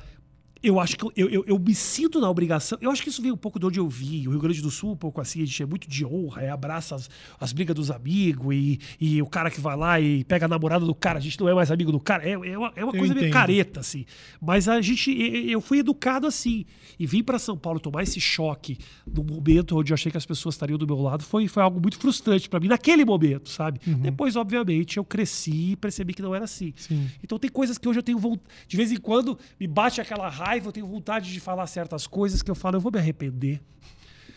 eu 0.63 0.79
acho 0.79 0.95
que 0.97 1.03
eu, 1.03 1.11
eu, 1.29 1.43
eu- 1.47 1.59
me 1.59 1.73
sinto 1.75 2.19
na 2.19 2.29
obrigação. 2.29 2.77
Eu 2.81 2.91
acho 2.91 3.01
que 3.03 3.09
isso 3.09 3.21
veio 3.21 3.33
um 3.33 3.37
pouco 3.37 3.59
de 3.59 3.65
onde 3.65 3.79
eu 3.79 3.87
vi. 3.87 4.27
O 4.27 4.31
Rio 4.31 4.39
Grande 4.39 4.61
do 4.61 4.69
Sul, 4.71 4.91
um 4.91 4.95
pouco 4.95 5.19
assim, 5.21 5.41
a 5.41 5.45
gente 5.45 5.61
é 5.61 5.65
muito 5.65 5.87
de 5.89 6.05
honra, 6.05 6.41
é 6.43 6.49
abraça 6.49 6.95
as, 6.95 7.09
as 7.39 7.51
brigas 7.53 7.75
dos 7.75 7.89
amigos 7.91 8.53
e, 8.55 8.79
e 8.99 9.21
o 9.21 9.25
cara 9.27 9.49
que 9.49 9.59
vai 9.61 9.75
lá 9.75 9.99
e 9.99 10.23
pega 10.23 10.45
a 10.45 10.47
namorada 10.47 10.85
do 10.85 10.93
cara, 10.95 11.17
a 11.19 11.21
gente 11.21 11.39
não 11.39 11.47
é 11.49 11.53
mais 11.53 11.71
amigo 11.71 11.91
do 11.91 11.99
cara. 11.99 12.23
É, 12.27 12.31
é 12.33 12.57
uma, 12.57 12.73
é 12.75 12.83
uma 12.83 12.91
coisa 12.93 13.13
meio 13.13 13.25
entendo. 13.27 13.33
careta, 13.33 13.79
assim. 13.79 14.05
Mas 14.41 14.67
a 14.67 14.79
gente, 14.81 15.11
eu 15.49 15.61
fui 15.61 15.79
educado 15.79 16.27
assim. 16.27 16.65
E 16.99 17.05
vim 17.07 17.23
para 17.23 17.39
São 17.39 17.57
Paulo 17.57 17.79
tomar 17.79 18.03
esse 18.03 18.19
choque 18.19 18.77
no 19.11 19.23
momento 19.23 19.77
onde 19.77 19.91
eu 19.91 19.95
achei 19.95 20.11
que 20.11 20.17
as 20.17 20.25
pessoas 20.25 20.55
estariam 20.55 20.77
do 20.77 20.85
meu 20.85 20.99
lado 21.01 21.23
foi, 21.23 21.47
foi 21.47 21.63
algo 21.63 21.79
muito 21.81 21.97
frustrante 21.97 22.47
para 22.49 22.59
mim, 22.59 22.67
naquele 22.67 23.03
momento, 23.05 23.49
sabe? 23.49 23.79
Depois, 23.85 24.35
obviamente, 24.35 24.97
eu 24.97 25.05
cresci 25.05 25.71
e 25.71 25.75
percebi 25.75 26.13
que 26.13 26.21
não 26.21 26.35
era 26.35 26.45
assim. 26.45 26.73
Sim. 26.75 27.09
Então 27.23 27.39
tem 27.39 27.49
coisas 27.49 27.77
que 27.77 27.87
hoje 27.87 27.99
eu 27.99 28.03
tenho 28.03 28.19
vontade. 28.19 28.41
De 28.67 28.77
vez 28.77 28.91
em 28.91 28.97
quando 28.97 29.37
me 29.59 29.67
bate 29.67 29.99
aquela 30.01 30.29
raiva, 30.29 30.50
eu 30.59 30.71
tenho 30.71 30.87
vontade 30.87 31.31
de 31.31 31.39
falar 31.39 31.65
certas 31.67 32.05
coisas 32.05 32.41
que 32.41 32.51
eu 32.51 32.55
falo, 32.55 32.77
eu 32.77 32.81
vou 32.81 32.91
me 32.91 32.99
arrepender. 32.99 33.61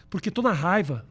Porque 0.09 0.31
tô 0.31 0.43
na 0.43 0.53
raiva. 0.53 1.05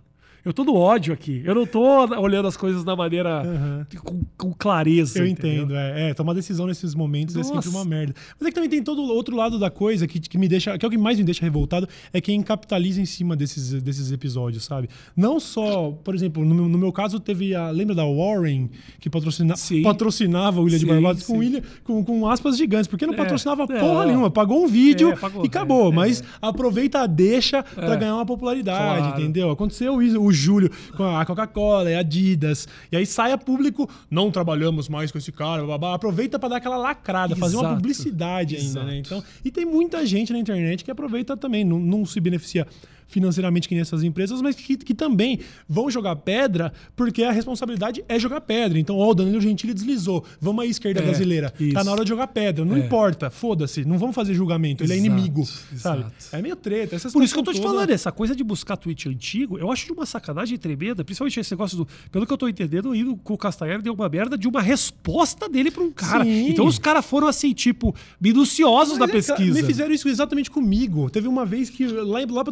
Eu 0.45 0.51
tô 0.51 0.63
no 0.65 0.75
ódio 0.75 1.13
aqui. 1.13 1.41
Eu 1.45 1.55
não 1.55 1.65
tô 1.65 1.81
olhando 2.19 2.47
as 2.49 2.57
coisas 2.57 2.83
da 2.83 2.95
maneira 2.97 3.41
Aham. 3.43 3.87
com, 4.03 4.21
com 4.37 4.53
clareza. 4.53 5.19
Eu 5.19 5.25
entendeu? 5.27 5.63
entendo, 5.63 5.75
é, 5.75 6.09
é. 6.09 6.13
Tomar 6.13 6.33
decisão 6.33 6.65
nesses 6.67 6.93
momentos 6.93 7.33
é 7.35 7.37
Nossa. 7.37 7.53
sempre 7.53 7.69
uma 7.69 7.85
merda. 7.85 8.13
Mas 8.37 8.47
é 8.47 8.49
que 8.51 8.55
também 8.55 8.69
tem 8.69 8.83
todo 8.83 9.01
o 9.01 9.07
outro 9.07 9.35
lado 9.37 9.57
da 9.57 9.69
coisa 9.69 10.05
que, 10.05 10.19
que 10.19 10.37
me 10.37 10.49
deixa. 10.49 10.77
Que 10.77 10.85
é 10.85 10.87
o 10.87 10.91
que 10.91 10.97
mais 10.97 11.17
me 11.17 11.23
deixa 11.23 11.41
revoltado, 11.45 11.87
é 12.11 12.19
quem 12.19 12.41
capitaliza 12.43 12.99
em 12.99 13.05
cima 13.05 13.37
desses, 13.37 13.81
desses 13.81 14.11
episódios, 14.11 14.65
sabe? 14.65 14.89
Não 15.15 15.39
só, 15.39 15.91
por 16.03 16.13
exemplo, 16.13 16.43
no 16.43 16.53
meu, 16.53 16.67
no 16.67 16.77
meu 16.77 16.91
caso, 16.91 17.19
teve 17.21 17.55
a. 17.55 17.69
Lembra 17.69 17.95
da 17.95 18.03
Warren, 18.03 18.69
que 18.99 19.09
patrocina, 19.09 19.55
Sim. 19.55 19.81
patrocinava 19.81 20.59
o 20.59 20.63
William 20.65 20.79
de 20.79 20.85
Barbados 20.85 21.23
com, 21.23 21.39
com, 21.85 22.03
com 22.03 22.27
aspas 22.27 22.57
gigantes, 22.57 22.87
porque 22.87 23.05
não 23.05 23.13
É, 23.13 23.17
patrocinava 23.17 23.63
é, 23.63 23.79
porra 23.79 24.05
nenhuma. 24.07 24.29
Pagou 24.29 24.61
um 24.63 24.67
vídeo 24.67 25.11
É, 25.11 25.15
pagou, 25.15 25.45
e 25.45 25.47
acabou. 25.47 25.89
é, 25.89 25.95
mas 25.95 26.19
é. 26.21 26.23
aproveita 26.41 26.99
a 26.99 27.07
deixa 27.07 27.63
pra 27.63 27.93
É. 27.93 27.97
ganhar 27.97 28.15
uma 28.15 28.25
popularidade, 28.25 29.07
Claro. 29.07 29.21
entendeu? 29.21 29.49
Aconteceu 29.49 30.01
isso, 30.01 30.19
o 30.21 30.32
Júlio 30.33 30.69
com 30.95 31.03
a 31.03 31.25
Coca-Cola, 31.25 31.89
é 31.89 31.95
Adidas. 31.95 32.67
E 32.91 32.97
aí 32.97 33.05
sai 33.05 33.31
a 33.31 33.37
público, 33.37 33.89
não 34.09 34.31
trabalhamos 34.31 34.89
mais 34.89 35.11
com 35.11 35.17
esse 35.17 35.31
cara, 35.31 35.63
blá, 35.63 35.93
aproveita 35.93 36.39
pra 36.39 36.49
dar 36.49 36.57
aquela 36.57 36.77
lacrada, 36.77 37.35
fazer 37.35 37.55
uma 37.55 37.63
Exato. 37.63 37.75
publicidade 37.75 38.55
ainda, 38.55 38.67
Exato. 38.67 38.85
né? 38.85 38.97
Então, 38.97 39.23
e 39.43 39.51
tem 39.51 39.65
muita 39.65 40.05
gente 40.05 40.33
na 40.33 40.39
internet 40.39 40.83
que 40.83 40.91
aproveita 40.91 41.37
também, 41.37 41.63
não, 41.63 41.79
não 41.79 42.05
se 42.05 42.19
beneficia 42.19 42.67
financeiramente 43.13 43.67
que 43.69 43.75
nem 43.75 43.81
essas 43.81 44.03
empresas, 44.03 44.41
mas 44.41 44.55
que, 44.55 44.75
que 44.75 44.93
também 44.93 45.39
vão 45.69 45.89
jogar 45.89 46.15
pedra 46.17 46.73
porque 46.95 47.23
a 47.23 47.31
responsabilidade 47.31 48.03
é 48.09 48.17
jogar 48.19 48.41
pedra. 48.41 48.79
Então, 48.79 48.97
ó, 48.97 49.09
o 49.11 49.13
Danilo 49.13 49.39
Gentili 49.39 49.73
deslizou. 49.73 50.25
Vamos 50.41 50.63
aí, 50.63 50.69
esquerda 50.71 50.99
É, 50.99 51.03
brasileira. 51.03 51.49
Tá 51.51 51.63
isso. 51.63 51.83
na 51.83 51.91
hora 51.91 52.03
de 52.03 52.09
jogar 52.09 52.27
pedra. 52.27 52.65
Não 52.65 52.75
É. 52.75 52.79
importa, 52.79 53.29
foda-se. 53.29 53.85
Não 53.85 53.97
vamos 53.97 54.15
fazer 54.15 54.33
julgamento. 54.33 54.83
Ele 54.83 54.93
é 54.93 54.95
Exato, 54.97 55.07
inimigo, 55.11 55.45
sabe? 55.45 55.99
exato. 56.01 56.13
É 56.31 56.41
meio 56.41 56.55
treta. 56.55 56.97
Por 57.11 57.23
isso 57.23 57.33
que 57.33 57.39
eu 57.39 57.43
tô 57.43 57.51
te 57.51 57.55
situação 57.57 57.61
falando, 57.63 57.79
toda- 57.87 57.93
essa 57.93 58.11
coisa 58.11 58.35
de 58.35 58.43
buscar 58.43 58.75
tweet 58.77 59.07
antigo, 59.07 59.57
eu 59.59 59.71
acho 59.71 59.85
de 59.85 59.91
uma 59.91 60.05
sacanagem 60.05 60.57
tremenda, 60.57 61.03
principalmente 61.03 61.39
esse 61.39 61.51
negócio 61.51 61.77
do. 61.77 61.87
Pelo 62.11 62.25
que 62.25 62.33
eu 62.33 62.37
tô 62.37 62.47
entendendo, 62.47 62.93
indo 62.95 63.15
com 63.17 63.33
o 63.33 63.37
Castanheira 63.37 63.81
deu 63.81 63.93
uma 63.93 64.09
merda 64.09 64.37
de 64.37 64.47
uma 64.47 64.61
resposta 64.61 65.47
dele 65.47 65.69
pra 65.69 65.83
um 65.83 65.91
cara. 65.91 66.23
Sim. 66.23 66.49
Então 66.49 66.65
os 66.65 66.79
caras 66.79 67.05
foram 67.05 67.27
assim, 67.27 67.53
tipo, 67.53 67.95
minuciosos 68.19 68.97
na 68.97 69.05
Mas 69.05 69.09
é, 69.29 69.33
pesquisa. 69.33 69.61
Me 69.61 69.65
fizeram 69.67 69.93
isso 69.93 70.07
exatamente 70.09 70.49
comigo. 70.49 71.09
Teve 71.09 71.27
uma 71.27 71.45
vez 71.45 71.69
que, 71.69 71.85
lá, 71.87 72.19
lá 72.29 72.43
pra 72.43 72.51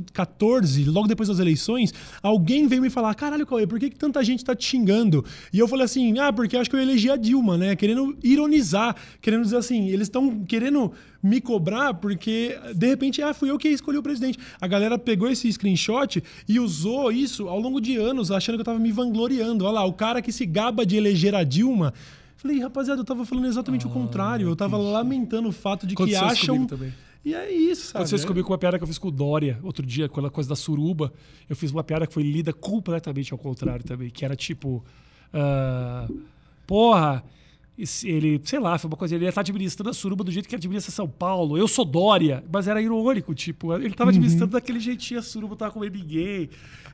2014, 0.00 0.84
logo 0.84 1.06
depois 1.06 1.28
das 1.28 1.38
eleições, 1.38 1.92
alguém 2.22 2.66
veio 2.66 2.82
me 2.82 2.90
falar: 2.90 3.14
caralho, 3.14 3.46
Cauê, 3.46 3.66
por 3.66 3.78
que, 3.78 3.90
que 3.90 3.96
tanta 3.96 4.22
gente 4.24 4.44
tá 4.44 4.54
te 4.54 4.64
xingando? 4.64 5.24
E 5.52 5.58
eu 5.58 5.68
falei 5.68 5.84
assim: 5.84 6.18
ah, 6.18 6.32
porque 6.32 6.56
acho 6.56 6.68
que 6.68 6.76
eu 6.76 6.80
elegi 6.80 7.10
a 7.10 7.16
Dilma, 7.16 7.56
né? 7.56 7.76
Querendo 7.76 8.16
ironizar, 8.22 8.96
querendo 9.20 9.42
dizer 9.42 9.56
assim, 9.56 9.88
eles 9.88 10.08
estão 10.08 10.44
querendo 10.44 10.92
me 11.22 11.40
cobrar 11.40 11.94
porque, 11.94 12.58
de 12.74 12.86
repente, 12.86 13.22
ah, 13.22 13.34
fui 13.34 13.50
eu 13.50 13.58
que 13.58 13.68
escolhi 13.68 13.98
o 13.98 14.02
presidente. 14.02 14.38
A 14.60 14.66
galera 14.66 14.98
pegou 14.98 15.28
esse 15.28 15.50
screenshot 15.52 16.22
e 16.48 16.58
usou 16.58 17.12
isso 17.12 17.48
ao 17.48 17.60
longo 17.60 17.80
de 17.80 17.96
anos, 17.96 18.30
achando 18.30 18.56
que 18.56 18.60
eu 18.60 18.64
tava 18.64 18.78
me 18.78 18.90
vangloriando. 18.90 19.64
Olha 19.64 19.74
lá, 19.74 19.84
o 19.84 19.92
cara 19.92 20.22
que 20.22 20.32
se 20.32 20.46
gaba 20.46 20.84
de 20.86 20.96
eleger 20.96 21.34
a 21.34 21.44
Dilma. 21.44 21.92
Falei, 22.36 22.58
rapaziada, 22.58 23.02
eu 23.02 23.04
tava 23.04 23.26
falando 23.26 23.46
exatamente 23.46 23.86
o 23.86 23.90
contrário. 23.90 24.48
Eu 24.48 24.56
tava 24.56 24.78
lamentando 24.78 25.46
o 25.50 25.52
fato 25.52 25.86
de 25.86 25.94
que 25.94 26.02
Aconteceu 26.02 26.26
acham. 26.26 26.66
também. 26.66 26.90
E 27.24 27.34
é 27.34 27.52
isso, 27.52 27.88
sabe? 27.88 28.04
Isso 28.04 28.26
comigo 28.26 28.46
com 28.46 28.52
uma 28.52 28.58
piada 28.58 28.78
que 28.78 28.82
eu 28.82 28.88
fiz 28.88 28.98
com 28.98 29.08
o 29.08 29.10
Dória 29.10 29.58
outro 29.62 29.84
dia, 29.84 30.08
com 30.08 30.14
aquela 30.14 30.30
coisa 30.30 30.48
da 30.48 30.56
suruba. 30.56 31.12
Eu 31.48 31.54
fiz 31.54 31.70
uma 31.70 31.84
piada 31.84 32.06
que 32.06 32.14
foi 32.14 32.22
lida 32.22 32.52
completamente 32.52 33.32
ao 33.32 33.38
contrário 33.38 33.84
também, 33.84 34.08
que 34.10 34.24
era 34.24 34.34
tipo. 34.34 34.84
ah, 35.32 36.08
porra. 36.66 37.24
Ele, 38.04 38.38
sei 38.44 38.58
lá, 38.58 38.76
foi 38.76 38.90
uma 38.90 38.96
coisa. 38.96 39.14
Ele 39.14 39.24
ia 39.24 39.30
estar 39.30 39.40
administrando 39.40 39.88
a 39.88 39.94
suruba 39.94 40.22
do 40.22 40.30
jeito 40.30 40.46
que 40.46 40.54
administra 40.54 40.92
São 40.92 41.08
Paulo. 41.08 41.56
Eu 41.56 41.66
sou 41.66 41.84
Dória, 41.84 42.44
mas 42.52 42.68
era 42.68 42.80
irônico, 42.82 43.34
tipo, 43.34 43.72
ele 43.72 43.94
tava 43.94 44.10
administrando 44.10 44.52
daquele 44.52 44.78
jeitinho, 44.78 45.18
a 45.18 45.22
suruba 45.22 45.52
não 45.52 45.56
tava 45.56 45.72
comendo 45.72 45.96
ninguém. 45.96 46.50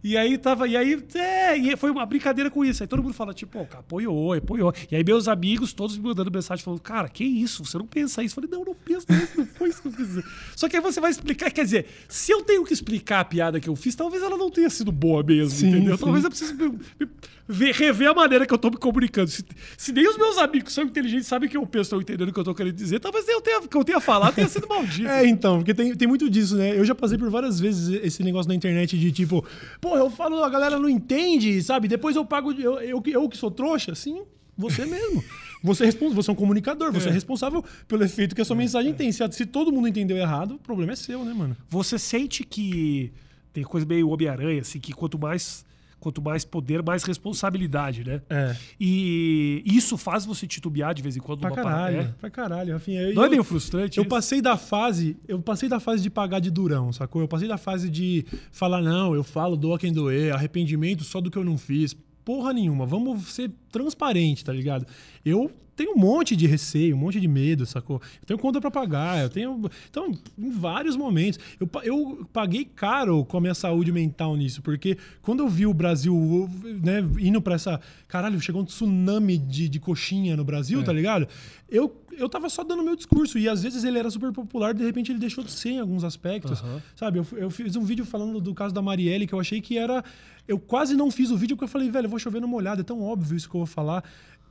E 0.07 0.17
aí 0.17 0.39
tava. 0.39 0.69
E 0.69 0.77
aí, 0.77 1.03
é, 1.15 1.57
e 1.57 1.77
foi 1.77 1.91
uma 1.91 2.07
brincadeira 2.07 2.49
com 2.51 2.65
isso. 2.65 2.83
Aí 2.83 2.87
todo 2.87 3.03
mundo 3.03 3.13
fala, 3.15 3.35
tipo, 3.35 3.65
cara, 3.67 3.81
apoiou, 3.81 4.33
apoiou. 4.35 4.73
E 4.91 4.95
aí 4.95 5.03
meus 5.03 5.27
amigos, 5.27 5.73
todos 5.73 5.97
me 5.99 6.05
mandando 6.05 6.31
mensagem, 6.31 6.65
falando, 6.65 6.81
cara, 6.81 7.09
que 7.09 7.25
isso? 7.25 7.65
Você 7.65 7.77
não 7.77 7.87
pensa 7.87 8.23
isso? 8.23 8.39
Eu 8.39 8.43
falei, 8.49 8.51
não, 8.59 8.65
não 8.65 8.75
penso 8.75 9.07
nisso, 9.11 9.33
não 9.37 9.47
foi 9.47 9.71
isso 9.71 9.83
que 9.83 9.89
eu 9.89 9.93
quis 9.93 10.07
dizer. 10.07 10.25
Só 10.55 10.69
que 10.69 10.77
aí 10.77 10.83
você 10.83 11.01
vai 11.01 11.11
explicar, 11.11 11.51
quer 11.51 11.65
dizer, 11.65 11.87
se 12.09 12.31
eu 12.31 12.43
tenho 12.43 12.65
que 12.65 12.73
explicar 12.73 13.21
a 13.21 13.25
piada 13.25 13.59
que 13.59 13.69
eu 13.69 13.75
fiz, 13.75 13.95
talvez 13.97 14.23
ela 14.23 14.37
não 14.37 14.49
tenha 14.51 14.71
sido 14.71 14.93
boa 14.93 15.23
mesmo, 15.25 15.59
Sim, 15.59 15.69
entendeu? 15.71 15.97
sim. 15.97 16.05
Talvez 16.05 16.23
eu 16.25 16.31
precise 16.31 16.55
me- 16.55 16.69
me- 17.01 17.09
ver- 17.49 17.75
rever 17.75 18.09
a 18.09 18.15
maneira 18.15 18.47
que 18.47 18.55
eu 18.55 18.59
tô 18.59 18.71
me 18.71 18.77
comunicando. 18.77 19.29
Se, 19.31 19.45
se 19.77 19.93
nem 19.93 20.09
os 20.09 20.17
meus 20.17 20.39
amigos 20.39 20.69
que 20.69 20.73
são 20.73 20.85
inteligentes 20.85 21.27
sabem 21.27 21.49
que 21.49 21.57
eu 21.57 21.67
penso, 21.67 21.83
estão 21.83 22.01
entendendo 22.01 22.29
o 22.29 22.33
que 22.33 22.39
eu 22.41 22.45
tô 22.45 22.55
querendo 22.55 22.75
dizer, 22.75 23.01
talvez 23.01 23.27
eu 23.29 23.41
tenha, 23.41 23.61
que 23.63 23.77
eu 23.77 23.83
tenha 23.85 24.01
falado 24.01 24.35
tenha 24.37 24.49
sido 24.49 24.69
maldito. 24.69 25.09
É, 25.09 25.27
então, 25.27 25.59
porque 25.59 25.75
tem, 25.75 25.95
tem 25.95 26.07
muito 26.07 26.29
disso, 26.31 26.57
né? 26.57 26.79
Eu 26.79 26.85
já 26.85 26.95
passei 26.95 27.19
por 27.19 27.29
várias 27.31 27.59
vezes 27.59 28.01
esse 28.05 28.23
negócio 28.23 28.49
na 28.49 28.55
internet 28.55 28.97
de 28.99 29.11
tipo, 29.13 29.45
pô, 29.81 29.96
eu 29.97 30.11
falo, 30.11 30.43
a 30.43 30.49
galera 30.49 30.79
não 30.79 30.89
entende, 30.89 31.63
sabe? 31.63 31.89
Depois 31.89 32.17
eu 32.17 32.25
pago, 32.25 32.53
eu, 32.53 32.79
eu, 32.81 33.03
eu 33.07 33.29
que 33.29 33.37
sou 33.37 33.51
trouxa, 33.51 33.95
sim, 33.95 34.23
você 34.57 34.85
mesmo. 34.87 35.23
Você 35.63 35.83
é, 35.83 35.87
respons- 35.87 36.13
você 36.15 36.31
é 36.31 36.33
um 36.33 36.37
comunicador, 36.37 36.93
você 36.93 37.09
é. 37.09 37.11
É. 37.11 37.15
responsável 37.15 37.65
pelo 37.89 38.05
efeito 38.05 38.35
que 38.35 38.41
a 38.41 38.45
sua 38.45 38.55
mensagem 38.55 38.93
tem. 38.95 39.11
Se, 39.11 39.27
se 39.33 39.47
todo 39.47 39.73
mundo 39.73 39.89
entendeu 39.89 40.17
errado, 40.17 40.53
o 40.55 40.59
problema 40.59 40.93
é 40.93 40.97
seu, 40.97 41.25
né, 41.25 41.33
mano? 41.33 41.57
Você 41.71 41.99
sente 41.99 42.45
que 42.45 43.13
tem 43.53 43.65
coisa 43.65 43.87
meio 43.87 44.09
Homem-Aranha, 44.11 44.61
assim, 44.61 44.79
que 44.79 44.93
quanto 44.93 45.19
mais, 45.19 45.65
quanto 45.99 46.21
mais 46.23 46.45
poder, 46.45 46.83
mais 46.83 47.03
responsabilidade, 47.03 48.05
né? 48.05 48.21
É. 48.31 48.55
E 48.79 49.63
isso 49.67 49.97
faz 49.97 50.25
você 50.25 50.47
titubear 50.47 50.95
de 50.95 51.03
vez 51.03 51.17
em 51.17 51.21
quando 51.21 51.41
Pra 51.41 51.51
numa 51.51 51.63
caralho, 51.63 51.97
parada. 51.97 52.17
pra 52.21 52.31
caralho. 52.31 52.77
Enfim, 52.77 52.93
eu, 52.97 53.11
É? 53.11 53.13
Não 53.15 53.25
é 53.25 53.29
meio 53.29 53.45
frustrante? 53.45 53.99
Eu 53.99 54.03
isso? 54.03 54.09
passei 54.11 54.41
da 54.41 54.57
fase, 54.57 55.17
eu 55.27 55.41
passei 55.41 55.69
da 55.69 55.81
fase 55.81 56.03
de 56.03 56.11
pagar 56.11 56.39
de 56.41 56.51
durão, 56.51 56.93
sacou? 56.93 57.23
Eu 57.23 57.29
passei 57.29 57.49
da 57.49 57.57
fase 57.59 57.89
de 57.91 58.25
falar 58.51 58.81
não, 58.83 59.15
eu 59.15 59.25
falo 59.25 59.57
doa 59.57 59.79
quem 59.79 59.93
doer, 59.93 60.33
arrependimento 60.35 61.03
só 61.05 61.21
do 61.21 61.31
que 61.31 61.39
eu 61.39 61.45
não 61.45 61.57
fiz. 61.59 61.97
Porra 62.25 62.53
nenhuma, 62.53 62.85
vamos 62.85 63.29
ser 63.29 63.53
transparente, 63.71 64.45
tá 64.45 64.53
ligado? 64.53 64.85
Eu 65.27 65.51
tenho 65.75 65.93
um 65.95 65.99
monte 65.99 66.35
de 66.35 66.47
receio, 66.47 66.97
um 66.97 66.99
monte 66.99 67.21
de 67.21 67.29
medo, 67.29 67.67
sacou? 67.67 68.01
Eu 68.23 68.27
tenho 68.27 68.39
conta 68.39 68.59
pra 68.63 68.71
pagar, 68.71 69.23
eu 69.23 69.29
tenho, 69.29 69.61
então, 69.91 70.11
em 70.39 70.51
vários 70.51 70.97
momentos, 70.97 71.39
eu, 71.61 71.69
eu 71.83 72.27
paguei 72.33 72.65
caro 72.65 73.27
com 73.27 73.37
a 73.37 73.41
minha 73.43 73.53
saúde 73.53 73.93
mental 73.93 74.35
nisso, 74.37 74.63
porque 74.63 74.97
quando 75.21 75.41
eu 75.41 75.49
vi 75.51 75.67
o 75.67 75.75
Brasil, 75.75 76.49
né, 76.83 77.05
indo 77.19 77.43
pra 77.43 77.57
essa, 77.57 77.79
caralho, 78.09 78.41
chegou 78.41 78.63
um 78.63 78.65
tsunami 78.65 79.37
de, 79.37 79.69
de 79.69 79.79
coxinha 79.79 80.35
no 80.35 80.45
Brasil, 80.45 80.81
É. 80.81 80.83
tá 80.83 80.95
ligado? 80.95 81.29
Eu, 81.69 81.95
eu 82.17 82.27
tava 82.29 82.49
só 82.49 82.65
dando 82.65 82.83
meu 82.83 82.97
discurso 82.97 83.39
e 83.39 83.47
às 83.47 83.63
vezes 83.63 83.85
ele 83.85 83.99
era 83.99 84.09
super 84.11 84.33
popular, 84.33 84.73
de 84.73 84.83
repente 84.83 85.13
ele 85.13 85.19
deixou 85.19 85.45
de 85.45 85.51
ser 85.51 85.71
em 85.73 85.81
alguns 85.81 86.05
aspectos, 86.05 86.63
Aham. 86.63 86.81
sabe? 86.95 87.19
Eu, 87.19 87.27
eu 87.37 87.51
fiz 87.51 87.77
um 87.77 87.83
vídeo 87.85 88.07
falando 88.07 88.41
do 88.41 88.55
caso 88.55 88.73
da 88.73 88.81
Marielle 88.81 89.27
que 89.27 89.35
eu 89.35 89.41
achei 89.41 89.61
que 89.61 89.77
era. 89.77 90.03
Eu 90.49 90.61
quase 90.61 90.95
não 90.95 91.11
fiz 91.11 91.31
o 91.33 91.37
vídeo 91.37 91.57
porque 91.57 91.65
eu 91.65 91.69
falei, 91.69 91.91
velho, 91.91 92.07
eu 92.07 92.11
vou 92.11 92.21
chover 92.21 92.41
numa 92.41 92.57
olhada, 92.57 92.81
é 92.81 92.85
tão 92.85 93.03
óbvio 93.03 93.37
isso 93.37 93.51
que 93.51 93.57
eu 93.57 93.59
vou 93.59 93.67
falar. 93.67 94.05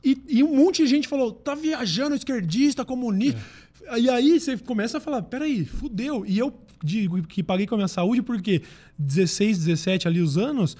E, 0.06 0.16
e 0.28 0.42
um 0.44 0.54
monte 0.54 0.82
de 0.84 0.88
gente 0.88 1.08
falou, 1.08 1.32
tá 1.32 1.54
viajando, 1.56 2.14
esquerdista, 2.14 2.84
comunista. 2.84 3.40
E 3.98 4.08
aí 4.08 4.38
você 4.38 4.56
começa 4.56 4.98
a 4.98 5.00
falar, 5.00 5.22
peraí, 5.22 5.64
fudeu. 5.64 6.24
E 6.26 6.38
eu 6.38 6.52
digo 6.84 7.22
que 7.24 7.42
paguei 7.42 7.66
com 7.66 7.74
a 7.74 7.78
minha 7.78 7.88
saúde 7.88 8.22
porque 8.22 8.62
16, 8.98 9.58
17 9.64 10.06
ali 10.06 10.20
os 10.20 10.38
anos. 10.38 10.76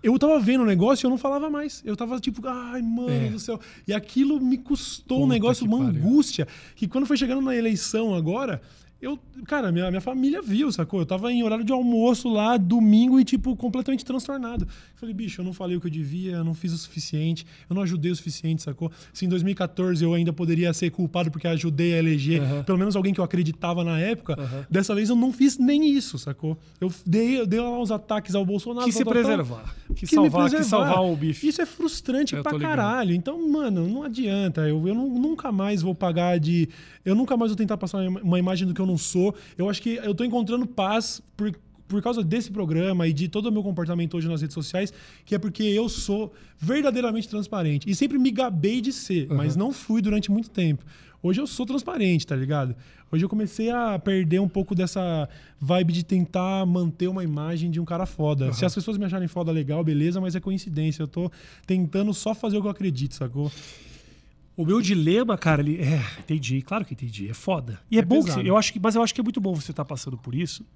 Eu 0.00 0.16
tava 0.16 0.38
vendo 0.38 0.62
o 0.62 0.66
negócio 0.66 1.04
e 1.04 1.06
eu 1.06 1.10
não 1.10 1.18
falava 1.18 1.50
mais. 1.50 1.82
Eu 1.84 1.96
tava 1.96 2.20
tipo, 2.20 2.40
ai, 2.46 2.80
mano 2.82 3.10
É. 3.10 3.30
do 3.30 3.40
céu. 3.40 3.58
E 3.86 3.92
aquilo 3.92 4.40
me 4.40 4.56
custou 4.56 5.18
um 5.18 5.20
Puta 5.22 5.32
negócio, 5.34 5.66
que 5.66 5.74
uma 5.74 5.84
pariu. 5.86 6.00
angústia. 6.00 6.46
Que 6.76 6.86
quando 6.86 7.04
foi 7.04 7.16
chegando 7.16 7.42
na 7.42 7.56
eleição 7.56 8.14
agora, 8.14 8.62
Eu, 9.00 9.16
cara, 9.46 9.70
minha, 9.70 9.88
minha 9.90 10.00
família 10.00 10.42
viu, 10.42 10.72
sacou? 10.72 10.98
Eu 10.98 11.06
tava 11.06 11.30
em 11.32 11.44
horário 11.44 11.64
de 11.64 11.72
almoço 11.72 12.28
lá, 12.28 12.56
domingo, 12.56 13.20
e, 13.20 13.24
tipo, 13.24 13.54
completamente 13.54 14.04
transtornado. 14.04 14.66
Falei, 14.96 15.14
bicho, 15.14 15.40
eu 15.40 15.44
não 15.44 15.52
falei 15.52 15.76
o 15.76 15.80
que 15.80 15.86
eu 15.86 15.90
devia, 15.90 16.32
eu 16.32 16.44
não 16.44 16.52
fiz 16.52 16.72
o 16.72 16.78
suficiente, 16.78 17.46
eu 17.70 17.74
não 17.76 17.82
ajudei 17.82 18.10
o 18.10 18.16
suficiente, 18.16 18.60
sacou? 18.60 18.90
Se 19.12 19.24
em 19.24 19.28
2014 19.28 20.02
eu 20.02 20.14
ainda 20.14 20.32
poderia 20.32 20.72
ser 20.72 20.90
culpado 20.90 21.30
porque 21.30 21.46
ajudei 21.46 21.94
a 21.94 21.98
eleger 21.98 22.42
Aham. 22.42 22.64
pelo 22.64 22.76
menos 22.76 22.96
alguém 22.96 23.14
que 23.14 23.20
eu 23.20 23.24
acreditava 23.24 23.84
na 23.84 24.00
época, 24.00 24.32
Aham. 24.36 24.66
dessa 24.68 24.92
vez 24.96 25.08
eu 25.10 25.14
não 25.14 25.32
fiz 25.32 25.58
nem 25.58 25.88
isso, 25.92 26.18
sacou? 26.18 26.58
Eu 26.80 26.90
dei, 27.06 27.38
eu 27.38 27.46
dei 27.46 27.60
lá 27.60 27.78
uns 27.80 27.92
ataques 27.92 28.34
ao 28.34 28.44
Bolsonaro. 28.44 28.84
Quis 28.86 28.96
se 28.96 29.04
tal, 29.04 29.12
tal, 29.14 29.22
tal. 29.22 29.32
preservar. 29.36 29.76
Quis 29.94 30.10
que 30.10 30.16
me 30.18 30.22
salvar, 30.28 30.50
preservar. 30.50 30.64
salvar 30.86 31.04
o 31.04 31.14
bife. 31.16 31.46
Isso 31.46 31.62
é 31.62 31.66
frustrante 31.66 32.34
Eu 32.34 32.42
pra 32.42 32.58
caralho. 32.58 33.14
Então, 33.14 33.48
mano, 33.48 33.88
não 33.88 34.02
adianta. 34.02 34.62
Eu, 34.62 34.88
eu 34.88 34.94
nu- 34.94 35.18
nunca 35.20 35.52
mais 35.52 35.82
vou 35.82 35.94
pagar 35.94 36.40
de. 36.40 36.68
Eu 37.04 37.14
nunca 37.14 37.36
mais 37.36 37.50
vou 37.52 37.56
tentar 37.56 37.76
passar 37.78 38.06
uma 38.06 38.38
imagem 38.40 38.66
do 38.66 38.74
que 38.74 38.80
eu 38.80 38.87
não 38.88 38.98
sou. 38.98 39.34
Eu 39.56 39.68
acho 39.68 39.80
que 39.80 39.96
eu 39.96 40.14
tô 40.14 40.24
encontrando 40.24 40.66
paz 40.66 41.22
por, 41.36 41.52
por 41.86 42.02
causa 42.02 42.22
desse 42.24 42.50
programa 42.50 43.06
e 43.06 43.12
de 43.12 43.28
todo 43.28 43.46
o 43.46 43.52
meu 43.52 43.62
comportamento 43.62 44.16
hoje 44.16 44.28
nas 44.28 44.40
redes 44.40 44.54
sociais, 44.54 44.92
que 45.24 45.34
é 45.34 45.38
porque 45.38 45.62
eu 45.62 45.88
sou 45.88 46.32
verdadeiramente 46.58 47.28
transparente. 47.28 47.88
E 47.88 47.94
sempre 47.94 48.18
me 48.18 48.30
gabei 48.30 48.80
de 48.80 48.92
ser, 48.92 49.28
mas 49.28 49.54
não 49.56 49.72
fui 49.72 50.02
durante 50.02 50.30
muito 50.30 50.50
tempo. 50.50 50.84
Hoje 51.20 51.40
eu 51.40 51.46
sou 51.46 51.66
transparente, 51.66 52.26
tá 52.26 52.36
ligado? 52.36 52.76
Hoje 53.10 53.24
eu 53.24 53.28
comecei 53.28 53.70
a 53.70 53.98
perder 53.98 54.38
um 54.38 54.48
pouco 54.48 54.74
dessa 54.74 55.28
vibe 55.58 55.92
de 55.92 56.04
tentar 56.04 56.64
manter 56.66 57.08
uma 57.08 57.24
imagem 57.24 57.70
de 57.70 57.80
um 57.80 57.84
cara 57.84 58.06
foda. 58.06 58.52
Se 58.52 58.64
as 58.64 58.74
pessoas 58.74 58.98
me 58.98 59.04
acharem 59.04 59.26
foda 59.26 59.50
legal, 59.50 59.82
beleza, 59.82 60.20
mas 60.20 60.36
é 60.36 60.40
coincidência. 60.40 61.02
Eu 61.02 61.08
tô 61.08 61.30
tentando 61.66 62.12
só 62.14 62.34
fazer 62.34 62.58
o 62.58 62.60
que 62.60 62.66
eu 62.66 62.70
acredito, 62.70 63.14
sacou? 63.14 63.50
O 64.58 64.66
meu 64.66 64.80
dilema, 64.82 65.38
cara, 65.38 65.62
ele. 65.62 65.80
É, 65.80 66.02
entendi, 66.18 66.60
claro 66.62 66.84
que 66.84 66.92
entendi. 66.92 67.28
É 67.30 67.32
foda. 67.34 67.78
E 67.90 67.96
é, 67.96 68.00
É 68.00 68.04
bom 68.04 68.22
que 68.24 68.30
você, 68.32 68.40
eu 68.40 68.56
acho 68.56 68.72
que, 68.72 68.80
mas 68.80 68.94
eu 68.96 69.02
acho 69.02 69.14
que 69.14 69.20
é 69.20 69.24
muito 69.24 69.40
bom 69.40 69.54
você 69.54 69.70
estar 69.70 69.84
passando 69.84 70.18
por 70.18 70.34
isso. 70.34 70.66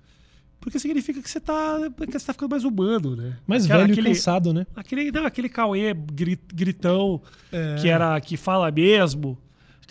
Porque 0.60 0.78
significa 0.78 1.20
que 1.20 1.28
você 1.28 1.40
tá. 1.40 1.78
Que 2.08 2.12
você 2.18 2.24
tá 2.26 2.32
ficando 2.32 2.50
mais 2.50 2.62
humano, 2.62 3.16
né? 3.16 3.36
Mais 3.44 3.64
Aquela- 3.64 3.80
velho 3.80 3.92
aquele, 3.92 4.10
e 4.10 4.12
cansado, 4.14 4.52
né? 4.54 4.64
Aquele, 4.76 5.10
não, 5.10 5.26
aquele 5.26 5.48
Cauê 5.48 5.92
gri- 5.92 6.38
gritão 6.54 7.20
É. 7.50 7.74
que 7.80 7.88
era 7.88 8.20
que 8.20 8.36
fala 8.36 8.70
mesmo. 8.70 9.36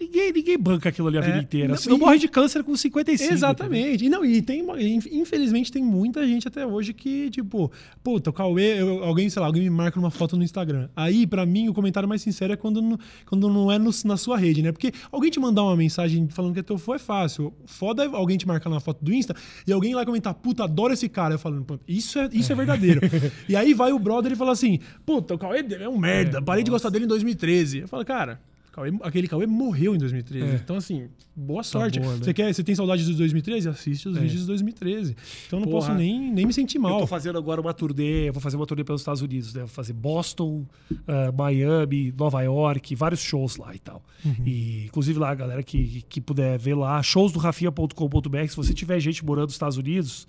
Ninguém, 0.02 0.34
ninguém 0.34 0.58
banca 0.58 0.90
aquilo 0.90 1.08
ali 1.10 1.18
a 1.18 1.22
É. 1.22 1.24
vida 1.26 1.38
inteira. 1.38 1.68
Não, 1.70 1.78
Senão 1.78 1.98
e- 1.98 2.00
morre 2.00 2.18
de 2.18 2.28
câncer 2.28 2.64
com 2.64 2.76
55. 2.76 3.24
entendeu? 3.24 3.38
Exatamente. 3.38 4.06
E 4.06 4.10
não, 4.10 4.26
e 4.26 4.42
tem, 4.42 4.64
uma- 4.64 4.82
inf- 4.82 5.06
infelizmente 5.12 5.72
tem 5.72 5.84
muita 5.84 6.26
gente 6.26 6.48
até 6.48 6.66
hoje 6.66 6.92
que, 6.94 7.30
tipo, 7.30 7.72
puta, 8.04 8.32
o 8.32 8.34
Cauê, 8.34 8.82
eu- 8.82 9.04
alguém, 9.04 9.30
sei 9.30 9.40
lá, 9.40 9.46
alguém 9.46 9.62
me 9.64 9.70
marca 9.70 10.00
numa 10.00 10.10
foto 10.10 10.36
no 10.36 10.44
Instagram. 10.44 10.90
Aí, 10.96 11.28
pra 11.28 11.46
mim, 11.46 11.70
o 11.70 11.74
comentário 11.74 12.10
mais 12.10 12.22
sincero 12.22 12.52
é 12.54 12.56
quando 12.58 12.82
não, 12.82 12.98
quando 13.28 13.48
não 13.48 13.72
é 13.72 13.78
no- 13.78 13.92
na 14.06 14.18
sua 14.18 14.38
rede, 14.38 14.62
né? 14.64 14.72
Porque 14.72 14.92
alguém 15.12 15.30
te 15.30 15.40
mandar 15.40 15.64
uma 15.64 15.76
mensagem 15.78 16.28
falando 16.30 16.54
que 16.54 16.60
é 16.62 16.64
teu 16.64 16.78
fã 16.80 16.96
é 16.96 17.00
fácil. 17.00 17.54
Foda 17.66 18.04
é 18.04 18.08
alguém 18.08 18.38
te 18.38 18.48
marcar 18.48 18.70
na 18.72 18.80
foto 18.80 19.04
do 19.06 19.14
Insta 19.14 19.36
e 19.68 19.72
alguém 19.72 19.94
lá 19.94 20.04
comentar, 20.06 20.34
puta, 20.34 20.64
adoro 20.64 20.94
esse 20.94 21.08
cara. 21.08 21.36
Eu 21.36 21.40
falo, 21.40 21.64
"Pô, 21.64 21.78
isso 21.88 22.18
é, 22.18 22.28
isso 22.34 22.52
é 22.52 22.56
verdadeiro. 22.56 23.02
e 23.48 23.56
aí 23.56 23.74
vai 23.74 23.92
o 23.92 24.00
brother 24.00 24.32
e 24.32 24.36
fala 24.36 24.52
assim, 24.54 24.80
puta, 25.06 25.36
o 25.36 25.38
Cauê 25.38 25.64
é 25.80 25.88
um 25.88 25.98
merda, 25.98 26.40
É, 26.40 26.42
parei 26.42 26.64
de 26.64 26.72
gostar 26.72 26.90
dele 26.90 27.06
em 27.06 27.08
2013. 27.08 27.80
Eu 27.82 27.88
falo, 27.88 28.04
cara. 28.04 28.40
Cauê- 28.72 28.92
aquele 29.02 29.28
Cauê 29.28 29.46
morreu 29.46 29.94
em 29.96 29.98
2013. 29.98 30.46
É. 30.46 30.56
Então, 30.56 30.78
assim, 30.78 31.10
boa 31.42 31.64
sorte. 31.64 32.00
boa, 32.00 32.14
né? 32.14 32.20
Você 32.24 32.34
quer, 32.34 32.54
você 32.54 32.64
tem 32.64 32.74
saudade 32.76 33.06
de 33.06 33.14
2013? 33.14 33.68
Assiste 33.70 34.08
os 34.10 34.16
É. 34.18 34.20
vídeos 34.22 34.42
de 34.42 34.48
2013. 34.48 35.16
Então 35.48 35.60
eu 35.60 35.66
não 35.66 35.72
Porra. 35.72 35.88
posso 35.88 35.98
nem, 35.98 36.32
nem 36.32 36.46
me 36.46 36.54
sentir 36.54 36.78
Eu 36.78 36.82
mal. 36.84 37.00
tô 37.00 37.08
fazendo 37.08 37.38
agora 37.38 37.60
uma 37.60 37.74
turnê, 37.74 38.30
eu 38.30 38.34
vou 38.34 38.42
fazer 38.42 38.56
uma 38.58 38.66
turnê 38.66 38.84
pelos 38.84 39.02
Estados 39.02 39.22
Unidos, 39.22 39.54
né? 39.54 39.62
Vou 39.62 39.70
fazer 39.70 39.94
Boston, 39.94 40.66
ah, 41.08 41.32
Miami, 41.38 42.14
Nova 42.18 42.42
York, 42.42 42.96
vários 42.96 43.20
shows 43.22 43.58
lá 43.58 43.74
e 43.76 43.80
tal. 43.80 44.04
Uhum. 44.24 44.36
E 44.46 44.86
inclusive 44.86 45.18
lá, 45.20 45.32
a 45.32 45.36
galera 45.36 45.64
que, 45.64 46.04
que 46.08 46.22
puder 46.22 46.58
ver 46.60 46.76
lá, 46.76 47.02
showsdorafia.com.br, 47.02 48.48
se 48.50 48.56
você 48.56 48.74
tiver 48.74 49.00
gente 49.00 49.24
morando 49.26 49.46
nos 49.46 49.54
Estados 49.54 49.78
Unidos, 49.78 50.28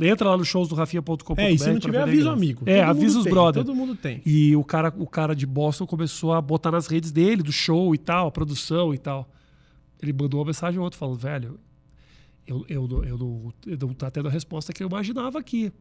entra 0.00 0.30
lá 0.30 0.36
no 0.36 0.44
showsdorafia.com.br. 0.44 1.32
Uhum. 1.40 1.46
É, 1.46 1.52
e 1.52 1.58
se 1.58 1.70
não 1.70 1.78
tiver, 1.78 2.04
ver 2.04 2.10
avisa 2.10 2.30
o 2.30 2.32
amigo. 2.32 2.62
É, 2.66 2.80
Todo 2.80 2.90
avisa 2.90 3.18
os 3.18 3.24
tem, 3.24 3.32
brother. 3.32 3.64
Todo 3.64 3.74
mundo 3.74 3.94
tem. 3.94 4.22
E 4.24 4.54
o 4.56 4.64
cara, 4.64 4.92
o 4.98 5.06
cara 5.06 5.34
de 5.34 5.46
Boston 5.46 5.86
começou 5.86 6.32
a 6.32 6.40
botar 6.40 6.70
nas 6.70 6.86
redes 6.86 7.10
dele, 7.12 7.42
do 7.42 7.52
show 7.52 7.94
e 7.94 7.98
tal, 7.98 8.28
a 8.28 8.30
produção 8.30 8.94
e 8.94 8.98
tal. 8.98 9.28
Ele 10.06 10.12
mandou 10.12 10.40
uma 10.40 10.46
mensagem 10.46 10.78
ao 10.78 10.84
outro 10.84 10.98
falando, 10.98 11.18
velho, 11.18 11.60
eu, 12.46 12.64
eu, 12.68 13.04
eu, 13.04 13.18
não, 13.18 13.52
eu 13.66 13.78
não 13.78 13.92
tá 13.92 14.10
tendo 14.10 14.28
a 14.28 14.30
resposta 14.30 14.72
que 14.72 14.82
eu 14.82 14.88
imaginava 14.88 15.38
aqui. 15.38 15.72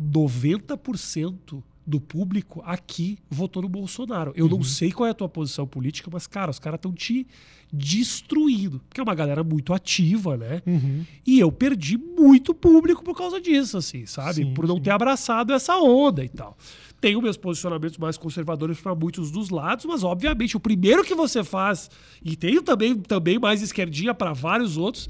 90% 0.00 1.62
do 1.86 2.00
público 2.00 2.62
aqui 2.64 3.18
votou 3.28 3.62
no 3.62 3.68
Bolsonaro. 3.68 4.32
Eu 4.36 4.48
não 4.48 4.62
sei 4.62 4.92
qual 4.92 5.06
é 5.06 5.10
a 5.10 5.14
tua 5.14 5.28
posição 5.28 5.66
política, 5.66 6.10
mas, 6.12 6.26
cara, 6.26 6.50
os 6.50 6.58
caras 6.58 6.78
estão 6.78 6.92
te 6.92 7.26
destruindo. 7.72 8.80
Porque 8.88 9.00
é 9.00 9.04
uma 9.04 9.14
galera 9.14 9.42
muito 9.42 9.72
ativa, 9.72 10.36
né? 10.36 10.62
Uhum. 10.66 11.04
E 11.26 11.38
eu 11.40 11.50
perdi 11.50 11.96
muito 11.96 12.52
público 12.54 13.02
por 13.02 13.16
causa 13.16 13.40
disso, 13.40 13.76
assim, 13.76 14.06
sabe? 14.06 14.44
Sim, 14.44 14.54
por 14.54 14.66
não 14.66 14.76
sim. 14.76 14.82
ter 14.82 14.90
abraçado 14.90 15.52
essa 15.52 15.76
onda 15.78 16.24
e 16.24 16.28
tal. 16.28 16.56
Tenho 17.00 17.22
meus 17.22 17.36
posicionamentos 17.36 17.96
mais 17.96 18.18
conservadores 18.18 18.78
para 18.78 18.94
muitos 18.94 19.30
dos 19.30 19.48
lados, 19.48 19.86
mas 19.86 20.04
obviamente 20.04 20.56
o 20.56 20.60
primeiro 20.60 21.02
que 21.02 21.14
você 21.14 21.42
faz, 21.42 21.90
e 22.22 22.36
tenho 22.36 22.62
também, 22.62 22.94
também 22.94 23.38
mais 23.38 23.62
esquerdinha 23.62 24.12
para 24.12 24.32
vários 24.34 24.76
outros, 24.76 25.08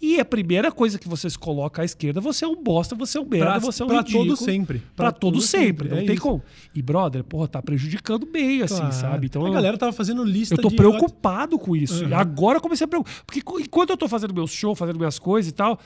e 0.00 0.20
a 0.20 0.24
primeira 0.24 0.70
coisa 0.70 0.98
que 0.98 1.08
você 1.08 1.28
se 1.28 1.36
coloca 1.38 1.82
à 1.82 1.84
esquerda, 1.84 2.20
você 2.20 2.44
é 2.44 2.48
um 2.48 2.54
bosta, 2.62 2.94
você 2.94 3.18
é 3.18 3.20
um 3.20 3.26
merda, 3.26 3.46
Pra- 3.46 3.58
você 3.58 3.82
é 3.82 3.84
um 3.84 3.88
pra 3.88 3.98
ridículo. 3.98 4.26
todo 4.26 4.36
sempre. 4.36 4.78
Pra 4.78 5.10
Pra 5.10 5.12
todo 5.12 5.32
todo 5.34 5.42
sempre, 5.42 5.66
sempre, 5.66 5.88
não 5.88 5.96
é 5.98 6.04
tem 6.04 6.14
isso. 6.14 6.22
como. 6.22 6.42
E, 6.74 6.80
brother, 6.80 7.24
porra, 7.24 7.48
tá 7.48 7.60
prejudicando 7.60 8.24
bem, 8.26 8.62
assim, 8.62 8.76
Claro. 8.76 8.92
sabe? 8.94 9.26
Então, 9.26 9.44
a 9.44 9.50
galera 9.50 9.76
tava 9.76 9.92
fazendo 9.92 10.22
lista 10.22 10.54
eu 10.54 10.58
tô 10.62 10.68
de... 10.68 10.76
preocupado 10.76 11.58
com 11.58 11.74
isso. 11.74 12.04
Uhum. 12.04 12.10
E 12.10 12.14
agora 12.14 12.58
eu 12.58 12.62
comecei 12.62 12.84
a 12.84 12.88
preocupar. 12.88 13.14
Porque 13.26 13.40
enquanto 13.60 13.90
eu 13.90 13.96
tô 13.96 14.06
fazendo 14.08 14.32
meu 14.32 14.46
show, 14.46 14.74
fazendo 14.74 14.96
minhas 14.98 15.18
coisas 15.18 15.50
e 15.50 15.54
tal, 15.54 15.78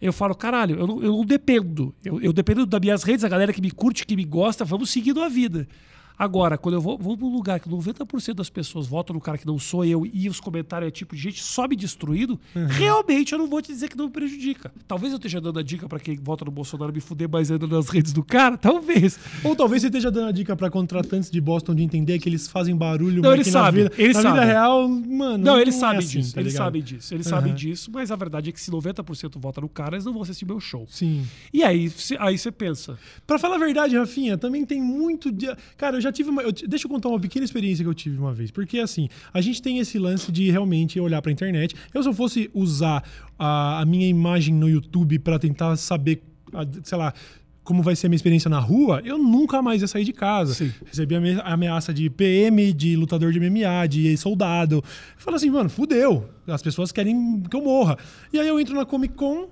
eu 0.00 0.12
falo, 0.12 0.34
caralho, 0.34 0.78
eu 0.78 0.86
não, 0.86 1.02
eu 1.02 1.12
não 1.12 1.24
dependo. 1.24 1.94
Eu, 2.04 2.20
eu 2.20 2.32
dependo 2.32 2.66
das 2.66 2.80
minhas 2.80 3.02
redes, 3.02 3.24
a 3.24 3.28
galera 3.28 3.52
que 3.52 3.60
me 3.60 3.70
curte, 3.70 4.06
que 4.06 4.14
me 4.14 4.24
gosta, 4.24 4.64
vamos 4.64 4.90
seguindo 4.90 5.20
a 5.22 5.28
vida. 5.28 5.66
Agora, 6.18 6.56
quando 6.56 6.74
eu 6.76 6.80
vou, 6.80 6.96
vou 6.96 7.16
um 7.20 7.28
lugar 7.32 7.60
que 7.60 7.68
90% 7.68 8.34
das 8.34 8.48
pessoas 8.48 8.86
votam 8.86 9.12
no 9.14 9.20
cara 9.20 9.36
que 9.36 9.46
não 9.46 9.58
sou 9.58 9.84
eu 9.84 10.06
e 10.06 10.28
os 10.28 10.40
comentários 10.40 10.88
é 10.88 10.90
tipo 10.90 11.14
de 11.14 11.20
gente 11.22 11.42
só 11.42 11.68
me 11.68 11.76
destruindo, 11.76 12.38
Uhum. 12.54 12.66
realmente 12.66 13.32
eu 13.32 13.38
não 13.38 13.46
vou 13.46 13.60
te 13.60 13.68
dizer 13.72 13.88
que 13.88 13.96
não 13.96 14.06
me 14.06 14.10
prejudica. 14.10 14.72
Talvez 14.88 15.12
eu 15.12 15.16
esteja 15.16 15.40
dando 15.40 15.58
a 15.58 15.62
dica 15.62 15.86
pra 15.88 15.98
quem 16.00 16.16
vota 16.16 16.44
no 16.44 16.50
Bolsonaro 16.50 16.92
me 16.92 17.00
fuder 17.00 17.28
mais 17.28 17.50
ainda 17.50 17.66
nas 17.66 17.88
redes 17.88 18.12
do 18.12 18.22
cara, 18.24 18.56
talvez. 18.56 19.18
Ou 19.44 19.54
talvez 19.54 19.82
você 19.82 19.88
esteja 19.88 20.10
dando 20.10 20.28
a 20.28 20.32
dica 20.32 20.56
pra 20.56 20.70
contratantes 20.70 21.30
de 21.30 21.40
Boston 21.40 21.74
de 21.74 21.82
entender 21.82 22.18
que 22.18 22.28
eles 22.28 22.48
fazem 22.48 22.74
barulho, 22.74 23.22
Não, 23.22 23.30
mas 23.30 23.34
eles 23.40 23.46
que 23.48 23.52
na 23.52 23.60
sabem, 23.64 23.82
vida, 23.84 23.94
eles 23.98 24.16
na 24.16 24.22
vida 24.22 24.34
sabem. 24.36 24.46
real, 24.48 24.88
mano. 24.88 25.44
Não, 25.44 25.58
eles 25.60 25.74
é 25.76 25.78
sabem 25.78 25.98
assim, 25.98 26.18
disso, 26.20 26.34
tá 26.34 26.40
eles 26.40 26.52
sabem 26.54 26.82
disso, 26.82 27.14
eles 27.14 27.26
Aham. 27.26 27.36
sabem 27.36 27.54
disso, 27.54 27.90
mas 27.92 28.10
a 28.10 28.16
verdade 28.16 28.48
é 28.48 28.52
que 28.52 28.60
se 28.60 28.70
90% 28.70 29.38
vota 29.38 29.60
no 29.60 29.68
cara, 29.68 29.96
eles 29.96 30.04
não 30.06 30.12
vão 30.12 30.22
assistir 30.22 30.46
meu 30.46 30.60
show. 30.60 30.86
Sim. 30.88 31.26
E 31.52 31.62
aí, 31.62 31.92
aí 32.18 32.38
você 32.38 32.50
pensa, 32.50 32.98
Pra 33.26 33.38
falar 33.38 33.56
a 33.56 33.58
verdade, 33.58 33.96
Rafinha, 33.98 34.38
também 34.38 34.64
tem 34.64 34.80
muito. 34.80 35.30
De... 35.30 35.46
Cara, 35.76 35.96
eu 35.96 36.00
já 36.00 36.05
tive 36.12 36.30
uma. 36.30 36.42
eu 36.42 36.52
Deixa 36.52 36.86
eu 36.86 36.90
contar 36.90 37.08
uma 37.08 37.20
pequena 37.20 37.44
experiência 37.44 37.84
que 37.84 37.88
eu 37.88 37.94
tive 37.94 38.18
uma 38.18 38.32
vez. 38.32 38.50
Porque, 38.50 38.78
assim, 38.78 39.08
a 39.32 39.40
gente 39.40 39.60
tem 39.62 39.78
esse 39.78 39.98
lance 39.98 40.30
de 40.32 40.50
realmente 40.50 40.98
olhar 41.00 41.20
pra 41.22 41.30
internet. 41.32 41.74
Eu, 41.94 42.02
se 42.02 42.08
eu 42.08 42.14
fosse 42.14 42.50
usar 42.54 43.02
a, 43.38 43.80
a 43.80 43.84
minha 43.86 44.06
imagem 44.08 44.54
no 44.54 44.68
YouTube 44.68 45.18
pra 45.18 45.38
tentar 45.38 45.76
saber, 45.76 46.22
a- 46.52 46.66
sei 46.82 46.98
lá. 46.98 47.12
Como 47.64 47.82
vai 47.82 47.96
ser 47.96 48.06
a 48.06 48.08
minha 48.10 48.14
experiência 48.16 48.48
na 48.48 48.60
rua, 48.60 49.02
eu 49.04 49.18
nunca 49.18 49.60
mais 49.60 49.82
ia 49.82 49.88
sair 49.88 50.04
de 50.04 50.12
casa. 50.12 50.54
Sim. 50.54 50.72
Recebi 50.84 51.16
ame- 51.16 51.40
ameaça 51.42 51.92
de 51.92 52.08
PM, 52.08 52.72
de 52.72 52.94
lutador 52.94 53.32
de 53.32 53.40
MMA, 53.40 53.88
de 53.88 54.16
soldado. 54.16 54.76
Eu 54.76 54.82
falo 55.16 55.36
assim, 55.36 55.50
mano, 55.50 55.68
fudeu. 55.68 56.30
As 56.46 56.62
pessoas 56.62 56.92
querem 56.92 57.42
que 57.42 57.56
eu 57.56 57.64
morra. 57.64 57.98
E 58.32 58.38
aí 58.38 58.46
eu 58.46 58.60
entro 58.60 58.72
na 58.76 58.84
Comic 58.84 59.14
Con 59.14 59.48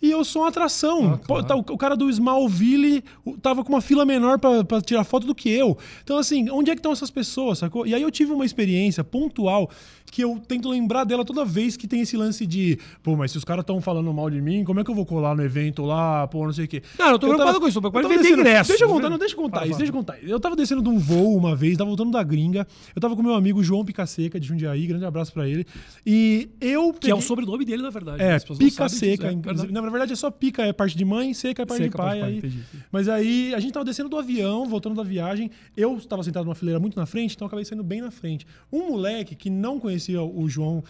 e 0.00 0.10
eu 0.10 0.24
sou 0.24 0.42
uma 0.42 0.48
atração. 0.48 1.14
Ah, 1.14 1.18
Pô, 1.18 1.42
claro. 1.42 1.44
tá, 1.46 1.56
o, 1.56 1.78
cara 1.78 1.96
do 1.96 2.08
Smallville 2.10 3.02
tava 3.42 3.64
com 3.64 3.72
uma 3.72 3.80
fila 3.80 4.04
menor 4.04 4.38
pra, 4.38 4.62
pra 4.64 4.80
tirar 4.80 5.04
foto 5.04 5.26
do 5.26 5.34
que 5.34 5.48
eu. 5.48 5.76
Então, 6.04 6.18
assim, 6.18 6.50
onde 6.50 6.70
é 6.70 6.74
que 6.74 6.78
estão 6.80 6.92
essas 6.92 7.10
pessoas, 7.10 7.58
sacou? 7.58 7.86
E 7.86 7.94
aí 7.94 8.02
eu 8.02 8.10
tive 8.10 8.32
uma 8.32 8.44
experiência 8.44 9.02
pontual 9.02 9.70
que 10.10 10.22
eu 10.22 10.40
tento 10.46 10.68
lembrar 10.68 11.02
dela 11.02 11.24
toda 11.24 11.44
vez 11.44 11.76
que 11.76 11.88
tem 11.88 12.00
esse 12.02 12.16
lance 12.16 12.46
de, 12.46 12.78
pô, 13.02 13.16
mas 13.16 13.32
se 13.32 13.38
os 13.38 13.44
caras 13.44 13.64
estão 13.64 13.80
falando 13.80 14.12
mal 14.14 14.30
de 14.30 14.40
mim, 14.40 14.62
como 14.62 14.78
é 14.78 14.84
que 14.84 14.90
eu 14.90 14.94
vou 14.94 15.04
colar 15.04 15.34
no 15.34 15.42
evento 15.42 15.84
lá, 15.84 16.28
pô, 16.28 16.44
não 16.44 16.52
sei 16.52 16.64
o 16.66 16.68
quê. 16.68 16.80
Não, 16.96 17.06
eu 17.10 17.18
tô 17.18 17.26
preocupado 17.26 17.48
tava- 17.54 17.60
com 17.60 17.68
isso, 17.68 17.80
tô 17.80 17.90
preocupado 17.90 18.14
eu 18.14 18.20
em 18.20 18.22
vender 18.22 18.38
ingresso. 18.40 18.68
Deixa 18.68 18.84
eu 18.84 18.88
contar, 18.88 19.10
não, 19.10 19.18
deixa 19.18 19.34
eu 19.34 19.38
contar 19.38 19.56
Fala, 19.58 19.68
isso, 19.68 19.78
deixa 19.78 19.90
eu 19.92 19.96
contar. 19.96 20.16
Eu 20.22 20.38
tava 20.38 20.54
descendo 20.54 20.80
de 20.80 20.88
um 20.88 20.96
voo 20.98 21.36
uma 21.36 21.56
vez, 21.56 21.76
tava 21.76 21.88
voltando 21.90 22.12
da 22.12 22.22
gringa, 22.22 22.66
eu 22.94 23.00
tava 23.02 23.16
com 23.16 23.22
meu 23.22 23.34
amigo 23.34 23.62
João 23.64 23.84
Picaseca, 23.84 24.38
de 24.38 24.46
Jundiaí, 24.46 24.86
grande 24.86 25.04
abraço 25.04 25.32
pra 25.32 25.48
ele, 25.48 25.66
e 26.06 26.48
eu 26.60 26.92
que 26.92 27.10
é 27.10 27.14
o 27.14 27.16
peguei- 27.16 27.20
sobrenome 27.26 27.64
dele, 27.64 27.82
na 27.82 27.90
verdade. 27.90 28.22
é, 28.22 28.34
as 28.34 28.44
pessoas 28.44 28.60
não 28.60 28.66
pica 28.68 28.88
sabem 28.88 28.98
seca. 28.98 29.10
disso, 29.24 29.26
é, 29.26 29.32
inclusive. 29.32 29.72
Na 29.86 29.90
verdade 29.90 30.12
é 30.12 30.16
só 30.16 30.30
pica, 30.30 30.62
é 30.62 30.72
parte 30.72 30.96
de 30.96 31.04
mãe, 31.04 31.32
seca 31.32 31.62
é 31.62 31.66
parte 31.66 31.82
Seca 31.84 31.90
de 31.90 31.96
parte 31.96 32.08
pai. 32.08 32.16
de 32.18 32.20
pai, 32.20 32.30
aí- 32.32 32.38
entendi. 32.38 32.62
Mas 32.92 33.08
aí 33.08 33.54
a 33.54 33.60
gente 33.60 33.72
tava 33.72 33.84
descendo 33.84 34.08
do 34.08 34.18
avião, 34.18 34.68
voltando 34.68 34.94
da 34.96 35.02
viagem. 35.02 35.50
Eu 35.76 35.96
estava 35.96 36.22
sentado 36.22 36.44
numa 36.44 36.54
fileira 36.54 36.78
muito 36.78 36.96
na 36.98 37.06
frente, 37.06 37.34
então 37.34 37.46
acabei 37.46 37.64
saindo 37.64 37.82
bem 37.84 38.00
na 38.00 38.10
frente. 38.10 38.46
Um 38.72 38.88
moleque 38.90 39.34
que 39.34 39.48
não 39.48 39.80
conhecia 39.80 40.22
o 40.22 40.48
João 40.48 40.84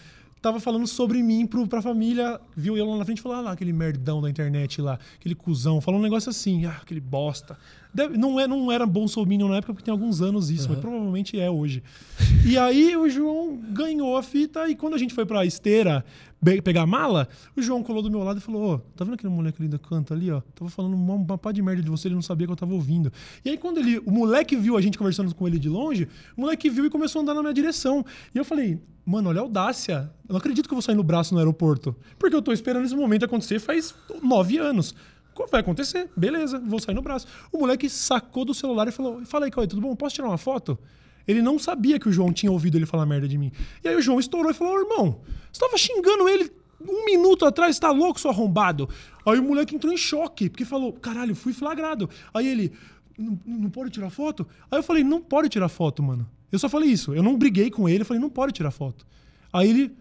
tava 0.47 0.59
falando 0.59 0.87
sobre 0.87 1.21
mim 1.21 1.45
pro, 1.45 1.67
pra 1.67 1.81
família, 1.81 2.39
viu 2.55 2.77
eu 2.77 2.85
lá 2.89 2.97
na 2.97 3.05
frente 3.05 3.19
e 3.19 3.21
falou: 3.21 3.37
ah 3.37 3.41
lá, 3.41 3.51
aquele 3.51 3.73
merdão 3.73 4.21
da 4.21 4.29
internet 4.29 4.81
lá, 4.81 4.97
aquele 5.19 5.35
cuzão, 5.35 5.81
falou 5.81 5.99
um 5.99 6.03
negócio 6.03 6.29
assim, 6.29 6.65
ah, 6.65 6.77
aquele 6.81 6.99
bosta. 7.01 7.57
Deve- 7.93 8.17
não, 8.17 8.39
é, 8.39 8.47
não 8.47 8.71
era 8.71 8.85
Bolsonaro 8.85 9.47
na 9.47 9.57
época, 9.57 9.73
porque 9.73 9.83
tem 9.85 9.91
alguns 9.91 10.21
anos 10.21 10.49
isso, 10.49 10.69
mas 10.69 10.79
provavelmente 10.79 11.39
é 11.39 11.49
hoje. 11.49 11.81
E 12.45 12.57
aí 12.57 12.95
o 12.95 13.09
João 13.09 13.57
ganhou 13.71 14.15
a 14.15 14.21
fita, 14.23 14.67
e 14.69 14.75
quando 14.75 14.93
a 14.93 14.97
gente 14.97 15.13
foi 15.13 15.25
pra 15.25 15.45
esteira 15.45 16.05
pegar 16.63 16.83
a 16.83 16.85
mala, 16.85 17.27
o 17.55 17.61
João 17.61 17.81
colou 17.81 18.01
do 18.03 18.11
meu 18.11 18.23
lado 18.23 18.37
e 18.37 18.41
falou: 18.41 18.75
Ô, 18.75 18.77
tá 18.95 19.03
vendo 19.03 19.15
aquele 19.15 19.33
moleque 19.33 19.61
ali 19.61 19.67
do 19.67 19.79
canto 19.79 20.13
ali, 20.13 20.29
ó? 20.31 20.41
Tava 20.53 20.69
falando 20.69 20.93
uma, 20.93 21.15
uma 21.15 21.37
pá 21.37 21.51
de 21.51 21.61
merda 21.61 21.81
de 21.81 21.89
você, 21.89 22.07
ele 22.07 22.15
não 22.15 22.21
sabia 22.21 22.45
que 22.45 22.53
eu 22.53 22.57
tava 22.57 22.73
ouvindo. 22.73 23.11
E 23.43 23.49
aí, 23.49 23.57
quando 23.57 23.79
ele, 23.79 23.99
o 23.99 24.11
moleque 24.11 24.55
viu 24.55 24.77
a 24.77 24.81
gente 24.81 24.97
conversando 24.97 25.33
com 25.33 25.47
ele 25.47 25.57
de 25.57 25.67
longe, 25.69 26.07
o 26.37 26.41
moleque 26.41 26.69
viu 26.69 26.85
e 26.85 26.89
começou 26.89 27.19
a 27.19 27.23
andar 27.23 27.33
na 27.33 27.41
minha 27.41 27.53
direção. 27.53 28.05
E 28.33 28.37
eu 28.37 28.45
falei, 28.45 28.79
mano, 29.07 29.29
olha 29.29 29.39
a 29.39 29.43
audácia. 29.43 30.11
Eu 30.27 30.33
não 30.33 30.37
acredito 30.37 30.67
que 30.67 30.73
eu 30.73 30.75
vou 30.75 30.81
sair 30.81 30.95
no 30.95 31.03
braço 31.03 31.33
no 31.33 31.39
aeroporto. 31.39 31.95
Porque 32.19 32.35
eu 32.35 32.41
tô 32.41 32.51
esperando 32.51 32.85
esse 32.85 32.95
momento 32.95 33.23
acontecer 33.23 33.57
faz 33.57 33.95
nove 34.21 34.57
anos. 34.57 34.93
Vai 35.49 35.61
acontecer, 35.61 36.09
beleza, 36.17 36.59
vou 36.59 36.79
sair 36.79 36.95
no 36.95 37.01
braço. 37.01 37.25
O 37.51 37.59
moleque 37.59 37.89
sacou 37.89 38.43
do 38.43 38.53
celular 38.53 38.87
e 38.87 38.91
falou: 38.91 39.23
Fala 39.23 39.45
aí, 39.45 39.51
Cauê, 39.51 39.67
tudo 39.67 39.81
bom? 39.81 39.95
Posso 39.95 40.15
tirar 40.15 40.27
uma 40.27 40.37
foto? 40.37 40.77
Ele 41.27 41.41
não 41.41 41.57
sabia 41.59 41.99
que 41.99 42.09
o 42.09 42.11
João 42.11 42.33
tinha 42.33 42.51
ouvido 42.51 42.77
ele 42.77 42.85
falar 42.85 43.05
merda 43.05 43.27
de 43.27 43.37
mim. 43.37 43.51
E 43.83 43.87
aí 43.87 43.95
o 43.95 44.01
João 44.01 44.19
estourou 44.19 44.51
e 44.51 44.53
falou: 44.53 44.73
"Ô, 44.73 44.79
irmão, 44.79 45.21
você 45.51 45.61
tava 45.61 45.77
xingando 45.77 46.27
ele 46.27 46.51
um 46.81 47.05
minuto 47.05 47.45
atrás, 47.45 47.77
tá 47.79 47.91
louco, 47.91 48.19
seu 48.19 48.31
arrombado? 48.31 48.89
Aí 49.25 49.39
o 49.39 49.43
moleque 49.43 49.75
entrou 49.75 49.93
em 49.93 49.97
choque, 49.97 50.49
porque 50.49 50.65
falou: 50.65 50.91
caralho, 50.91 51.35
fui 51.35 51.53
flagrado. 51.53 52.09
Aí 52.33 52.47
ele: 52.47 52.73
não 53.45 53.69
pode 53.69 53.91
tirar 53.91 54.09
foto? 54.09 54.45
Aí 54.71 54.79
eu 54.79 54.83
falei: 54.83 55.03
não 55.03 55.21
pode 55.21 55.49
tirar 55.49 55.69
foto, 55.69 56.01
mano. 56.01 56.27
Eu 56.51 56.59
só 56.59 56.69
falei 56.69 56.89
isso. 56.89 57.13
Eu 57.13 57.23
não 57.23 57.37
briguei 57.37 57.69
com 57.69 57.87
ele, 57.87 58.01
eu 58.01 58.05
falei: 58.05 58.21
não 58.21 58.29
pode 58.29 58.53
tirar 58.53 58.71
foto. 58.71 59.05
Aí 59.51 59.69
ele, 59.69 59.97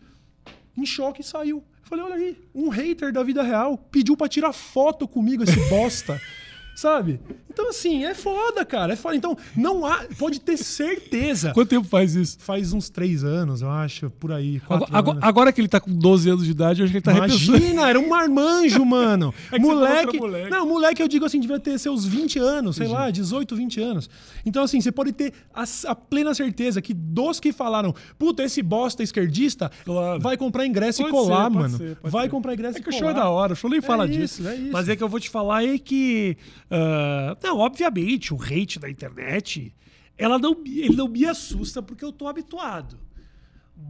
em 0.76 0.86
choque, 0.86 1.22
saiu. 1.22 1.58
Eu 1.58 1.88
falei: 1.88 2.04
olha 2.04 2.14
aí, 2.14 2.38
um 2.54 2.68
hater 2.68 3.12
da 3.12 3.22
vida 3.22 3.42
real 3.42 3.76
pediu 3.76 4.16
pra 4.16 4.28
tirar 4.28 4.52
foto 4.52 5.06
comigo, 5.06 5.42
esse 5.42 5.58
bosta. 5.68 6.20
Sabe? 6.76 7.18
Então, 7.50 7.70
assim, 7.70 8.04
é 8.04 8.12
foda, 8.14 8.62
cara. 8.66 8.92
É 8.92 8.96
foda. 8.96 9.16
Então, 9.16 9.34
não 9.56 9.86
há. 9.86 10.04
Pode 10.18 10.38
ter 10.40 10.58
certeza. 10.58 11.52
Quanto 11.54 11.70
tempo 11.70 11.88
faz 11.88 12.14
isso? 12.14 12.36
Faz 12.38 12.74
uns 12.74 12.90
três 12.90 13.24
anos, 13.24 13.62
eu 13.62 13.70
acho, 13.70 14.10
por 14.10 14.30
aí. 14.30 14.60
Agora, 14.68 14.86
agora- 14.92 15.18
agora 15.22 15.52
que 15.54 15.60
ele 15.62 15.68
tá 15.68 15.80
com 15.80 15.90
12 15.90 16.28
anos 16.28 16.44
de 16.44 16.50
idade, 16.50 16.80
eu 16.80 16.84
acho 16.84 16.92
que 16.92 16.98
ele 16.98 17.02
tá 17.04 17.12
repensando. 17.12 17.56
Imagina, 17.56 17.88
era 17.88 17.98
um 17.98 18.06
marmanjo, 18.10 18.84
mano. 18.84 19.32
É 19.50 19.58
falou 19.58 19.74
moleque, 19.74 20.18
moleque. 20.18 20.50
Não, 20.50 20.66
moleque, 20.68 21.00
eu 21.02 21.08
digo 21.08 21.24
assim, 21.24 21.40
devia 21.40 21.58
ter 21.58 21.78
seus 21.78 22.04
20 22.04 22.38
anos, 22.38 22.76
sei 22.76 22.88
lá, 22.88 23.10
18, 23.10 23.56
20 23.56 23.80
anos. 23.80 24.10
Então, 24.44 24.62
assim, 24.62 24.78
você 24.78 24.92
pode 24.92 25.12
ter 25.12 25.32
a, 25.54 25.64
a 25.86 25.94
plena 25.94 26.34
certeza 26.34 26.82
que 26.82 26.92
dos 26.92 27.40
que 27.40 27.54
falaram, 27.54 27.94
puta, 28.18 28.42
esse 28.44 28.60
bosta 28.62 29.02
esquerdista 29.02 29.70
Claro. 29.82 30.20
vai 30.20 30.36
comprar 30.36 30.66
ingresso 30.66 30.98
Pode 31.02 31.08
e 31.08 31.18
colar, 31.18 31.44
ser, 31.50 31.56
mano. 31.58 31.78
ser, 31.78 31.98
vai 32.02 32.24
ser. 32.24 32.28
comprar 32.30 32.52
ingresso 32.52 32.76
É 32.76 32.80
e 32.80 32.82
que 32.84 32.90
o 32.90 32.92
colar. 32.92 33.00
show 33.00 33.10
é 33.10 33.14
da 33.14 33.30
hora, 33.30 33.52
o 33.54 33.56
show 33.56 33.70
nem 33.70 33.80
fala 33.80 34.04
é 34.04 34.08
disso. 34.08 34.42
Isso, 34.42 34.48
é 34.50 34.56
isso. 34.56 34.72
Mas 34.72 34.90
é 34.90 34.94
que 34.94 35.02
eu 35.02 35.08
vou 35.08 35.18
te 35.18 35.30
falar 35.30 35.64
é 35.64 35.78
que. 35.78 36.36
Ah, 36.70 37.36
não, 37.42 37.58
obviamente, 37.58 38.34
o 38.34 38.42
hate 38.42 38.78
da 38.78 38.90
internet, 38.90 39.74
ela 40.16 40.38
não, 40.38 40.52
ele 40.64 40.96
não 40.96 41.08
me 41.08 41.24
assusta 41.24 41.82
porque 41.82 42.04
eu 42.04 42.12
tô 42.12 42.26
habituado. 42.28 42.98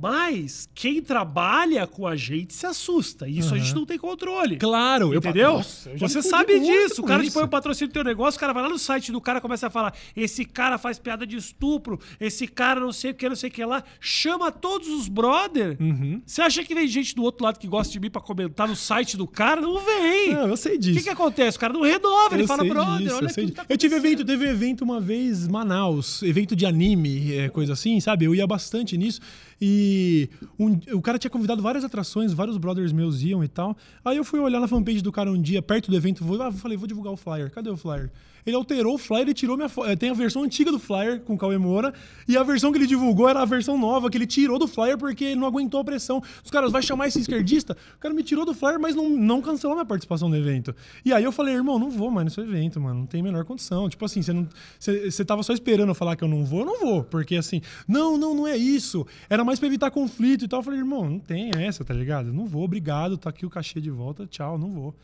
Mas 0.00 0.68
quem 0.74 1.00
trabalha 1.00 1.86
com 1.86 2.06
a 2.06 2.16
gente 2.16 2.52
se 2.52 2.66
assusta. 2.66 3.28
E 3.28 3.38
isso 3.38 3.54
a 3.54 3.58
gente 3.58 3.74
não 3.74 3.86
tem 3.86 3.96
controle. 3.96 4.56
Claro, 4.56 5.12
eu 5.14 5.18
Entendeu? 5.18 5.54
Nossa, 5.54 5.90
eu 5.90 5.98
Você 5.98 6.20
sabe 6.22 6.58
disso. 6.58 7.02
O 7.02 7.04
cara 7.04 7.22
te 7.22 7.30
põe 7.30 7.44
o 7.44 7.48
patrocínio 7.48 7.88
do 7.88 7.92
teu 7.92 8.02
negócio, 8.04 8.36
o 8.36 8.40
cara 8.40 8.52
vai 8.52 8.62
lá 8.64 8.68
no 8.68 8.78
site 8.78 9.12
do 9.12 9.20
cara 9.20 9.40
começa 9.40 9.68
a 9.68 9.70
falar: 9.70 9.94
esse 10.16 10.44
cara 10.44 10.76
faz 10.76 10.98
piada 10.98 11.26
de 11.26 11.36
estupro, 11.36 11.98
esse 12.20 12.46
cara 12.48 12.80
não 12.80 12.92
sei 12.92 13.12
o 13.12 13.14
que, 13.14 13.28
não 13.28 13.36
sei 13.36 13.48
o 13.48 13.52
que 13.52 13.64
lá. 13.64 13.84
Chama 14.00 14.50
todos 14.50 14.88
os 14.88 15.08
brother. 15.08 15.76
Uhum. 15.80 16.20
Você 16.26 16.42
acha 16.42 16.64
que 16.64 16.74
vem 16.74 16.86
gente 16.88 17.14
do 17.14 17.22
outro 17.22 17.44
lado 17.44 17.58
que 17.58 17.66
gosta 17.68 17.92
de 17.92 18.00
mim 18.00 18.10
pra 18.10 18.20
comentar 18.20 18.66
no 18.68 18.76
site 18.76 19.16
do 19.16 19.26
cara? 19.26 19.60
Não 19.60 19.78
vem. 19.84 20.34
Não, 20.34 20.48
eu 20.48 20.56
sei 20.56 20.74
O 20.76 20.78
disso. 20.78 20.98
que, 20.98 21.04
que 21.04 21.10
acontece? 21.10 21.56
O 21.56 21.60
cara 21.60 21.72
não 21.72 21.82
renova, 21.82 22.34
ele 22.34 22.42
Eu 22.42 22.48
fala, 22.48 22.64
brother, 22.64 22.98
disso, 23.02 23.16
olha 23.16 23.24
eu 23.26 23.30
sei 23.30 23.44
aqui. 23.44 23.52
disso. 23.52 23.66
Eu 23.68 23.76
tive 23.78 23.96
evento, 23.96 24.24
teve 24.24 24.46
evento 24.48 24.82
uma 24.82 25.00
vez, 25.00 25.46
Manaus, 25.48 26.22
evento 26.22 26.54
de 26.56 26.66
anime, 26.66 27.34
é, 27.34 27.48
coisa 27.48 27.72
assim, 27.72 27.98
sabe? 28.00 28.24
Eu 28.24 28.34
ia 28.34 28.46
bastante 28.46 28.96
nisso. 28.98 29.20
E 29.60 30.28
um- 30.58 30.78
o 30.94 31.00
cara 31.00 31.18
tinha 31.18 31.30
convidado 31.30 31.62
várias 31.62 31.84
atrações, 31.84 32.32
vários 32.32 32.58
brothers 32.58 32.92
meus 32.92 33.22
iam 33.22 33.42
e 33.42 33.48
tal. 33.48 33.76
Aí 34.04 34.16
eu 34.16 34.24
fui 34.24 34.38
olhar 34.40 34.60
na 34.60 34.68
fanpage 34.68 35.00
do 35.00 35.10
cara 35.10 35.30
um 35.30 35.40
dia, 35.40 35.62
perto 35.62 35.90
do 35.90 35.96
evento, 35.96 36.24
vou, 36.24 36.40
ah, 36.42 36.52
falei, 36.52 36.76
vou 36.76 36.86
divulgar 36.86 37.12
o 37.12 37.16
flyer. 37.16 37.50
Cadê 37.50 37.70
o 37.70 37.76
flyer? 37.76 38.10
Ele 38.46 38.56
alterou 38.56 38.94
o 38.94 38.98
flyer 38.98 39.28
e 39.28 39.34
tirou 39.34 39.56
minha 39.56 39.68
foto. 39.68 39.96
Tem 39.96 40.10
a 40.10 40.14
versão 40.14 40.44
antiga 40.44 40.70
do 40.70 40.78
flyer 40.78 41.20
com 41.20 41.34
o 41.34 41.38
Cauê 41.38 41.58
Moura. 41.58 41.92
E 42.28 42.36
a 42.36 42.42
versão 42.42 42.70
que 42.70 42.78
ele 42.78 42.86
divulgou 42.86 43.28
era 43.28 43.42
a 43.42 43.44
versão 43.44 43.76
nova, 43.76 44.08
que 44.08 44.16
ele 44.16 44.26
tirou 44.26 44.58
do 44.58 44.68
flyer 44.68 44.96
porque 44.96 45.24
ele 45.24 45.40
não 45.40 45.46
aguentou 45.46 45.80
a 45.80 45.84
pressão. 45.84 46.22
Os 46.44 46.50
caras, 46.50 46.70
vai 46.70 46.82
chamar 46.82 47.08
esse 47.08 47.18
esquerdista? 47.18 47.76
O 47.96 48.00
cara 48.00 48.14
me 48.14 48.22
tirou 48.22 48.44
do 48.44 48.54
flyer, 48.54 48.78
mas 48.78 48.94
não, 48.94 49.08
não 49.08 49.42
cancelou 49.42 49.74
minha 49.74 49.86
participação 49.86 50.28
no 50.28 50.36
evento. 50.36 50.74
E 51.04 51.12
aí 51.12 51.24
eu 51.24 51.32
falei, 51.32 51.54
irmão, 51.54 51.78
não 51.78 51.90
vou 51.90 52.10
mais 52.10 52.26
nesse 52.26 52.40
evento, 52.40 52.80
mano. 52.80 53.00
Não 53.00 53.06
tem 53.06 53.20
a 53.20 53.24
menor 53.24 53.44
condição. 53.44 53.88
Tipo 53.88 54.04
assim, 54.04 54.22
você 54.22 54.32
não. 54.32 54.48
Você 54.78 55.10
você 55.10 55.24
tava 55.24 55.42
só 55.42 55.52
esperando 55.52 55.88
eu 55.88 55.94
falar 55.94 56.16
que 56.16 56.24
eu 56.24 56.28
não 56.28 56.44
vou, 56.44 56.60
eu 56.60 56.66
não 56.66 56.80
vou. 56.80 57.04
Porque 57.04 57.36
assim, 57.36 57.60
não, 57.86 58.16
não, 58.16 58.34
não 58.34 58.46
é 58.46 58.56
isso. 58.56 59.06
Era 59.28 59.44
mais 59.44 59.58
pra 59.58 59.66
evitar 59.66 59.90
conflito 59.90 60.44
e 60.44 60.48
tal. 60.48 60.60
Eu 60.60 60.64
falei, 60.64 60.78
irmão, 60.78 61.08
não 61.08 61.18
tem 61.18 61.50
essa, 61.56 61.84
tá 61.84 61.94
ligado? 61.94 62.32
Não 62.32 62.46
vou, 62.46 62.64
obrigado, 62.64 63.16
tá 63.16 63.30
aqui 63.30 63.44
o 63.44 63.50
cachê 63.50 63.80
de 63.80 63.90
volta, 63.90 64.26
tchau, 64.26 64.58
não 64.58 64.70
vou. 64.70 64.94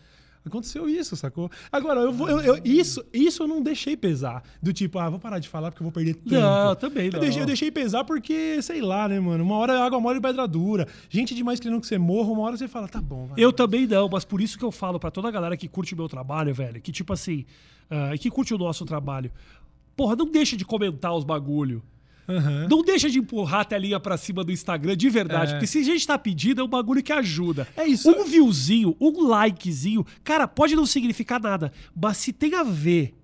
Aconteceu 0.45 0.89
isso, 0.89 1.15
sacou? 1.17 1.49
Agora, 1.71 2.01
eu 2.01 2.13
vou. 2.13 2.29
eu- 2.29 2.41
eu- 2.41 2.61
isso, 2.65 3.05
isso 3.13 3.45
eu 3.45 3.47
não 3.49 3.63
deixei 3.63 3.97
pesar. 3.97 4.43
Do 4.61 4.73
tipo, 4.73 4.99
ah, 4.99 5.09
vou 5.09 5.19
parar 5.21 5.39
de 5.39 5.49
falar 5.49 5.71
porque 5.71 5.83
eu 5.83 5.85
vou 5.85 5.93
perder 5.93 6.15
tempo. 6.15 6.35
Não, 6.41 6.75
também 6.75 7.07
Eu 7.07 7.13
não. 7.13 7.21
deixei, 7.21 7.43
eu 7.43 7.47
deixei 7.47 7.71
pesar 7.71 8.03
porque, 8.05 8.61
sei 8.61 8.81
lá, 8.81 9.09
né, 9.09 9.21
mano? 9.21 9.45
Uma 9.45 9.57
hora 9.57 9.75
é 9.75 9.81
água 9.81 10.01
mole 10.01 10.19
e 10.19 10.21
pedra 10.21 10.47
dura. 10.49 10.89
Gente 11.09 11.35
demais 11.35 11.61
querendo 11.61 11.81
que 11.81 11.87
você 11.87 11.97
morra, 11.99 12.31
uma 12.33 12.43
hora 12.43 12.57
você 12.57 12.67
fala, 12.67 12.89
tá 12.89 13.01
bom, 13.01 13.27
vai. 13.27 13.35
Eu 13.39 13.53
também 13.53 13.87
não, 13.87 14.09
mas 14.09 14.25
por 14.25 14.41
isso 14.41 14.59
que 14.59 14.65
eu 14.65 14.73
falo 14.73 14.99
pra 14.99 15.11
toda 15.13 15.29
a 15.29 15.31
galera 15.31 15.57
que 15.57 15.69
curte 15.69 15.95
o 15.95 15.97
meu 15.97 16.09
trabalho, 16.09 16.53
velho, 16.53 16.81
que 16.81 16.91
tipo 16.91 17.13
assim, 17.13 17.45
ah, 17.89 18.13
e 18.15 18.19
que 18.19 18.29
curte 18.31 18.53
o 18.53 18.59
nosso 18.59 18.85
trabalho. 18.85 19.31
Porra, 19.97 20.17
não 20.17 20.27
deixa 20.31 20.57
de 20.57 20.65
comentar 20.65 21.15
os 21.15 21.23
bagulho. 21.23 21.83
Aham. 22.29 22.69
Não 22.71 22.83
deixa 22.83 23.11
de 23.11 23.19
empurrar 23.19 23.61
a 23.61 23.65
telinha 23.65 23.99
pra 23.99 24.17
cima 24.17 24.45
do 24.45 24.53
Instagram 24.53 24.97
de 24.97 25.09
verdade. 25.11 25.51
É. 25.51 25.55
Porque 25.55 25.67
se 25.67 25.79
a 25.79 25.83
gente 25.83 26.07
tá 26.07 26.17
pedindo, 26.19 26.61
é 26.61 26.65
um 26.65 26.69
bagulho 26.69 27.03
que 27.03 27.13
ajuda. 27.13 27.67
É 27.77 27.85
isso. 27.87 28.11
Um 28.11 28.25
viewzinho, 28.25 28.97
um 29.01 29.27
likezinho, 29.27 30.07
cara, 30.23 30.47
pode 30.47 30.77
não 30.77 30.87
significar 30.87 31.41
nada. 31.41 31.73
Mas 31.95 32.19
se 32.19 32.33
tem 32.33 32.55
a 32.55 32.63
ver 32.63 33.15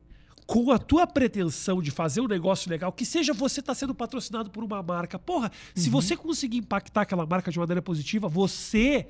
com 0.47 0.73
a 0.73 0.79
tua 0.79 1.07
pretensão 1.07 1.83
de 1.83 1.91
fazer 1.91 2.23
um 2.23 2.27
negócio 2.27 2.71
legal, 2.71 2.91
que 2.91 3.05
seja 3.05 3.35
você 3.35 3.61
tá 3.61 3.75
sendo 3.75 3.95
patrocinado 3.95 4.49
por 4.51 4.65
uma 4.65 4.83
marca. 4.83 5.19
Porra, 5.19 5.51
Uhum. 5.77 5.83
se 5.83 5.91
você 5.91 6.17
conseguir 6.17 6.57
impactar 6.59 7.03
aquela 7.03 7.27
marca 7.27 7.51
de 7.53 7.59
maneira 7.59 7.83
positiva, 7.83 8.29
você 8.29 9.07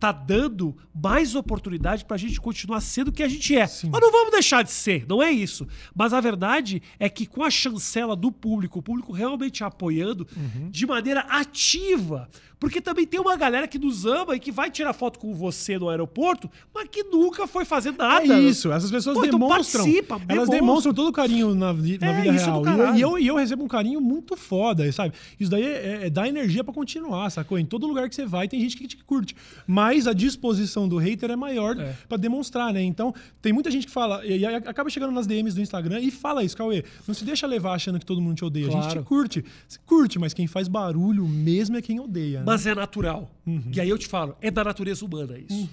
tá 0.00 0.10
dando 0.12 0.74
mais 0.94 1.34
oportunidade 1.34 2.06
pra 2.06 2.16
gente 2.16 2.40
continuar 2.40 2.80
sendo 2.80 3.08
o 3.08 3.12
que 3.12 3.22
a 3.22 3.28
gente 3.28 3.54
é. 3.54 3.66
Sim. 3.66 3.90
Mas 3.92 4.00
não 4.00 4.10
vamos 4.10 4.30
deixar 4.32 4.62
de 4.64 4.70
ser, 4.72 5.04
não 5.06 5.22
é 5.22 5.30
isso. 5.30 5.68
Mas 5.94 6.14
a 6.14 6.20
verdade 6.20 6.82
é 6.98 7.06
que 7.08 7.26
com 7.26 7.44
a 7.44 7.50
chancela 7.50 8.16
do 8.16 8.32
público, 8.32 8.78
o 8.78 8.82
público 8.82 9.12
realmente 9.12 9.62
apoiando 9.62 10.26
Uhum. 10.36 10.70
de 10.70 10.86
maneira 10.86 11.20
ativa, 11.20 12.28
porque 12.58 12.80
também 12.80 13.06
tem 13.06 13.20
uma 13.20 13.36
galera 13.36 13.66
que 13.68 13.78
nos 13.78 14.04
ama 14.06 14.36
e 14.36 14.40
que 14.40 14.50
vai 14.52 14.70
tirar 14.70 14.92
foto 14.92 15.18
com 15.18 15.34
você 15.34 15.78
no 15.78 15.88
aeroporto, 15.88 16.50
mas 16.74 16.88
que 16.90 17.02
nunca 17.04 17.46
foi 17.46 17.64
fazer 17.64 17.92
nada. 17.92 18.34
É 18.34 18.40
isso, 18.40 18.70
essas 18.72 18.90
pessoas 18.90 19.16
Pô, 19.16 19.24
então 19.24 19.38
demonstram. 19.38 19.84
participa, 19.84 20.14
elas 20.14 20.28
demonstra. 20.48 20.56
demonstram 20.60 20.94
todo 20.94 21.08
o 21.08 21.12
carinho 21.12 21.54
na, 21.54 21.72
vi- 21.72 21.98
na 21.98 22.08
É, 22.08 22.20
vida 22.22 22.32
real. 22.32 22.96
E 22.96 23.00
eu, 23.00 23.18
e, 23.18 23.26
eu, 23.26 23.36
recebo 23.36 23.64
um 23.64 23.68
carinho 23.68 24.00
muito 24.00 24.36
foda, 24.36 24.90
sabe? 24.92 25.14
Isso 25.38 25.50
daí 25.50 25.62
é, 25.64 26.06
é 26.06 26.10
dar 26.10 26.28
energia 26.28 26.62
pra 26.64 26.72
continuar, 26.72 27.28
sacou? 27.30 27.58
Em 27.58 27.64
todo 27.66 27.86
lugar 27.86 28.08
que 28.08 28.14
você 28.14 28.26
vai, 28.26 28.46
tem 28.48 28.60
gente 28.60 28.76
que 28.76 28.86
te 28.86 28.96
curte. 29.04 29.34
Mas 29.66 29.89
a 30.06 30.12
disposição 30.12 30.88
do 30.88 30.96
hater 30.98 31.30
é 31.30 31.36
maior 31.36 31.78
É. 31.78 31.94
pra 32.08 32.16
demonstrar, 32.16 32.72
né? 32.72 32.82
Então, 32.82 33.14
tem 33.42 33.52
muita 33.52 33.70
gente 33.70 33.86
que 33.86 33.92
fala, 33.92 34.24
e, 34.24 34.44
acaba 34.44 34.88
chegando 34.90 35.12
nas 35.12 35.26
DMs 35.26 35.54
do 35.54 35.60
Instagram 35.60 36.00
e 36.00 36.10
fala 36.10 36.42
isso, 36.44 36.56
Cauê. 36.56 36.84
Não 37.06 37.14
se 37.14 37.24
deixa 37.24 37.46
levar 37.46 37.72
achando 37.74 37.98
que 37.98 38.06
todo 38.06 38.20
mundo 38.20 38.36
te 38.36 38.44
odeia. 38.44 38.68
A 38.68 38.70
gente 38.70 38.82
Claro. 38.84 39.00
te 39.02 39.06
curte. 39.06 39.44
Você 39.68 39.78
curte, 39.86 40.18
mas 40.18 40.32
quem 40.34 40.46
faz 40.46 40.68
barulho 40.68 41.26
mesmo 41.26 41.76
é 41.76 41.82
quem 41.82 41.98
odeia. 42.00 42.38
né? 42.40 42.44
Mas 42.46 42.66
é 42.66 42.74
natural. 42.74 43.30
Uhum. 43.46 43.62
E 43.74 43.80
aí 43.80 43.88
eu 43.88 43.98
te 43.98 44.06
falo, 44.06 44.36
é 44.40 44.50
da 44.50 44.62
natureza 44.64 45.04
humana 45.04 45.36
isso. 45.38 45.68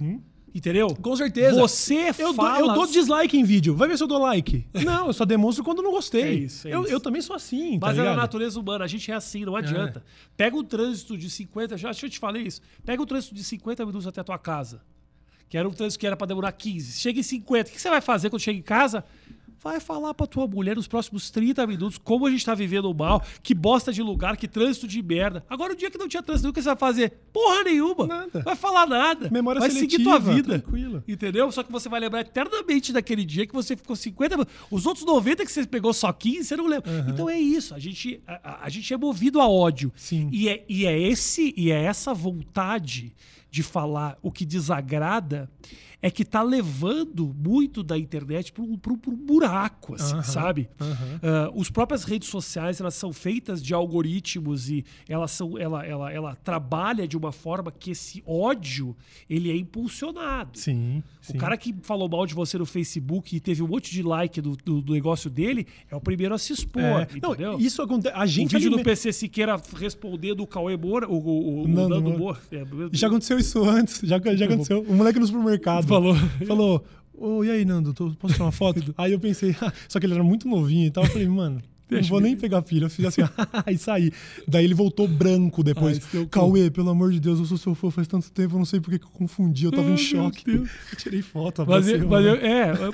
Entendeu? 0.58 0.88
Com 0.96 1.16
certeza. 1.16 1.60
Você 1.62 2.12
eu 2.18 2.34
fala... 2.34 2.58
Dou, 2.58 2.70
eu 2.70 2.74
dou 2.74 2.88
dislike 2.88 3.38
em 3.38 3.44
vídeo. 3.44 3.76
Vai 3.76 3.88
ver 3.88 3.96
se 3.96 4.04
eu 4.04 4.08
dou 4.08 4.18
like. 4.18 4.66
Não, 4.84 5.06
eu 5.06 5.14
só 5.14 5.24
demonstro 5.24 5.64
quando 5.64 5.84
não 5.84 5.92
gostei. 5.92 6.24
É 6.24 6.34
isso, 6.34 6.68
é 6.68 6.74
eu, 6.74 6.82
isso. 6.84 6.92
eu 6.92 7.00
também 7.00 7.22
sou 7.22 7.36
assim, 7.36 7.78
tá 7.78 7.88
Mas 7.88 7.98
é 7.98 8.02
ligado? 8.02 8.18
natureza 8.18 8.60
humana, 8.60 8.84
a 8.84 8.88
gente 8.88 9.12
é 9.12 9.14
assim, 9.14 9.46
não 9.46 9.56
adianta. 9.56 10.04
Pega 10.36 10.56
um 10.58 10.64
trânsito 10.64 11.16
de 11.16 11.30
50, 11.30 11.78
já 11.78 11.90
eu 11.90 12.10
te 12.10 12.18
falei 12.18 12.44
isso. 12.44 12.62
Pega 12.84 13.02
um 13.02 13.06
trânsito 13.06 13.36
de 13.36 13.44
50 13.44 13.86
minutos 13.86 14.08
até 14.08 14.22
a 14.22 14.24
tua 14.24 14.40
casa. 14.40 14.82
Que 15.48 15.58
era 15.58 15.68
um 15.68 15.72
trânsito 15.72 16.00
que 16.00 16.08
era 16.08 16.18
pra 16.18 16.26
demorar 16.26 16.52
15. 16.52 17.00
Chega 17.00 17.20
em 17.20 17.24
50. 17.24 17.70
O 17.70 17.74
que 17.74 17.80
você 17.80 17.90
vai 17.90 18.02
fazer 18.02 18.32
quando 18.32 18.42
chega 18.42 18.58
em 18.58 18.64
casa? 18.64 19.04
Vai 19.62 19.80
falar 19.80 20.14
pra 20.14 20.28
tua 20.28 20.48
mulher 20.48 20.76
nos 20.76 20.88
próximos 20.88 21.32
30 21.32 21.66
minutos 21.66 21.98
como 21.98 22.26
a 22.28 22.30
gente 22.32 22.46
tá 22.46 22.54
vivendo 22.54 22.94
mal, 22.94 23.24
que 23.42 23.56
bosta 23.56 23.92
de 23.92 24.02
lugar, 24.04 24.38
que 24.38 24.48
trânsito 24.48 24.88
de 24.88 25.02
merda. 25.02 25.44
Agora, 25.50 25.74
o 25.74 25.76
dia 25.76 25.90
que 25.90 25.98
não 25.98 26.08
tinha 26.08 26.22
trânsito, 26.22 26.50
o 26.50 26.54
que 26.54 26.62
você 26.62 26.68
vai 26.70 26.78
fazer? 26.78 27.14
Porra 27.34 27.64
nenhuma. 27.64 28.06
Nada. 28.06 28.42
Vai 28.42 28.56
falar 28.56 28.86
nada. 28.86 29.30
Memória 29.32 29.60
vai 29.60 29.72
seguir 29.72 30.04
tua 30.04 30.22
seletiva, 30.22 30.36
vida. 30.36 30.60
tranquilo. 30.60 31.04
Entendeu? 31.08 31.52
Só 31.52 31.64
que 31.64 31.72
você 31.72 31.90
vai 31.90 32.00
lembrar 32.00 32.22
eternamente 32.22 32.94
daquele 32.94 33.26
dia 33.26 33.48
que 33.48 33.54
você 33.54 33.76
ficou 33.76 33.96
50 33.96 34.38
minutos. 34.38 34.54
Os 34.70 34.86
outros 34.86 35.06
90 35.06 35.44
que 35.44 35.52
você 35.52 35.66
pegou 35.66 35.92
só 35.94 36.14
15, 36.14 36.46
você 36.46 36.56
não 36.56 36.68
lembra. 36.68 37.06
Então 37.10 37.28
é 37.28 37.40
isso. 37.40 37.74
A 37.74 37.80
gente, 37.80 38.22
a- 38.28 38.60
a 38.64 38.70
gente 38.70 38.94
é 38.94 38.98
movido 38.98 39.42
a 39.42 39.48
ódio. 39.50 39.92
Sim. 39.96 40.30
E 40.32 40.48
é, 40.50 40.64
e 40.70 40.86
é 40.86 40.98
esse 41.00 41.54
e 41.58 41.72
é 41.72 41.82
essa 41.84 42.14
vontade 42.14 43.14
de 43.50 43.64
falar 43.64 44.18
o 44.22 44.32
que 44.32 44.46
desagrada 44.46 45.50
é 46.02 46.12
que 46.12 46.24
tá 46.24 46.44
levando 46.44 47.36
muito 47.36 47.82
da 47.82 47.98
internet 47.98 48.52
para 48.52 48.64
um, 48.64 48.78
buraco, 49.16 49.96
assim, 49.96 50.14
Aham, 50.14 50.24
sabe? 50.24 50.70
aham. 50.80 51.20
Ah, 51.24 51.52
os 51.56 51.70
próprias 51.70 52.04
redes 52.04 52.30
sociais 52.30 52.80
elas 52.80 52.94
são 52.94 53.12
feitas 53.12 53.64
de 53.64 53.74
algoritmos 53.74 54.70
e 54.70 54.86
elas 55.10 55.32
são, 55.32 55.58
ela, 55.58 55.86
ela, 55.86 56.12
ela 56.12 56.36
trabalha 56.44 57.08
de 57.08 57.18
uma 57.18 57.32
forma 57.32 57.72
que 57.72 57.92
esse 57.92 58.24
ódio 58.28 58.96
ele 59.30 59.50
é 59.50 59.56
impulsionado. 59.56 60.58
Sim. 60.60 61.02
O 61.28 61.32
sim. 61.32 61.38
cara 61.38 61.58
que 61.58 61.76
falou 61.82 62.08
mal 62.08 62.26
de 62.26 62.34
você 62.36 62.58
no 62.58 62.66
Facebook 62.66 63.36
e 63.36 63.40
teve 63.40 63.64
um 63.64 63.68
monte 63.68 63.92
de 63.92 64.04
like 64.04 64.40
do, 64.40 64.56
do, 64.56 64.82
do 64.82 64.94
negócio 64.94 65.30
dele 65.30 65.66
é 65.90 65.96
o 65.96 66.02
primeiro 66.02 66.34
a 66.36 66.38
se 66.38 66.54
expor, 66.54 66.82
É. 66.82 67.08
Não, 67.22 67.34
entendeu? 67.34 67.60
isso 67.60 67.82
acontece. 67.82 68.16
A 68.16 68.24
o 68.24 68.28
gente 68.28 68.56
vídeo 68.56 68.70
do 68.70 68.84
PC 68.84 69.12
Siqueira 69.12 69.60
respondendo 69.76 70.42
o 70.42 70.48
Cauê 70.48 70.78
Moura, 70.78 71.10
o, 71.10 71.16
o, 71.16 71.30
o, 71.30 71.64
o 71.64 71.68
Nando 71.68 72.02
Moura. 72.02 72.40
É, 72.52 72.64
Já 72.92 73.08
aconteceu 73.08 73.40
isso 73.40 73.64
antes. 73.64 74.00
Já, 74.04 74.20
já 74.36 74.46
aconteceu. 74.46 74.82
O 74.88 74.94
moleque 74.94 75.20
no 75.20 75.26
supermercado 75.26 75.87
Falou. 75.88 76.16
Falou. 76.48 76.86
Ô, 77.20 77.44
e 77.44 77.50
aí, 77.50 77.66
Nando, 77.66 77.94
posso 78.20 78.34
tirar 78.36 78.46
uma 78.46 78.52
foto? 78.52 78.94
aí 78.98 79.12
eu 79.12 79.20
pensei, 79.20 79.56
só 79.90 80.00
que 80.00 80.06
ele 80.06 80.14
era 80.14 80.24
muito 80.24 80.48
novinho 80.48 80.86
e 80.88 80.92
tal. 80.92 81.04
Eu 81.04 81.10
falei, 81.10 81.28
mano, 81.28 81.60
não 81.90 82.02
vou 82.04 82.20
eu 82.20 82.24
nem 82.24 82.36
pegar 82.36 82.62
pilha. 82.62 82.86
Eu 82.86 82.90
fiz 82.90 83.06
assim, 83.06 83.22
e 83.72 83.78
saí. 83.78 84.12
Daí 84.48 84.64
ele 84.66 84.74
voltou 84.76 85.08
branco 85.08 85.64
depois. 85.64 86.00
Ai. 86.14 86.26
Cauê, 86.28 86.70
pelo 86.70 86.90
amor 86.92 87.12
de 87.12 87.20
Deus, 87.20 87.40
eu 87.40 87.46
sou 87.46 87.58
seu 87.58 87.74
fã 87.74 87.90
faz 87.90 88.08
tanto 88.08 88.30
tempo, 88.32 88.54
eu 88.56 88.60
não 88.60 88.66
sei 88.66 88.80
porque 88.80 89.00
que 89.00 89.06
eu 89.06 89.10
confundi, 89.10 89.66
eu 89.66 89.72
tava 89.72 89.88
Ai, 89.88 89.94
em 89.94 89.98
choque. 89.98 90.44
Eu 90.52 90.68
tirei 90.98 91.22
foto, 91.24 91.66
Mas, 91.68 91.88
eu- 91.88 92.08
mas 92.08 92.26
eu- 92.26 92.36
moleque. 92.36 92.46
é, 92.46 92.72
eu- 92.86 92.94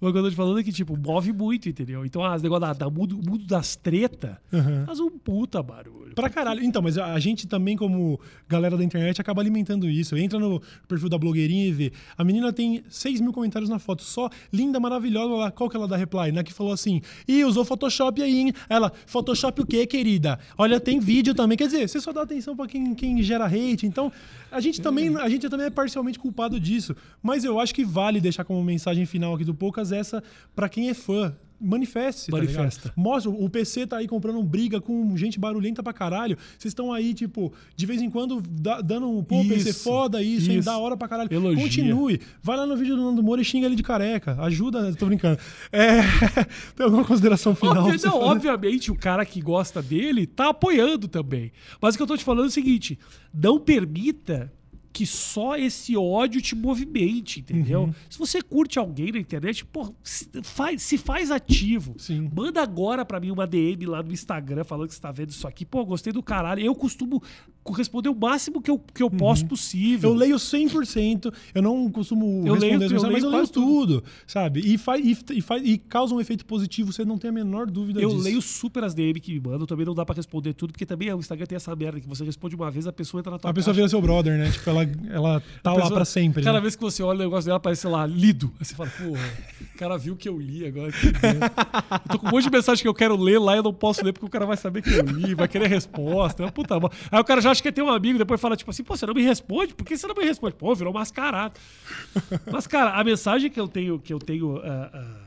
mas 0.00 0.10
o 0.10 0.12
que 0.12 0.18
eu 0.18 0.22
tô 0.22 0.30
te 0.30 0.36
falando 0.36 0.60
é 0.60 0.62
que, 0.62 0.72
tipo, 0.72 0.96
move 0.96 1.32
muito, 1.32 1.68
entendeu? 1.68 2.04
Então, 2.04 2.24
as 2.24 2.42
negócio 2.42 2.60
da, 2.60 2.72
da 2.72 2.90
mundo, 2.90 3.16
mundo 3.16 3.44
das 3.46 3.76
treta 3.76 4.40
Aham. 4.52 4.84
faz 4.86 5.00
um 5.00 5.10
puta 5.10 5.62
barulho. 5.62 6.14
Pra 6.14 6.28
caralho. 6.28 6.62
Então, 6.62 6.82
mas 6.82 6.98
a 6.98 7.18
gente 7.18 7.46
também, 7.46 7.76
como 7.76 8.20
galera 8.48 8.76
da 8.76 8.84
internet, 8.84 9.20
acaba 9.20 9.40
alimentando 9.40 9.88
isso. 9.88 10.16
Entra 10.16 10.38
no 10.38 10.60
perfil 10.86 11.08
da 11.08 11.18
blogueirinha 11.18 11.66
e 11.66 11.72
vê. 11.72 11.92
A 12.16 12.24
menina 12.24 12.52
tem 12.52 12.82
6 12.88 13.20
mil 13.20 13.32
comentários 13.32 13.70
na 13.70 13.78
foto, 13.78 14.02
só 14.02 14.28
linda, 14.52 14.78
maravilhosa 14.78 15.34
lá. 15.34 15.50
Qual 15.50 15.68
que 15.68 15.76
ela 15.76 15.88
dá 15.88 15.96
reply? 15.96 16.32
Na 16.32 16.42
que 16.42 16.52
falou 16.52 16.72
assim: 16.72 17.00
Ih, 17.26 17.44
usou 17.44 17.64
Photoshop 17.64 18.22
aí, 18.22 18.40
hein? 18.40 18.52
Ela, 18.68 18.92
Photoshop 19.06 19.62
o 19.62 19.66
quê, 19.66 19.86
querida? 19.86 20.38
Olha, 20.56 20.78
tem 20.78 21.00
vídeo 21.00 21.34
também. 21.34 21.56
Quer 21.56 21.66
dizer, 21.66 21.88
você 21.88 22.00
só 22.00 22.12
dá 22.12 22.22
atenção 22.22 22.56
pra 22.56 22.66
quem, 22.66 22.94
quem 22.94 23.22
gera 23.22 23.46
hate. 23.46 23.86
Então, 23.86 24.12
a 24.50 24.60
gente, 24.60 24.80
também, 24.80 25.14
a 25.16 25.28
gente 25.28 25.48
também 25.48 25.66
é 25.66 25.70
parcialmente 25.70 26.18
culpado 26.18 26.58
disso. 26.58 26.94
Mas 27.22 27.44
eu 27.44 27.58
acho 27.58 27.74
que 27.74 27.84
vale 27.84 28.20
deixar 28.20 28.44
como 28.44 28.62
mensagem 28.62 29.04
final 29.06 29.34
aqui 29.34 29.44
do 29.44 29.54
Poucas 29.54 29.85
essa 29.92 30.22
pra 30.54 30.68
quem 30.68 30.88
é 30.88 30.94
fã. 30.94 31.34
Manifeste, 31.58 32.30
tá? 32.30 32.36
Manifesta. 32.36 32.92
Mostra, 32.94 33.30
o 33.30 33.48
PC 33.48 33.86
tá 33.86 33.96
aí 33.96 34.06
comprando 34.06 34.42
briga 34.42 34.78
com 34.78 35.16
gente 35.16 35.40
barulhenta 35.40 35.82
pra 35.82 35.90
caralho. 35.90 36.36
Vocês 36.58 36.70
estão 36.72 36.92
aí, 36.92 37.14
tipo, 37.14 37.50
de 37.74 37.86
vez 37.86 38.02
em 38.02 38.10
quando 38.10 38.42
dá- 38.46 38.82
dando 38.82 39.08
um, 39.08 39.24
pô, 39.24 39.42
PC 39.42 39.70
Isso, 39.70 39.82
foda 39.82 40.22
isso, 40.22 40.52
isso. 40.52 40.66
da 40.66 40.76
hora 40.76 40.98
pra 40.98 41.08
caralho. 41.08 41.32
Elogia. 41.32 41.62
Continue. 41.64 42.20
Vai 42.42 42.58
lá 42.58 42.66
no 42.66 42.76
vídeo 42.76 42.94
do 42.94 43.02
Nando 43.02 43.22
Moura 43.22 43.40
e 43.40 43.44
xinga 43.44 43.64
ele 43.64 43.74
de 43.74 43.82
careca. 43.82 44.36
Ajuda, 44.42 44.94
tô 44.96 45.06
brincando. 45.06 45.38
É, 45.72 46.02
tem 46.76 46.84
alguma 46.84 47.06
consideração 47.06 47.54
final? 47.54 47.84
Você 47.90 48.06
não, 48.06 48.20
obviamente, 48.20 48.90
o 48.92 48.94
cara 48.94 49.24
que 49.24 49.40
gosta 49.40 49.80
dele 49.82 50.26
tá 50.26 50.50
apoiando 50.50 51.08
também. 51.08 51.52
Mas 51.80 51.94
o 51.94 51.96
que 51.96 52.02
eu 52.02 52.06
tô 52.06 52.18
te 52.18 52.24
falando 52.24 52.44
é 52.44 52.48
o 52.48 52.50
seguinte: 52.50 52.98
não 53.32 53.58
permita 53.58 54.52
que 54.96 55.04
só 55.04 55.58
esse 55.58 55.94
ódio 55.94 56.40
te 56.40 56.56
movimente, 56.56 57.40
entendeu? 57.40 57.82
Uhum. 57.82 57.94
Se 58.08 58.18
você 58.18 58.40
curte 58.40 58.78
alguém 58.78 59.12
na 59.12 59.18
internet, 59.18 59.62
pô, 59.62 59.94
se 60.02 60.26
faz, 60.42 60.80
se 60.80 60.96
faz 60.96 61.30
ativo. 61.30 61.94
Sim. 61.98 62.30
Manda 62.34 62.62
agora 62.62 63.04
pra 63.04 63.20
mim 63.20 63.30
uma 63.30 63.46
DM 63.46 63.84
lá 63.84 64.02
no 64.02 64.10
Instagram 64.10 64.64
falando 64.64 64.88
que 64.88 64.94
você 64.94 65.00
tá 65.02 65.12
vendo 65.12 65.28
isso 65.28 65.46
aqui. 65.46 65.66
Pô, 65.66 65.84
gostei 65.84 66.14
do 66.14 66.22
caralho. 66.22 66.64
Eu 66.64 66.74
costumo 66.74 67.22
responder 67.72 68.08
o 68.08 68.14
máximo 68.14 68.60
que 68.60 68.70
eu, 68.70 68.78
que 68.94 69.02
eu 69.02 69.10
posso 69.10 69.46
possível. 69.46 70.10
Uhum. 70.10 70.16
Eu 70.16 70.18
leio 70.20 70.36
100%, 70.36 71.32
eu 71.54 71.62
não 71.62 71.90
costumo 71.90 72.42
Eu 72.46 72.54
responder 72.54 72.88
leio- 72.88 72.96
eu 73.06 73.12
mas 73.12 73.22
eu 73.22 73.30
leio 73.30 73.48
tudo. 73.48 73.86
tudo, 74.00 74.04
sabe? 74.26 74.60
E, 74.60 74.76
faz, 74.78 75.04
e, 75.04 75.16
e, 75.34 75.40
faz, 75.40 75.62
e 75.64 75.78
causa 75.78 76.14
um 76.14 76.20
efeito 76.20 76.44
positivo, 76.44 76.92
você 76.92 77.04
não 77.04 77.18
tem 77.18 77.30
a 77.30 77.32
menor 77.32 77.66
dúvida 77.70 78.00
Eu 78.00 78.10
disso. 78.10 78.22
leio 78.22 78.42
super 78.42 78.84
as 78.84 78.94
DM 78.94 79.20
que 79.20 79.32
me 79.32 79.40
mandam, 79.40 79.66
também 79.66 79.84
não 79.86 79.94
dá 79.94 80.04
pra 80.04 80.14
responder 80.14 80.52
tudo, 80.54 80.72
porque 80.72 80.86
também 80.86 81.12
o 81.12 81.18
Instagram 81.18 81.46
tem 81.46 81.56
essa 81.56 81.74
merda 81.74 82.00
que 82.00 82.08
você 82.08 82.24
responde 82.24 82.54
uma 82.56 82.70
vez, 82.70 82.86
a 82.86 82.92
pessoa 82.92 83.20
entra 83.20 83.30
na 83.32 83.38
tua 83.38 83.50
A 83.50 83.54
pessoa 83.54 83.72
caixa. 83.72 83.76
vira 83.76 83.88
seu 83.88 84.00
brother, 84.00 84.38
né? 84.38 84.50
Tipo, 84.50 84.70
ela, 84.70 84.82
ela 85.10 85.42
tá 85.62 85.70
A 85.70 85.74
lá 85.74 85.80
pessoa- 85.80 85.94
pra 85.96 86.04
sempre. 86.04 86.42
Cada 86.42 86.58
né? 86.58 86.62
vez 86.62 86.76
que 86.76 86.82
você 86.82 87.02
olha 87.02 87.16
o 87.16 87.22
negócio 87.22 87.46
dela, 87.46 87.56
aparece 87.58 87.86
lá, 87.86 88.06
lido. 88.06 88.52
Aí 88.58 88.64
você 88.64 88.74
fala, 88.74 88.90
porra, 88.90 89.30
o 89.74 89.78
cara 89.78 89.96
viu 89.98 90.16
que 90.16 90.28
eu 90.28 90.38
li 90.38 90.66
agora. 90.66 90.90
que 90.92 91.06
eu 91.06 91.12
tô 92.10 92.18
com 92.18 92.28
um 92.28 92.30
monte 92.30 92.44
de 92.44 92.50
mensagem 92.50 92.82
que 92.82 92.88
eu 92.88 92.94
quero 92.94 93.16
ler 93.16 93.38
lá 93.38 93.54
e 93.54 93.58
eu 93.58 93.62
não 93.62 93.72
posso 93.72 94.04
ler 94.04 94.12
porque 94.12 94.26
o 94.26 94.30
cara 94.30 94.46
vai 94.46 94.56
saber 94.56 94.82
que 94.82 94.90
eu 94.92 95.02
li, 95.04 95.34
vai 95.34 95.48
querer 95.48 95.68
resposta. 95.68 96.44
É 96.44 96.50
puta 96.50 96.76
Aí 97.10 97.20
o 97.20 97.24
cara 97.24 97.40
já 97.40 97.52
acha 97.56 97.62
que 97.62 97.72
tem 97.72 97.82
um 97.82 97.90
amigo, 97.90 98.18
depois 98.18 98.40
fala, 98.40 98.56
tipo 98.56 98.70
assim, 98.70 98.84
pô, 98.84 98.96
você 98.96 99.06
não 99.06 99.14
me 99.14 99.22
responde? 99.22 99.74
Por 99.74 99.84
que 99.84 99.96
você 99.96 100.06
não 100.06 100.14
me 100.14 100.24
responde? 100.24 100.54
Pô, 100.54 100.74
virou 100.74 100.92
mascarado. 100.92 101.58
Mas, 102.50 102.66
cara, 102.66 102.92
a 102.92 103.02
mensagem 103.02 103.50
que 103.50 103.58
eu 103.58 103.66
tenho, 103.66 103.98
que 103.98 104.12
eu 104.12 104.18
tenho. 104.18 104.58
ah, 104.58 104.90
ah, 104.92 105.26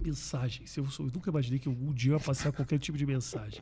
mensagens. 0.00 0.76
Eu, 0.76 0.84
eu 0.84 1.06
nunca 1.06 1.30
imaginei 1.30 1.58
que 1.58 1.68
algum 1.68 1.92
dia 1.92 2.12
eu 2.12 2.18
ia 2.18 2.20
passar 2.20 2.52
qualquer 2.52 2.78
tipo 2.78 2.98
de 2.98 3.06
mensagem. 3.06 3.60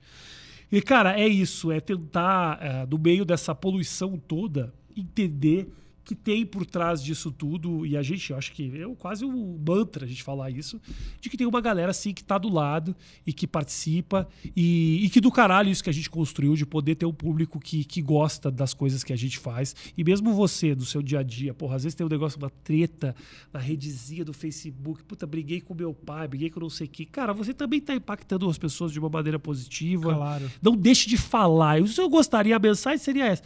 E, 0.72 0.80
cara, 0.80 1.18
é 1.18 1.28
isso. 1.28 1.70
É 1.70 1.80
tentar, 1.80 2.58
eh, 2.62 2.86
no 2.86 2.98
meio 2.98 3.24
dessa 3.24 3.54
poluição 3.54 4.16
toda, 4.16 4.72
entender 4.96 5.70
que 6.05 6.14
tem 6.14 6.44
por 6.44 6.66
trás 6.66 7.02
disso 7.02 7.31
tudo, 7.31 7.86
e 7.86 7.97
a 7.97 8.02
gente, 8.02 8.31
eu 8.31 8.36
acho 8.36 8.52
que 8.52 8.82
é 8.82 8.94
quase 8.97 9.24
um 9.24 9.59
mantra 9.66 10.05
a 10.05 10.09
gente 10.09 10.22
falar 10.22 10.51
isso, 10.51 10.81
de 11.20 11.28
que 11.28 11.36
tem 11.36 11.47
uma 11.47 11.60
galera 11.60 11.90
assim 11.90 12.12
que 12.12 12.24
tá 12.24 12.39
do 12.39 12.48
lado 12.48 12.97
e 13.27 13.32
que 13.32 13.47
participa, 13.47 14.28
e, 14.56 15.05
e 15.05 15.10
que 15.10 15.20
do 15.20 15.31
caralho 15.31 15.70
isso 15.70 15.85
que 15.85 15.90
a 15.90 15.93
gente 15.93 16.10
construiu, 16.10 16.55
de 16.55 16.66
poder 16.66 16.94
ter 16.97 17.06
um 17.06 17.12
público 17.12 17.60
que, 17.60 17.85
que 17.85 18.02
gosta 18.02 18.51
das 18.51 18.74
coisas 18.74 19.05
que 19.05 19.12
a 19.12 19.16
gente 19.16 19.39
faz. 19.39 19.74
E 19.97 20.02
mesmo 20.02 20.35
você, 20.35 20.74
no 20.74 20.85
seu 20.85 21.02
dia 21.02 21.20
a 21.20 21.22
dia, 21.22 21.55
porra, 21.55 21.77
às 21.77 21.85
vezes 21.85 21.94
tem 21.94 22.06
um 22.06 22.10
negócio, 22.10 22.39
uma 22.39 22.51
treta 22.51 23.14
na 23.52 23.60
redezinha 23.60 24.24
do 24.24 24.32
Facebook, 24.32 25.05
puta, 25.05 25.27
briguei 25.27 25.60
com 25.60 25.74
meu 25.74 25.94
pai, 25.94 26.27
briguei 26.27 26.51
com 26.51 26.60
não 26.60 26.70
sei 26.70 26.86
o 26.86 26.90
que. 26.90 27.05
Cara, 27.05 27.32
você 27.32 27.55
também 27.55 27.81
tá 27.81 27.94
impactando 27.94 28.48
as 28.48 28.59
pessoas 28.59 28.93
de 28.93 28.98
uma 28.98 29.09
maneira 29.09 29.39
positiva. 29.39 30.14
Claro. 30.14 30.51
Não 30.62 30.77
deixe 30.77 31.09
de 31.09 31.16
falar. 31.16 31.86
Se 31.86 32.01
eu 32.01 32.09
gostaria, 32.09 32.56
a 32.56 32.59
mensagem 32.59 32.98
seria 32.98 33.27
essa. 33.27 33.43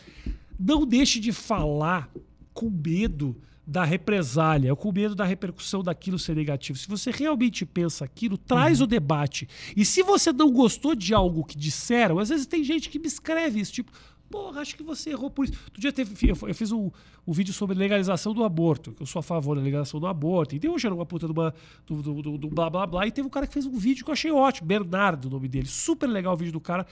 Não 0.59 0.86
deixe 0.86 1.18
de 1.18 1.32
falar 1.32 2.09
com 2.55 2.70
medo 2.70 3.36
da 3.66 3.82
represália, 3.85 4.74
com 4.76 4.93
medo 4.93 5.14
da 5.14 5.24
repercussão 5.24 5.82
daquilo 5.82 6.18
ser 6.18 6.36
negativo. 6.36 6.78
Se 6.78 6.86
você 6.89 7.10
realmente 7.10 7.64
pensa 7.66 8.05
aquilo, 8.05 8.36
traz 8.39 8.81
o 8.81 8.86
debate. 8.86 9.48
E 9.76 9.85
se 9.85 10.02
você 10.02 10.32
não 10.32 10.51
gostou 10.52 10.94
de 10.94 11.12
algo 11.14 11.43
que 11.44 11.56
disseram, 11.56 12.18
às 12.18 12.28
vezes 12.28 12.47
tem 12.47 12.62
gente 12.62 12.89
que 12.90 12.98
me 12.98 13.06
escreve 13.06 13.59
isso, 13.60 13.72
tipo, 13.72 13.90
porra, 14.31 14.60
acho 14.60 14.76
que 14.76 14.82
você 14.82 15.10
errou 15.10 15.31
por 15.31 15.47
isso. 15.47 15.55
Outro 15.64 15.81
dia 15.81 15.90
teve, 15.93 16.14
eu 16.28 16.55
fiz 16.55 16.72
um, 16.72 16.90
um 17.26 17.32
vídeo 17.32 17.55
sobre 17.55 17.74
legalização 17.76 18.35
do 18.35 18.44
aborto, 18.44 18.93
que 18.93 19.02
eu 19.02 19.06
sou 19.06 19.20
a 19.20 19.22
favor 19.22 19.56
da 19.56 19.62
legalização 19.62 19.98
do 19.98 20.06
aborto. 20.06 20.55
E 20.55 20.59
deu 20.59 20.72
hoje 20.74 20.86
uma 20.86 21.06
puta 21.06 21.26
de 21.26 21.32
uma- 21.32 21.55
do, 21.86 22.02
do, 22.02 22.20
do- 22.22 22.39
do 22.39 22.48
blá 22.48 22.68
blá 22.68 22.86
blá. 22.86 23.06
E 23.06 23.10
teve 23.12 23.26
um 23.26 23.31
cara 23.31 23.47
que 23.47 23.52
fez 23.55 23.64
um 23.64 23.78
vídeo 23.78 24.05
que 24.05 24.10
eu 24.10 24.12
achei 24.12 24.31
ótimo, 24.31 24.66
Bernardo, 24.68 25.26
o 25.28 25.31
nome 25.31 25.48
dele. 25.48 25.66
Super 25.68 26.06
legal 26.09 26.35
o 26.35 26.36
vídeo 26.36 26.52
do 26.52 26.60
cara 26.60 26.86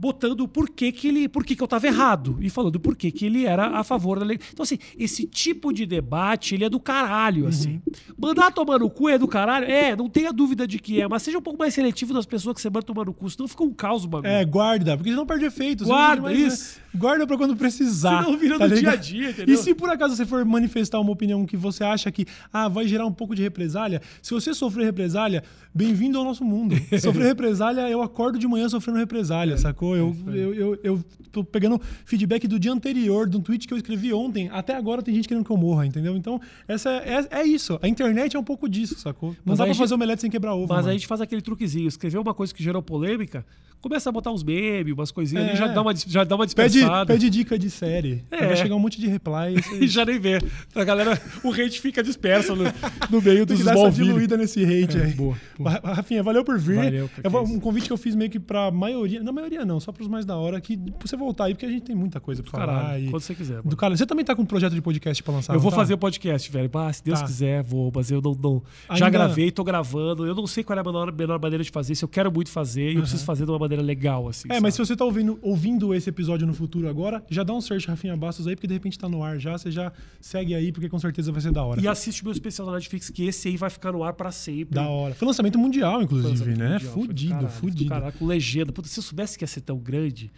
botando 0.00 0.40
o 0.40 0.48
porquê 0.48 0.90
que 0.90 1.08
ele, 1.08 1.28
por 1.28 1.44
que 1.44 1.60
eu 1.60 1.68
tava 1.68 1.86
errado 1.86 2.38
e 2.40 2.48
falando 2.48 2.80
por 2.80 2.96
que 2.96 3.12
ele 3.20 3.44
era 3.44 3.66
a 3.66 3.84
favor 3.84 4.18
da 4.18 4.24
lei. 4.24 4.38
Então 4.50 4.62
assim, 4.62 4.78
esse 4.98 5.26
tipo 5.26 5.74
de 5.74 5.84
debate, 5.84 6.54
ele 6.54 6.64
é 6.64 6.70
do 6.70 6.80
caralho, 6.80 7.46
assim. 7.46 7.82
Mandar 8.16 8.50
tomar 8.50 8.78
no 8.78 8.88
cu 8.88 9.10
é 9.10 9.18
do 9.18 9.28
caralho? 9.28 9.66
É, 9.66 9.94
não 9.94 10.08
tenha 10.08 10.32
dúvida 10.32 10.66
de 10.66 10.78
que 10.78 11.02
é, 11.02 11.06
mas 11.06 11.22
seja 11.22 11.36
um 11.36 11.42
pouco 11.42 11.58
mais 11.58 11.74
seletivo 11.74 12.14
das 12.14 12.24
pessoas 12.24 12.54
que 12.54 12.62
você 12.62 12.70
manda 12.70 12.82
tomar 12.82 13.04
no 13.04 13.12
cu, 13.12 13.28
senão 13.28 13.46
fica 13.46 13.62
um 13.62 13.74
caos 13.74 14.04
o 14.06 14.08
bagulho. 14.08 14.32
É, 14.32 14.42
guarda, 14.42 14.96
porque 14.96 15.10
senão 15.10 15.26
perde 15.26 15.44
efeito. 15.44 15.84
Você 15.84 15.90
Guarda, 15.90 16.22
mais, 16.22 16.38
isso. 16.38 16.78
né? 16.78 16.98
Guarda 16.98 17.26
pra 17.26 17.36
quando 17.36 17.54
precisar. 17.54 18.24
Senão 18.24 18.38
vira 18.38 18.58
tá 18.58 18.66
do 18.66 18.74
dia 18.74 18.90
a 18.92 18.96
dia, 18.96 19.30
entendeu? 19.30 19.54
E 19.54 19.58
se 19.58 19.74
por 19.74 19.90
acaso 19.90 20.16
você 20.16 20.24
for 20.24 20.42
manifestar 20.46 20.98
uma 20.98 21.12
opinião 21.12 21.44
que 21.44 21.58
você 21.58 21.84
acha 21.84 22.10
que 22.10 22.24
ah, 22.50 22.68
vai 22.68 22.88
gerar 22.88 23.04
um 23.04 23.12
pouco 23.12 23.34
de 23.34 23.42
represália, 23.42 24.00
se 24.22 24.32
você 24.32 24.54
sofrer 24.54 24.86
represália, 24.86 25.44
bem-vindo 25.74 26.16
ao 26.16 26.24
nosso 26.24 26.42
mundo. 26.42 26.74
Sofrer 27.00 27.26
represália, 27.26 27.88
eu 27.88 28.02
acordo 28.02 28.38
de 28.38 28.46
manhã 28.48 28.68
sofrendo 28.68 28.98
represália, 28.98 29.56
sacou? 29.56 29.89
Eu, 29.96 30.16
aí. 30.28 30.38
eu, 30.38 30.54
eu, 30.54 30.78
eu 30.82 31.04
tô 31.32 31.44
pegando 31.44 31.80
feedback 32.04 32.46
do 32.48 32.58
dia 32.58 32.72
anterior, 32.72 33.28
de 33.28 33.36
um 33.36 33.40
tweet 33.40 33.66
que 33.68 33.72
eu 33.74 33.78
escrevi 33.78 34.12
ontem. 34.12 34.48
Até 34.52 34.74
agora 34.74 35.02
tem 35.02 35.14
gente 35.14 35.28
querendo 35.28 35.44
que 35.44 35.50
eu 35.50 35.56
morra, 35.56 35.86
entendeu? 35.86 36.16
Então, 36.16 36.40
essa 36.66 36.90
é, 36.90 37.26
é 37.40 37.44
isso. 37.44 37.78
A 37.82 37.88
internet 37.88 38.36
é 38.36 38.38
um 38.38 38.44
pouco 38.44 38.68
disso, 38.68 38.98
sacou? 38.98 39.30
Não 39.30 39.36
Mas 39.46 39.58
dá 39.58 39.64
pra 39.64 39.72
a 39.72 39.76
fazer 39.76 39.94
omelete 39.94 40.22
sem 40.22 40.30
quebrar 40.30 40.54
ovo. 40.54 40.66
Mas 40.68 40.78
mano. 40.78 40.88
a 40.88 40.92
gente 40.92 41.06
faz 41.06 41.20
aquele 41.20 41.40
truquezinho, 41.42 41.86
escrever 41.88 42.18
uma 42.18 42.34
coisa 42.34 42.52
que 42.54 42.62
gerou 42.62 42.82
polêmica, 42.82 43.44
começa 43.80 44.08
a 44.10 44.12
botar 44.12 44.30
uns 44.32 44.42
memes, 44.42 44.92
umas 44.92 45.10
coisinhas 45.10 45.44
É. 45.44 45.48
ali, 45.50 45.56
já 45.58 45.66
dá 45.68 45.80
uma, 45.82 45.94
já 45.94 46.24
dá 46.24 46.34
uma 46.36 46.46
Pede, 46.46 46.68
dispersada. 46.74 47.06
pede 47.12 47.30
dica 47.30 47.58
de 47.58 47.70
série. 47.70 48.24
É. 48.30 48.46
Vai 48.48 48.56
chegar 48.56 48.74
um 48.74 48.78
monte 48.80 49.00
de 49.00 49.06
reply. 49.06 49.54
E 49.80 49.86
já 49.88 50.04
nem 50.04 50.18
vê. 50.18 50.38
A 50.74 50.84
galera, 50.84 51.20
o 51.44 51.50
hate 51.52 51.80
fica 51.80 52.02
disperso 52.02 52.54
no, 52.56 52.64
no 53.10 53.22
meio 53.22 53.46
Tem 53.46 53.56
que 53.56 53.62
essa 53.62 53.72
Smallville. 53.72 54.08
diluída 54.08 54.36
nesse 54.36 54.62
hate 54.64 54.98
É, 54.98 55.04
aí. 55.04 55.12
boa, 55.14 55.36
Ra- 55.64 55.80
Rafinha, 55.94 56.22
valeu 56.22 56.44
por 56.44 56.58
vir. 56.58 56.76
Valeu, 56.76 57.10
é 57.22 57.28
um 57.28 57.60
convite 57.60 57.86
que 57.86 57.92
eu 57.92 57.96
fiz 57.96 58.14
meio 58.14 58.30
que 58.30 58.38
pra 58.40 58.70
maioria. 58.70 59.22
Não, 59.22 59.32
maioria 59.32 59.64
não, 59.64 59.69
só 59.78 59.92
pros 59.92 60.08
mais 60.08 60.24
da 60.24 60.36
hora, 60.36 60.60
que 60.60 60.78
você 61.00 61.16
voltar 61.16 61.44
aí, 61.44 61.54
porque 61.54 61.66
a 61.66 61.68
gente 61.68 61.82
tem 61.82 61.94
muita 61.94 62.18
coisa 62.18 62.42
pra 62.42 62.50
falar. 62.50 62.98
E- 63.00 63.10
quando 63.10 63.22
você 63.22 63.34
quiser. 63.34 63.58
Do 63.58 63.64
mano. 63.66 63.76
cara, 63.76 63.96
você 63.96 64.06
também 64.06 64.24
tá 64.24 64.34
com 64.34 64.42
um 64.42 64.46
projeto 64.46 64.72
de 64.74 64.80
podcast 64.82 65.22
pra 65.22 65.34
lançar? 65.34 65.52
Eu 65.52 65.56
não 65.56 65.62
vou 65.62 65.70
tá? 65.70 65.76
fazer 65.76 65.94
o 65.94 65.98
podcast, 65.98 66.50
velho. 66.50 66.68
Bah, 66.68 66.92
se 66.92 67.04
Deus 67.04 67.20
Tá. 67.20 67.26
quiser, 67.26 67.62
vou. 67.62 67.92
Mas 67.94 68.10
eu 68.10 68.20
não. 68.22 68.32
não- 68.34 68.62
Já 68.88 68.94
Ainda- 69.06 69.10
gravei, 69.10 69.50
tô 69.50 69.62
gravando. 69.62 70.26
Eu 70.26 70.34
não 70.34 70.46
sei 70.46 70.64
qual 70.64 70.76
é 70.76 70.80
a 70.80 70.84
menor, 70.84 71.12
menor 71.12 71.38
maneira 71.40 71.62
de 71.62 71.70
fazer. 71.70 71.94
Se 71.94 72.02
eu 72.04 72.08
quero 72.08 72.32
muito 72.32 72.50
fazer, 72.50 72.92
e 72.92 72.94
eu 72.94 73.02
preciso 73.02 73.24
fazer 73.24 73.44
de 73.44 73.50
uma 73.50 73.58
maneira 73.58 73.82
legal, 73.82 74.26
assim. 74.28 74.48
É, 74.50 74.58
mas 74.58 74.74
se 74.74 74.78
sabe? 74.78 74.86
você 74.88 74.96
tá 74.96 75.04
ouvindo, 75.04 75.38
ouvindo 75.42 75.94
esse 75.94 76.08
episódio 76.08 76.46
no 76.46 76.54
futuro 76.54 76.88
agora, 76.88 77.22
já 77.28 77.42
dá 77.42 77.52
um 77.52 77.60
search 77.60 77.86
Rafinha 77.86 78.16
Bastos 78.16 78.46
aí, 78.46 78.56
porque 78.56 78.66
de 78.66 78.74
repente 78.74 78.98
tá 78.98 79.08
no 79.08 79.22
ar 79.22 79.38
já. 79.38 79.56
Você 79.58 79.70
já 79.70 79.92
segue 80.20 80.54
aí, 80.54 80.72
porque 80.72 80.88
com 80.88 80.98
certeza 80.98 81.30
vai 81.30 81.40
ser 81.40 81.52
da 81.52 81.62
hora. 81.62 81.80
E 81.80 81.86
assiste 81.88 82.22
meu 82.24 82.32
especial 82.32 82.66
da 82.66 82.74
Netflix, 82.74 83.10
que 83.10 83.24
esse 83.26 83.48
aí 83.48 83.56
vai 83.56 83.68
ficar 83.68 83.92
no 83.92 84.02
ar 84.02 84.12
pra 84.14 84.30
sempre. 84.32 84.74
Da 84.74 84.88
hora. 84.88 85.14
Foi 85.14 85.26
lançamento 85.26 85.58
mundial, 85.58 86.00
inclusive, 86.02 86.30
Lançamento 86.30 86.58
né? 86.58 86.72
mundial, 86.72 86.80
do 86.80 87.00
Fudido, 87.08 87.34
caralho, 87.34 87.48
fudido. 87.50 87.88
Caralho, 87.90 88.12
com 88.14 88.26
legenda. 88.26 88.72
Puta, 88.72 88.88
se 88.88 88.98
eu 88.98 89.02
soubesse 89.02 89.36
que 89.36 89.44
ia 89.44 89.48
ser 89.48 89.59
tão 89.60 89.78
grande, 89.78 90.30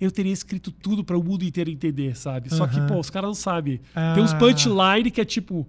eu 0.00 0.10
teria 0.10 0.32
escrito 0.32 0.70
tudo 0.70 1.04
para 1.04 1.16
o 1.16 1.22
mundo 1.22 1.44
inteiro 1.44 1.70
entender, 1.70 2.16
sabe? 2.16 2.52
Só 2.52 2.66
que, 2.66 2.78
Aham. 2.78 2.86
pô, 2.86 2.98
os 2.98 3.10
caras 3.10 3.28
não 3.28 3.34
sabem. 3.34 3.80
Ah. 3.94 4.12
Tem 4.14 4.22
uns 4.22 4.34
punchline 4.34 5.10
que 5.10 5.20
é 5.20 5.24
tipo. 5.24 5.66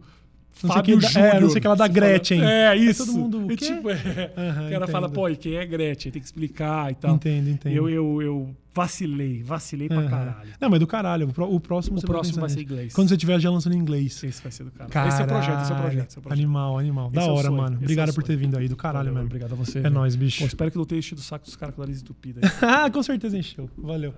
Não 0.63 0.69
sei 0.69 0.77
Fábio 0.77 0.97
que 0.97 1.03
da- 1.03 1.09
Júnior. 1.09 1.35
é, 1.35 1.39
não 1.39 1.49
sei 1.49 1.61
que 1.61 1.67
ela 1.67 1.75
da 1.75 1.83
fala- 1.85 1.93
Gretchen. 1.93 2.41
É, 2.43 2.67
Aí 2.69 2.87
isso. 2.87 3.05
todo 3.05 3.17
mundo, 3.17 3.45
o 3.45 3.47
quê? 3.49 3.55
tipo, 3.57 3.89
é, 3.89 3.93
Aham, 4.37 4.67
o 4.67 4.69
cara 4.71 4.87
fala, 4.87 5.05
entendo. 5.07 5.15
pô, 5.15 5.29
e 5.29 5.35
quem 5.35 5.55
é 5.55 5.65
Gretchen? 5.65 6.11
Tem 6.11 6.21
que 6.21 6.25
explicar 6.27 6.91
e 6.91 6.95
tal. 6.95 7.15
Entendo, 7.15 7.49
entendo. 7.49 7.73
Eu, 7.75 7.87
eu, 7.89 8.21
eu 8.21 8.55
vacilei, 8.73 9.41
vacilei 9.43 9.87
pra 9.87 9.97
Aham. 9.99 10.09
caralho. 10.09 10.49
Não, 10.61 10.69
mas 10.69 10.79
do 10.79 10.85
caralho. 10.87 11.27
O, 11.27 11.33
pró- 11.33 11.47
o 11.49 11.59
próximo 11.59 11.97
O 11.99 12.01
próximo 12.01 12.39
vai 12.41 12.49
ser 12.49 12.61
inglês. 12.61 12.93
Quando 12.93 13.07
você 13.09 13.15
estiver 13.15 13.39
já 13.39 13.49
lançando 13.49 13.73
em 13.73 13.79
inglês. 13.79 14.23
Esse 14.23 14.41
vai 14.41 14.51
ser 14.51 14.63
do 14.65 14.71
caralho. 14.71 14.91
Caralho. 14.91 15.13
Esse 15.13 15.21
é 15.21 15.25
o 15.25 15.27
projeto, 15.27 15.61
esse 15.61 15.71
é 15.71 15.75
o 15.75 15.79
projeto. 15.79 16.07
Esse 16.09 16.17
é 16.17 16.19
o 16.19 16.21
projeto. 16.23 16.39
Animal, 16.39 16.77
animal. 16.79 17.09
Da 17.09 17.21
Esse 17.21 17.29
é 17.29 17.33
hora, 17.33 17.51
mano. 17.51 17.67
esse 17.75 17.81
é 17.81 17.85
Obrigado 17.85 18.13
por 18.13 18.23
ter 18.23 18.35
vindo 18.37 18.57
aí. 18.57 18.67
Do 18.67 18.75
caralho 18.75 19.05
Valeu, 19.05 19.13
mesmo. 19.15 19.27
Obrigado 19.27 19.53
a 19.53 19.55
você. 19.55 19.79
É 19.79 19.81
velho. 19.83 19.93
nóis, 19.95 20.15
bicho. 20.15 20.39
Pô, 20.39 20.45
espero 20.45 20.69
que 20.71 20.77
não 20.77 20.85
tenha 20.85 20.99
enchido 20.99 21.19
o 21.21 21.23
saco 21.23 21.45
dos 21.45 21.55
caras 21.55 21.73
com 21.75 21.81
o 21.81 21.85
nariz 21.85 22.01
entupido. 22.01 22.39
aí. 22.43 22.49
Ah, 22.61 22.89
com 22.89 23.01
certeza 23.01 23.37
encheu. 23.37 23.69
Valeu. 23.77 24.13